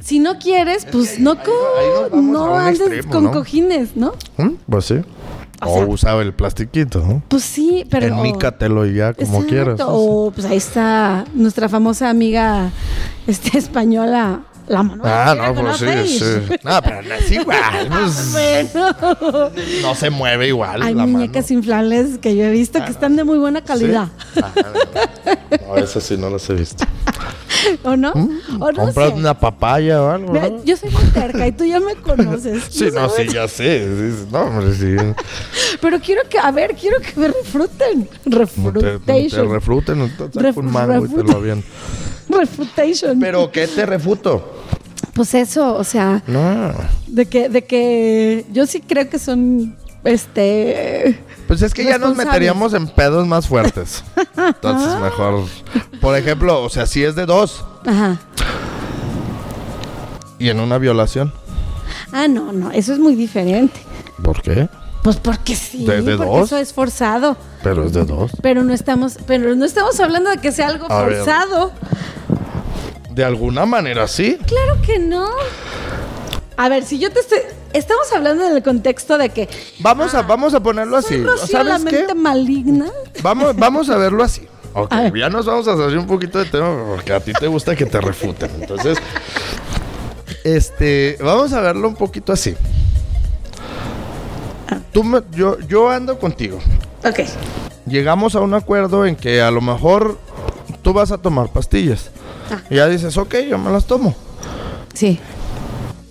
si 0.00 0.20
no 0.20 0.38
quieres, 0.38 0.86
pues 0.92 1.18
no, 1.18 1.36
co- 1.42 2.10
no 2.16 2.56
andes 2.56 2.80
extremo, 2.82 3.10
con 3.12 3.24
¿no? 3.24 3.32
cojines, 3.32 3.96
¿no? 3.96 4.12
¿Mm? 4.36 4.50
Pues 4.70 4.84
sí. 4.84 5.00
O 5.64 5.70
O, 5.70 5.74
sea- 5.78 5.86
usaba 5.86 6.22
el 6.22 6.32
plastiquito, 6.34 7.00
¿no? 7.00 7.22
Pues 7.28 7.42
sí, 7.44 7.84
pero. 7.90 8.06
Enmícatelo 8.08 8.84
y 8.86 8.94
ya, 8.94 9.14
como 9.14 9.38
Exacto, 9.38 9.48
quieras. 9.48 9.80
O 9.84 10.30
pues 10.34 10.46
ahí 10.46 10.56
está 10.58 11.24
nuestra 11.34 11.68
famosa 11.68 12.10
amiga 12.10 12.70
este, 13.26 13.56
española, 13.58 14.42
la 14.68 14.82
Manuela. 14.82 15.30
Ah, 15.30 15.34
¿la 15.34 15.52
no, 15.52 15.60
pues 15.62 15.76
sí, 15.78 16.18
sí. 16.18 16.24
No, 16.62 16.80
pero 16.82 17.02
no 17.02 17.14
es 17.14 17.30
igual. 17.30 17.88
pues, 17.88 18.32
Bueno, 18.32 19.50
no 19.82 19.94
se 19.94 20.10
mueve 20.10 20.48
igual. 20.48 20.82
hay 20.82 20.94
la 20.94 21.06
muñecas 21.06 21.50
inflables 21.50 22.18
que 22.18 22.36
yo 22.36 22.44
he 22.44 22.50
visto 22.50 22.84
que 22.84 22.90
están 22.90 23.16
de 23.16 23.24
muy 23.24 23.38
buena 23.38 23.62
calidad. 23.62 24.08
¿Sí? 24.34 24.40
Ah, 24.42 24.52
no, 25.68 25.76
esas 25.76 26.02
sí 26.02 26.16
no 26.16 26.30
las 26.30 26.48
he 26.50 26.54
visto. 26.54 26.84
¿O 27.84 27.96
no? 27.96 28.10
O 28.58 28.72
no 28.72 28.84
Compras 28.86 29.10
sé. 29.10 29.14
una 29.14 29.38
papaya 29.38 30.02
o 30.02 30.10
algo, 30.10 30.32
Mira, 30.32 30.48
¿no? 30.48 30.64
yo 30.64 30.76
soy 30.76 30.90
muy 30.90 31.04
terca 31.04 31.46
y 31.46 31.52
tú 31.52 31.64
ya 31.64 31.78
me 31.78 31.94
conoces. 31.94 32.64
Sí, 32.70 32.88
no, 32.92 33.08
sí, 33.08 33.28
ya 33.32 33.46
sé. 33.46 33.86
sí, 33.86 34.26
no, 34.32 34.40
hombre, 34.42 34.74
sí. 34.74 34.96
Pero 35.80 36.00
quiero 36.00 36.22
que, 36.28 36.38
a 36.38 36.50
ver, 36.50 36.74
quiero 36.74 36.98
que 37.00 37.12
me 37.20 37.28
refruten. 37.28 38.08
Te, 38.24 38.30
te 38.30 38.36
Refutation. 38.38 39.50
refruten, 39.52 40.10
Ref- 40.34 40.56
un 40.56 40.72
mango 40.72 41.06
y 41.06 41.08
te 41.08 41.22
lo. 41.22 41.40
Refutation. 42.38 43.18
Pero, 43.20 43.50
¿qué 43.52 43.66
te 43.66 43.84
refuto? 43.86 44.58
Pues 45.14 45.34
eso, 45.34 45.74
o 45.76 45.84
sea, 45.84 46.22
No. 46.26 46.72
de 47.06 47.26
que, 47.26 47.48
de 47.48 47.64
que 47.64 48.46
yo 48.52 48.66
sí 48.66 48.80
creo 48.80 49.08
que 49.10 49.18
son, 49.18 49.76
este... 50.04 51.22
Pues 51.46 51.60
es 51.62 51.74
que 51.74 51.84
ya 51.84 51.98
nos 51.98 52.16
meteríamos 52.16 52.72
en 52.72 52.88
pedos 52.88 53.26
más 53.26 53.46
fuertes. 53.46 54.02
Entonces, 54.36 54.98
mejor. 55.00 55.44
Por 56.00 56.16
ejemplo, 56.16 56.62
o 56.62 56.70
sea, 56.70 56.86
si 56.86 57.04
es 57.04 57.14
de 57.14 57.26
dos 57.26 57.62
Ajá. 57.84 58.18
y 60.38 60.48
en 60.48 60.60
una 60.60 60.78
violación. 60.78 61.32
Ah, 62.12 62.26
no, 62.28 62.52
no, 62.52 62.70
eso 62.70 62.92
es 62.92 62.98
muy 62.98 63.14
diferente. 63.14 63.80
¿Por 64.22 64.40
qué? 64.42 64.68
Pues 65.02 65.16
porque 65.16 65.54
sí, 65.56 65.84
¿De- 65.84 66.00
de 66.02 66.16
porque 66.16 66.30
dos? 66.30 66.46
eso 66.46 66.56
es 66.58 66.72
forzado. 66.72 67.36
Pero 67.62 67.84
es 67.84 67.92
de 67.92 68.04
dos. 68.04 68.32
Pero 68.40 68.62
no 68.62 68.72
estamos, 68.72 69.18
pero 69.26 69.54
no 69.54 69.64
estamos 69.64 69.98
hablando 70.00 70.30
de 70.30 70.38
que 70.38 70.52
sea 70.52 70.68
algo 70.68 70.90
A 70.90 71.02
ver. 71.04 71.24
De 73.14 73.24
alguna 73.24 73.66
manera 73.66 74.06
sí. 74.08 74.38
Claro 74.46 74.80
que 74.84 74.98
no. 74.98 75.26
A 76.56 76.68
ver, 76.68 76.84
si 76.84 76.98
yo 76.98 77.10
te 77.12 77.20
estoy. 77.20 77.38
Estamos 77.72 78.12
hablando 78.12 78.44
en 78.46 78.56
el 78.56 78.62
contexto 78.62 79.16
de 79.18 79.30
que. 79.30 79.48
Vamos 79.80 80.14
a, 80.14 80.22
vamos 80.22 80.54
a 80.54 80.60
ponerlo 80.62 80.96
así. 80.96 81.22
Rocío, 81.22 81.62
la 81.64 81.78
¿Sabes 81.78 81.84
qué? 81.92 81.96
mente 81.98 82.14
maligna. 82.14 82.86
Vamos, 83.22 83.56
vamos 83.56 83.88
a 83.90 83.96
verlo 83.96 84.22
así. 84.22 84.46
Ok, 84.74 84.90
A 84.90 85.12
ya 85.14 85.28
nos 85.28 85.44
vamos 85.44 85.68
a 85.68 85.76
salir 85.76 85.98
un 85.98 86.06
poquito 86.06 86.38
de 86.38 86.46
tema 86.46 86.74
porque 86.88 87.12
a 87.12 87.20
ti 87.20 87.32
te 87.34 87.46
gusta 87.46 87.76
que 87.76 87.84
te 87.84 88.00
refuten. 88.00 88.50
Entonces, 88.58 88.96
este, 90.44 91.18
vamos 91.20 91.52
a 91.52 91.60
verlo 91.60 91.86
un 91.88 91.94
poquito 91.94 92.32
así. 92.32 92.54
Tú 94.92 95.04
me- 95.04 95.20
yo, 95.32 95.58
yo 95.60 95.90
ando 95.90 96.18
contigo. 96.18 96.58
Ok. 97.04 97.20
Llegamos 97.86 98.34
a 98.34 98.40
un 98.40 98.54
acuerdo 98.54 99.04
en 99.04 99.14
que 99.16 99.42
a 99.42 99.50
lo 99.50 99.60
mejor 99.60 100.18
tú 100.80 100.94
vas 100.94 101.12
a 101.12 101.18
tomar 101.18 101.48
pastillas. 101.52 102.10
Y 102.70 102.76
ya 102.76 102.88
dices, 102.88 103.16
ok, 103.16 103.34
yo 103.48 103.58
me 103.58 103.70
las 103.70 103.86
tomo. 103.86 104.14
Sí. 104.94 105.18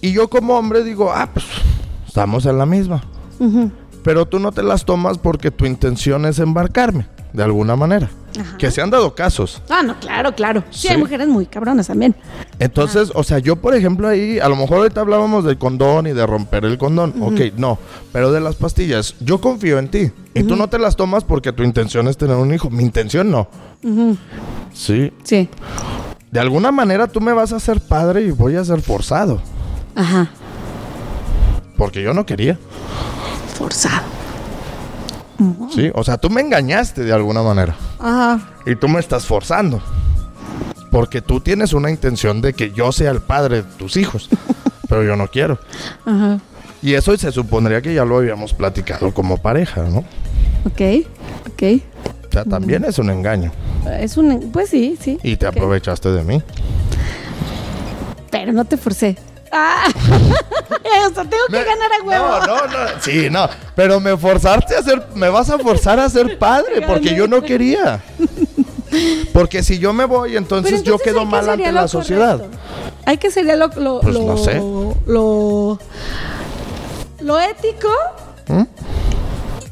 Y 0.01 0.11
yo 0.13 0.29
como 0.29 0.55
hombre 0.57 0.83
digo, 0.83 1.11
ah, 1.13 1.29
pues 1.33 1.45
estamos 2.07 2.45
en 2.45 2.57
la 2.57 2.65
misma. 2.65 3.03
Pero 4.03 4.25
tú 4.27 4.39
no 4.39 4.51
te 4.51 4.63
las 4.63 4.85
tomas 4.85 5.17
porque 5.17 5.51
tu 5.51 5.65
intención 5.65 6.25
es 6.25 6.39
embarcarme, 6.39 7.05
de 7.33 7.43
alguna 7.43 7.75
manera. 7.75 8.09
Ajá. 8.39 8.57
Que 8.57 8.71
se 8.71 8.81
han 8.81 8.89
dado 8.89 9.13
casos. 9.13 9.61
Ah, 9.69 9.83
no, 9.83 9.99
claro, 9.99 10.33
claro. 10.33 10.63
Sí, 10.71 10.87
Sí. 10.87 10.93
hay 10.93 10.97
mujeres 10.97 11.27
muy 11.27 11.45
cabronas 11.45 11.87
también. 11.87 12.15
Entonces, 12.59 13.11
o 13.13 13.23
sea, 13.23 13.39
yo 13.39 13.57
por 13.57 13.75
ejemplo 13.75 14.07
ahí, 14.07 14.39
a 14.39 14.47
lo 14.47 14.55
mejor 14.55 14.77
ahorita 14.77 15.01
hablábamos 15.01 15.43
del 15.43 15.57
condón 15.57 16.07
y 16.07 16.13
de 16.13 16.25
romper 16.25 16.63
el 16.65 16.77
condón. 16.77 17.13
Ok, 17.21 17.53
no. 17.57 17.77
Pero 18.13 18.31
de 18.31 18.39
las 18.39 18.55
pastillas, 18.55 19.15
yo 19.19 19.41
confío 19.41 19.79
en 19.79 19.89
ti. 19.89 20.11
Y 20.33 20.43
tú 20.43 20.55
no 20.55 20.69
te 20.69 20.79
las 20.79 20.95
tomas 20.95 21.23
porque 21.25 21.51
tu 21.51 21.61
intención 21.63 22.07
es 22.07 22.15
tener 22.17 22.37
un 22.37 22.53
hijo. 22.53 22.69
Mi 22.69 22.83
intención 22.83 23.29
no. 23.29 23.47
Sí. 24.73 25.11
Sí. 25.23 25.49
De 26.31 26.39
alguna 26.39 26.71
manera 26.71 27.07
tú 27.07 27.19
me 27.19 27.33
vas 27.33 27.51
a 27.51 27.59
ser 27.59 27.81
padre 27.81 28.21
y 28.21 28.31
voy 28.31 28.55
a 28.55 28.63
ser 28.63 28.81
forzado. 28.81 29.41
Ajá. 29.95 30.29
Porque 31.77 32.01
yo 32.01 32.13
no 32.13 32.25
quería. 32.25 32.57
Forzado. 33.57 34.03
Sí. 35.73 35.91
O 35.93 36.03
sea, 36.03 36.17
tú 36.17 36.29
me 36.29 36.41
engañaste 36.41 37.03
de 37.03 37.11
alguna 37.11 37.41
manera. 37.41 37.75
Ajá. 37.99 38.39
Y 38.65 38.75
tú 38.75 38.87
me 38.87 38.99
estás 38.99 39.25
forzando. 39.25 39.81
Porque 40.91 41.21
tú 41.21 41.39
tienes 41.39 41.73
una 41.73 41.89
intención 41.89 42.41
de 42.41 42.53
que 42.53 42.71
yo 42.71 42.91
sea 42.91 43.11
el 43.11 43.21
padre 43.21 43.63
de 43.63 43.69
tus 43.77 43.97
hijos. 43.97 44.29
pero 44.87 45.03
yo 45.03 45.15
no 45.15 45.27
quiero. 45.27 45.59
Ajá. 46.05 46.39
Y 46.81 46.93
eso 46.93 47.15
se 47.17 47.31
supondría 47.31 47.81
que 47.81 47.93
ya 47.93 48.05
lo 48.05 48.17
habíamos 48.17 48.53
platicado 48.53 49.13
como 49.13 49.37
pareja, 49.37 49.83
¿no? 49.83 49.99
Ok. 50.65 51.07
Ok. 51.51 51.81
O 52.27 52.31
sea, 52.31 52.45
también 52.45 52.85
es 52.85 52.97
un 52.99 53.09
engaño. 53.09 53.51
Es 53.99 54.17
un. 54.17 54.51
Pues 54.51 54.69
sí, 54.69 54.97
sí. 55.01 55.19
Y 55.23 55.35
te 55.37 55.47
aprovechaste 55.47 56.09
de 56.11 56.23
mí. 56.23 56.41
Pero 58.29 58.53
no 58.53 58.65
te 58.65 58.77
forcé. 58.77 59.17
Ah. 59.51 59.83
o 59.91 61.13
sea, 61.13 61.23
tengo 61.25 61.45
que 61.47 61.51
Me- 61.57 61.63
ganar 61.63 61.89
a 61.99 62.03
huevo. 62.05 62.27
No, 62.45 62.45
no, 62.47 62.67
no. 62.67 63.01
Sí, 63.01 63.29
no. 63.29 63.49
Pero 63.75 63.99
me 63.99 64.15
forzaste 64.15 64.75
a 64.75 64.83
ser. 64.83 65.03
Me 65.15 65.29
vas 65.29 65.49
a 65.49 65.59
forzar 65.59 65.99
a 65.99 66.09
ser 66.09 66.37
padre. 66.39 66.81
Porque 66.87 67.15
yo 67.15 67.27
no 67.27 67.41
quería. 67.41 68.01
Porque 69.33 69.63
si 69.63 69.79
yo 69.79 69.93
me 69.93 70.05
voy, 70.05 70.35
entonces, 70.37 70.83
yo 70.83 70.97
quedo 70.97 71.19
¿hay 71.21 71.25
qué 71.25 71.31
mal 71.31 71.49
ante 71.49 71.71
la 71.71 71.87
sociedad. 71.87 72.37
correcto? 72.39 72.57
Hay 73.05 73.17
que 73.17 73.31
sería 73.31 73.55
lo 73.55 73.67
lo 73.75 73.99
Pues 74.01 74.13
lo, 74.13 74.21
no 74.25 74.37
sé. 74.37 74.61
lo 75.07 75.79
lo 77.21 77.39
ético 77.39 77.87
¿Mm? 78.47 78.63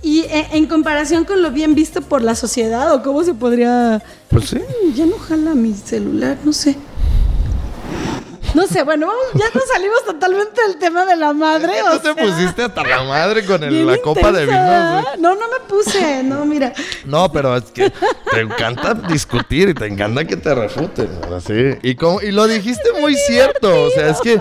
Y 0.01 0.21
e- 0.21 0.47
en 0.53 0.67
comparación 0.67 1.25
con 1.25 1.41
lo 1.41 1.51
bien 1.51 1.75
visto 1.75 2.01
por 2.01 2.21
la 2.21 2.35
sociedad 2.35 2.93
o 2.93 3.03
cómo 3.03 3.23
se 3.23 3.33
podría 3.33 4.01
Pues 4.29 4.49
sí. 4.49 4.57
Mm, 4.57 4.93
ya 4.93 5.05
no 5.05 5.17
jala 5.17 5.55
mi 5.55 5.73
celular, 5.73 6.37
no 6.43 6.53
sé. 6.53 6.75
No 8.53 8.65
sé, 8.67 8.83
bueno, 8.83 9.09
ya 9.35 9.45
nos 9.53 9.67
salimos 9.67 10.03
totalmente 10.05 10.61
del 10.67 10.77
tema 10.77 11.05
de 11.05 11.15
la 11.15 11.33
madre. 11.33 11.73
Que 11.73 11.81
o 11.83 11.91
tú 11.91 11.99
te 11.99 12.13
sea, 12.13 12.25
pusiste 12.25 12.63
hasta 12.63 12.83
la 12.83 13.03
madre 13.03 13.45
con 13.45 13.63
el- 13.63 13.85
la 13.85 13.97
copa 13.99 14.31
de 14.31 14.45
vino. 14.45 15.01
No, 15.19 15.35
no 15.35 15.47
me 15.49 15.59
puse, 15.67 16.23
no, 16.23 16.45
mira. 16.45 16.73
No, 17.05 17.31
pero 17.31 17.55
es 17.55 17.65
que 17.65 17.91
te 18.31 18.41
encanta 18.41 18.93
discutir 18.93 19.69
y 19.69 19.73
te 19.73 19.85
encanta 19.85 20.25
que 20.25 20.35
te 20.37 20.53
refuten. 20.55 21.09
Así. 21.35 21.77
Y, 21.83 21.95
como, 21.95 22.21
y 22.21 22.31
lo 22.31 22.47
dijiste 22.47 22.89
muy 22.99 23.15
cierto. 23.15 23.83
O 23.85 23.89
sea, 23.91 24.09
es 24.09 24.19
que, 24.21 24.33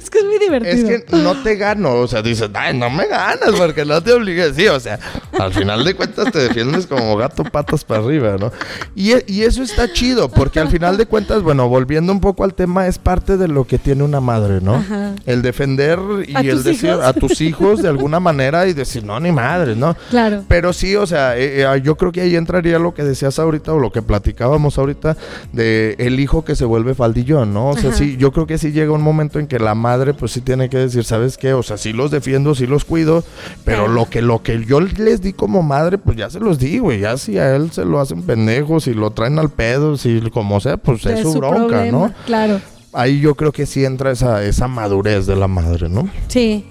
Es 0.00 0.10
que 0.10 0.18
es 0.18 0.24
muy 0.24 0.38
divertido. 0.38 0.88
es 0.90 1.04
que 1.04 1.16
no 1.16 1.42
te 1.42 1.56
gano. 1.56 1.94
O 1.96 2.06
sea, 2.08 2.22
dices, 2.22 2.48
ay, 2.54 2.76
no 2.78 2.90
me 2.90 3.06
ganas 3.06 3.50
porque 3.56 3.84
no 3.84 4.00
te 4.02 4.12
obligué. 4.12 4.52
Sí, 4.54 4.68
o 4.68 4.78
sea, 4.78 4.98
al 5.38 5.52
final 5.52 5.84
de 5.84 5.94
cuentas 5.94 6.30
te 6.30 6.38
defiendes 6.38 6.86
como 6.86 7.16
gato 7.16 7.42
patas 7.44 7.84
para 7.84 8.00
arriba, 8.04 8.36
¿no? 8.38 8.52
Y, 8.94 9.12
y 9.32 9.42
eso 9.42 9.62
está 9.62 9.92
chido 9.92 10.28
porque 10.30 10.60
al 10.60 10.68
final 10.68 10.96
de 10.96 11.06
cuentas, 11.06 11.42
bueno, 11.42 11.68
volviendo 11.68 12.12
un 12.12 12.20
poco 12.20 12.44
al 12.44 12.54
tema, 12.54 12.86
es 12.86 12.98
parte 13.16 13.36
de 13.38 13.48
lo 13.48 13.64
que 13.66 13.78
tiene 13.78 14.02
una 14.02 14.20
madre, 14.20 14.60
¿no? 14.60 14.74
Ajá. 14.74 15.14
El 15.24 15.40
defender 15.40 15.98
y 16.28 16.36
¿A 16.36 16.40
el 16.40 16.62
decir 16.62 16.90
hijos? 16.90 17.04
a 17.04 17.12
tus 17.14 17.40
hijos 17.40 17.82
de 17.82 17.88
alguna 17.88 18.20
manera 18.28 18.66
y 18.66 18.74
decir, 18.74 19.04
no, 19.04 19.18
ni 19.20 19.32
madre, 19.32 19.74
¿no? 19.74 19.96
Claro. 20.10 20.44
Pero 20.48 20.72
sí, 20.74 20.94
o 20.96 21.06
sea, 21.06 21.36
eh, 21.38 21.62
eh, 21.62 21.80
yo 21.82 21.96
creo 21.96 22.12
que 22.12 22.20
ahí 22.20 22.36
entraría 22.36 22.78
lo 22.78 22.92
que 22.92 23.04
decías 23.04 23.38
ahorita 23.38 23.72
o 23.72 23.78
lo 23.78 23.90
que 23.90 24.02
platicábamos 24.02 24.76
ahorita 24.78 25.16
de 25.52 25.94
el 25.98 26.20
hijo 26.20 26.44
que 26.44 26.54
se 26.56 26.66
vuelve 26.66 26.94
faldillón, 26.94 27.54
¿no? 27.54 27.70
O 27.70 27.76
sea, 27.78 27.90
Ajá. 27.90 27.98
sí, 27.98 28.16
yo 28.18 28.32
creo 28.32 28.46
que 28.46 28.58
sí 28.58 28.72
llega 28.72 28.92
un 28.92 29.02
momento 29.02 29.38
en 29.38 29.46
que 29.46 29.58
la 29.58 29.74
madre 29.74 30.12
pues 30.12 30.32
sí 30.32 30.42
tiene 30.42 30.68
que 30.68 30.76
decir, 30.76 31.04
¿sabes 31.04 31.38
qué? 31.38 31.54
O 31.54 31.62
sea, 31.62 31.78
sí 31.78 31.94
los 31.94 32.10
defiendo, 32.10 32.54
sí 32.54 32.66
los 32.66 32.84
cuido, 32.84 33.24
pero 33.64 33.84
Claro. 33.84 33.92
lo 33.92 34.10
que 34.10 34.20
lo 34.22 34.42
que 34.42 34.64
yo 34.64 34.80
les 34.80 35.22
di 35.22 35.32
como 35.32 35.62
madre, 35.62 35.96
pues 35.96 36.16
ya 36.18 36.28
se 36.28 36.38
los 36.38 36.58
di, 36.58 36.78
güey, 36.78 37.00
ya 37.00 37.16
si 37.16 37.38
a 37.38 37.56
él 37.56 37.70
se 37.72 37.84
lo 37.86 37.98
hacen 38.00 38.22
pendejos, 38.22 38.84
si 38.84 38.92
lo 38.94 39.10
traen 39.10 39.38
al 39.38 39.48
pedo, 39.50 39.96
si 39.96 40.20
como 40.30 40.60
sea, 40.60 40.76
pues 40.76 41.04
es 41.06 41.20
su, 41.22 41.32
bronca, 41.34 41.66
problema, 41.68 41.98
¿no? 41.98 42.12
Claro. 42.26 42.60
Ahí 42.96 43.20
yo 43.20 43.34
creo 43.34 43.52
que 43.52 43.66
sí 43.66 43.84
entra 43.84 44.10
esa, 44.10 44.42
esa 44.42 44.68
madurez 44.68 45.26
de 45.26 45.36
la 45.36 45.48
madre, 45.48 45.88
¿no? 45.88 46.08
Sí. 46.28 46.64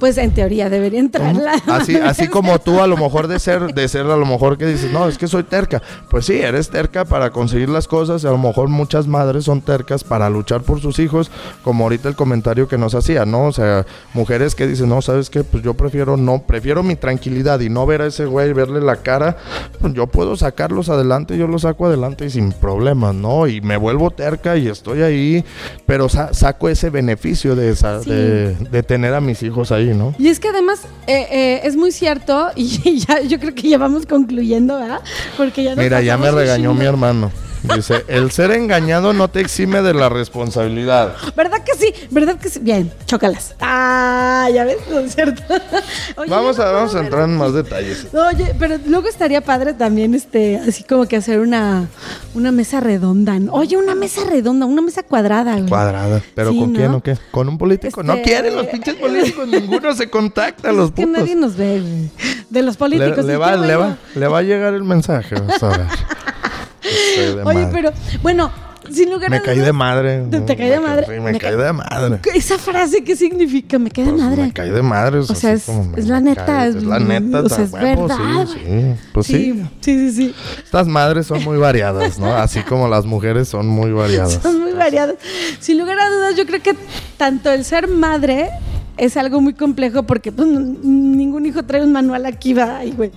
Pues 0.00 0.18
en 0.18 0.32
teoría 0.32 0.68
debería 0.68 1.00
entrar 1.00 1.34
la. 1.36 1.52
Así, 1.68 1.96
así 1.96 2.28
como 2.28 2.58
tú 2.58 2.80
a 2.80 2.86
lo 2.86 2.96
mejor 2.96 3.28
de 3.28 3.38
ser, 3.38 3.74
de 3.74 3.88
ser 3.88 4.06
a 4.06 4.16
lo 4.16 4.26
mejor 4.26 4.58
que 4.58 4.66
dices, 4.66 4.92
no, 4.92 5.08
es 5.08 5.18
que 5.18 5.28
soy 5.28 5.44
terca. 5.44 5.82
Pues 6.10 6.26
sí, 6.26 6.34
eres 6.34 6.68
terca 6.70 7.04
para 7.04 7.30
conseguir 7.30 7.68
las 7.68 7.86
cosas. 7.86 8.24
y 8.24 8.26
A 8.26 8.30
lo 8.30 8.38
mejor 8.38 8.68
muchas 8.68 9.06
madres 9.06 9.44
son 9.44 9.60
tercas 9.60 10.04
para 10.04 10.28
luchar 10.30 10.62
por 10.62 10.80
sus 10.80 10.98
hijos, 10.98 11.30
como 11.62 11.84
ahorita 11.84 12.08
el 12.08 12.16
comentario 12.16 12.68
que 12.68 12.78
nos 12.78 12.94
hacía, 12.94 13.24
¿no? 13.24 13.46
O 13.46 13.52
sea, 13.52 13.86
mujeres 14.14 14.54
que 14.54 14.66
dicen, 14.66 14.88
no, 14.88 15.00
¿sabes 15.00 15.30
qué? 15.30 15.44
Pues 15.44 15.62
yo 15.62 15.74
prefiero 15.74 16.16
no, 16.16 16.42
prefiero 16.42 16.82
mi 16.82 16.96
tranquilidad 16.96 17.60
y 17.60 17.68
no 17.68 17.86
ver 17.86 18.02
a 18.02 18.06
ese 18.06 18.26
güey, 18.26 18.52
verle 18.52 18.80
la 18.80 18.96
cara. 18.96 19.36
Pues 19.80 19.94
yo 19.94 20.06
puedo 20.06 20.36
sacarlos 20.36 20.88
adelante, 20.88 21.38
yo 21.38 21.46
los 21.46 21.62
saco 21.62 21.86
adelante 21.86 22.26
y 22.26 22.30
sin 22.30 22.52
problemas, 22.52 23.14
¿no? 23.14 23.46
Y 23.46 23.60
me 23.60 23.76
vuelvo 23.76 24.10
terca 24.10 24.56
y 24.56 24.68
estoy 24.68 25.02
ahí, 25.02 25.44
pero 25.86 26.08
sa- 26.08 26.32
saco 26.34 26.68
ese 26.68 26.90
beneficio 26.90 27.54
de, 27.56 27.70
esa, 27.70 28.02
Sí. 28.02 28.10
de, 28.10 28.54
de 28.54 28.82
tener 28.82 29.14
a 29.14 29.20
mis 29.20 29.42
hijos 29.42 29.72
ahí, 29.72 29.94
¿no? 29.94 30.14
Y 30.18 30.28
es 30.28 30.40
que 30.40 30.48
además 30.48 30.80
eh, 31.06 31.26
eh, 31.30 31.60
es 31.64 31.76
muy 31.76 31.92
cierto, 31.92 32.50
y 32.56 32.98
ya 33.08 33.20
yo 33.22 33.38
creo 33.38 33.54
que 33.54 33.68
ya 33.68 33.78
vamos 33.78 34.06
concluyendo, 34.06 34.76
¿verdad? 34.78 35.00
Porque 35.36 35.62
ya 35.64 35.74
Mira, 35.76 36.00
ya 36.02 36.16
me 36.16 36.30
regañó 36.30 36.74
mi 36.74 36.84
hermano. 36.84 37.30
Dice, 37.62 38.04
el 38.08 38.30
ser 38.30 38.52
engañado 38.52 39.12
no 39.12 39.28
te 39.28 39.40
exime 39.40 39.82
de 39.82 39.92
la 39.92 40.08
responsabilidad. 40.08 41.14
¿Verdad 41.36 41.62
que 41.64 41.74
sí? 41.76 41.92
¿Verdad 42.10 42.36
que 42.38 42.48
sí? 42.48 42.60
Bien, 42.60 42.92
chócalas. 43.06 43.54
Ah, 43.60 44.48
ya 44.52 44.64
ves, 44.64 44.76
¿no 44.90 45.00
es 45.00 45.14
cierto? 45.14 45.42
Oye, 46.16 46.30
Vamos 46.30 46.58
a, 46.60 46.70
vamos 46.70 46.94
a 46.94 47.00
entrar 47.00 47.24
en 47.28 47.36
más 47.36 47.52
detalles. 47.52 48.06
Oye, 48.14 48.54
pero 48.58 48.76
luego 48.86 49.08
estaría 49.08 49.40
padre 49.40 49.74
también, 49.74 50.14
este, 50.14 50.56
así 50.58 50.84
como 50.84 51.06
que 51.06 51.16
hacer 51.16 51.40
una, 51.40 51.88
una 52.34 52.52
mesa 52.52 52.80
redonda. 52.80 53.38
¿no? 53.38 53.52
Oye, 53.52 53.76
una 53.76 53.94
mesa 53.94 54.22
redonda, 54.28 54.64
una 54.66 54.82
mesa 54.82 55.02
cuadrada, 55.02 55.54
güey. 55.54 55.68
Cuadrada. 55.68 56.22
¿Pero 56.34 56.52
Sí, 56.52 56.58
con 56.60 56.74
quién 56.74 56.94
o 56.94 57.02
qué? 57.02 57.16
¿Con 57.30 57.48
un 57.48 57.58
político? 57.58 58.02
No 58.02 58.14
Este- 58.14 58.24
quieren 58.30 58.54
los 58.56 58.66
pinches 58.68 58.94
políticos, 59.00 59.48
ninguno 59.48 59.94
se 59.94 60.08
contacta, 60.08 60.70
los 60.72 60.92
que 60.92 61.02
putos. 61.06 61.20
nadie 61.20 61.34
nos 61.34 61.56
ve, 61.56 61.80
güey. 61.80 62.10
De 62.50 62.62
los 62.62 62.76
políticos. 62.76 63.24
le 63.24 63.34
¿y 63.34 63.36
va, 63.36 63.56
le, 63.56 63.76
va, 63.76 63.96
le 64.14 64.28
va 64.28 64.38
a 64.38 64.42
llegar 64.42 64.74
el 64.74 64.84
mensaje, 64.84 65.34
vas 65.40 65.62
a 65.62 65.68
ver. 65.68 65.86
De 66.82 67.42
Oye, 67.44 67.60
madre. 67.64 67.68
pero, 67.72 67.92
bueno, 68.22 68.50
sin 68.90 69.10
lugar 69.10 69.26
a 69.26 69.30
Me 69.30 69.42
caí 69.42 69.58
de 69.58 69.72
madre. 69.72 70.22
¿Te- 70.30 70.40
te 70.40 70.56
caí 70.56 70.68
de 70.70 70.80
madre? 70.80 71.04
Sí, 71.06 71.12
me, 71.12 71.32
Me 71.32 71.38
caí 71.38 71.56
ca- 71.56 71.62
de 71.62 71.72
madre. 71.72 72.20
Esa 72.34 72.56
frase, 72.58 73.02
¿qué 73.04 73.16
significa? 73.16 73.78
Me 73.78 73.90
cae 73.90 74.04
de 74.06 74.12
Pues, 74.12 74.22
madre. 74.22 74.42
Me 74.44 74.52
caí 74.52 74.70
de 74.70 74.82
madre. 74.82 75.18
O 75.18 75.24
sea, 75.24 75.52
es- 75.52 75.68
es 75.96 76.06
la 76.06 76.20
neta, 76.20 76.66
es- 76.66 76.76
Es 76.76 76.82
la 76.84 76.98
neta, 76.98 77.40
o 77.40 77.48
sea, 77.48 77.64
es 77.64 77.72
huevo, 77.72 78.06
verdad, 78.08 78.46
Sí, 78.46 78.58
sí. 78.64 78.94
Pues 79.12 79.26
sí. 79.26 79.62
sí, 79.80 80.10
sí, 80.10 80.12
sí. 80.12 80.34
Estas 80.64 80.86
madres 80.86 81.26
son 81.26 81.42
muy 81.44 81.58
variadas, 81.58 82.18
¿no? 82.18 82.34
Así 82.34 82.60
como 82.62 82.88
las 82.88 83.04
mujeres 83.04 83.48
son 83.48 83.66
muy 83.68 83.92
variadas. 83.92 84.38
Son 84.42 84.60
muy 84.60 84.72
variados. 84.72 85.16
Sin 85.60 85.78
lugar 85.78 85.98
a 86.00 86.08
dudas, 86.08 86.36
yo 86.36 86.46
creo 86.46 86.62
que 86.62 86.74
tanto 87.18 87.50
el 87.52 87.64
ser 87.64 87.88
madre 87.88 88.48
es 88.96 89.16
algo 89.16 89.40
muy 89.40 89.52
complejo 89.54 90.04
porque 90.04 90.32
pues, 90.32 90.48
ningún 90.48 91.44
hijo 91.46 91.62
trae 91.64 91.82
un 91.84 91.92
manual 91.92 92.24
aquí, 92.26 92.54
va, 92.54 92.80
güey. 92.96 93.10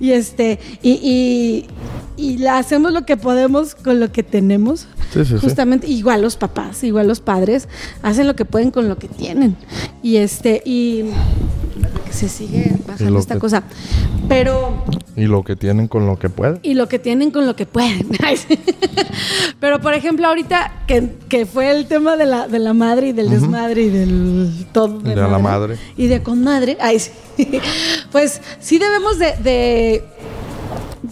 Y 0.00 0.12
este, 0.12 0.58
y, 0.82 0.90
y, 0.92 1.66
y 2.18 2.36
la 2.38 2.58
hacemos 2.58 2.92
lo 2.92 3.06
que 3.06 3.16
podemos 3.16 3.74
con 3.74 3.98
lo 4.00 4.12
que 4.12 4.22
tenemos. 4.22 4.80
Sí, 5.12 5.24
sí, 5.24 5.34
sí. 5.34 5.38
Justamente, 5.40 5.86
igual 5.86 6.20
los 6.20 6.36
papás, 6.36 6.84
igual 6.84 7.08
los 7.08 7.20
padres, 7.20 7.68
hacen 8.02 8.26
lo 8.26 8.36
que 8.36 8.44
pueden 8.44 8.70
con 8.70 8.88
lo 8.88 8.98
que 8.98 9.08
tienen. 9.08 9.56
Y 10.02 10.16
este, 10.16 10.60
y 10.66 11.04
se 12.10 12.28
sigue 12.28 12.76
bajando 12.86 13.18
esta 13.18 13.34
que- 13.34 13.40
cosa. 13.40 13.62
Pero 14.28 14.84
Y 15.16 15.24
lo 15.26 15.42
que 15.44 15.56
tienen 15.56 15.88
con 15.88 16.04
lo 16.06 16.18
que 16.18 16.28
pueden. 16.28 16.58
y 16.62 16.74
lo 16.74 16.86
que 16.88 16.98
tienen 16.98 17.30
con 17.30 17.46
lo 17.46 17.56
que 17.56 17.64
pueden. 17.64 18.08
Pero 19.60 19.80
por 19.80 19.94
ejemplo, 19.94 20.26
ahorita 20.26 20.84
que, 20.86 21.14
que 21.28 21.46
fue 21.46 21.70
el 21.70 21.86
tema 21.86 22.16
de 22.16 22.26
la, 22.26 22.46
de 22.48 22.58
la 22.58 22.74
madre 22.74 23.08
y 23.08 23.12
del 23.12 23.30
desmadre 23.30 23.82
y 23.82 23.88
del 23.90 24.66
todo 24.72 24.98
De 25.00 25.16
la 25.16 25.38
madre. 25.38 25.76
y 25.96 26.06
de 26.08 26.22
con 26.22 26.42
madre, 26.44 26.76
ay, 26.80 26.98
sí. 26.98 27.10
pues 28.12 28.40
sí 28.60 28.78
debemos 28.78 29.18
de, 29.18 29.32
de, 29.42 30.04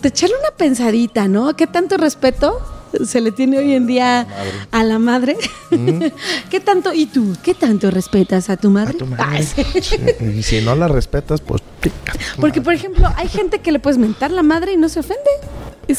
de 0.01 0.09
echarle 0.09 0.35
una 0.39 0.57
pensadita, 0.57 1.29
¿no? 1.29 1.55
¿Qué 1.57 1.67
tanto 1.67 1.97
respeto 1.97 2.61
se 3.05 3.21
le 3.21 3.33
tiene 3.33 3.59
hoy 3.59 3.75
en 3.75 3.87
día 3.87 4.27
a 4.71 4.85
la 4.85 4.99
madre? 4.99 5.37
¿Qué 6.51 6.61
tanto, 6.61 6.93
y 6.93 7.07
tú, 7.07 7.37
qué 7.43 7.55
tanto 7.55 7.91
respetas 7.91 8.51
a 8.51 8.57
tu 8.57 8.71
madre? 8.71 8.95
A 8.95 8.99
tu 8.99 9.07
madre. 9.07 9.45
Y 10.37 10.43
si 10.43 10.61
no 10.61 10.75
la 10.75 10.89
respetas, 10.89 11.41
pues... 11.41 11.63
Porque, 12.41 12.61
por 12.61 12.75
ejemplo, 12.75 13.09
hay 13.17 13.29
gente 13.29 13.61
que 13.61 13.73
le 13.73 13.79
puedes 13.79 13.99
mentar 13.99 14.31
la 14.31 14.43
madre 14.43 14.73
y 14.73 14.77
no 14.77 14.89
se 14.89 15.01
ofende. 15.01 15.31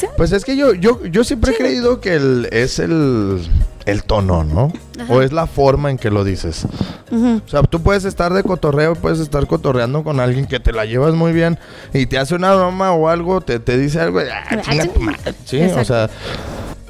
"Ah, 0.08 0.14
Pues 0.16 0.32
es 0.32 0.44
que 0.44 0.56
yo, 0.56 0.74
yo, 0.74 1.04
yo 1.06 1.24
siempre 1.24 1.52
he 1.52 1.56
creído 1.56 2.00
que 2.00 2.14
el, 2.14 2.48
es 2.52 2.78
el, 2.78 3.40
el 3.86 4.02
tono, 4.04 4.44
¿no? 4.44 4.72
O 5.08 5.22
es 5.22 5.32
la 5.32 5.46
forma 5.46 5.90
en 5.90 5.96
que 5.98 6.10
lo 6.10 6.24
dices. 6.24 6.66
O 7.10 7.48
sea, 7.48 7.62
tú 7.62 7.80
puedes 7.82 8.04
estar 8.04 8.32
de 8.34 8.42
cotorreo, 8.42 8.94
puedes 8.94 9.18
estar 9.20 9.46
cotorreando 9.46 10.04
con 10.04 10.20
alguien 10.20 10.46
que 10.46 10.60
te 10.60 10.72
la 10.72 10.84
llevas 10.84 11.14
muy 11.14 11.32
bien 11.32 11.58
y 11.94 12.06
te 12.06 12.18
hace 12.18 12.34
una 12.34 12.54
broma 12.54 12.92
o 12.92 13.08
algo, 13.08 13.40
te, 13.40 13.58
te 13.60 13.78
dice 13.78 14.00
algo, 14.00 14.20
ah, 14.20 14.60
chinga 14.60 14.84
madre. 15.00 15.34
Sí, 15.46 15.60
o 15.62 15.84
sea, 15.84 16.10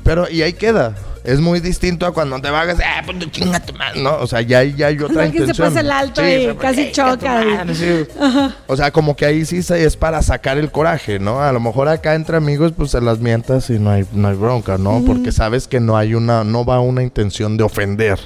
pero 0.03 0.29
y 0.31 0.43
ahí 0.43 0.53
queda. 0.55 0.95
Es 1.25 1.41
muy 1.41 1.61
distinto 1.61 2.07
a 2.07 2.13
cuando 2.13 2.41
te 2.41 2.51
vagas, 2.51 2.79
ah, 2.85 3.03
pues 3.05 3.19
chinga 3.31 3.61
tu 3.61 3.73
madre, 3.75 4.03
¿no? 4.03 4.17
O 4.17 4.27
sea, 4.27 4.41
ya, 4.41 4.63
ya 4.65 4.87
hay 4.89 4.99
otra 5.01 5.25
alguien 5.25 5.33
se 5.45 5.51
intención. 5.51 5.69
pasa 5.69 5.81
el 5.81 5.91
alto 5.91 6.27
y 6.27 6.55
casi 6.57 6.81
"Eh, 6.83 6.93
chinga 6.93 7.11
tu 7.17 7.21
choca", 7.27 7.43
y- 7.45 7.47
madre", 7.55 7.75
sí. 7.75 8.07
O 8.67 8.77
sea, 8.77 8.91
como 8.91 9.15
que 9.17 9.25
ahí 9.27 9.45
sí 9.45 9.63
se- 9.63 9.85
es 9.85 9.97
para 9.97 10.23
sacar 10.23 10.59
el 10.59 10.71
coraje, 10.71 11.19
¿no? 11.19 11.41
A 11.43 11.53
lo 11.53 11.61
mejor 11.61 11.89
acá 11.89 12.15
entre 12.15 12.37
amigos, 12.37 12.73
pues 12.77 12.91
se 12.93 13.01
las 13.01 13.19
mientas 13.19 13.69
y 13.71 13.79
no 13.79 13.91
hay, 13.91 14.07
no 14.13 14.29
hay 14.29 14.37
bronca, 14.37 14.79
¿no? 14.79 15.03
Porque 15.07 15.33
sabes 15.33 15.67
que 15.69 15.81
no 15.81 15.97
hay 15.97 16.15
una, 16.15 16.45
no 16.45 16.65
va 16.65 16.81
una 16.81 17.03
intención 17.03 17.57
de 17.57 17.65
ofender, 17.65 18.19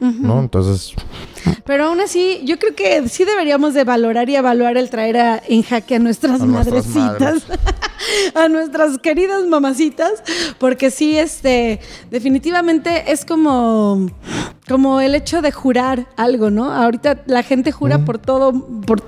¿no? 0.00 0.40
Entonces, 0.40 0.94
Pero 1.64 1.86
aún 1.86 2.00
así, 2.00 2.40
yo 2.44 2.58
creo 2.58 2.74
que 2.74 3.08
sí 3.08 3.24
deberíamos 3.24 3.74
de 3.74 3.84
valorar 3.84 4.28
y 4.28 4.36
evaluar 4.36 4.76
el 4.76 4.90
traer 4.90 5.16
a- 5.18 5.42
en 5.48 5.62
jaque 5.62 5.96
a 5.96 5.98
nuestras 5.98 6.40
A 6.40 6.46
nuestras 6.46 6.86
madrecitas, 6.86 7.42
a 8.34 8.48
nuestras 8.48 8.98
queridas 8.98 9.44
mamacitas, 9.44 10.22
porque 10.58 10.90
sí, 10.90 11.18
este, 11.18 11.80
definitivamente 12.10 13.12
es 13.12 13.24
como, 13.24 14.10
como 14.68 15.00
el 15.00 15.14
hecho 15.14 15.42
de 15.42 15.52
jurar 15.52 16.06
algo, 16.16 16.50
¿no? 16.50 16.72
Ahorita 16.72 17.22
la 17.26 17.42
gente 17.42 17.72
jura 17.72 18.04
por 18.04 18.18
todo, 18.18 18.52
por 18.86 19.02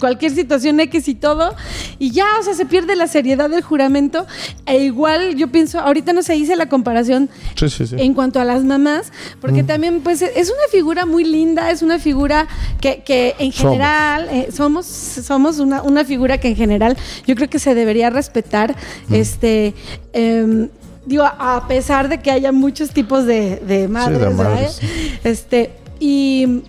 cualquier 0.00 0.32
situación 0.34 0.80
X 0.80 1.06
y 1.08 1.14
todo, 1.14 1.54
y 1.98 2.10
ya, 2.10 2.26
o 2.40 2.42
sea, 2.42 2.54
se 2.54 2.66
pierde 2.66 2.96
la 2.96 3.06
seriedad 3.06 3.48
del 3.48 3.62
juramento, 3.62 4.26
e 4.66 4.78
igual 4.78 5.36
yo 5.36 5.48
pienso, 5.48 5.78
ahorita 5.78 6.12
no 6.12 6.22
se 6.22 6.34
hice 6.34 6.56
la 6.56 6.68
comparación 6.68 7.28
sí, 7.54 7.68
sí, 7.68 7.86
sí. 7.86 7.96
en 7.98 8.14
cuanto 8.14 8.40
a 8.40 8.44
las 8.44 8.64
mamás, 8.64 9.12
porque 9.40 9.62
también 9.62 10.00
pues 10.00 10.22
es 10.22 10.48
una 10.50 10.68
figura 10.72 11.06
muy 11.06 11.24
linda, 11.24 11.70
es 11.70 11.82
una 11.82 11.98
figura 11.98 12.48
que, 12.80 13.02
que 13.04 13.36
en 13.38 13.52
Somos. 13.52 13.72
general 13.72 14.28
eh, 14.30 14.48
somos, 14.52 14.86
somos 14.86 15.58
una, 15.58 15.82
una 15.82 16.04
figura 16.04 16.38
que 16.38 16.48
en 16.48 16.56
general 16.56 16.96
yo 17.26 17.34
creo 17.36 17.48
que 17.48 17.58
se 17.58 17.74
debería 17.74 18.10
respetar, 18.10 18.74
este 19.10 19.74
em, 20.12 20.68
digo, 21.06 21.24
a 21.24 21.66
pesar 21.68 22.08
de 22.08 22.18
que 22.18 22.30
haya 22.30 22.52
muchos 22.52 22.90
tipos 22.90 23.26
de, 23.26 23.56
de 23.56 23.88
madres, 23.88 24.20
¿verdad? 24.20 24.34
madres. 24.36 24.80
este, 25.24 25.72
y 26.00 26.62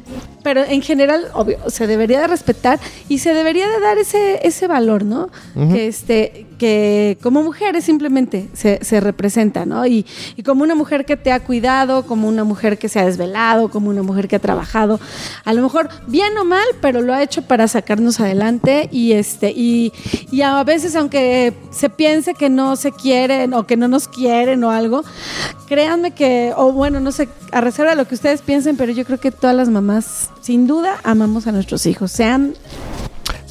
pero 0.44 0.64
en 0.64 0.82
general, 0.82 1.28
obvio, 1.34 1.58
se 1.70 1.88
debería 1.88 2.20
de 2.20 2.28
respetar 2.28 2.80
y 3.08 3.20
se 3.20 3.34
debería 3.34 3.68
de 3.70 3.80
dar 3.80 3.98
ese, 3.98 4.46
ese 4.46 4.68
valor, 4.68 5.06
¿no? 5.06 5.30
Que 5.56 5.88
este, 5.88 6.48
que 6.62 7.18
como 7.24 7.41
mujeres 7.41 7.86
simplemente 7.86 8.47
se, 8.53 8.86
se 8.86 8.99
representa, 8.99 9.66
¿no? 9.66 9.88
Y, 9.88 10.05
y 10.36 10.43
como 10.43 10.62
una 10.62 10.76
mujer 10.76 11.05
que 11.05 11.18
te 11.18 11.32
ha 11.32 11.39
cuidado, 11.39 12.05
como 12.05 12.28
una 12.28 12.43
mujer 12.43 12.78
que 12.78 12.88
se 12.88 12.99
ha 12.99 13.05
desvelado, 13.05 13.72
como 13.72 13.89
una 13.89 14.03
mujer 14.03 14.28
que 14.28 14.36
ha 14.36 14.39
trabajado, 14.39 14.99
a 15.43 15.53
lo 15.53 15.64
mejor 15.64 15.89
bien 16.05 16.38
o 16.38 16.45
mal, 16.45 16.68
pero 16.80 17.01
lo 17.01 17.16
ha 17.16 17.24
hecho 17.24 17.41
para 17.41 17.68
sacarnos 17.68 18.20
adelante 18.20 18.89
y 18.91 19.14
este 19.14 19.49
y, 19.49 19.91
y 20.30 20.43
a 20.43 20.64
veces 20.64 20.95
aunque 20.95 21.55
se 21.72 21.89
piense 21.89 22.36
que 22.36 22.51
no 22.51 22.76
se 22.76 22.91
quieren 22.91 23.55
o 23.55 23.66
que 23.66 23.76
no 23.76 23.88
nos 23.88 24.07
quieren 24.07 24.63
o 24.63 24.70
algo, 24.70 25.04
créanme 25.67 26.12
que 26.12 26.54
o 26.55 26.71
bueno, 26.71 27.00
no 27.00 27.12
sé, 27.12 27.28
a 27.51 27.62
reserva 27.62 27.89
de 27.89 27.97
lo 27.97 28.08
que 28.08 28.13
ustedes 28.13 28.43
piensen, 28.43 28.78
pero 28.78 28.92
yo 28.92 29.04
creo 29.04 29.20
que 29.20 29.32
todas 29.32 29.55
las 29.55 29.70
mamás 29.70 30.29
sin 30.42 30.67
duda 30.67 30.97
amamos 31.04 31.47
a 31.47 31.51
nuestros 31.51 31.88
hijos, 31.88 32.12
sean 32.12 32.54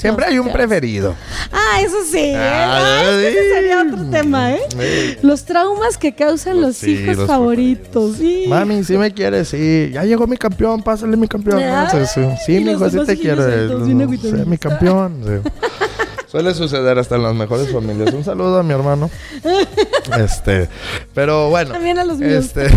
Siempre 0.00 0.24
hay 0.24 0.38
un 0.38 0.50
preferido. 0.50 1.14
Ah, 1.52 1.80
eso 1.82 1.96
sí. 2.10 2.32
Ah, 2.34 3.02
ese 3.20 3.54
sería 3.54 3.82
otro 3.82 4.08
tema, 4.10 4.52
¿eh? 4.52 4.60
Sí. 4.70 5.18
Los 5.22 5.44
traumas 5.44 5.98
que 5.98 6.14
causan 6.14 6.62
los 6.62 6.82
hijos 6.84 7.18
los 7.18 7.26
favoritos. 7.26 8.16
Sí. 8.16 8.46
Mami, 8.48 8.82
sí 8.82 8.96
me 8.96 9.12
quiere, 9.12 9.44
sí. 9.44 9.90
Ya 9.92 10.04
llegó 10.04 10.26
mi 10.26 10.38
campeón, 10.38 10.82
pásale 10.82 11.16
mi 11.18 11.28
campeón. 11.28 11.62
Ah, 11.62 11.90
Sí, 11.90 12.20
mi 12.60 12.70
hijo, 12.70 12.80
los 12.80 12.90
sí 12.92 12.96
demás 12.96 13.06
te 13.06 13.14
bien 13.16 14.18
Sí, 14.20 14.28
mi 14.46 14.56
campeón. 14.58 15.42
Suele 16.30 16.54
suceder 16.54 16.96
hasta 16.98 17.16
en 17.16 17.24
las 17.24 17.34
mejores 17.34 17.72
familias. 17.72 18.14
Un 18.14 18.22
saludo 18.24 18.58
a 18.58 18.62
mi 18.62 18.72
hermano. 18.72 19.10
Este, 20.18 20.68
pero 21.14 21.50
bueno. 21.50 21.72
También 21.72 21.98
a 21.98 22.04
los 22.04 22.18
míos. 22.18 22.44
Este, 22.46 22.68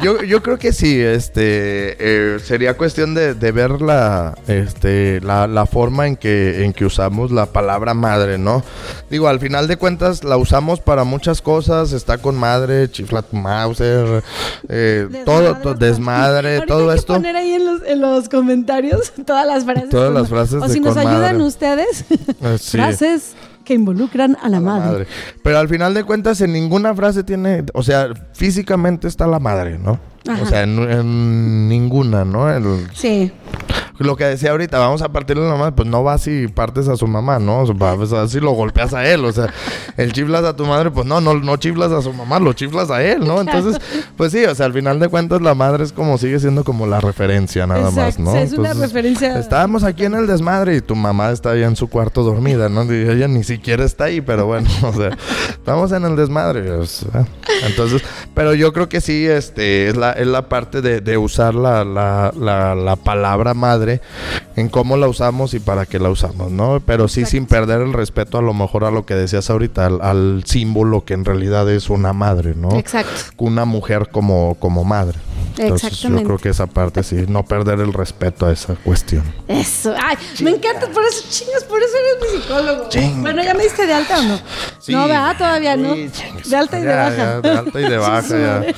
yo, 0.00 0.20
yo 0.24 0.42
creo 0.42 0.58
que 0.58 0.72
sí, 0.72 1.00
este, 1.00 1.96
eh, 2.00 2.38
sería 2.42 2.76
cuestión 2.76 3.14
de, 3.14 3.34
de 3.34 3.52
ver 3.52 3.80
la, 3.80 4.34
este, 4.48 5.20
la, 5.20 5.46
la 5.46 5.64
forma 5.66 6.08
en 6.08 6.16
que, 6.16 6.64
en 6.64 6.72
que 6.72 6.84
usamos 6.84 7.30
la 7.30 7.46
palabra 7.46 7.94
madre, 7.94 8.36
¿no? 8.36 8.64
Digo, 9.10 9.28
al 9.28 9.38
final 9.38 9.68
de 9.68 9.76
cuentas 9.76 10.24
la 10.24 10.36
usamos 10.38 10.80
para 10.80 11.04
muchas 11.04 11.40
cosas, 11.40 11.92
está 11.92 12.18
con 12.18 12.34
madre, 12.36 12.90
chifla 12.90 13.22
tu 13.22 13.36
Mauser, 13.36 14.24
eh, 14.68 15.06
todo, 15.24 15.54
to- 15.58 15.74
desmadre, 15.74 16.56
Ahorita 16.56 16.66
todo 16.74 16.88
hay 16.90 16.96
que 16.96 17.00
esto. 17.00 17.12
poner 17.14 17.36
ahí 17.36 17.52
en 17.52 17.64
los, 17.66 17.82
en 17.86 18.00
los 18.00 18.28
comentarios 18.28 19.12
todas 19.26 19.46
las 19.46 19.64
frases. 19.64 19.90
Todas 19.90 20.06
con- 20.10 20.14
las 20.14 20.28
frases 20.28 20.54
O 20.62 20.66
de 20.66 20.72
si 20.74 20.80
nos 20.80 20.96
ayudan 20.96 21.36
madre. 21.36 21.44
ustedes, 21.44 22.04
Eh, 22.10 22.56
sí. 22.58 22.78
frases 22.96 23.34
que 23.64 23.74
involucran 23.74 24.36
a 24.42 24.48
la, 24.48 24.58
a 24.58 24.60
la 24.60 24.60
madre. 24.60 24.86
madre. 24.90 25.06
Pero 25.42 25.58
al 25.58 25.68
final 25.68 25.94
de 25.94 26.04
cuentas 26.04 26.40
en 26.40 26.52
ninguna 26.52 26.94
frase 26.94 27.22
tiene, 27.24 27.64
o 27.74 27.82
sea, 27.82 28.08
físicamente 28.32 29.06
está 29.08 29.26
la 29.26 29.38
madre, 29.38 29.78
¿no? 29.78 30.00
Ajá. 30.28 30.42
O 30.42 30.46
sea, 30.46 30.62
en, 30.62 30.78
en 30.90 31.68
ninguna, 31.68 32.24
¿no? 32.24 32.48
El- 32.52 32.88
Sí. 32.92 33.32
Lo 33.98 34.16
que 34.16 34.24
decía 34.24 34.50
ahorita, 34.50 34.78
vamos 34.78 35.02
a 35.02 35.10
partirle 35.10 35.48
la 35.48 35.54
madre, 35.56 35.72
pues 35.72 35.86
no 35.88 36.02
vas 36.02 36.26
y 36.26 36.48
partes 36.48 36.88
a 36.88 36.96
su 36.96 37.06
mamá, 37.06 37.38
¿no? 37.38 37.60
O 37.60 37.66
sea, 37.66 37.74
vas 37.74 38.12
así 38.12 38.40
lo 38.40 38.52
golpeas 38.52 38.94
a 38.94 39.06
él, 39.06 39.24
o 39.24 39.32
sea, 39.32 39.52
el 39.96 40.12
chiflas 40.12 40.44
a 40.44 40.56
tu 40.56 40.64
madre, 40.66 40.90
pues 40.90 41.06
no, 41.06 41.20
no, 41.20 41.34
no 41.34 41.56
chiflas 41.56 41.92
a 41.92 42.02
su 42.02 42.12
mamá, 42.12 42.38
lo 42.40 42.52
chiflas 42.52 42.90
a 42.90 43.02
él, 43.02 43.20
¿no? 43.26 43.40
Entonces, 43.40 43.80
pues 44.16 44.32
sí, 44.32 44.44
o 44.44 44.54
sea, 44.54 44.66
al 44.66 44.72
final 44.72 44.98
de 44.98 45.08
cuentas 45.08 45.40
la 45.42 45.54
madre 45.54 45.84
es 45.84 45.92
como, 45.92 46.16
sigue 46.18 46.40
siendo 46.40 46.64
como 46.64 46.86
la 46.86 47.00
referencia 47.00 47.66
nada 47.66 47.90
más, 47.90 48.18
¿no? 48.18 48.32
sí, 48.32 48.38
es 48.38 48.52
una 48.54 48.70
Entonces, 48.70 48.92
referencia- 48.92 49.38
Estábamos 49.38 49.84
aquí 49.84 50.04
en 50.04 50.14
el 50.14 50.26
desmadre 50.26 50.76
y 50.76 50.80
tu 50.80 50.96
mamá 50.96 51.30
está 51.30 51.50
ahí 51.50 51.62
en 51.62 51.76
su 51.76 51.88
cuarto 51.88 52.22
dormida, 52.22 52.68
¿no? 52.68 52.84
Y 52.84 53.08
ella 53.08 53.28
ni 53.28 53.44
siquiera 53.44 53.84
está 53.84 54.04
ahí, 54.04 54.20
pero 54.20 54.46
bueno, 54.46 54.68
o 54.82 54.92
sea, 54.92 55.10
estamos 55.50 55.92
en 55.92 56.04
el 56.04 56.16
desmadre, 56.16 56.70
o 56.72 56.86
sea, 56.86 57.26
entonces, 57.66 58.02
pero 58.34 58.54
yo 58.54 58.72
creo 58.72 58.88
que 58.88 59.00
sí, 59.00 59.26
este, 59.26 59.88
es 59.88 59.96
la, 59.96 60.12
es 60.12 60.26
la 60.26 60.48
parte 60.48 60.80
de, 60.80 61.00
de 61.00 61.18
usar 61.18 61.54
la, 61.54 61.84
la, 61.84 62.32
la, 62.38 62.74
la 62.74 62.96
palabra 62.96 63.52
madre 63.54 63.81
en 64.56 64.68
cómo 64.68 64.96
la 64.96 65.08
usamos 65.08 65.54
y 65.54 65.60
para 65.60 65.86
qué 65.86 65.98
la 65.98 66.10
usamos, 66.10 66.50
¿no? 66.50 66.80
Pero 66.84 67.08
sí 67.08 67.24
sin 67.26 67.46
perder 67.46 67.80
el 67.80 67.92
respeto 67.92 68.38
a 68.38 68.42
lo 68.42 68.54
mejor 68.54 68.84
a 68.84 68.90
lo 68.90 69.06
que 69.06 69.14
decías 69.14 69.50
ahorita, 69.50 69.86
al, 69.86 70.00
al 70.02 70.42
símbolo 70.46 71.04
que 71.04 71.14
en 71.14 71.24
realidad 71.24 71.70
es 71.70 71.90
una 71.90 72.12
madre, 72.12 72.54
¿no? 72.54 72.76
Exacto. 72.76 73.12
Una 73.38 73.64
mujer 73.64 74.08
como, 74.10 74.56
como 74.58 74.84
madre. 74.84 75.18
Entonces 75.58 75.82
yo 75.82 75.86
Exactamente. 75.88 76.24
creo 76.24 76.38
que 76.38 76.48
esa 76.50 76.66
parte 76.66 77.02
sí, 77.02 77.24
no 77.28 77.44
perder 77.44 77.80
el 77.80 77.92
respeto 77.92 78.46
a 78.46 78.52
esa 78.52 78.74
cuestión. 78.76 79.22
Eso. 79.48 79.94
Ay, 80.02 80.16
me 80.40 80.50
encanta, 80.50 80.88
por 80.88 81.02
eso, 81.04 81.24
chingas, 81.30 81.64
por 81.64 81.78
eso 81.82 81.92
eres 81.96 82.32
mi 82.32 82.40
psicólogo. 82.40 82.88
Chinga. 82.88 83.20
Bueno, 83.22 83.42
¿ya 83.44 83.54
me 83.54 83.62
diste 83.64 83.86
de 83.86 83.92
alta 83.92 84.18
o 84.18 84.22
no? 84.22 84.40
Sí. 84.80 84.92
No, 84.92 85.06
¿verdad? 85.08 85.36
Todavía 85.36 85.76
no. 85.76 85.94
Sí, 85.94 86.10
De 86.48 86.56
alta 86.56 86.78
y 86.78 86.82
de 86.82 86.94
baja. 86.94 87.16
ya, 87.16 87.40
de 87.40 87.50
alta 87.50 87.80
y 87.80 87.82
de 87.90 87.96
baja, 87.98 88.22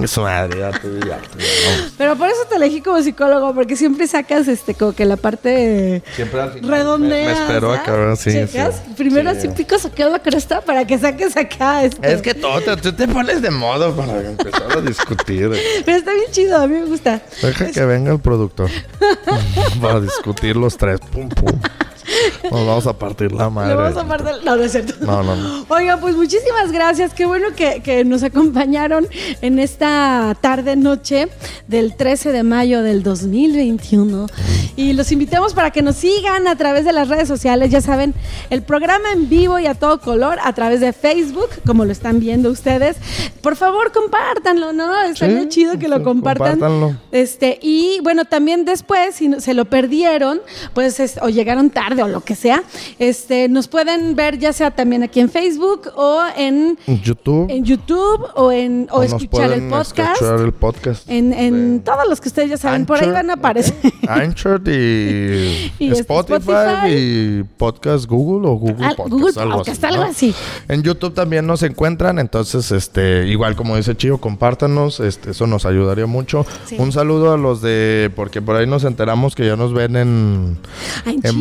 ya. 0.00 0.06
su 0.06 0.20
madre, 0.22 0.58
ya, 0.60 0.70
tú, 0.72 0.88
ya, 1.06 1.18
tú, 1.18 1.38
ya. 1.38 1.90
Pero 1.96 2.16
por 2.16 2.28
eso 2.28 2.40
te 2.48 2.56
elegí 2.56 2.80
como 2.80 3.00
psicólogo, 3.02 3.54
porque 3.54 3.76
siempre 3.76 4.06
sacas 4.06 4.48
este 4.48 4.74
como 4.74 4.92
que 4.92 5.04
la 5.04 5.16
parte 5.16 6.02
Siempre 6.16 6.40
al 6.40 6.52
final 6.52 6.70
redondea. 6.70 7.28
Me, 7.28 7.34
me 7.34 7.40
espero 7.40 7.74
¿sabes? 7.74 7.80
acá, 7.88 8.16
sí, 8.16 8.32
¿Checas? 8.32 8.74
sí. 8.84 8.94
Primero 8.96 9.30
Sí. 9.32 9.38
así 9.38 9.48
picas 9.48 9.84
aquí 9.86 10.02
la 10.02 10.18
cresta 10.18 10.60
para 10.60 10.86
que 10.86 10.98
saques 10.98 11.36
acá. 11.36 11.84
Este. 11.84 12.12
Es 12.12 12.20
que 12.22 12.34
todo, 12.34 12.60
te- 12.60 12.76
tú 12.76 12.92
te 12.92 13.06
pones 13.08 13.40
de 13.42 13.50
modo 13.50 13.94
para 13.94 14.20
empezar 14.20 14.72
a 14.76 14.80
discutir. 14.80 15.50
Está 15.96 16.12
bien 16.12 16.30
chido, 16.30 16.56
a 16.56 16.66
mí 16.66 16.74
me 16.74 16.86
gusta. 16.86 17.20
Deja 17.42 17.70
que 17.70 17.84
venga 17.84 18.12
el 18.12 18.20
productor 18.20 18.70
para 19.80 20.00
discutir 20.00 20.56
los 20.56 20.76
tres. 20.76 21.00
Pum, 21.00 21.28
pum. 21.28 21.58
Nos 22.44 22.66
vamos 22.66 22.86
a 22.86 22.92
partir 22.98 23.32
la 23.32 23.50
madre. 23.50 23.74
Vamos 23.74 23.96
a 23.96 24.06
partir- 24.06 24.44
No, 24.44 24.56
no 24.56 24.62
es 24.64 24.72
cierto. 24.72 24.94
No, 25.04 25.22
no, 25.22 25.36
no. 25.36 25.64
Oiga, 25.68 25.98
pues 25.98 26.14
muchísimas 26.16 26.72
gracias. 26.72 27.14
Qué 27.14 27.26
bueno 27.26 27.48
que, 27.56 27.80
que 27.82 28.04
nos 28.04 28.22
acompañaron 28.22 29.06
en 29.42 29.58
esta 29.58 30.36
tarde 30.40 30.76
noche 30.76 31.28
del 31.68 31.96
13 31.96 32.32
de 32.32 32.42
mayo 32.42 32.82
del 32.82 33.02
2021. 33.02 34.26
Y 34.76 34.92
los 34.94 35.12
invitamos 35.12 35.52
para 35.54 35.70
que 35.70 35.82
nos 35.82 35.96
sigan 35.96 36.46
a 36.48 36.56
través 36.56 36.84
de 36.84 36.92
las 36.92 37.08
redes 37.08 37.28
sociales. 37.28 37.70
Ya 37.70 37.80
saben, 37.80 38.14
el 38.50 38.62
programa 38.62 39.12
en 39.12 39.28
vivo 39.28 39.58
y 39.58 39.66
a 39.66 39.74
todo 39.74 40.00
color 40.00 40.38
a 40.42 40.52
través 40.54 40.80
de 40.80 40.92
Facebook, 40.92 41.48
como 41.66 41.84
lo 41.84 41.92
están 41.92 42.20
viendo 42.20 42.50
ustedes. 42.50 42.96
Por 43.42 43.56
favor, 43.56 43.92
compártanlo, 43.92 44.72
¿no? 44.72 45.00
Estaría 45.02 45.42
Sí, 45.42 45.48
chido 45.48 45.78
que 45.78 45.88
lo 45.88 46.02
compartan. 46.02 46.52
compártanlo. 46.58 46.96
Este, 47.12 47.58
y 47.62 47.98
bueno, 48.02 48.24
también 48.24 48.64
después, 48.64 49.14
si 49.16 49.40
se 49.40 49.54
lo 49.54 49.64
perdieron, 49.66 50.40
pues, 50.74 50.98
es- 51.00 51.18
o 51.22 51.28
llegaron 51.28 51.70
tarde 51.70 51.99
o 52.02 52.08
lo 52.08 52.20
que 52.22 52.34
sea, 52.34 52.62
este, 52.98 53.48
nos 53.48 53.68
pueden 53.68 54.14
ver 54.16 54.38
ya 54.38 54.52
sea 54.52 54.70
también 54.70 55.02
aquí 55.02 55.20
en 55.20 55.30
Facebook 55.30 55.90
o 55.96 56.22
en, 56.36 56.78
YouTube. 57.02 57.50
en 57.50 57.64
YouTube 57.64 58.26
o 58.34 58.52
en 58.52 58.88
o, 58.90 58.98
o 58.98 59.02
escuchar 59.02 59.52
el 59.52 59.68
podcast. 59.68 60.12
escuchar 60.22 60.40
el 60.40 60.52
podcast. 60.52 61.08
En, 61.10 61.32
en 61.32 61.78
de 61.78 61.84
todos 61.84 62.08
los 62.08 62.20
que 62.20 62.28
ustedes 62.28 62.50
ya 62.50 62.56
saben, 62.56 62.86
por 62.86 62.98
ahí 63.02 63.10
van 63.10 63.30
a 63.30 63.34
aparecer. 63.34 63.74
Anchor 64.08 64.62
y, 64.66 64.70
Y 65.78 65.88
este, 65.90 66.00
Spotify, 66.00 66.34
Spotify. 66.50 66.88
y 66.94 67.42
Podcast 67.56 68.06
Google 68.06 68.48
o 68.48 68.52
Google 68.54 68.86
Al- 68.86 68.96
Podcast. 68.96 69.10
Google 69.20 69.42
algo 69.42 69.56
Podcast, 69.58 69.84
así, 69.84 69.94
algo 69.94 70.02
así. 70.10 70.34
En 70.68 70.82
YouTube 70.82 71.14
también 71.14 71.46
nos 71.46 71.62
encuentran, 71.62 72.18
entonces, 72.18 72.70
este, 72.72 73.26
igual 73.28 73.56
como 73.56 73.76
dice 73.76 73.96
Chío, 73.96 74.18
compártanos, 74.18 75.00
este, 75.00 75.30
eso 75.32 75.46
nos 75.46 75.64
ayudaría 75.66 76.06
mucho. 76.06 76.44
Sí. 76.66 76.76
Un 76.78 76.92
saludo 76.92 77.32
a 77.32 77.36
los 77.36 77.60
de, 77.62 78.10
porque 78.14 78.40
por 78.42 78.56
ahí 78.56 78.66
nos 78.66 78.84
enteramos 78.84 79.34
que 79.34 79.46
ya 79.46 79.56
nos 79.56 79.72
ven 79.72 79.96
en, 79.96 80.58
en 81.06 81.20
en 81.26 81.38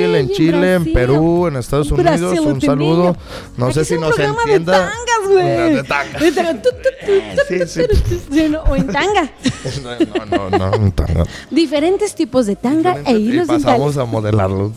Brasil, 0.00 0.14
en 0.14 0.16
en 0.16 0.28
Chile, 0.30 0.74
en. 0.74 0.92
Perú, 0.92 1.46
en 1.46 1.56
Estados 1.56 1.90
Unidos. 1.90 2.38
Un 2.40 2.60
saludo. 2.60 3.16
No 3.56 3.72
sé 3.72 3.84
si 3.84 3.98
nos 3.98 4.18
entienda. 4.18 4.78
De 4.78 4.84
tangas, 4.86 5.28
güey. 5.30 5.74
De 5.74 5.84
tangas. 5.84 6.22
De 8.30 8.58
O 8.68 8.76
en 8.76 8.86
tanga. 8.88 9.30
No, 10.14 10.26
no, 10.26 10.50
no, 10.50 10.78
un 10.78 10.92
tanga. 10.92 11.24
Diferentes 11.50 12.14
tipos 12.14 12.46
de 12.46 12.56
tanga 12.56 12.98
e 13.06 13.12
hilos 13.12 13.46
pasamos 13.46 13.94
dentales. 13.94 13.96
a 13.98 14.04
modelarlo. 14.04 14.72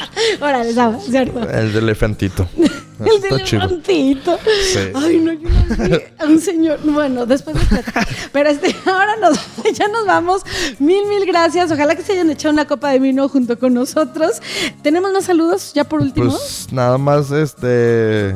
Órale, 0.40 0.72
Saba, 0.72 0.98
¿cierto? 1.00 1.48
El 1.48 1.72
de 1.72 1.78
elefantito. 1.78 2.48
El 2.98 3.20
del 3.20 3.40
elefantito. 3.40 4.38
Sí. 4.72 4.78
Ay, 4.94 5.18
no, 5.18 5.32
yo 5.32 5.48
no 5.48 5.88
vi 5.88 5.94
a 6.18 6.24
un 6.24 6.40
señor. 6.40 6.78
Bueno, 6.82 7.26
después 7.26 7.56
de. 7.56 7.84
Pero 8.32 8.48
este, 8.48 8.74
ahora 8.86 9.16
nos, 9.16 9.38
ya 9.76 9.88
nos 9.88 10.06
vamos. 10.06 10.42
Mil, 10.78 11.06
mil 11.06 11.26
gracias. 11.26 11.70
Ojalá 11.70 11.94
que 11.94 12.02
se 12.02 12.12
hayan 12.12 12.30
echado 12.30 12.54
una 12.54 12.66
copa 12.66 12.90
de 12.90 12.98
vino 12.98 13.28
junto 13.28 13.58
con 13.58 13.74
nosotros. 13.74 14.40
¿Tenemos 14.82 15.12
más 15.12 15.24
saludos 15.24 15.72
ya 15.74 15.84
por 15.84 16.00
último? 16.00 16.30
Pues 16.30 16.68
nada 16.72 16.96
más 16.96 17.30
este 17.30 18.34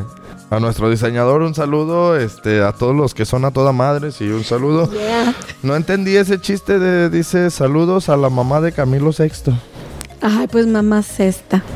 a 0.51 0.59
nuestro 0.59 0.91
diseñador 0.91 1.43
un 1.43 1.55
saludo, 1.55 2.17
este 2.17 2.61
a 2.61 2.73
todos 2.73 2.95
los 2.95 3.15
que 3.15 3.25
son 3.25 3.45
a 3.45 3.53
toda 3.53 3.73
madre, 3.73 4.11
sí, 4.11 4.25
un 4.25 4.45
saludo. 4.45 4.91
Yeah. 4.93 5.35
No 5.63 5.77
entendí 5.77 6.17
ese 6.17 6.41
chiste 6.41 6.79
de 6.79 7.09
dice 7.09 7.51
saludos 7.51 8.09
a 8.09 8.17
la 8.17 8.29
mamá 8.31 8.61
de 8.61 8.73
Camilo 8.73 9.13
VI. 9.17 9.55
Ay, 10.23 10.47
pues 10.49 10.67
mamá 10.67 11.03
cesta. 11.03 11.63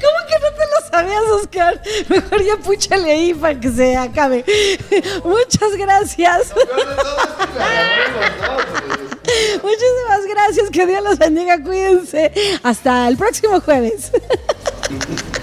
¿Cómo 0.00 0.18
que 0.28 0.38
no 0.40 0.50
te 0.52 0.64
lo 0.70 0.88
sabías, 0.90 1.22
Oscar? 1.40 1.80
Mejor 2.08 2.42
ya 2.42 2.56
púchale 2.56 3.12
ahí 3.12 3.34
para 3.34 3.58
que 3.58 3.70
se 3.70 3.96
acabe. 3.96 4.44
Muchas 5.24 5.76
gracias. 5.76 6.52
Muchísimas 9.62 10.26
gracias. 10.28 10.70
Que 10.70 10.86
Dios 10.86 11.02
los 11.02 11.18
bendiga. 11.18 11.62
Cuídense. 11.62 12.32
Hasta 12.62 13.08
el 13.08 13.16
próximo 13.16 13.60
jueves. 13.60 14.10